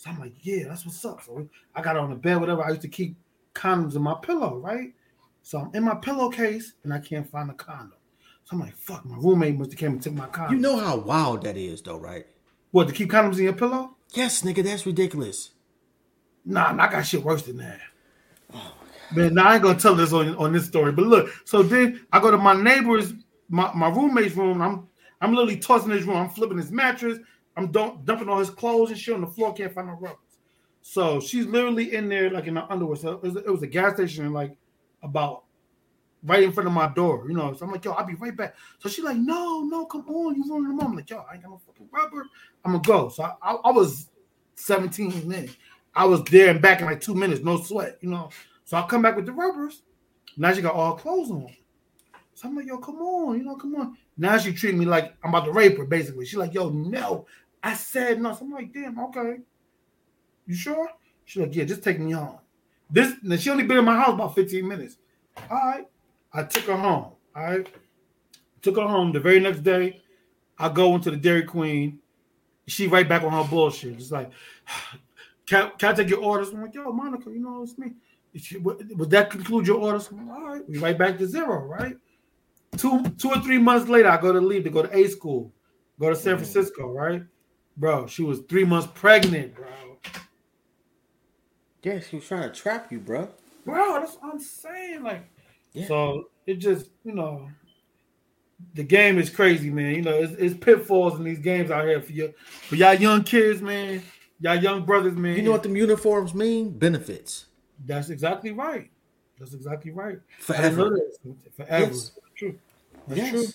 So 0.00 0.08
I'm 0.08 0.18
like, 0.18 0.32
yeah, 0.40 0.64
that's 0.66 0.86
what's 0.86 1.04
up. 1.04 1.22
So 1.22 1.46
I 1.74 1.82
got 1.82 1.98
on 1.98 2.08
the 2.08 2.16
bed, 2.16 2.40
whatever. 2.40 2.64
I 2.64 2.70
used 2.70 2.80
to 2.80 2.88
keep 2.88 3.18
condoms 3.54 3.96
in 3.96 4.00
my 4.00 4.14
pillow, 4.22 4.56
right? 4.56 4.94
So 5.42 5.58
I'm 5.58 5.70
in 5.74 5.82
my 5.82 5.94
pillowcase 5.94 6.72
and 6.84 6.94
I 6.94 7.00
can't 7.00 7.30
find 7.30 7.50
the 7.50 7.52
condom. 7.52 7.98
So 8.44 8.56
I'm 8.56 8.60
like, 8.60 8.74
fuck, 8.78 9.04
my 9.04 9.18
roommate 9.18 9.58
must 9.58 9.72
have 9.72 9.78
came 9.78 9.92
and 9.92 10.02
took 10.02 10.14
my 10.14 10.24
condom. 10.28 10.56
You 10.56 10.62
know 10.62 10.78
how 10.78 10.96
wild 10.96 11.44
that 11.44 11.58
is, 11.58 11.82
though, 11.82 11.98
right? 11.98 12.24
What, 12.70 12.88
to 12.88 12.94
keep 12.94 13.10
condoms 13.10 13.36
in 13.36 13.44
your 13.44 13.52
pillow? 13.52 13.94
Yes, 14.14 14.40
nigga, 14.40 14.64
that's 14.64 14.86
ridiculous. 14.86 15.50
Nah, 16.46 16.72
I 16.82 16.90
got 16.90 17.04
shit 17.04 17.22
worse 17.22 17.42
than 17.42 17.58
that. 17.58 17.80
Oh, 18.54 18.72
Man, 19.14 19.34
now 19.34 19.48
I 19.48 19.54
ain't 19.56 19.62
gonna 19.62 19.78
tell 19.78 19.94
this 19.94 20.14
on, 20.14 20.34
on 20.36 20.54
this 20.54 20.64
story. 20.64 20.92
But 20.92 21.04
look, 21.08 21.28
so 21.44 21.62
then 21.62 22.06
I 22.10 22.20
go 22.20 22.30
to 22.30 22.38
my 22.38 22.54
neighbor's, 22.54 23.12
my, 23.50 23.70
my 23.74 23.90
roommate's 23.90 24.34
room. 24.34 24.62
I'm 24.62 24.88
I'm 25.20 25.34
literally 25.34 25.58
tossing 25.58 25.90
his 25.90 26.04
room. 26.04 26.16
I'm 26.16 26.30
flipping 26.30 26.56
his 26.56 26.72
mattress. 26.72 27.18
I'm 27.60 27.70
dump, 27.70 28.04
dumping 28.04 28.28
all 28.28 28.38
his 28.38 28.50
clothes 28.50 28.90
and 28.90 28.98
shit 28.98 29.14
on 29.14 29.20
the 29.20 29.26
floor. 29.26 29.52
Can't 29.52 29.72
find 29.72 29.88
no 29.88 29.94
rubbers. 29.94 30.16
So 30.82 31.20
she's 31.20 31.46
literally 31.46 31.94
in 31.94 32.08
there 32.08 32.30
like 32.30 32.46
in 32.46 32.56
her 32.56 32.66
underwear. 32.70 32.96
So 32.96 33.12
it 33.12 33.22
was, 33.22 33.36
it 33.36 33.50
was 33.50 33.62
a 33.62 33.66
gas 33.66 33.94
station 33.94 34.32
like 34.32 34.56
about 35.02 35.44
right 36.22 36.42
in 36.42 36.52
front 36.52 36.66
of 36.66 36.72
my 36.72 36.88
door, 36.88 37.26
you 37.28 37.34
know. 37.34 37.52
So 37.52 37.66
I'm 37.66 37.72
like, 37.72 37.84
yo, 37.84 37.92
I'll 37.92 38.06
be 38.06 38.14
right 38.14 38.36
back. 38.36 38.54
So 38.78 38.88
she's 38.88 39.04
like, 39.04 39.16
no, 39.16 39.62
no, 39.62 39.84
come 39.84 40.08
on, 40.08 40.36
you 40.36 40.44
ruining 40.48 40.68
the 40.68 40.74
mom. 40.74 40.92
I'm 40.92 40.96
like, 40.96 41.10
yo, 41.10 41.18
I 41.18 41.34
ain't 41.34 41.42
got 41.42 41.50
no 41.50 41.60
fucking 41.66 41.88
rubber. 41.92 42.24
I'm 42.64 42.72
gonna 42.72 42.82
go. 42.82 43.08
So 43.10 43.24
I, 43.24 43.34
I, 43.42 43.52
I 43.52 43.70
was 43.70 44.08
17 44.54 45.28
then. 45.28 45.50
I 45.94 46.04
was 46.04 46.22
there 46.24 46.50
and 46.50 46.62
back 46.62 46.80
in 46.80 46.86
like 46.86 47.00
two 47.00 47.14
minutes, 47.14 47.42
no 47.42 47.60
sweat, 47.60 47.98
you 48.00 48.08
know. 48.08 48.30
So 48.64 48.76
I 48.76 48.86
come 48.86 49.02
back 49.02 49.16
with 49.16 49.26
the 49.26 49.32
rubbers. 49.32 49.82
Now 50.36 50.52
she 50.52 50.62
got 50.62 50.74
all 50.74 50.94
clothes 50.94 51.30
on. 51.30 51.48
So 52.34 52.48
I'm 52.48 52.56
like, 52.56 52.66
yo, 52.66 52.78
come 52.78 52.96
on, 53.02 53.36
you 53.36 53.44
know, 53.44 53.56
come 53.56 53.74
on. 53.74 53.98
Now 54.16 54.38
she 54.38 54.52
treating 54.52 54.78
me 54.78 54.86
like 54.86 55.14
I'm 55.22 55.30
about 55.30 55.44
to 55.46 55.52
rape 55.52 55.76
her, 55.78 55.84
basically. 55.84 56.24
She's 56.24 56.38
like, 56.38 56.54
yo, 56.54 56.70
no. 56.70 57.26
I 57.62 57.74
said 57.74 58.20
no. 58.20 58.34
So 58.34 58.44
I'm 58.44 58.52
like, 58.52 58.72
damn, 58.72 58.98
okay. 58.98 59.36
You 60.46 60.54
sure? 60.54 60.88
She's 61.24 61.42
like, 61.42 61.54
yeah, 61.54 61.64
just 61.64 61.82
take 61.82 62.00
me 62.00 62.12
home. 62.12 62.38
This 62.90 63.14
now 63.22 63.36
she 63.36 63.50
only 63.50 63.64
been 63.64 63.78
in 63.78 63.84
my 63.84 63.96
house 63.96 64.14
about 64.14 64.34
15 64.34 64.66
minutes. 64.66 64.96
All 65.50 65.56
right. 65.56 65.86
I 66.32 66.42
took 66.42 66.64
her 66.64 66.76
home. 66.76 67.12
All 67.36 67.44
right. 67.44 67.68
Took 68.62 68.76
her 68.76 68.86
home 68.86 69.12
the 69.12 69.20
very 69.20 69.40
next 69.40 69.60
day. 69.60 70.00
I 70.58 70.68
go 70.68 70.94
into 70.94 71.10
the 71.10 71.16
Dairy 71.16 71.44
Queen. 71.44 71.98
She 72.66 72.86
right 72.86 73.08
back 73.08 73.22
on 73.22 73.32
her 73.32 73.48
bullshit. 73.48 73.94
It's 73.94 74.10
like, 74.10 74.30
can, 75.46 75.70
can 75.78 75.92
I 75.92 75.94
take 75.94 76.10
your 76.10 76.20
orders? 76.20 76.50
I'm 76.50 76.62
like, 76.62 76.74
yo, 76.74 76.92
Monica, 76.92 77.30
you 77.30 77.40
know, 77.40 77.62
it's 77.62 77.78
me. 77.78 77.94
Would 78.60 79.10
that 79.10 79.30
conclude 79.30 79.66
your 79.66 79.78
orders? 79.78 80.10
Like, 80.12 80.28
All 80.28 80.48
right, 80.48 80.68
we 80.68 80.78
right 80.78 80.96
back 80.96 81.18
to 81.18 81.26
zero, 81.26 81.64
right? 81.64 81.96
Two 82.76 83.02
two 83.18 83.30
or 83.30 83.40
three 83.40 83.58
months 83.58 83.88
later, 83.88 84.08
I 84.08 84.20
go 84.20 84.32
to 84.32 84.40
leave 84.40 84.64
to 84.64 84.70
go 84.70 84.82
to 84.82 84.96
A 84.96 85.08
school, 85.08 85.52
go 85.98 86.10
to 86.10 86.14
San 86.14 86.34
mm-hmm. 86.34 86.44
Francisco, 86.44 86.92
right? 86.92 87.22
Bro, 87.76 88.08
she 88.08 88.22
was 88.22 88.40
three 88.40 88.64
months 88.64 88.88
pregnant, 88.94 89.54
bro. 89.54 89.66
Yeah, 91.82 92.00
she 92.00 92.16
was 92.16 92.26
trying 92.26 92.42
to 92.42 92.50
trap 92.50 92.92
you, 92.92 92.98
bro. 92.98 93.28
Bro, 93.64 94.00
that's 94.00 94.16
what 94.16 94.34
I'm 94.34 94.40
saying. 94.40 95.02
Like, 95.02 95.24
Yeah. 95.72 95.86
so 95.86 96.28
it 96.46 96.54
just, 96.54 96.90
you 97.04 97.12
know, 97.12 97.48
the 98.74 98.82
game 98.82 99.18
is 99.18 99.30
crazy, 99.30 99.70
man. 99.70 99.94
You 99.94 100.02
know, 100.02 100.14
it's, 100.14 100.32
it's 100.34 100.54
pitfalls 100.54 101.18
in 101.18 101.24
these 101.24 101.38
games 101.38 101.70
out 101.70 101.86
here 101.86 102.02
for 102.02 102.12
you, 102.12 102.34
for 102.46 102.76
y'all 102.76 102.94
young 102.94 103.24
kids, 103.24 103.62
man. 103.62 104.02
Y'all 104.40 104.56
young 104.56 104.84
brothers, 104.84 105.14
man. 105.14 105.36
You 105.36 105.42
know 105.42 105.50
what 105.52 105.62
them 105.62 105.76
uniforms 105.76 106.34
mean? 106.34 106.76
Benefits. 106.78 107.46
That's 107.86 108.10
exactly 108.10 108.52
right. 108.52 108.90
That's 109.38 109.54
exactly 109.54 109.90
right. 109.90 110.18
Forever. 110.38 110.98
Forever. 111.56 111.86
Yes. 111.86 112.12
True. 112.36 112.58
That's 113.08 113.20
yes. 113.20 113.30
true. 113.30 113.46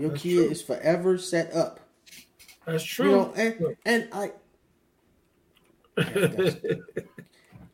Your 0.00 0.10
That's 0.10 0.22
kid 0.22 0.34
true. 0.36 0.50
is 0.50 0.62
forever 0.62 1.18
set 1.18 1.52
up. 1.52 1.80
That's 2.66 2.84
true. 2.84 3.10
You 3.10 3.16
know, 3.16 3.32
and 3.36 3.76
and 3.84 4.08
I, 4.12 4.32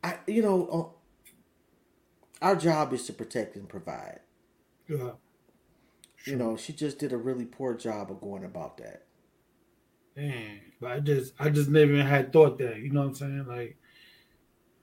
I 0.03 0.17
you 0.27 0.41
know, 0.41 0.93
uh, 2.41 2.45
our 2.45 2.55
job 2.55 2.93
is 2.93 3.05
to 3.05 3.13
protect 3.13 3.55
and 3.55 3.67
provide. 3.67 4.19
yeah. 4.87 5.11
You 6.25 6.35
know, 6.35 6.57
she 6.57 6.73
just 6.73 6.99
did 6.99 7.13
a 7.13 7.17
really 7.17 7.45
poor 7.45 7.73
job 7.75 8.11
of 8.11 8.19
going 8.19 8.43
about 8.43 8.77
that. 8.77 9.05
Man, 10.15 10.59
but 10.81 10.91
I 10.91 10.99
just 10.99 11.33
I 11.39 11.49
just 11.49 11.69
never 11.69 11.93
even 11.93 12.05
had 12.05 12.33
thought 12.33 12.57
that. 12.57 12.77
You 12.77 12.89
know 12.89 13.01
what 13.01 13.09
I'm 13.09 13.15
saying? 13.15 13.45
Like, 13.47 13.77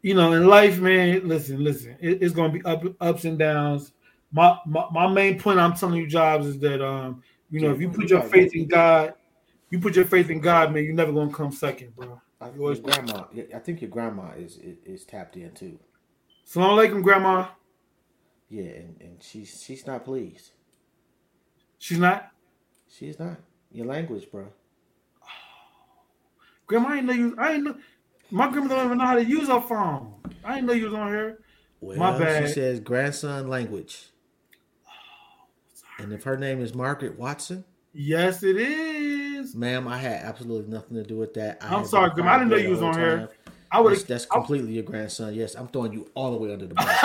you 0.02 0.14
know, 0.14 0.32
in 0.32 0.46
life, 0.46 0.78
man. 0.78 1.28
Listen, 1.28 1.62
listen. 1.62 1.96
It, 2.00 2.22
it's 2.22 2.34
gonna 2.34 2.52
be 2.52 2.64
up 2.64 2.84
ups 3.00 3.24
and 3.24 3.38
downs. 3.38 3.92
My, 4.32 4.58
my 4.66 4.86
my 4.90 5.06
main 5.06 5.38
point 5.38 5.58
I'm 5.58 5.74
telling 5.74 5.96
you, 5.96 6.06
jobs, 6.06 6.46
is 6.46 6.58
that 6.60 6.82
um, 6.82 7.22
you 7.50 7.60
know, 7.60 7.70
if 7.70 7.80
you 7.80 7.90
put 7.90 8.08
your 8.08 8.22
faith 8.22 8.54
in 8.54 8.66
God, 8.66 9.14
you 9.70 9.80
put 9.80 9.96
your 9.96 10.04
faith 10.04 10.30
in 10.30 10.40
God, 10.40 10.72
man, 10.72 10.84
you're 10.84 10.94
never 10.94 11.12
gonna 11.12 11.32
come 11.32 11.52
second, 11.52 11.94
bro. 11.96 12.20
I, 12.40 12.50
your 12.50 12.74
grandma, 12.76 13.24
I 13.54 13.58
think 13.58 13.80
your 13.80 13.90
grandma 13.90 14.32
is, 14.36 14.58
is 14.58 14.76
is 14.84 15.04
tapped 15.04 15.36
in 15.36 15.52
too. 15.52 15.78
Salam 16.44 16.78
alaikum, 16.78 17.02
grandma. 17.02 17.48
Yeah, 18.48 18.64
and, 18.64 18.96
and 19.00 19.22
she's 19.22 19.62
she's 19.62 19.86
not 19.86 20.04
pleased. 20.04 20.52
She's 21.78 21.98
not. 21.98 22.30
She's 22.88 23.18
not. 23.18 23.38
Your 23.72 23.86
language, 23.86 24.30
bro. 24.30 24.48
Grandma, 26.66 26.88
I 26.88 26.94
didn't 26.96 27.06
know 27.06 27.12
you. 27.12 27.36
I 27.38 27.52
didn't 27.52 27.64
know. 27.64 27.76
My 28.30 28.50
grandma 28.50 28.76
don't 28.76 28.86
even 28.86 28.98
know 28.98 29.04
how 29.04 29.14
to 29.16 29.24
use 29.24 29.48
her 29.48 29.60
phone. 29.60 30.14
I 30.44 30.54
didn't 30.54 30.68
know 30.68 30.72
you 30.72 30.86
was 30.86 30.94
on 30.94 31.08
here. 31.08 31.40
Well, 31.80 31.98
My 31.98 32.16
bad. 32.18 32.46
She 32.46 32.54
says 32.54 32.80
grandson 32.80 33.48
language. 33.48 34.10
And 35.98 36.12
if 36.12 36.24
her 36.24 36.36
name 36.36 36.60
is 36.60 36.74
Margaret 36.74 37.18
Watson, 37.18 37.64
Yes, 37.98 38.42
it 38.42 38.58
is. 38.58 38.95
Ma'am, 39.56 39.88
I 39.88 39.98
had 39.98 40.22
absolutely 40.24 40.70
nothing 40.70 40.96
to 40.96 41.02
do 41.02 41.16
with 41.16 41.34
that. 41.34 41.58
I 41.60 41.74
I'm 41.74 41.86
sorry, 41.86 42.10
Grandma. 42.10 42.32
I 42.32 42.38
didn't 42.38 42.50
know 42.50 42.56
you 42.56 42.70
was 42.70 42.82
on 42.82 42.94
here. 42.94 43.30
I 43.70 43.80
would 43.80 43.92
That's, 43.92 44.04
that's 44.04 44.26
completely 44.26 44.72
your 44.72 44.84
grandson. 44.84 45.34
Yes, 45.34 45.54
I'm 45.54 45.68
throwing 45.68 45.92
you 45.92 46.08
all 46.14 46.30
the 46.30 46.36
way 46.38 46.52
under 46.52 46.66
the 46.66 46.74
bus. 46.74 46.86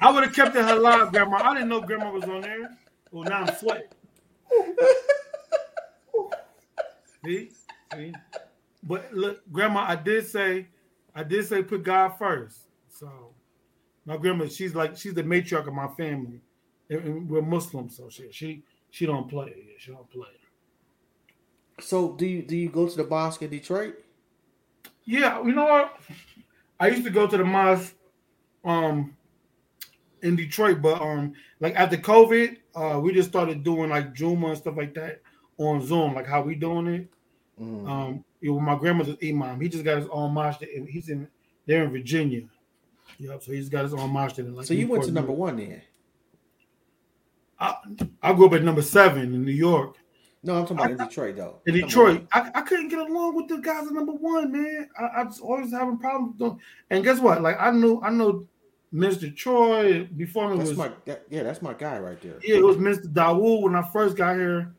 I 0.00 0.10
would 0.10 0.24
have 0.24 0.34
kept 0.34 0.56
it 0.56 0.64
alive, 0.64 1.12
Grandma. 1.12 1.36
I 1.36 1.54
didn't 1.54 1.68
know 1.68 1.80
Grandma 1.80 2.10
was 2.10 2.24
on 2.24 2.40
there. 2.40 2.76
Well, 3.10 3.24
now 3.24 3.42
I'm 3.42 3.54
sweating. 3.56 3.88
See, 7.24 7.50
see. 7.92 8.12
But 8.82 9.14
look, 9.14 9.40
Grandma, 9.52 9.84
I 9.88 9.96
did 9.96 10.26
say, 10.26 10.66
I 11.14 11.22
did 11.24 11.46
say 11.46 11.62
put 11.62 11.82
God 11.82 12.18
first. 12.18 12.58
So 12.90 13.34
my 14.04 14.16
grandma, 14.16 14.46
she's 14.46 14.74
like, 14.74 14.96
she's 14.96 15.14
the 15.14 15.22
matriarch 15.22 15.66
of 15.66 15.74
my 15.74 15.88
family, 15.88 16.40
and, 16.90 17.00
and 17.00 17.30
we're 17.30 17.42
Muslims, 17.42 17.96
so 17.96 18.08
she 18.08 18.28
she 18.30 18.62
she 18.90 19.06
don't 19.06 19.28
play. 19.28 19.54
She 19.78 19.90
don't 19.90 20.10
play. 20.10 20.28
So, 21.80 22.12
do 22.12 22.26
you 22.26 22.42
do 22.42 22.56
you 22.56 22.68
go 22.68 22.88
to 22.88 22.96
the 22.96 23.06
mosque 23.06 23.42
in 23.42 23.50
Detroit? 23.50 23.96
Yeah, 25.04 25.42
you 25.42 25.52
know 25.52 25.64
what? 25.64 26.00
I 26.80 26.88
used 26.88 27.04
to 27.04 27.10
go 27.10 27.26
to 27.26 27.36
the 27.36 27.44
mosque 27.44 27.94
um 28.64 29.16
in 30.22 30.36
Detroit, 30.36 30.80
but 30.80 31.00
um 31.00 31.34
like 31.60 31.74
after 31.74 31.96
COVID, 31.96 32.56
uh 32.74 33.00
we 33.00 33.12
just 33.12 33.28
started 33.28 33.62
doing 33.62 33.90
like 33.90 34.14
Juma 34.14 34.48
and 34.48 34.58
stuff 34.58 34.76
like 34.76 34.94
that 34.94 35.20
on 35.58 35.84
Zoom, 35.84 36.14
like 36.14 36.26
how 36.26 36.42
we 36.42 36.54
doing 36.54 36.86
it. 36.86 37.08
Mm. 37.60 37.88
Um 37.88 38.24
you 38.40 38.52
know, 38.52 38.60
my 38.60 38.76
grandmother's 38.76 39.16
imam. 39.22 39.60
He 39.60 39.68
just 39.68 39.84
got 39.84 39.98
his 39.98 40.08
own 40.10 40.32
mosque 40.32 40.62
and 40.62 40.88
he's 40.88 41.08
in 41.08 41.28
there 41.66 41.84
in 41.84 41.90
Virginia. 41.90 42.42
Yep, 43.18 43.42
so 43.42 43.52
he's 43.52 43.68
got 43.68 43.84
his 43.84 43.94
own 43.94 44.10
mosque 44.10 44.38
in 44.38 44.54
like 44.54 44.66
so 44.66 44.74
you 44.74 44.88
went 44.88 45.04
to 45.04 45.12
number 45.12 45.32
one 45.32 45.56
then? 45.56 45.82
I, 47.58 47.76
I 48.22 48.32
grew 48.32 48.46
up 48.46 48.54
at 48.54 48.62
number 48.62 48.82
seven 48.82 49.34
in 49.34 49.44
New 49.44 49.52
York. 49.52 49.96
No, 50.44 50.56
I'm 50.56 50.66
talking 50.66 50.76
about 50.76 50.90
in 50.90 50.98
Detroit 50.98 51.36
though. 51.36 51.60
In 51.66 51.74
Detroit. 51.74 52.26
I, 52.32 52.50
I 52.54 52.60
couldn't 52.60 52.88
get 52.88 52.98
along 52.98 53.34
with 53.34 53.48
the 53.48 53.56
guys 53.56 53.86
at 53.86 53.92
number 53.94 54.12
one, 54.12 54.52
man. 54.52 54.88
I, 54.98 55.20
I 55.20 55.22
was 55.22 55.40
always 55.40 55.72
having 55.72 55.96
problems. 55.98 56.38
with 56.38 56.50
them. 56.50 56.58
And 56.90 57.02
guess 57.02 57.18
what? 57.18 57.40
Like 57.40 57.56
I 57.58 57.70
knew, 57.70 58.00
I 58.02 58.10
know 58.10 58.46
Mr. 58.92 59.34
Troy 59.34 60.04
before 60.04 60.50
me 60.50 60.58
That's 60.58 60.70
was 60.70 60.78
my 60.78 60.90
that, 61.06 61.24
yeah, 61.30 61.42
that's 61.42 61.62
my 61.62 61.72
guy 61.72 61.98
right 61.98 62.20
there. 62.20 62.38
yeah, 62.42 62.56
it 62.56 62.62
was 62.64 62.76
Mr. 62.76 63.06
Dawood 63.06 63.62
when 63.62 63.74
I 63.74 63.82
first 63.90 64.16
got 64.16 64.36
here. 64.36 64.74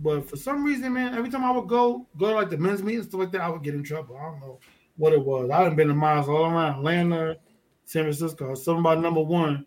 But 0.00 0.30
for 0.30 0.36
some 0.36 0.62
reason, 0.62 0.92
man, 0.92 1.14
every 1.14 1.28
time 1.28 1.44
I 1.44 1.50
would 1.50 1.68
go 1.68 2.06
go 2.16 2.28
to 2.28 2.34
like 2.34 2.50
the 2.50 2.56
men's 2.56 2.82
meetings 2.82 3.06
stuff 3.06 3.18
like 3.18 3.32
that, 3.32 3.40
I 3.40 3.50
would 3.50 3.64
get 3.64 3.74
in 3.74 3.82
trouble. 3.82 4.16
I 4.16 4.22
don't 4.22 4.40
know 4.40 4.60
what 4.96 5.12
it 5.12 5.24
was. 5.24 5.50
I 5.50 5.64
done 5.64 5.74
been 5.74 5.88
to 5.88 5.94
miles 5.94 6.28
all 6.28 6.44
around 6.44 6.76
Atlanta, 6.76 7.36
San 7.84 8.04
Francisco. 8.04 8.54
Something 8.54 8.80
about 8.80 9.00
number 9.00 9.22
one, 9.22 9.66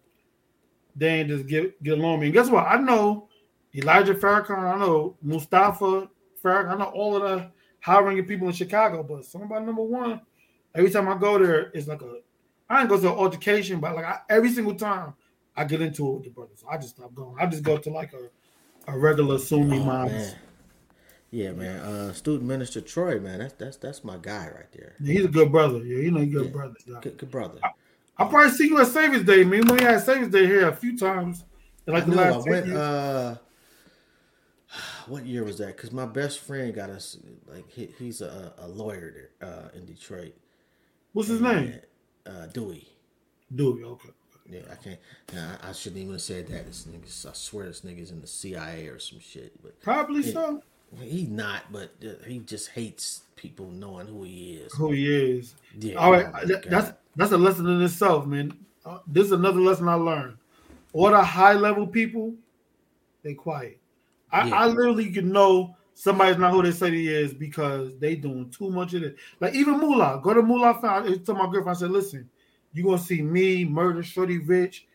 they 0.95 1.19
ain't 1.19 1.27
just 1.27 1.47
get 1.47 1.83
get 1.83 1.97
along 1.97 2.13
with 2.13 2.21
me. 2.21 2.27
And 2.27 2.33
guess 2.33 2.49
what? 2.49 2.65
I 2.65 2.77
know 2.77 3.27
Elijah 3.75 4.13
Farrakhan. 4.15 4.57
I 4.59 4.77
know 4.77 5.15
Mustafa 5.21 6.09
Farrakhan. 6.43 6.69
I 6.69 6.77
know 6.77 6.85
all 6.85 7.15
of 7.15 7.23
the 7.23 7.51
high 7.79 7.99
ranking 7.99 8.25
people 8.25 8.47
in 8.47 8.53
Chicago. 8.53 9.03
But 9.03 9.25
about 9.41 9.65
number 9.65 9.81
one, 9.83 10.21
every 10.75 10.89
time 10.89 11.07
I 11.09 11.17
go 11.17 11.37
there, 11.39 11.71
it's 11.73 11.87
like 11.87 12.01
a 12.01 12.19
I 12.69 12.81
ain't 12.81 12.89
go 12.89 12.99
to 12.99 13.07
an 13.11 13.17
altercation, 13.17 13.79
but 13.79 13.95
like 13.95 14.05
I, 14.05 14.19
every 14.29 14.49
single 14.49 14.75
time 14.75 15.13
I 15.55 15.63
get 15.65 15.81
into 15.81 16.07
it 16.09 16.13
with 16.15 16.23
the 16.23 16.29
brothers. 16.31 16.59
So 16.61 16.67
I 16.69 16.77
just 16.77 16.95
stop 16.95 17.13
going. 17.13 17.35
I 17.39 17.45
just 17.45 17.63
go 17.63 17.77
to 17.77 17.89
like 17.89 18.13
a, 18.13 18.91
a 18.91 18.97
regular 18.97 19.37
Sunni 19.37 19.77
Oh, 19.79 19.83
mosque. 19.83 20.35
Yeah, 21.29 21.51
man. 21.51 21.79
Uh, 21.79 22.13
student 22.13 22.47
minister 22.47 22.79
Troy, 22.79 23.19
man. 23.19 23.39
That's 23.39 23.53
that's 23.53 23.77
that's 23.77 24.03
my 24.03 24.17
guy 24.21 24.49
right 24.55 24.71
there. 24.71 24.93
Yeah, 24.99 25.13
he's 25.13 25.25
a 25.25 25.29
good 25.29 25.51
brother. 25.51 25.79
Yeah, 25.79 25.97
you 25.97 26.11
know, 26.11 26.19
he's 26.19 26.29
a 26.29 26.37
good 26.37 26.45
Yeah. 26.45 26.51
brother. 26.51 26.75
Good, 27.01 27.17
good 27.17 27.31
brother. 27.31 27.59
I 28.17 28.25
probably 28.25 28.51
see 28.51 28.67
you 28.67 28.79
at 28.79 28.87
Saviours' 28.87 29.23
Day, 29.25 29.43
man. 29.43 29.65
We 29.67 29.81
had 29.81 29.99
Saviours' 30.01 30.29
Day 30.29 30.45
here 30.45 30.67
a 30.67 30.75
few 30.75 30.95
times. 30.95 31.43
Like 31.87 32.03
I 32.03 32.05
the 32.05 32.15
know. 32.15 32.21
I 32.23 32.29
last 32.31 32.43
10 32.45 32.51
went. 32.51 32.71
Uh, 32.73 33.35
what 35.07 35.25
year 35.25 35.43
was 35.43 35.57
that? 35.59 35.75
Because 35.75 35.91
my 35.91 36.05
best 36.05 36.39
friend 36.39 36.73
got 36.73 36.89
us. 36.89 37.17
Like 37.47 37.69
he, 37.69 37.89
he's 37.97 38.21
a, 38.21 38.53
a 38.57 38.67
lawyer 38.67 39.29
there 39.39 39.49
uh, 39.49 39.69
in 39.75 39.85
Detroit. 39.85 40.33
What's 41.13 41.29
his 41.29 41.41
name? 41.41 41.79
Uh, 42.25 42.47
Dewey. 42.47 42.87
Dewey. 43.53 43.83
Okay. 43.83 44.09
Yeah, 44.49 44.61
I 44.71 44.75
can't. 44.75 44.99
Nah, 45.33 45.55
I 45.63 45.71
shouldn't 45.71 46.01
even 46.01 46.13
have 46.13 46.21
said 46.21 46.47
that. 46.47 46.65
This 46.65 46.85
nigga's. 46.85 47.25
I 47.25 47.33
swear, 47.33 47.67
this 47.67 47.81
nigga's 47.81 48.11
in 48.11 48.21
the 48.21 48.27
CIA 48.27 48.87
or 48.87 48.99
some 48.99 49.19
shit. 49.19 49.61
But 49.61 49.79
Probably 49.81 50.23
so. 50.23 50.61
He's 51.01 51.29
not. 51.29 51.71
But 51.71 51.91
uh, 52.05 52.23
he 52.27 52.39
just 52.39 52.69
hates 52.71 53.23
people 53.35 53.67
knowing 53.69 54.07
who 54.07 54.23
he 54.23 54.55
is. 54.55 54.73
Who 54.73 54.91
he 54.91 55.13
is. 55.37 55.55
Yeah. 55.79 55.95
All 55.95 56.11
right, 56.11 56.25
oh 56.27 56.31
my 56.31 56.45
that- 56.45 56.63
God. 56.63 56.71
that's 56.71 56.97
that's 57.15 57.31
a 57.31 57.37
lesson 57.37 57.67
in 57.67 57.81
itself, 57.81 58.25
man. 58.25 58.53
Uh, 58.85 58.99
this 59.07 59.25
is 59.27 59.31
another 59.31 59.59
lesson 59.61 59.87
I 59.87 59.93
learned. 59.95 60.37
All 60.91 61.09
the 61.09 61.23
high 61.23 61.53
level 61.53 61.87
people, 61.87 62.33
they 63.23 63.33
quiet. 63.33 63.79
I, 64.33 64.47
Yeah. 64.47 64.55
I 64.55 64.67
literally 64.67 65.11
can 65.11 65.31
know 65.31 65.75
somebody's 65.93 66.37
not 66.37 66.51
who 66.51 66.63
they 66.63 66.71
say 66.71 66.91
he 66.91 67.07
is 67.07 67.33
because 67.33 67.97
they 67.99 68.15
doing 68.15 68.49
too 68.49 68.69
much 68.69 68.93
of 68.93 69.03
it. 69.03 69.15
Like 69.39 69.53
even 69.53 69.79
Mula, 69.79 70.19
go 70.23 70.33
to 70.33 70.41
Mula. 70.41 70.79
I 70.83 71.17
told 71.17 71.37
my 71.37 71.45
girlfriend, 71.45 71.69
I 71.69 71.73
said, 71.73 71.91
listen, 71.91 72.29
you 72.73 72.83
gonna 72.83 72.97
see 72.97 73.21
me, 73.21 73.63
Murder, 73.63 74.01
Shorty 74.01 74.39
Rich, 74.39 74.87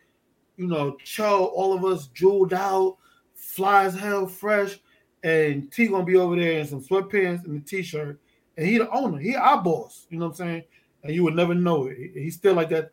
you 0.57 0.67
know, 0.67 0.97
Cho, 1.03 1.45
all 1.45 1.73
of 1.73 1.85
us 1.85 2.07
jeweled 2.07 2.53
out, 2.53 2.97
fly 3.33 3.85
as 3.85 3.95
hell, 3.95 4.27
fresh, 4.27 4.77
and 5.23 5.71
T 5.71 5.87
gonna 5.87 6.03
be 6.03 6.17
over 6.17 6.35
there 6.35 6.59
in 6.59 6.67
some 6.67 6.83
sweatpants 6.83 7.45
and 7.45 7.61
a 7.61 7.65
t-shirt, 7.65 8.19
and 8.57 8.67
he 8.67 8.77
the 8.77 8.89
owner, 8.91 9.17
he 9.17 9.35
our 9.35 9.63
boss. 9.63 10.05
You 10.09 10.19
know 10.19 10.25
what 10.27 10.39
I'm 10.39 10.47
saying? 10.47 10.63
And 11.03 11.15
you 11.15 11.23
would 11.23 11.35
never 11.35 11.55
know 11.55 11.87
it. 11.87 11.97
He's 12.13 12.35
still 12.35 12.55
like 12.55 12.69
that. 12.69 12.91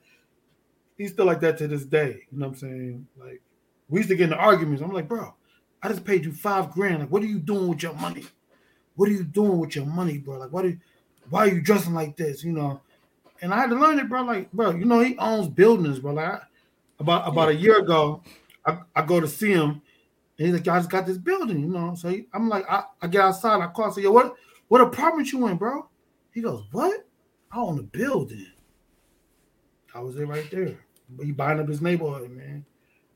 He's 0.97 1.13
still 1.13 1.27
like 1.27 1.41
that 1.41 1.59
to 1.59 1.67
this 1.67 1.85
day. 1.85 2.23
You 2.31 2.39
know 2.39 2.47
what 2.47 2.55
I'm 2.55 2.59
saying? 2.61 3.07
Like 3.19 3.43
we 3.89 3.99
used 3.99 4.11
to 4.11 4.17
get 4.17 4.25
into 4.25 4.37
arguments. 4.37 4.81
I'm 4.81 4.93
like, 4.93 5.09
bro, 5.09 5.35
I 5.87 5.89
just 5.91 6.05
paid 6.05 6.25
you 6.25 6.33
five 6.33 6.73
grand. 6.73 6.99
Like, 6.99 7.11
what 7.11 7.23
are 7.23 7.27
you 7.27 7.39
doing 7.39 7.69
with 7.69 7.81
your 7.81 7.95
money? 7.95 8.25
What 8.97 9.09
are 9.09 9.13
you 9.13 9.23
doing 9.23 9.61
with 9.61 9.77
your 9.77 9.87
money, 9.87 10.19
bro? 10.19 10.39
Like, 10.39 10.53
what 10.53 10.65
are, 10.65 10.77
why 11.31 11.47
are 11.47 11.55
you 11.55 11.61
dressing 11.61 11.95
like 11.95 12.17
this? 12.17 12.43
You 12.43 12.51
know, 12.51 12.81
and 13.41 13.55
I 13.55 13.59
had 13.59 13.71
to 13.71 13.77
learn 13.77 14.01
it, 14.01 14.09
bro. 14.09 14.23
Like, 14.23 14.51
bro, 14.51 14.73
you 14.73 14.85
know, 14.85 14.99
he 14.99 15.17
owns 15.19 15.47
buildings, 15.47 16.01
bro. 16.01 16.15
Like, 16.15 16.27
I, 16.27 16.41
about 16.99 17.29
about 17.29 17.51
a 17.51 17.55
year 17.55 17.79
ago, 17.79 18.23
I, 18.65 18.79
I 18.97 19.03
go 19.03 19.21
to 19.21 19.29
see 19.29 19.53
him, 19.53 19.81
and 20.39 20.47
he's 20.49 20.53
like, 20.53 20.67
I 20.67 20.79
just 20.79 20.91
got 20.91 21.07
this 21.07 21.19
building, 21.19 21.61
you 21.61 21.69
know. 21.69 21.95
So 21.95 22.09
he, 22.09 22.27
I'm 22.33 22.49
like, 22.49 22.69
I, 22.69 22.83
I 23.01 23.07
get 23.07 23.21
outside, 23.21 23.61
I 23.61 23.69
call, 23.69 23.91
I 23.91 23.95
say, 23.95 24.03
yo, 24.03 24.11
what 24.11 24.35
what 24.67 24.81
apartment 24.81 25.31
you 25.31 25.47
in, 25.47 25.57
bro? 25.57 25.89
He 26.33 26.41
goes, 26.41 26.65
what? 26.73 27.07
I 27.53 27.59
own 27.59 27.79
a 27.79 27.83
building. 27.83 28.49
I 29.95 30.01
was 30.01 30.17
there 30.17 30.27
right 30.27 30.51
there. 30.51 30.79
He 31.23 31.31
buying 31.31 31.61
up 31.61 31.69
his 31.69 31.81
neighborhood, 31.81 32.31
man. 32.31 32.65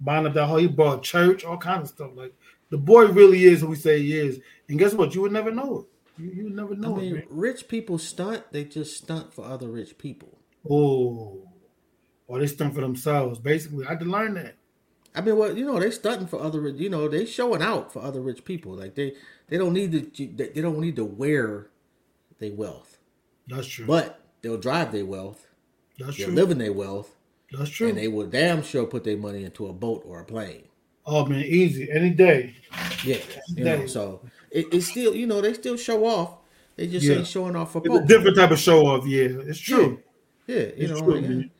Buying 0.01 0.27
up 0.27 0.33
that 0.35 0.47
whole, 0.47 0.57
he 0.57 0.67
bought 0.67 1.03
church, 1.03 1.45
all 1.45 1.59
kind 1.59 1.83
of 1.83 1.89
stuff. 1.89 2.13
Like 2.15 2.33
the 2.71 2.79
boy 2.79 3.07
really 3.07 3.45
is 3.45 3.61
who 3.61 3.69
we 3.69 3.77
say 3.77 4.01
he 4.01 4.17
is. 4.17 4.41
And 4.69 4.79
guess 4.79 4.95
what? 4.95 5.15
You 5.15 5.23
would 5.23 5.33
never 5.33 5.51
know 5.51 5.81
it. 5.81 6.23
You, 6.23 6.31
you 6.31 6.45
would 6.45 6.57
never 6.57 6.75
know 6.75 6.97
I 6.97 7.01
mean, 7.01 7.17
it. 7.17 7.27
Rich 7.31 7.69
people 7.69 7.99
stunt, 7.99 8.45
they 8.53 8.65
just 8.65 8.97
stunt 8.97 9.35
for 9.35 9.45
other 9.45 9.69
rich 9.69 9.99
people. 9.99 10.39
Oh. 10.69 11.49
Or 12.27 12.39
they 12.39 12.47
stunt 12.47 12.75
for 12.75 12.81
themselves. 12.81 13.39
Basically, 13.39 13.85
I 13.85 13.91
had 13.91 14.01
to 14.01 14.07
learn 14.07 14.35
that. 14.35 14.55
I 15.15 15.21
mean, 15.21 15.37
well, 15.37 15.57
you 15.57 15.65
know, 15.65 15.81
they 15.81 15.91
stunting 15.91 16.29
for 16.29 16.41
other, 16.41 16.69
you 16.69 16.89
know, 16.89 17.09
they 17.09 17.27
showing 17.27 17.63
out 17.63 17.93
for 17.93 18.01
other 18.01 18.21
rich 18.21 18.45
people. 18.45 18.73
Like 18.75 18.95
they, 18.95 19.15
they 19.49 19.59
don't 19.59 19.73
need 19.73 20.15
to, 20.15 20.27
they 20.29 20.61
don't 20.61 20.79
need 20.79 20.97
to 20.97 21.05
wear 21.05 21.67
their 22.39 22.53
wealth. 22.53 22.99
That's 23.49 23.67
true. 23.67 23.87
But 23.87 24.21
they'll 24.43 24.57
drive 24.57 24.93
their 24.93 25.07
wealth. 25.07 25.49
That's 25.99 26.15
true. 26.15 26.27
they'll 26.27 26.35
true. 26.35 26.43
live 26.43 26.51
in 26.53 26.59
their 26.59 26.73
wealth. 26.73 27.17
That's 27.51 27.71
true. 27.71 27.89
And 27.89 27.99
they 27.99 28.07
will 28.07 28.27
damn 28.27 28.63
sure 28.63 28.87
put 28.87 29.03
their 29.03 29.17
money 29.17 29.43
into 29.43 29.67
a 29.67 29.73
boat 29.73 30.05
or 30.07 30.21
a 30.21 30.25
plane. 30.25 30.65
Oh 31.13 31.27
man, 31.27 31.45
easy 31.45 31.91
any 31.91 32.11
day. 32.11 32.55
Yeah, 33.05 33.19
you 33.49 33.65
know, 33.65 33.87
so 33.87 34.21
it, 34.53 34.67
it's 34.73 34.87
still 34.87 35.15
you 35.15 35.27
know 35.27 35.41
they 35.41 35.55
still 35.55 35.77
show 35.77 36.07
off. 36.07 36.37
They 36.77 36.87
just 36.87 37.05
Yeah. 37.05 37.17
ain't 37.17 37.27
showing 37.27 37.57
off 37.57 37.73
for 37.73 37.79
It's 37.79 37.89
both. 37.89 38.05
a 38.05 38.07
different 38.07 38.37
type 38.37 38.53
of 38.53 38.59
show 38.61 38.87
off. 38.87 39.07
Yeah, 39.07 39.23
it's 39.25 39.59
true. 39.59 40.01
Yeah, 40.47 40.57
you 40.57 40.73
It's 40.77 40.93
know, 40.93 41.01
true, 41.01 41.15
like, 41.17 41.23
man. 41.25 41.51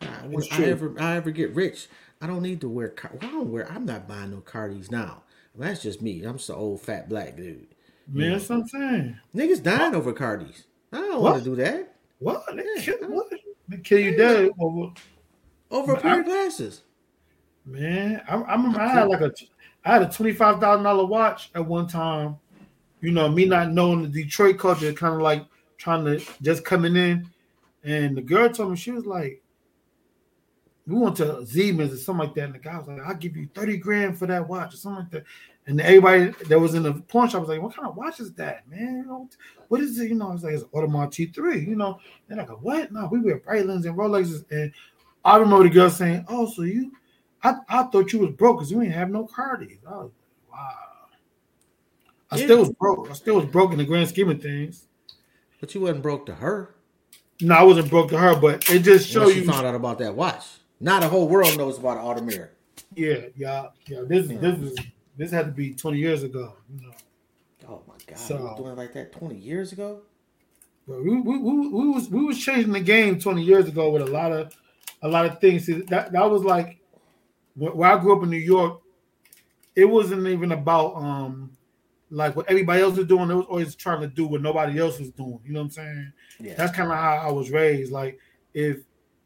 I, 0.00 0.06
when 0.26 0.42
It's 0.42 0.52
I 0.52 0.56
true. 0.56 0.64
ever 0.66 0.94
I 0.98 1.16
ever 1.16 1.30
get 1.30 1.54
rich, 1.54 1.86
I 2.20 2.26
don't 2.26 2.42
need 2.42 2.60
to 2.62 2.68
wear. 2.68 2.94
Well, 3.02 3.18
I 3.22 3.26
don't 3.30 3.52
wear. 3.52 3.70
I'm 3.70 3.86
not 3.86 4.08
buying 4.08 4.32
no 4.32 4.38
Cardis 4.38 4.90
now. 4.90 5.22
that's 5.54 5.82
just 5.82 6.02
me. 6.02 6.22
I'm 6.24 6.36
just 6.36 6.50
an 6.50 6.56
old 6.56 6.80
fat 6.82 7.08
black 7.08 7.36
dude. 7.36 7.68
Man, 8.08 8.32
that's 8.32 8.48
what 8.48 8.58
I'm 8.60 8.68
saying. 8.68 9.18
Niggas 9.34 9.62
dying 9.62 9.94
over 9.94 10.12
Cardis. 10.12 10.64
I 10.92 10.98
don't 10.98 11.22
want 11.22 11.42
to 11.42 11.48
do 11.50 11.56
that. 11.56 11.94
What? 12.18 12.44
They 12.54 12.62
Yeah. 12.76 12.82
kill, 12.82 12.98
what? 13.08 13.26
They 13.68 13.76
kill 13.78 13.98
you 14.00 14.16
dead 14.16 14.50
over. 14.58 14.92
Over 15.70 15.94
a 15.94 16.00
pair 16.00 16.20
of 16.20 16.26
glasses. 16.26 16.82
Man, 17.66 18.22
I, 18.28 18.36
I 18.36 18.52
remember 18.54 18.80
I 18.80 18.88
had 18.88 19.08
like 19.08 19.20
a, 19.20 19.32
I 19.84 19.94
had 19.94 20.02
a 20.02 20.08
twenty 20.08 20.32
five 20.32 20.60
thousand 20.60 20.84
dollar 20.84 21.04
watch 21.04 21.50
at 21.54 21.66
one 21.66 21.88
time. 21.88 22.36
You 23.00 23.10
know, 23.10 23.28
me 23.28 23.44
not 23.44 23.72
knowing 23.72 24.02
the 24.02 24.22
Detroit 24.22 24.58
culture, 24.58 24.92
kind 24.92 25.14
of 25.14 25.20
like 25.20 25.44
trying 25.76 26.04
to 26.04 26.24
just 26.42 26.64
coming 26.64 26.94
in, 26.94 27.28
and 27.82 28.16
the 28.16 28.22
girl 28.22 28.48
told 28.48 28.70
me 28.70 28.76
she 28.76 28.92
was 28.92 29.04
like, 29.04 29.42
"We 30.86 30.94
went 30.94 31.16
to 31.16 31.44
Siemens 31.44 31.92
or 31.92 31.96
something 31.96 32.26
like 32.26 32.34
that," 32.36 32.44
and 32.44 32.54
the 32.54 32.60
guy 32.60 32.78
was 32.78 32.86
like, 32.86 33.00
"I'll 33.00 33.16
give 33.16 33.36
you 33.36 33.48
thirty 33.52 33.76
grand 33.78 34.16
for 34.16 34.26
that 34.26 34.48
watch 34.48 34.74
or 34.74 34.76
something 34.76 35.02
like 35.02 35.10
that." 35.10 35.24
And 35.66 35.80
everybody 35.80 36.26
that 36.48 36.60
was 36.60 36.76
in 36.76 36.84
the 36.84 36.94
pawn 36.94 37.28
shop 37.28 37.40
was 37.40 37.48
like, 37.48 37.60
"What 37.60 37.74
kind 37.74 37.88
of 37.88 37.96
watch 37.96 38.20
is 38.20 38.32
that, 38.34 38.68
man? 38.68 39.06
What 39.66 39.80
is 39.80 39.98
it?" 39.98 40.08
You 40.08 40.14
know, 40.14 40.30
I 40.30 40.34
was 40.34 40.44
like, 40.44 40.54
"It's 40.54 40.62
Audemars 40.64 41.08
T3." 41.08 41.66
You 41.66 41.74
know, 41.74 41.98
and 42.30 42.40
I 42.40 42.44
go, 42.44 42.54
"What? 42.62 42.92
No, 42.92 43.08
we 43.10 43.18
wear 43.18 43.40
Breitlings 43.40 43.86
and 43.86 43.98
Rolexes." 43.98 44.44
And 44.52 44.72
I 45.24 45.36
remember 45.36 45.64
the 45.64 45.74
girl 45.74 45.90
saying, 45.90 46.24
"Oh, 46.28 46.48
so 46.48 46.62
you." 46.62 46.92
I, 47.48 47.54
I 47.68 47.82
thought 47.84 48.12
you 48.12 48.20
was 48.20 48.30
broke 48.30 48.58
because 48.58 48.70
you 48.70 48.80
ain't 48.82 48.92
have 48.92 49.10
no 49.10 49.26
Cardis. 49.26 49.78
I 49.86 49.90
was 49.90 50.10
like, 50.50 50.52
wow. 50.52 50.70
I 52.30 52.36
Yeah. 52.38 52.44
still 52.44 52.58
was 52.58 52.70
broke. 52.70 53.10
I 53.10 53.14
still 53.14 53.36
was 53.36 53.46
broke 53.46 53.72
in 53.72 53.78
the 53.78 53.84
grand 53.84 54.08
scheme 54.08 54.28
of 54.30 54.40
things. 54.42 54.86
But 55.60 55.74
you 55.74 55.80
wasn't 55.82 56.02
broke 56.02 56.26
to 56.26 56.34
her. 56.34 56.74
No, 57.40 57.54
I 57.54 57.62
wasn't 57.62 57.90
broke 57.90 58.10
to 58.10 58.18
her, 58.18 58.38
but 58.38 58.68
it 58.70 58.80
just 58.80 59.08
show 59.08 59.24
Once 59.24 59.36
you 59.36 59.44
found 59.44 59.66
out 59.66 59.74
about 59.74 59.98
that 59.98 60.14
watch. 60.14 60.44
Now 60.80 61.00
the 61.00 61.08
whole 61.08 61.28
world 61.28 61.56
knows 61.56 61.78
about 61.78 61.98
Audemars. 61.98 62.48
Yeah, 62.94 63.26
yeah, 63.36 63.68
yeah. 63.86 64.00
This 64.06 64.28
Yeah. 64.30 64.38
this 64.38 64.58
was 64.58 64.76
this 65.16 65.30
had 65.30 65.46
to 65.46 65.52
be 65.52 65.72
twenty 65.74 65.98
years 65.98 66.22
ago. 66.22 66.56
You 66.74 66.86
know, 66.86 66.92
Oh 67.68 67.82
my 67.88 67.94
god, 68.06 68.18
So- 68.18 68.54
doing 68.56 68.72
it 68.72 68.76
like 68.76 68.92
that 68.94 69.12
20 69.12 69.34
years 69.36 69.72
ago? 69.72 70.02
but 70.86 71.02
we, 71.02 71.20
we, 71.20 71.36
we, 71.38 71.68
we 71.68 71.88
was 71.88 72.08
we 72.08 72.24
was 72.24 72.38
changing 72.38 72.72
the 72.72 72.80
game 72.80 73.18
twenty 73.18 73.42
years 73.42 73.66
ago 73.66 73.90
with 73.90 74.02
a 74.02 74.06
lot 74.10 74.30
of 74.32 74.54
a 75.02 75.08
lot 75.08 75.26
of 75.26 75.40
things. 75.40 75.66
That 75.66 76.12
that 76.12 76.30
was 76.30 76.42
like 76.44 76.78
wh- 77.56 77.76
where 77.76 77.90
I 77.90 77.98
grew 77.98 78.16
up 78.16 78.22
in 78.22 78.30
New 78.30 78.36
York. 78.36 78.80
It 79.74 79.84
wasn't 79.84 80.26
even 80.26 80.52
about 80.52 80.94
um 80.96 81.56
like 82.10 82.36
what 82.36 82.48
everybody 82.48 82.82
else 82.82 82.96
was 82.96 83.06
doing. 83.06 83.30
It 83.30 83.34
was 83.34 83.46
always 83.46 83.74
trying 83.74 84.00
to 84.00 84.06
do 84.06 84.26
what 84.26 84.40
nobody 84.42 84.78
else 84.78 84.98
was 84.98 85.10
doing. 85.10 85.40
You 85.44 85.52
know 85.52 85.60
what 85.60 85.66
I'm 85.66 85.70
saying? 85.70 86.12
Yeah. 86.40 86.54
That's 86.54 86.74
kind 86.74 86.90
of 86.90 86.96
how 86.96 87.16
I 87.16 87.30
was 87.30 87.50
raised. 87.50 87.92
Like 87.92 88.18
if 88.54 88.78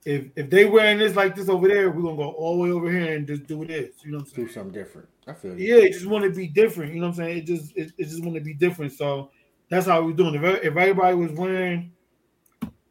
if 0.04 0.26
if 0.34 0.48
they 0.48 0.64
wearing 0.64 0.98
this 0.98 1.14
like 1.14 1.36
this 1.36 1.48
over 1.48 1.68
there, 1.68 1.90
we're 1.90 2.02
gonna 2.02 2.16
go 2.16 2.30
all 2.30 2.56
the 2.56 2.62
way 2.62 2.70
over 2.70 2.90
here 2.90 3.16
and 3.16 3.26
just 3.26 3.46
do 3.46 3.64
this. 3.64 3.90
You 4.04 4.12
know 4.12 4.18
what 4.18 4.28
I'm 4.28 4.34
saying? 4.34 4.46
do 4.46 4.52
something 4.52 4.72
different. 4.72 5.08
I 5.26 5.34
feel 5.34 5.58
you. 5.58 5.74
Yeah, 5.74 5.82
it 5.82 5.92
just 5.92 6.06
want 6.06 6.24
to 6.24 6.30
be 6.30 6.48
different. 6.48 6.94
You 6.94 7.00
know 7.00 7.08
what 7.08 7.18
I'm 7.18 7.24
saying? 7.26 7.38
It 7.38 7.46
just 7.46 7.76
it, 7.76 7.92
it 7.98 8.04
just 8.04 8.22
want 8.24 8.34
to 8.36 8.40
be 8.40 8.54
different. 8.54 8.92
So 8.92 9.30
that's 9.68 9.86
how 9.86 10.02
we 10.02 10.14
doing. 10.14 10.34
If, 10.34 10.42
if 10.42 10.76
everybody 10.76 11.14
was 11.14 11.32
wearing 11.32 11.92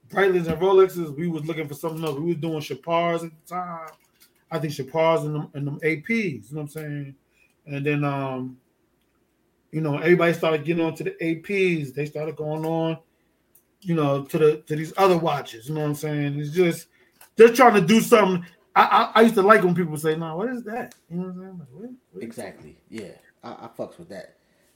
Breitlings 0.07 0.47
and 0.47 0.61
Rolexes, 0.61 1.15
we 1.15 1.27
was 1.27 1.45
looking 1.45 1.67
for 1.67 1.73
something 1.73 2.03
else. 2.03 2.17
We 2.17 2.27
was 2.27 2.37
doing 2.37 2.59
Chopards 2.59 3.25
at 3.25 3.31
the 3.31 3.55
time. 3.55 3.89
I 4.51 4.59
think 4.59 4.73
Chopards 4.73 5.25
and 5.25 5.35
them 5.35 5.49
and 5.53 5.67
them 5.67 5.79
APs. 5.81 6.09
You 6.09 6.55
know 6.55 6.61
what 6.61 6.61
I'm 6.61 6.67
saying? 6.69 7.15
And 7.67 7.85
then 7.85 8.03
um, 8.03 8.57
you 9.71 9.81
know, 9.81 9.97
everybody 9.97 10.33
started 10.33 10.65
getting 10.65 10.83
on 10.83 10.95
to 10.95 11.03
the 11.03 11.11
APs. 11.21 11.93
They 11.93 12.05
started 12.05 12.35
going 12.35 12.65
on, 12.65 12.97
you 13.81 13.95
know, 13.95 14.23
to 14.25 14.37
the 14.37 14.57
to 14.67 14.75
these 14.75 14.93
other 14.97 15.17
watches. 15.17 15.67
You 15.69 15.75
know 15.75 15.81
what 15.81 15.87
I'm 15.87 15.95
saying? 15.95 16.39
It's 16.39 16.51
just 16.51 16.87
they're 17.35 17.53
trying 17.53 17.75
to 17.75 17.81
do 17.81 18.01
something. 18.01 18.45
I, 18.75 18.83
I, 18.83 19.19
I 19.19 19.21
used 19.23 19.35
to 19.35 19.41
like 19.41 19.63
when 19.63 19.75
people 19.75 19.97
say, 19.97 20.15
"No, 20.15 20.35
what 20.37 20.49
is 20.49 20.63
that?" 20.63 20.95
You 21.09 21.17
know 21.17 21.23
what 21.23 21.29
I'm 21.29 21.39
saying? 21.41 21.59
Like, 21.59 21.67
what, 21.71 21.89
what 22.13 22.23
Exactly. 22.23 22.77
Yeah. 22.89 23.11
I, 23.43 23.51
I 23.51 23.69
fucks 23.77 23.97
with 23.97 24.09
that. 24.09 24.35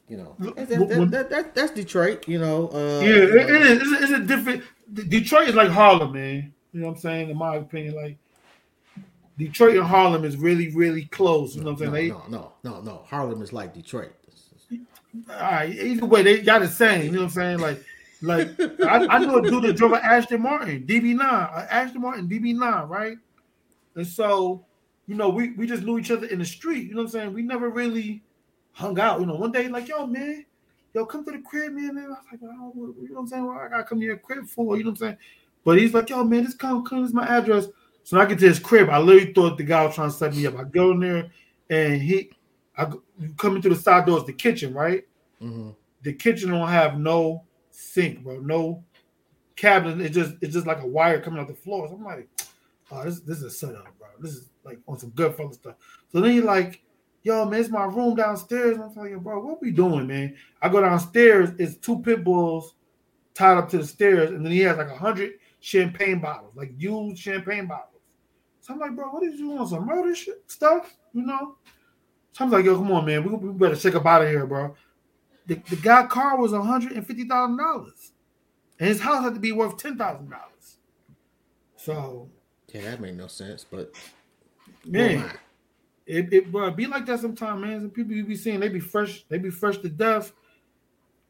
You 0.09 0.17
know, 0.17 0.35
that, 0.39 0.67
that, 0.69 1.11
that, 1.11 1.29
that- 1.29 1.55
that's 1.55 1.71
Detroit. 1.71 2.27
You 2.27 2.39
know, 2.39 2.67
uh, 2.69 3.01
Yeah, 3.03 3.15
it, 3.15 3.35
it 3.49 3.61
is. 3.61 3.81
It's, 3.81 4.01
it's 4.03 4.11
a 4.11 4.19
different. 4.19 4.63
Detroit 4.93 5.47
is 5.49 5.55
like 5.55 5.69
Harlem, 5.69 6.11
man. 6.13 6.53
You 6.73 6.81
know 6.81 6.87
what 6.87 6.95
I'm 6.95 6.99
saying? 6.99 7.29
In 7.29 7.37
my 7.37 7.55
opinion, 7.55 7.95
like 7.95 8.17
Detroit 9.37 9.77
and 9.77 9.85
Harlem 9.85 10.25
is 10.25 10.37
really, 10.37 10.69
really 10.73 11.05
close. 11.05 11.55
You 11.55 11.63
know 11.63 11.71
what 11.71 11.81
I'm 11.81 11.93
saying? 11.93 12.09
no, 12.09 12.23
no, 12.29 12.53
no, 12.63 12.81
no. 12.81 13.03
Harlem 13.07 13.41
is 13.41 13.51
like 13.51 13.73
Detroit. 13.73 14.11
All 15.29 15.35
right, 15.39 15.69
either 15.69 16.05
way, 16.05 16.23
they 16.23 16.41
got 16.41 16.59
the 16.59 16.67
same. 16.67 17.05
You 17.05 17.11
know 17.11 17.19
what 17.19 17.25
I'm 17.25 17.29
saying? 17.29 17.59
Like, 17.59 17.83
like 18.21 18.59
I, 18.81 19.05
I 19.07 19.19
know 19.19 19.37
a 19.37 19.41
dude 19.41 19.63
that 19.63 19.75
drove 19.75 19.91
an 19.91 20.01
Ashton 20.03 20.41
Martin 20.41 20.85
DB9, 20.87 21.21
a 21.21 21.73
Ashton 21.73 22.01
Martin 22.01 22.27
DB9, 22.27 22.89
right? 22.89 23.17
And 23.95 24.07
so, 24.07 24.65
you 25.05 25.15
know, 25.15 25.29
we 25.29 25.51
we 25.51 25.67
just 25.67 25.83
knew 25.83 25.99
each 25.99 26.09
other 26.09 26.25
in 26.27 26.39
the 26.39 26.45
street. 26.45 26.87
You 26.87 26.95
know 26.95 27.01
what 27.01 27.07
I'm 27.07 27.11
saying? 27.11 27.33
We 27.33 27.43
never 27.43 27.69
really 27.69 28.23
hung 28.71 28.99
out. 28.99 29.19
You 29.19 29.27
know, 29.27 29.35
one 29.35 29.51
day, 29.51 29.67
like, 29.67 29.87
yo, 29.87 30.07
man, 30.07 30.45
yo, 30.93 31.05
come 31.05 31.23
to 31.25 31.31
the 31.31 31.39
crib, 31.39 31.73
man. 31.73 31.89
And 31.89 31.99
I 31.99 32.09
was 32.09 32.17
like, 32.31 32.39
oh, 32.43 32.73
you 32.75 33.09
know 33.09 33.15
what 33.15 33.19
I'm 33.21 33.27
saying? 33.27 33.45
Well, 33.45 33.57
I 33.57 33.69
gotta 33.69 33.83
come 33.83 33.99
to 33.99 34.05
your 34.05 34.17
crib 34.17 34.47
for, 34.47 34.77
you 34.77 34.83
know 34.83 34.91
what 34.91 35.01
I'm 35.01 35.07
saying? 35.07 35.17
But 35.63 35.79
he's 35.79 35.93
like, 35.93 36.09
yo, 36.09 36.23
man, 36.23 36.43
this 36.43 36.55
come, 36.55 36.83
come, 36.83 37.01
this 37.01 37.09
is 37.09 37.15
my 37.15 37.27
address. 37.27 37.67
So 38.03 38.17
when 38.17 38.25
I 38.25 38.29
get 38.29 38.39
to 38.39 38.47
his 38.47 38.59
crib, 38.59 38.89
I 38.89 38.99
literally 38.99 39.33
thought 39.33 39.57
the 39.57 39.63
guy 39.63 39.85
was 39.85 39.95
trying 39.95 40.09
to 40.11 40.15
set 40.15 40.35
me 40.35 40.45
up. 40.45 40.57
I 40.57 40.63
go 40.65 40.91
in 40.91 40.99
there 40.99 41.31
and 41.69 42.01
he, 42.01 42.31
I 42.77 42.87
come 43.37 43.55
into 43.55 43.69
the 43.69 43.75
side 43.75 44.05
door, 44.05 44.17
it's 44.17 44.27
the 44.27 44.33
kitchen, 44.33 44.73
right? 44.73 45.03
hmm 45.39 45.71
The 46.01 46.13
kitchen 46.13 46.51
don't 46.51 46.67
have 46.67 46.99
no 46.99 47.43
sink, 47.71 48.23
bro, 48.23 48.39
no 48.39 48.83
cabinet. 49.55 50.05
It's 50.05 50.15
just 50.15 50.35
it's 50.41 50.53
just 50.53 50.67
like 50.67 50.81
a 50.81 50.87
wire 50.87 51.21
coming 51.21 51.39
out 51.39 51.47
the 51.47 51.53
floor. 51.53 51.87
So 51.87 51.95
I'm 51.95 52.03
like, 52.03 52.27
oh, 52.91 53.03
this 53.05 53.21
this 53.21 53.37
is 53.37 53.43
a 53.43 53.51
setup, 53.51 53.97
bro. 53.97 54.07
This 54.19 54.31
is 54.31 54.49
like 54.63 54.79
on 54.87 54.99
some 54.99 55.11
good 55.11 55.35
fella 55.35 55.53
stuff. 55.53 55.75
So 56.11 56.21
then 56.21 56.35
you're 56.35 56.45
like, 56.45 56.81
yo, 57.23 57.45
man, 57.45 57.59
it's 57.61 57.69
my 57.69 57.85
room 57.85 58.15
downstairs. 58.15 58.77
I'm 58.77 58.93
like, 58.95 59.15
bro, 59.21 59.43
what 59.43 59.61
we 59.61 59.71
doing, 59.71 60.07
man? 60.07 60.35
I 60.61 60.69
go 60.69 60.81
downstairs, 60.81 61.51
it's 61.57 61.77
two 61.77 62.01
pit 62.01 62.23
bulls 62.23 62.75
tied 63.33 63.57
up 63.57 63.69
to 63.69 63.77
the 63.79 63.87
stairs, 63.87 64.31
and 64.31 64.45
then 64.45 64.51
he 64.51 64.59
has 64.59 64.77
like 64.77 64.89
a 64.89 64.97
hundred 64.97 65.33
champagne 65.59 66.19
bottles, 66.19 66.55
like 66.55 66.71
used 66.77 67.17
champagne 67.21 67.67
bottles. 67.67 67.92
So 68.63 68.73
I'm 68.73 68.79
like, 68.79 68.95
bro, 68.95 69.09
what 69.09 69.23
is 69.23 69.37
you 69.37 69.57
on 69.57 69.67
some 69.67 69.85
murder 69.85 70.15
shit 70.15 70.41
stuff? 70.47 70.95
You 71.13 71.23
know? 71.25 71.57
So 72.31 72.45
I'm 72.45 72.49
like, 72.51 72.63
yo, 72.63 72.77
come 72.77 72.91
on, 72.93 73.05
man, 73.05 73.23
we, 73.25 73.35
we 73.35 73.53
better 73.53 73.75
check 73.75 73.95
up 73.95 74.05
out 74.05 74.23
of 74.23 74.29
here, 74.29 74.47
bro. 74.47 74.73
the, 75.45 75.55
the 75.69 75.75
guy 75.75 76.05
car 76.07 76.37
was 76.37 76.53
hundred 76.53 76.93
and 76.93 77.05
fifty 77.05 77.25
thousand 77.25 77.57
dollars, 77.57 78.13
and 78.79 78.87
his 78.87 79.01
house 79.01 79.21
had 79.23 79.33
to 79.33 79.41
be 79.41 79.51
worth 79.51 79.77
ten 79.77 79.97
thousand 79.97 80.29
dollars. 80.29 80.77
So 81.75 82.29
Yeah, 82.73 82.83
that 82.83 83.01
made 83.01 83.17
no 83.17 83.27
sense. 83.27 83.65
But 83.69 83.93
man, 84.85 85.29
it, 86.05 86.33
it 86.33 86.51
bro, 86.51 86.71
be 86.71 86.85
like 86.87 87.05
that 87.07 87.19
sometimes, 87.19 87.61
man. 87.61 87.81
Some 87.81 87.89
people 87.91 88.13
you 88.13 88.23
be 88.25 88.37
seeing 88.37 88.61
they 88.61 88.69
be 88.69 88.79
fresh, 88.79 89.25
they 89.27 89.37
be 89.39 89.49
fresh 89.49 89.77
to 89.79 89.89
death, 89.89 90.31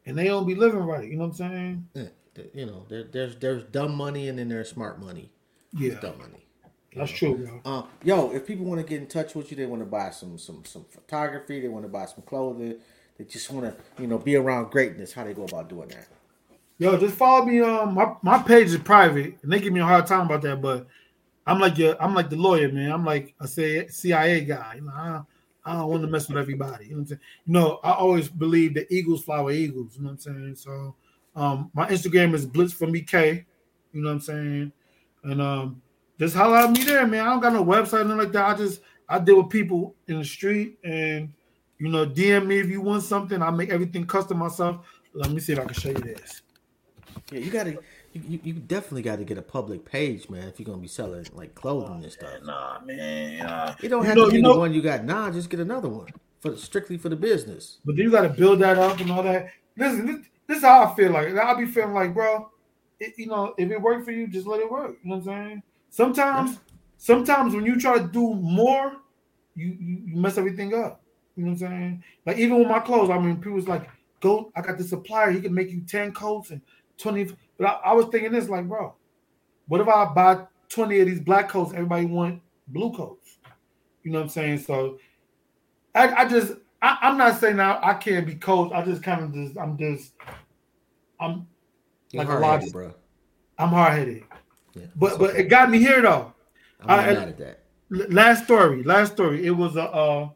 and 0.05 0.15
they 0.15 0.25
don't 0.25 0.45
be 0.45 0.55
living 0.55 0.81
right. 0.81 1.09
You 1.09 1.17
know 1.17 1.27
what 1.27 1.39
I'm 1.41 1.51
saying? 1.51 1.87
Yeah, 1.95 2.43
you 2.53 2.67
know, 2.67 2.85
there, 2.89 3.05
there's 3.05 3.35
there's 3.37 3.63
dumb 3.65 3.95
money 3.95 4.29
and 4.29 4.37
then 4.37 4.49
there's 4.49 4.69
smart 4.69 5.01
money. 5.01 5.31
Yeah, 5.73 5.99
Dumb 5.99 6.19
money. 6.19 6.42
That's 6.95 7.11
true, 7.11 7.35
bro. 7.35 7.61
Uh, 7.65 7.83
yo, 8.03 8.31
if 8.31 8.45
people 8.45 8.65
want 8.65 8.81
to 8.81 8.87
get 8.87 9.01
in 9.01 9.07
touch 9.07 9.35
with 9.35 9.51
you, 9.51 9.57
they 9.57 9.65
want 9.65 9.81
to 9.81 9.85
buy 9.85 10.09
some 10.09 10.37
some 10.37 10.63
some 10.65 10.85
photography, 10.89 11.59
they 11.59 11.67
want 11.67 11.85
to 11.85 11.89
buy 11.89 12.05
some 12.05 12.23
clothing, 12.25 12.75
they 13.17 13.23
just 13.25 13.49
want 13.51 13.65
to 13.65 14.01
you 14.01 14.07
know 14.07 14.17
be 14.17 14.35
around 14.35 14.71
greatness. 14.71 15.13
How 15.13 15.23
they 15.23 15.33
go 15.33 15.43
about 15.43 15.69
doing 15.69 15.89
that? 15.89 16.07
Yo, 16.79 16.97
just 16.97 17.15
follow 17.15 17.45
me. 17.45 17.61
Um, 17.61 17.93
my, 17.93 18.13
my 18.21 18.39
page 18.39 18.67
is 18.67 18.77
private, 18.77 19.37
and 19.43 19.51
they 19.51 19.59
give 19.59 19.71
me 19.71 19.79
a 19.79 19.85
hard 19.85 20.07
time 20.07 20.25
about 20.25 20.41
that. 20.41 20.61
But 20.61 20.87
I'm 21.45 21.59
like 21.59 21.77
your, 21.77 22.01
I'm 22.01 22.13
like 22.13 22.29
the 22.29 22.35
lawyer, 22.35 22.71
man. 22.71 22.91
I'm 22.91 23.05
like 23.05 23.35
I 23.39 23.45
say 23.45 23.87
CIA 23.87 24.41
guy. 24.41 24.73
You 24.75 24.81
know, 24.81 24.91
I, 24.91 25.21
I 25.65 25.73
don't 25.73 25.89
want 25.89 26.01
to 26.01 26.07
mess 26.07 26.27
with 26.27 26.37
everybody. 26.37 26.85
You 26.85 26.91
know 26.91 26.97
what 26.97 27.01
I'm 27.01 27.07
saying? 27.07 27.19
You 27.45 27.53
know, 27.53 27.79
I 27.83 27.91
always 27.91 28.27
believe 28.27 28.73
that 28.73 28.91
eagles 28.91 29.23
fly 29.23 29.39
with 29.41 29.55
eagles. 29.55 29.95
You 29.95 30.03
know 30.03 30.09
what 30.09 30.25
I'm 30.25 30.35
saying? 30.35 30.55
So, 30.55 30.95
um, 31.35 31.69
my 31.73 31.87
Instagram 31.87 32.33
is 32.33 32.45
Blitz 32.45 32.73
from 32.73 32.91
BK. 32.91 33.45
You 33.93 34.01
know 34.01 34.09
what 34.09 34.15
I'm 34.15 34.21
saying? 34.21 34.71
And 35.23 35.41
um, 35.41 35.81
just 36.19 36.35
holler 36.35 36.57
at 36.57 36.71
me 36.71 36.83
there, 36.83 37.05
man. 37.07 37.21
I 37.25 37.31
don't 37.31 37.39
got 37.41 37.53
no 37.53 37.63
website 37.65 38.01
or 38.01 38.03
nothing 38.05 38.17
like 38.17 38.31
that. 38.33 38.45
I 38.45 38.53
just 38.57 38.81
I 39.09 39.19
deal 39.19 39.41
with 39.41 39.49
people 39.51 39.95
in 40.07 40.19
the 40.19 40.25
street, 40.25 40.77
and 40.83 41.31
you 41.79 41.89
know, 41.89 42.05
DM 42.05 42.45
me 42.47 42.59
if 42.59 42.69
you 42.69 42.81
want 42.81 43.03
something. 43.03 43.41
I 43.41 43.49
make 43.51 43.69
everything 43.69 44.05
custom 44.05 44.37
myself. 44.39 44.85
Let 45.13 45.31
me 45.31 45.39
see 45.39 45.53
if 45.53 45.59
I 45.59 45.65
can 45.65 45.73
show 45.73 45.89
you 45.89 45.95
this. 45.95 46.41
Yeah, 47.31 47.39
you 47.39 47.51
gotta, 47.51 47.71
you, 48.13 48.21
you- 48.27 48.39
you 48.43 48.53
definitely 48.53 49.01
got 49.03 49.17
to 49.17 49.23
get 49.23 49.37
a 49.37 49.41
public 49.41 49.85
page, 49.85 50.29
man, 50.29 50.47
if 50.47 50.59
you're 50.59 50.65
gonna 50.65 50.77
be 50.79 50.87
selling 50.87 51.25
like 51.33 51.53
clothing 51.55 52.03
and 52.03 52.11
stuff. 52.11 52.41
Nah, 52.43 52.79
man. 52.85 53.41
uh, 53.45 53.75
It 53.81 53.89
don't 53.89 54.05
have 54.05 54.15
know- 54.15 54.25
to 54.25 54.31
be 54.31 54.37
the 54.37 54.43
know- 54.43 54.57
one 54.57 54.73
you 54.73 54.81
got 54.81 55.03
now. 55.03 55.29
Just 55.31 55.49
get 55.49 55.59
another 55.59 55.89
one 55.89 56.07
for 56.41 56.55
strictly 56.57 56.97
for 56.97 57.09
the 57.09 57.15
business. 57.15 57.79
But 57.85 57.95
then 57.95 58.05
you 58.05 58.11
got 58.11 58.23
to 58.23 58.29
build 58.29 58.59
that 58.59 58.77
up 58.77 58.99
and 58.99 59.11
all 59.11 59.23
that. 59.23 59.49
Listen, 59.77 60.05
this, 60.05 60.17
this 60.47 60.57
is 60.57 60.63
how 60.63 60.83
I 60.85 60.95
feel 60.95 61.11
like. 61.11 61.33
I'll 61.35 61.55
be 61.57 61.65
feeling 61.65 61.93
like, 61.93 62.13
bro, 62.13 62.49
it, 62.99 63.13
you 63.17 63.27
know, 63.27 63.53
if 63.57 63.69
it 63.71 63.81
worked 63.81 64.05
for 64.05 64.11
you, 64.11 64.27
just 64.27 64.47
let 64.47 64.59
it 64.59 64.69
work. 64.71 64.97
You 65.03 65.09
know 65.11 65.17
what 65.17 65.27
I'm 65.33 65.47
saying? 65.49 65.63
Sometimes, 65.93 66.59
sometimes 66.97 67.53
when 67.53 67.67
you 67.67 67.79
try 67.79 67.99
to 67.99 68.07
do 68.07 68.33
more, 68.33 68.93
you, 69.53 69.77
you 69.79 70.15
mess 70.15 70.39
everything 70.39 70.73
up. 70.73 71.03
You 71.35 71.43
know 71.43 71.51
what 71.51 71.61
I'm 71.61 71.69
saying? 71.69 72.03
Like 72.25 72.37
even 72.37 72.57
with 72.57 72.67
my 72.67 72.79
clothes, 72.79 73.11
I 73.11 73.19
mean, 73.19 73.37
people's 73.37 73.67
like, 73.67 73.87
go, 74.19 74.51
I 74.55 74.61
got 74.61 74.79
the 74.79 74.83
supplier, 74.83 75.29
he 75.29 75.39
can 75.39 75.53
make 75.53 75.69
you 75.69 75.81
10 75.81 76.11
coats 76.13 76.49
and 76.49 76.61
20. 76.97 77.35
But 77.59 77.67
I, 77.67 77.91
I 77.91 77.93
was 77.93 78.07
thinking 78.07 78.31
this, 78.31 78.49
like, 78.49 78.67
bro, 78.67 78.95
what 79.67 79.81
if 79.81 79.87
I 79.87 80.05
buy 80.05 80.47
20 80.69 80.99
of 80.99 81.05
these 81.05 81.19
black 81.19 81.47
coats, 81.47 81.73
everybody 81.73 82.07
want 82.07 82.41
blue 82.69 82.91
coats? 82.91 83.37
You 84.01 84.13
know 84.13 84.17
what 84.17 84.23
I'm 84.23 84.29
saying? 84.29 84.57
So 84.61 84.97
I, 85.93 86.23
I 86.23 86.27
just 86.27 86.53
I, 86.81 86.97
I'm 87.03 87.19
not 87.19 87.39
saying 87.39 87.57
now 87.57 87.79
I 87.83 87.93
can't 87.93 88.25
be 88.25 88.33
coached. 88.33 88.73
I 88.73 88.83
just 88.83 89.03
kind 89.03 89.23
of 89.23 89.31
just 89.31 89.59
I'm 89.59 89.77
just 89.77 90.13
I'm 91.19 91.45
You're 92.09 92.23
Like 92.23 92.35
a 92.35 92.43
hard-headed, 92.43 92.73
bro. 92.73 92.93
I'm 93.59 93.69
hard 93.69 93.93
headed. 93.93 94.23
Yeah, 94.75 94.85
But 94.95 95.19
but 95.19 95.31
okay. 95.31 95.41
it 95.41 95.43
got 95.49 95.69
me 95.69 95.79
here 95.79 96.01
though. 96.01 96.33
I'm 96.81 96.87
not 96.87 97.05
mad 97.05 97.29
at 97.29 97.37
that. 97.37 97.59
Last 97.89 98.45
story, 98.45 98.83
last 98.83 99.13
story. 99.13 99.45
It 99.45 99.51
was 99.51 99.75
a 99.75 99.83
uh 99.83 100.29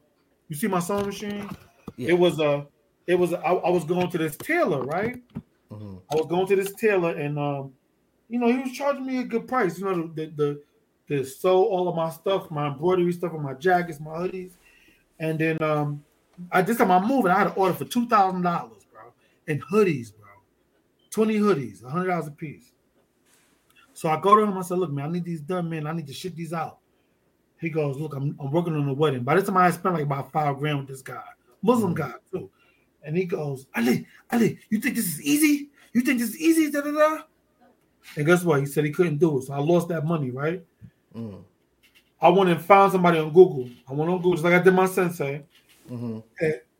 you 0.47 0.55
see 0.55 0.67
my 0.67 0.79
sewing 0.79 1.05
machine? 1.07 1.49
Yeah. 1.97 2.09
It 2.09 2.19
was 2.19 2.39
a 2.39 2.67
it 3.07 3.15
was 3.15 3.31
a, 3.33 3.39
I, 3.39 3.53
I 3.53 3.69
was 3.69 3.83
going 3.85 4.09
to 4.11 4.17
this 4.17 4.35
tailor, 4.37 4.83
right? 4.83 5.21
Mhm. 5.71 6.01
I 6.11 6.15
was 6.15 6.27
going 6.27 6.45
to 6.47 6.55
this 6.55 6.73
tailor 6.73 7.11
and 7.15 7.37
um 7.39 7.73
you 8.29 8.39
know 8.39 8.47
he 8.47 8.59
was 8.59 8.71
charging 8.71 9.05
me 9.05 9.19
a 9.19 9.23
good 9.23 9.47
price. 9.47 9.77
You 9.79 9.85
know 9.85 10.07
the 10.13 10.25
the 10.25 10.31
the, 11.07 11.17
the 11.17 11.25
sew 11.25 11.63
all 11.65 11.87
of 11.87 11.95
my 11.95 12.09
stuff, 12.11 12.51
my 12.51 12.67
embroidery 12.67 13.11
stuff, 13.13 13.33
and 13.33 13.41
my 13.43 13.53
jackets, 13.53 13.99
my 13.99 14.11
hoodies, 14.11 14.51
and 15.19 15.39
then 15.39 15.61
um 15.63 16.03
I 16.51 16.61
this 16.61 16.77
time 16.77 16.91
I'm 16.91 17.07
moving. 17.07 17.31
I 17.31 17.39
had 17.39 17.47
an 17.47 17.53
order 17.55 17.73
for 17.73 17.85
two 17.85 18.07
thousand 18.07 18.43
dollars, 18.43 18.85
bro, 18.93 19.01
and 19.47 19.63
hoodies, 19.63 20.11
bro, 20.15 20.29
twenty 21.09 21.39
hoodies, 21.39 21.83
a 21.83 21.89
hundred 21.89 22.09
dollars 22.09 22.27
a 22.27 22.31
piece. 22.31 22.71
So 23.97 24.09
I 24.09 24.19
go 24.21 24.35
to 24.35 24.43
him. 24.43 24.55
I 24.55 24.61
said, 24.61 24.77
"Look, 24.77 24.91
man, 24.91 25.05
I 25.09 25.11
need 25.13 25.25
these 25.25 25.41
done, 25.41 25.71
man. 25.71 25.87
I 25.87 25.91
need 25.91 26.05
to 26.05 26.13
ship 26.13 26.35
these 26.35 26.53
out." 26.53 26.77
He 27.59 27.67
goes, 27.71 27.97
"Look, 27.97 28.15
I'm, 28.15 28.37
I'm 28.39 28.51
working 28.51 28.75
on 28.75 28.85
the 28.85 28.93
wedding. 28.93 29.23
By 29.23 29.33
this 29.33 29.45
time, 29.45 29.57
I 29.57 29.71
spent 29.71 29.95
like 29.95 30.03
about 30.03 30.31
five 30.31 30.59
grand 30.59 30.77
with 30.77 30.87
this 30.87 31.01
guy, 31.01 31.23
Muslim 31.63 31.95
Mhm. 31.95 31.97
guy 31.97 32.13
too." 32.31 32.47
And 33.01 33.17
he 33.17 33.25
goes, 33.25 33.65
"Ali, 33.75 34.05
Ali, 34.31 34.59
you 34.69 34.79
think 34.79 34.97
this 34.97 35.07
is 35.07 35.19
easy? 35.23 35.71
You 35.93 36.01
think 36.01 36.19
this 36.19 36.29
is 36.29 36.39
easy?" 36.39 36.69
Da 36.69 36.81
da 36.81 36.91
da. 36.91 37.23
And 38.15 38.25
guess 38.27 38.43
what? 38.43 38.59
He 38.59 38.67
said 38.67 38.85
he 38.85 38.91
couldn't 38.91 39.17
do 39.17 39.39
it, 39.39 39.45
so 39.45 39.53
I 39.55 39.57
lost 39.57 39.87
that 39.87 40.05
money, 40.05 40.29
right? 40.29 40.63
Mm. 41.15 41.41
I 42.21 42.29
went 42.29 42.51
and 42.51 42.61
found 42.61 42.91
somebody 42.91 43.17
on 43.17 43.33
Google. 43.33 43.67
I 43.89 43.93
went 43.93 44.11
on 44.11 44.17
Google 44.17 44.33
just 44.33 44.43
like 44.43 44.53
I 44.53 44.59
did 44.59 44.75
my 44.75 44.85
sensei. 44.85 45.43
Mhm. 45.89 46.21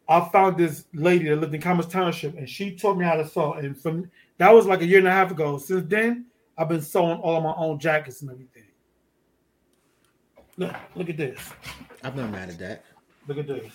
I 0.07 0.29
found 0.29 0.55
this 0.55 0.85
lady 0.93 1.29
that 1.29 1.37
lived 1.37 1.55
in 1.55 1.61
Commerce 1.61 1.87
Township, 1.87 2.37
and 2.37 2.47
she 2.47 2.75
taught 2.75 2.95
me 2.95 3.05
how 3.05 3.15
to 3.15 3.27
sew. 3.27 3.53
And 3.53 3.75
from 3.75 4.11
that 4.37 4.53
was 4.53 4.67
like 4.67 4.81
a 4.81 4.85
year 4.85 4.99
and 4.99 5.07
a 5.07 5.11
half 5.11 5.31
ago. 5.31 5.57
Since 5.57 5.89
then, 5.89 6.27
I've 6.57 6.69
been 6.69 6.81
sewing 6.81 7.19
all 7.19 7.37
of 7.37 7.43
my 7.43 7.53
own 7.55 7.79
jackets 7.79 8.21
and 8.21 8.31
everything. 8.31 8.63
Look, 10.57 10.73
look 10.95 11.09
at 11.09 11.17
this. 11.17 11.39
I'm 12.03 12.15
not 12.15 12.31
mad 12.31 12.49
at 12.49 12.59
that. 12.59 12.85
Look 13.27 13.37
at 13.37 13.47
this. 13.47 13.73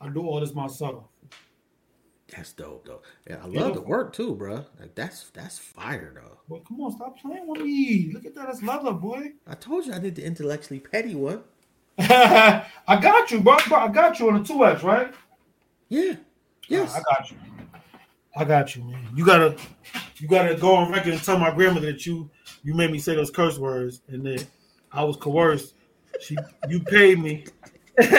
I 0.00 0.08
do 0.10 0.26
all 0.26 0.40
this 0.40 0.54
myself. 0.54 1.04
That's 2.28 2.52
dope 2.52 2.84
though. 2.84 3.02
Yeah, 3.28 3.38
I 3.42 3.46
love 3.46 3.74
the 3.74 3.80
work 3.80 4.12
too, 4.12 4.34
bro. 4.34 4.64
Like 4.80 4.94
that's 4.94 5.30
that's 5.30 5.58
fire 5.58 6.12
though. 6.14 6.40
But 6.48 6.66
come 6.66 6.80
on, 6.80 6.92
stop 6.92 7.18
playing 7.18 7.46
with 7.46 7.62
me. 7.62 8.10
Look 8.12 8.26
at 8.26 8.34
that. 8.34 8.48
That's 8.48 8.62
leather, 8.62 8.92
boy. 8.92 9.32
I 9.46 9.54
told 9.54 9.86
you 9.86 9.92
I 9.94 9.98
did 9.98 10.16
the 10.16 10.24
intellectually 10.24 10.80
petty 10.80 11.14
one. 11.14 11.44
I 11.98 12.66
got 13.00 13.30
you, 13.30 13.40
bro. 13.40 13.56
Bro, 13.68 13.78
I 13.78 13.88
got 13.88 14.18
you 14.18 14.28
on 14.28 14.42
the 14.42 14.48
2X, 14.52 14.82
right? 14.82 15.14
Yeah. 15.88 16.16
Yes. 16.68 16.94
I 16.94 17.00
got 17.00 17.30
you. 17.30 17.36
I 18.36 18.44
got 18.44 18.76
you, 18.76 18.84
man. 18.84 19.08
You 19.14 19.24
gotta, 19.24 19.56
you 20.18 20.28
gotta 20.28 20.54
go 20.54 20.76
on 20.76 20.92
record 20.92 21.14
and 21.14 21.22
tell 21.22 21.38
my 21.38 21.50
grandmother 21.50 21.86
that 21.86 22.04
you, 22.04 22.30
you 22.62 22.74
made 22.74 22.90
me 22.90 22.98
say 22.98 23.14
those 23.14 23.30
curse 23.30 23.58
words, 23.58 24.02
and 24.08 24.24
that 24.26 24.46
I 24.92 25.02
was 25.04 25.16
coerced. 25.16 25.74
She, 26.20 26.36
you 26.68 26.80
paid 26.80 27.18
me. 27.18 27.46
hey, 27.98 28.12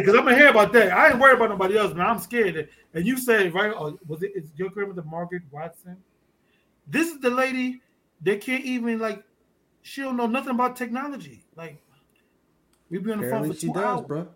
because 0.00 0.14
I'm 0.14 0.24
gonna 0.24 0.36
hear 0.36 0.48
about 0.48 0.72
that. 0.72 0.92
I 0.92 1.10
ain't 1.10 1.18
worried 1.20 1.36
about 1.36 1.50
nobody 1.50 1.78
else, 1.78 1.94
man. 1.94 2.06
I'm 2.06 2.18
scared. 2.18 2.68
And 2.92 3.06
you 3.06 3.16
said, 3.16 3.54
right? 3.54 3.72
Oh, 3.76 3.98
was 4.06 4.22
it? 4.22 4.32
Is 4.34 4.50
your 4.56 4.70
grandmother 4.70 5.02
Margaret 5.02 5.42
Watson? 5.50 5.96
This 6.86 7.08
is 7.08 7.20
the 7.20 7.30
lady 7.30 7.80
that 8.22 8.40
can't 8.40 8.64
even 8.64 8.98
like. 8.98 9.22
She 9.82 10.00
don't 10.00 10.16
know 10.16 10.26
nothing 10.26 10.50
about 10.50 10.76
technology. 10.76 11.44
Like, 11.56 11.80
we 12.90 12.98
be 12.98 13.12
on 13.12 13.20
the 13.20 13.28
phone 13.28 13.44
Apparently 13.44 13.54
for 13.54 13.60
she 13.60 13.66
two 13.66 13.72
does, 13.74 13.84
hours. 13.84 14.06
bro. 14.06 14.28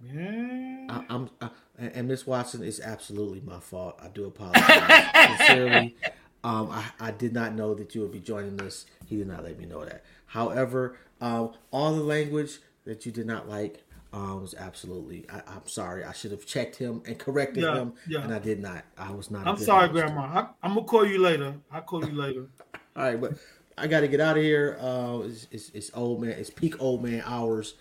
Yeah. 0.00 0.86
I, 0.88 1.04
I'm 1.08 1.30
I, 1.40 1.50
and 1.78 1.92
and 1.94 2.08
Miss 2.08 2.26
Watson 2.26 2.62
is 2.62 2.80
absolutely 2.80 3.40
my 3.44 3.60
fault. 3.60 3.98
I 4.02 4.08
do 4.08 4.26
apologize 4.26 5.38
sincerely. 5.38 5.96
Um, 6.44 6.70
I, 6.70 6.84
I 7.00 7.10
did 7.10 7.32
not 7.32 7.54
know 7.54 7.74
that 7.74 7.94
you 7.94 8.02
would 8.02 8.12
be 8.12 8.20
joining 8.20 8.60
us. 8.62 8.86
He 9.06 9.16
did 9.16 9.26
not 9.26 9.42
let 9.42 9.58
me 9.58 9.66
know 9.66 9.84
that. 9.84 10.04
However, 10.26 10.96
um, 11.20 11.52
all 11.72 11.94
the 11.94 12.02
language 12.02 12.58
that 12.84 13.04
you 13.04 13.10
did 13.10 13.26
not 13.26 13.48
like 13.48 13.82
um, 14.12 14.42
was 14.42 14.54
absolutely. 14.54 15.26
I, 15.28 15.38
I'm 15.48 15.66
sorry. 15.66 16.04
I 16.04 16.12
should 16.12 16.30
have 16.30 16.46
checked 16.46 16.76
him 16.76 17.02
and 17.06 17.18
corrected 17.18 17.64
Yeah, 17.64 17.74
him, 17.76 17.94
yeah. 18.06 18.22
and 18.22 18.32
I 18.32 18.38
did 18.38 18.60
not. 18.60 18.84
I 18.96 19.10
was 19.10 19.30
not. 19.30 19.46
I'm 19.46 19.56
sorry, 19.56 19.88
host. 19.88 19.92
Grandma. 20.00 20.20
I, 20.22 20.48
I'm 20.62 20.74
gonna 20.74 20.86
call 20.86 21.04
you 21.06 21.18
later. 21.18 21.54
I'll 21.72 21.82
call 21.82 22.04
you 22.06 22.12
later. 22.14 22.46
All 22.96 23.02
right, 23.02 23.20
but 23.20 23.32
I 23.76 23.88
got 23.88 24.00
to 24.00 24.08
get 24.08 24.20
out 24.20 24.36
of 24.38 24.42
here. 24.42 24.78
Uh, 24.80 25.20
it's, 25.24 25.46
it's, 25.50 25.70
it's 25.70 25.90
old 25.94 26.22
man. 26.22 26.30
It's 26.30 26.48
peak 26.50 26.80
old 26.80 27.02
man 27.02 27.22
hours. 27.26 27.74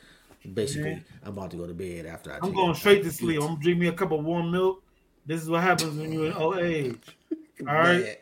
Basically, 0.54 0.92
Yeah. 0.92 1.00
I'm 1.24 1.38
about 1.38 1.52
to 1.52 1.58
go 1.58 1.66
to 1.68 1.74
bed 1.74 2.06
after 2.06 2.32
I. 2.32 2.40
I'm 2.42 2.54
going 2.54 2.76
straight 2.76 3.04
to 3.04 3.12
sleep. 3.12 3.42
I'm 3.42 3.48
gonna 3.48 3.60
drink 3.60 3.80
me 3.80 3.88
a 3.88 3.94
cup 3.94 4.12
of 4.12 4.24
warm 4.24 4.52
milk. 4.52 4.84
This 5.26 5.42
is 5.42 5.50
what 5.50 5.62
happens 5.64 5.98
when 5.98 6.12
you're 6.12 6.28
in 6.28 6.34
old 6.38 6.58
age. 6.60 7.00
All 7.62 7.74
right, 7.74 8.18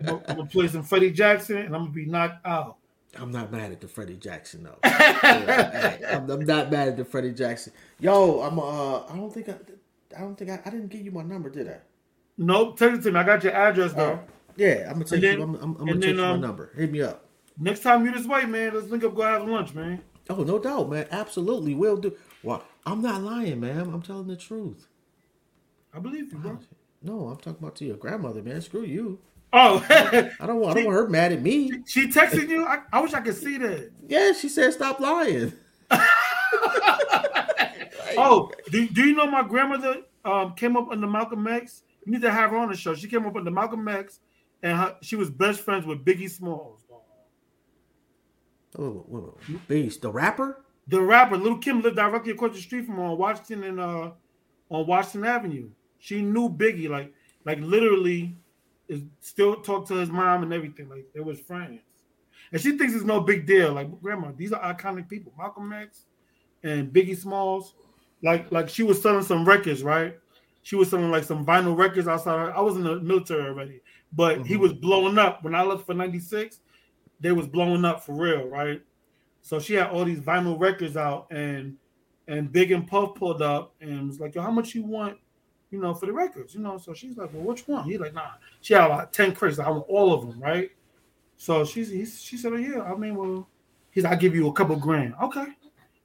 I'm 0.00 0.06
gonna- 0.06 0.22
I'm 0.28 0.36
gonna 0.36 0.48
play 0.48 0.68
some 0.68 0.82
Freddie 0.82 1.10
Jackson, 1.10 1.56
and 1.56 1.74
I'm 1.74 1.82
gonna 1.82 1.92
be 1.92 2.04
knocked 2.06 2.46
out. 2.46 2.76
I'm 3.18 3.30
not 3.30 3.50
mad 3.50 3.72
at 3.72 3.80
the 3.80 3.88
Freddie 3.88 4.16
Jackson 4.18 4.64
though. 4.64 4.78
I'm, 4.84 6.30
I'm 6.30 6.44
not 6.44 6.70
mad 6.70 6.88
at 6.88 6.96
the 6.96 7.04
Freddie 7.04 7.32
Jackson. 7.32 7.72
Yo, 8.00 8.40
I'm 8.42 8.58
uh, 8.58 9.04
I 9.06 9.16
don't 9.16 9.32
think 9.32 9.48
I, 9.48 9.56
I 10.16 10.20
don't 10.20 10.36
think 10.36 10.50
I, 10.50 10.60
I 10.64 10.70
didn't 10.70 10.88
give 10.88 11.00
you 11.00 11.10
my 11.10 11.22
number, 11.22 11.48
did 11.48 11.68
I? 11.68 11.78
Nope, 12.38 12.78
text 12.78 13.00
it 13.00 13.02
to 13.04 13.12
me. 13.12 13.18
I 13.20 13.22
got 13.22 13.42
your 13.42 13.54
address 13.54 13.92
though. 13.94 14.20
Yeah, 14.56 14.86
I'm 14.88 14.94
gonna 14.94 15.04
take 15.06 15.24
And 15.24 15.38
you. 15.38 15.42
I'm, 15.42 15.54
I'm, 15.54 15.62
I'm 15.62 15.86
gonna 15.86 15.94
then, 15.98 16.16
you 16.16 16.24
um, 16.24 16.40
my 16.40 16.46
number. 16.46 16.72
Hit 16.76 16.92
me 16.92 17.00
up. 17.02 17.24
Next 17.58 17.80
time 17.80 18.04
you 18.04 18.12
this 18.12 18.26
way, 18.26 18.44
man, 18.44 18.74
let's 18.74 18.88
link 18.88 19.02
up, 19.04 19.14
go 19.14 19.22
have 19.22 19.48
lunch, 19.48 19.72
man. 19.74 20.02
Oh, 20.28 20.42
no 20.42 20.58
doubt, 20.58 20.90
man. 20.90 21.06
Absolutely, 21.10 21.74
will 21.74 21.96
do. 21.96 22.16
Well, 22.42 22.64
I'm 22.84 23.00
not 23.02 23.22
lying, 23.22 23.60
man. 23.60 23.90
I'm 23.92 24.02
telling 24.02 24.26
the 24.26 24.36
truth. 24.36 24.86
I 25.94 25.98
believe 25.98 26.32
you, 26.32 26.38
bro. 26.38 26.58
No, 27.02 27.28
I'm 27.28 27.36
talking 27.36 27.58
about 27.60 27.76
to 27.76 27.84
your 27.84 27.96
grandmother, 27.96 28.42
man. 28.42 28.60
Screw 28.60 28.82
you. 28.82 29.18
Oh, 29.52 29.84
I 29.88 30.46
don't 30.46 30.60
want. 30.60 30.72
I 30.72 30.74
don't 30.74 30.86
want 30.86 30.96
her 30.96 31.08
mad 31.08 31.32
at 31.32 31.40
me. 31.40 31.70
she 31.86 32.08
texted 32.08 32.48
you. 32.48 32.66
I, 32.66 32.80
I 32.92 33.00
wish 33.00 33.14
I 33.14 33.20
could 33.20 33.36
see 33.36 33.56
that. 33.58 33.90
Yeah, 34.06 34.32
she 34.32 34.48
said 34.48 34.72
stop 34.72 35.00
lying. 35.00 35.52
oh, 38.18 38.50
do, 38.70 38.88
do 38.88 39.04
you 39.04 39.14
know 39.14 39.26
my 39.26 39.42
grandmother 39.42 40.02
um, 40.24 40.54
came 40.54 40.76
up 40.76 40.90
under 40.90 41.06
Malcolm 41.06 41.46
X? 41.46 41.82
You 42.04 42.12
need 42.12 42.22
to 42.22 42.30
have 42.30 42.50
her 42.50 42.56
on 42.56 42.70
the 42.70 42.76
show. 42.76 42.94
She 42.94 43.08
came 43.08 43.24
up 43.24 43.36
under 43.36 43.50
Malcolm 43.50 43.86
X, 43.88 44.20
and 44.62 44.76
her, 44.76 44.96
she 45.00 45.16
was 45.16 45.30
best 45.30 45.60
friends 45.60 45.86
with 45.86 46.04
Biggie 46.04 46.30
Smalls. 46.30 46.84
Oh, 48.78 49.04
wait, 49.08 49.24
wait. 49.48 49.68
Beast, 49.68 50.02
the 50.02 50.10
rapper? 50.10 50.64
The 50.88 51.00
rapper, 51.00 51.36
Little 51.36 51.58
Kim, 51.58 51.82
lived 51.82 51.96
directly 51.96 52.32
across 52.32 52.54
the 52.54 52.60
street 52.60 52.86
from 52.86 52.96
her 52.96 53.02
on 53.02 53.18
Washington 53.18 53.64
and 53.64 53.80
uh, 53.80 54.10
on 54.70 54.86
Washington 54.86 55.24
Avenue. 55.24 55.70
She 55.98 56.22
knew 56.22 56.48
Biggie, 56.48 56.88
like, 56.88 57.12
like 57.44 57.58
literally, 57.60 58.36
is 58.88 59.02
still 59.20 59.56
talk 59.56 59.86
to 59.88 59.94
his 59.94 60.10
mom 60.10 60.42
and 60.42 60.52
everything. 60.52 60.88
Like 60.88 61.06
they 61.14 61.20
was 61.20 61.40
friends, 61.40 61.80
and 62.52 62.60
she 62.60 62.76
thinks 62.76 62.94
it's 62.94 63.04
no 63.04 63.20
big 63.20 63.46
deal. 63.46 63.72
Like, 63.72 63.88
grandma, 64.00 64.32
these 64.36 64.52
are 64.52 64.74
iconic 64.74 65.08
people, 65.08 65.32
Malcolm 65.36 65.72
X 65.72 66.04
and 66.62 66.92
Biggie 66.92 67.16
Smalls. 67.16 67.74
Like, 68.22 68.50
like 68.52 68.68
she 68.68 68.82
was 68.82 69.00
selling 69.00 69.22
some 69.22 69.44
records, 69.44 69.82
right? 69.82 70.18
She 70.62 70.76
was 70.76 70.90
selling 70.90 71.10
like 71.10 71.24
some 71.24 71.44
vinyl 71.44 71.76
records 71.76 72.08
outside. 72.08 72.52
I 72.54 72.60
was 72.60 72.76
in 72.76 72.84
the 72.84 73.00
military 73.00 73.48
already, 73.48 73.80
but 74.12 74.38
mm-hmm. 74.38 74.44
he 74.44 74.56
was 74.56 74.72
blowing 74.72 75.18
up 75.18 75.42
when 75.42 75.54
I 75.54 75.62
left 75.62 75.86
for 75.86 75.94
'96 75.94 76.60
they 77.20 77.32
was 77.32 77.46
blowing 77.46 77.84
up 77.84 78.04
for 78.04 78.14
real, 78.14 78.46
right? 78.48 78.82
So 79.42 79.58
she 79.60 79.74
had 79.74 79.90
all 79.90 80.04
these 80.04 80.20
vinyl 80.20 80.58
records 80.58 80.96
out, 80.96 81.26
and 81.30 81.76
and 82.28 82.50
Big 82.50 82.72
and 82.72 82.86
Puff 82.86 83.14
pulled 83.14 83.42
up 83.42 83.74
and 83.80 84.08
was 84.08 84.20
like, 84.20 84.34
"Yo, 84.34 84.42
how 84.42 84.50
much 84.50 84.74
you 84.74 84.82
want, 84.84 85.18
you 85.70 85.80
know, 85.80 85.94
for 85.94 86.06
the 86.06 86.12
records?" 86.12 86.54
You 86.54 86.60
know, 86.60 86.78
so 86.78 86.92
she's 86.94 87.16
like, 87.16 87.32
"Well, 87.32 87.44
which 87.44 87.66
one?" 87.68 87.84
He's 87.84 88.00
like, 88.00 88.14
"Nah." 88.14 88.32
She 88.60 88.74
had 88.74 88.86
like 88.86 89.12
ten 89.12 89.34
crates. 89.34 89.58
I 89.58 89.70
want 89.70 89.86
all 89.88 90.12
of 90.12 90.28
them, 90.28 90.40
right? 90.40 90.70
So 91.36 91.64
she's 91.64 92.20
she 92.20 92.36
said, 92.36 92.52
oh, 92.52 92.56
"Yeah." 92.56 92.82
I 92.82 92.94
mean, 92.96 93.14
well, 93.14 93.48
he's 93.90 94.04
"I'll 94.04 94.16
give 94.16 94.34
you 94.34 94.48
a 94.48 94.52
couple 94.52 94.76
grand." 94.76 95.14
Okay. 95.22 95.46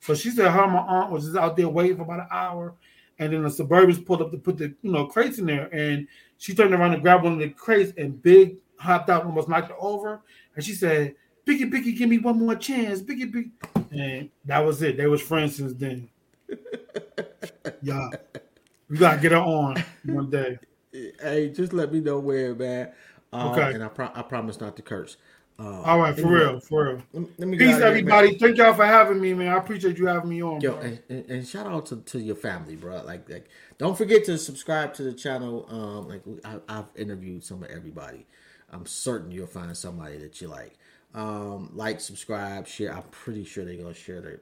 So 0.01 0.15
she 0.15 0.31
said, 0.31 0.51
her 0.51 0.63
and 0.63 0.73
my 0.73 0.79
aunt 0.79 1.11
was 1.11 1.25
just 1.25 1.37
out 1.37 1.55
there 1.55 1.69
waiting 1.69 1.95
for 1.95 2.01
about 2.01 2.21
an 2.21 2.27
hour, 2.31 2.73
and 3.19 3.31
then 3.31 3.43
the 3.43 3.49
Suburbans 3.49 4.03
pulled 4.03 4.23
up 4.23 4.31
to 4.31 4.37
put 4.37 4.57
the 4.57 4.73
you 4.81 4.91
know 4.91 5.05
crates 5.05 5.37
in 5.37 5.45
there, 5.45 5.73
and 5.73 6.07
she 6.37 6.55
turned 6.55 6.73
around 6.73 6.93
and 6.93 7.03
grabbed 7.03 7.23
one 7.23 7.33
of 7.33 7.39
the 7.39 7.49
crates, 7.49 7.93
and 7.97 8.21
Big 8.21 8.57
hopped 8.77 9.09
out, 9.09 9.21
and 9.21 9.29
almost 9.29 9.47
knocked 9.47 9.69
her 9.69 9.75
over, 9.79 10.21
and 10.55 10.63
she 10.63 10.73
said, 10.73 11.15
"Biggie, 11.45 11.71
Biggie, 11.71 11.97
give 11.97 12.09
me 12.09 12.17
one 12.17 12.39
more 12.39 12.55
chance, 12.55 13.01
Biggie, 13.01 13.31
Biggie," 13.31 13.91
and 13.91 14.29
that 14.45 14.59
was 14.59 14.81
it. 14.81 14.97
They 14.97 15.07
was 15.07 15.21
friends 15.21 15.55
since 15.55 15.73
then. 15.73 16.09
yeah, 17.81 18.09
we 18.89 18.97
gotta 18.97 19.21
get 19.21 19.31
her 19.31 19.37
on 19.37 19.83
one 20.05 20.29
day. 20.29 20.57
Hey, 21.21 21.47
just 21.47 21.71
let 21.71 21.93
me 21.93 22.01
know 22.01 22.19
where, 22.19 22.53
man. 22.53 22.91
Uh, 23.31 23.51
okay, 23.51 23.73
and 23.73 23.81
I, 23.81 23.87
pro- 23.87 24.11
I 24.13 24.23
promise 24.23 24.59
not 24.59 24.75
to 24.75 24.81
curse. 24.81 25.15
Uh, 25.57 25.81
All 25.83 25.99
right, 25.99 26.15
for 26.15 26.21
anyway, 26.21 26.39
real, 26.39 26.59
for 26.59 27.01
real. 27.13 27.27
Let 27.37 27.47
me 27.47 27.57
Peace, 27.57 27.77
everybody. 27.77 28.29
Here, 28.29 28.39
Thank 28.39 28.57
y'all 28.57 28.73
for 28.73 28.85
having 28.85 29.21
me, 29.21 29.33
man. 29.33 29.49
I 29.49 29.57
appreciate 29.57 29.97
you 29.97 30.07
having 30.07 30.29
me 30.29 30.41
on. 30.41 30.59
Yo, 30.59 30.75
and, 30.77 30.99
and, 31.07 31.29
and, 31.29 31.47
shout 31.47 31.67
out 31.67 31.85
to, 31.87 31.97
to 31.97 32.19
your 32.19 32.35
family, 32.35 32.75
bro. 32.75 33.03
Like, 33.05 33.29
like, 33.29 33.47
don't 33.77 33.95
forget 33.97 34.25
to 34.25 34.37
subscribe 34.37 34.93
to 34.95 35.03
the 35.03 35.13
channel. 35.13 35.67
Um, 35.69 36.07
like 36.07 36.23
I, 36.43 36.73
have 36.73 36.89
interviewed 36.95 37.43
some 37.43 37.63
of 37.63 37.69
everybody. 37.69 38.25
I'm 38.71 38.85
certain 38.85 39.31
you'll 39.31 39.47
find 39.47 39.75
somebody 39.75 40.17
that 40.17 40.41
you 40.41 40.47
like. 40.47 40.77
Um, 41.13 41.71
like, 41.73 41.99
subscribe, 41.99 42.67
share. 42.67 42.95
I'm 42.95 43.03
pretty 43.11 43.43
sure 43.43 43.65
they're 43.65 43.75
gonna 43.75 43.93
share 43.93 44.21
their. 44.21 44.41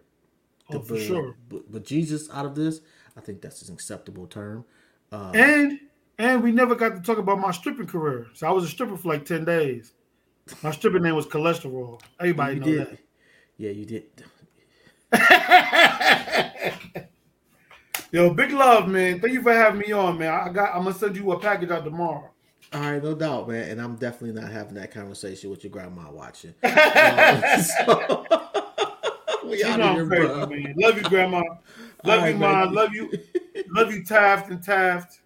The 0.69 0.77
oh, 0.77 0.81
for 0.81 0.99
sure. 0.99 1.35
But, 1.49 1.71
but, 1.71 1.83
Jesus 1.83 2.29
out 2.31 2.45
of 2.45 2.53
this, 2.53 2.81
I 3.17 3.21
think 3.21 3.41
that's 3.41 3.67
an 3.67 3.73
acceptable 3.73 4.27
term. 4.27 4.65
Uh, 5.11 5.31
and 5.33 5.79
and 6.19 6.43
we 6.43 6.51
never 6.51 6.75
got 6.75 6.95
to 6.95 7.01
talk 7.01 7.17
about 7.17 7.39
my 7.39 7.51
stripping 7.51 7.87
career. 7.87 8.27
So 8.35 8.47
I 8.47 8.51
was 8.51 8.65
a 8.65 8.67
stripper 8.67 8.97
for 8.97 9.07
like 9.09 9.25
ten 9.25 9.45
days. 9.45 9.93
My 10.61 10.71
stripping 10.71 11.01
name 11.01 11.15
was 11.15 11.25
cholesterol. 11.25 11.99
Everybody 12.19 12.55
you 12.55 12.59
know 12.59 12.65
did. 12.65 12.87
that. 12.87 12.99
Yeah, 13.57 13.71
you 13.71 13.85
did. 13.85 14.05
Yo, 18.11 18.33
big 18.33 18.51
love, 18.51 18.87
man. 18.87 19.19
Thank 19.19 19.33
you 19.33 19.41
for 19.41 19.53
having 19.53 19.79
me 19.79 19.91
on, 19.91 20.17
man. 20.17 20.33
I 20.33 20.49
got. 20.49 20.75
I'm 20.75 20.83
gonna 20.83 20.95
send 20.95 21.15
you 21.15 21.31
a 21.31 21.39
package 21.39 21.71
out 21.71 21.83
tomorrow. 21.83 22.29
All 22.71 22.81
right, 22.81 23.03
no 23.03 23.15
doubt, 23.15 23.47
man. 23.49 23.69
And 23.69 23.81
I'm 23.81 23.95
definitely 23.95 24.39
not 24.39 24.51
having 24.51 24.75
that 24.75 24.91
conversation 24.91 25.49
with 25.49 25.63
your 25.63 25.71
grandma 25.71 26.11
watching. 26.11 26.53
um, 26.63 26.71
so, 27.63 28.25
we 29.45 29.63
out 29.63 29.95
here, 29.95 30.05
bro. 30.05 30.45
Man. 30.45 30.75
Love 30.77 30.97
you, 30.97 31.03
grandma. 31.03 31.41
Love 32.03 32.21
right, 32.21 32.33
you, 32.33 32.39
mom. 32.39 32.73
Love 32.73 32.93
you. 32.93 33.11
Love 33.69 33.91
you, 33.91 34.03
Taft 34.03 34.51
and 34.51 34.61
Taft. 34.61 35.19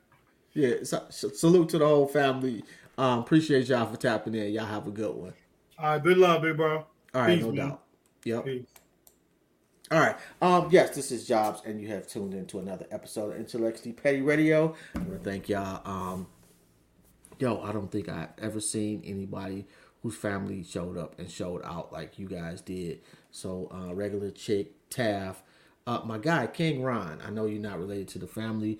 Yeah. 0.53 0.75
So, 0.83 1.05
salute 1.09 1.69
to 1.69 1.77
the 1.79 1.87
whole 1.87 2.07
family. 2.07 2.63
Um, 2.97 3.19
appreciate 3.19 3.67
y'all 3.67 3.87
for 3.87 3.97
tapping 3.97 4.35
in. 4.35 4.53
Y'all 4.53 4.65
have 4.65 4.87
a 4.87 4.91
good 4.91 5.13
one. 5.13 5.33
All 5.77 5.93
right, 5.93 6.03
good 6.03 6.17
love, 6.17 6.43
big 6.43 6.55
bro. 6.55 6.77
All 6.77 6.85
right, 7.21 7.35
Peace, 7.35 7.43
no 7.43 7.51
man. 7.51 7.69
doubt. 7.69 7.83
Yep. 8.23 8.45
Peace. 8.45 8.65
All 9.91 9.99
right. 9.99 10.15
Um, 10.41 10.69
yes, 10.71 10.95
this 10.95 11.11
is 11.11 11.27
Jobs, 11.27 11.61
and 11.65 11.81
you 11.81 11.87
have 11.89 12.07
tuned 12.07 12.33
into 12.33 12.59
another 12.59 12.85
episode 12.89 13.33
of 13.33 13.39
Intellectually 13.39 13.93
Petty 13.93 14.21
Radio. 14.21 14.75
I 14.95 14.99
want 14.99 15.11
to 15.11 15.19
thank 15.19 15.49
y'all. 15.49 15.81
Um, 15.85 16.27
yo, 17.39 17.61
I 17.61 17.71
don't 17.71 17.91
think 17.91 18.09
I've 18.09 18.29
ever 18.41 18.59
seen 18.59 19.01
anybody 19.05 19.65
whose 20.01 20.15
family 20.15 20.63
showed 20.63 20.97
up 20.97 21.17
and 21.17 21.29
showed 21.29 21.61
out 21.63 21.93
like 21.93 22.19
you 22.19 22.27
guys 22.27 22.61
did. 22.61 22.99
So, 23.31 23.69
uh, 23.73 23.93
regular 23.93 24.31
chick, 24.31 24.73
Taff, 24.89 25.41
uh, 25.87 26.01
my 26.05 26.17
guy, 26.17 26.47
King 26.47 26.81
Ron. 26.81 27.19
I 27.25 27.29
know 27.29 27.45
you're 27.45 27.61
not 27.61 27.79
related 27.79 28.09
to 28.09 28.19
the 28.19 28.27
family, 28.27 28.79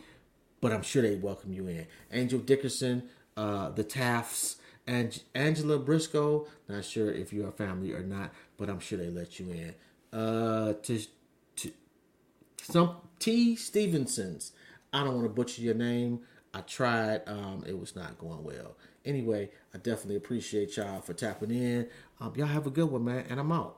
but 0.62 0.72
I'm 0.72 0.82
sure 0.82 1.02
they 1.02 1.16
welcome 1.16 1.54
you 1.54 1.68
in. 1.68 1.88
Angel 2.12 2.40
Dickerson, 2.40 3.04
uh, 3.36 3.70
the 3.70 3.84
Tafts, 3.84 4.58
and 4.86 5.22
Angela 5.34 5.80
Briscoe. 5.80 6.48
Not 6.68 6.86
sure 6.86 7.12
if 7.12 7.34
you're 7.34 7.50
a 7.50 7.54
family 7.54 7.94
or 7.94 8.04
not, 8.04 8.32
but 8.58 8.70
I'm 8.70 8.80
sure 8.80 8.98
they 8.98 9.10
let 9.10 9.40
you 9.40 9.50
in. 9.52 9.76
Uh, 10.18 10.74
to, 10.84 11.02
to 11.58 11.72
some 12.62 12.98
T. 13.20 13.56
Stevensons. 13.56 14.52
I 14.92 15.04
don't 15.04 15.16
want 15.16 15.26
to 15.26 15.34
butcher 15.34 15.62
your 15.62 15.74
name. 15.74 16.22
I 16.54 16.62
tried. 16.62 17.22
Um, 17.28 17.64
it 17.68 17.78
was 17.78 17.96
not 17.96 18.18
going 18.18 18.44
well. 18.44 18.76
Anyway, 19.06 19.50
I 19.74 19.78
definitely 19.78 20.16
appreciate 20.16 20.78
y'all 20.78 21.02
for 21.02 21.14
tapping 21.14 21.52
in. 21.52 21.88
Um, 22.20 22.34
y'all 22.36 22.48
have 22.48 22.68
a 22.68 22.72
good 22.72 22.90
one, 22.90 23.06
man. 23.06 23.26
And 23.30 23.40
I'm 23.40 23.52
out. 23.52 23.78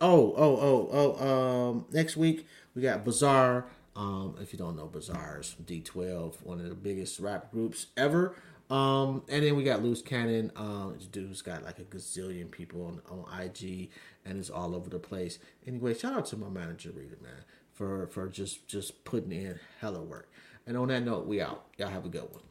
Oh, 0.00 0.34
oh, 0.36 0.56
oh, 0.60 0.88
oh. 0.92 1.68
Um, 1.70 1.86
next 1.92 2.16
week 2.16 2.46
we 2.74 2.82
got 2.82 3.04
Bizarre. 3.04 3.66
Um, 3.96 4.36
if 4.40 4.52
you 4.52 4.58
don't 4.58 4.76
know 4.76 4.86
Bizarre's 4.86 5.54
D12, 5.64 6.42
one 6.42 6.58
of 6.58 6.68
the 6.68 6.74
biggest 6.74 7.20
rap 7.20 7.52
groups 7.52 7.86
ever. 7.96 8.34
Um, 8.70 9.22
and 9.28 9.44
then 9.44 9.56
we 9.56 9.62
got 9.62 9.82
Loose 9.82 10.02
Cannon. 10.02 10.50
Um, 10.56 10.96
dude's 11.12 11.42
got 11.42 11.62
like 11.62 11.78
a 11.78 11.84
gazillion 11.84 12.50
people 12.50 12.86
on, 12.86 13.02
on 13.08 13.40
IG 13.40 13.90
and 14.24 14.38
it's 14.38 14.50
all 14.50 14.74
over 14.74 14.90
the 14.90 14.98
place. 14.98 15.38
Anyway, 15.66 15.94
shout 15.94 16.14
out 16.14 16.26
to 16.26 16.36
my 16.36 16.48
manager 16.48 16.90
Rita, 16.90 17.16
man, 17.22 17.44
for 17.72 18.06
for 18.08 18.28
just 18.28 18.66
just 18.66 19.04
putting 19.04 19.32
in 19.32 19.58
hella 19.80 20.02
work. 20.02 20.30
And 20.66 20.76
on 20.76 20.88
that 20.88 21.04
note, 21.04 21.26
we 21.26 21.40
out. 21.40 21.66
Y'all 21.76 21.88
have 21.88 22.04
a 22.04 22.08
good 22.08 22.22
one. 22.22 22.42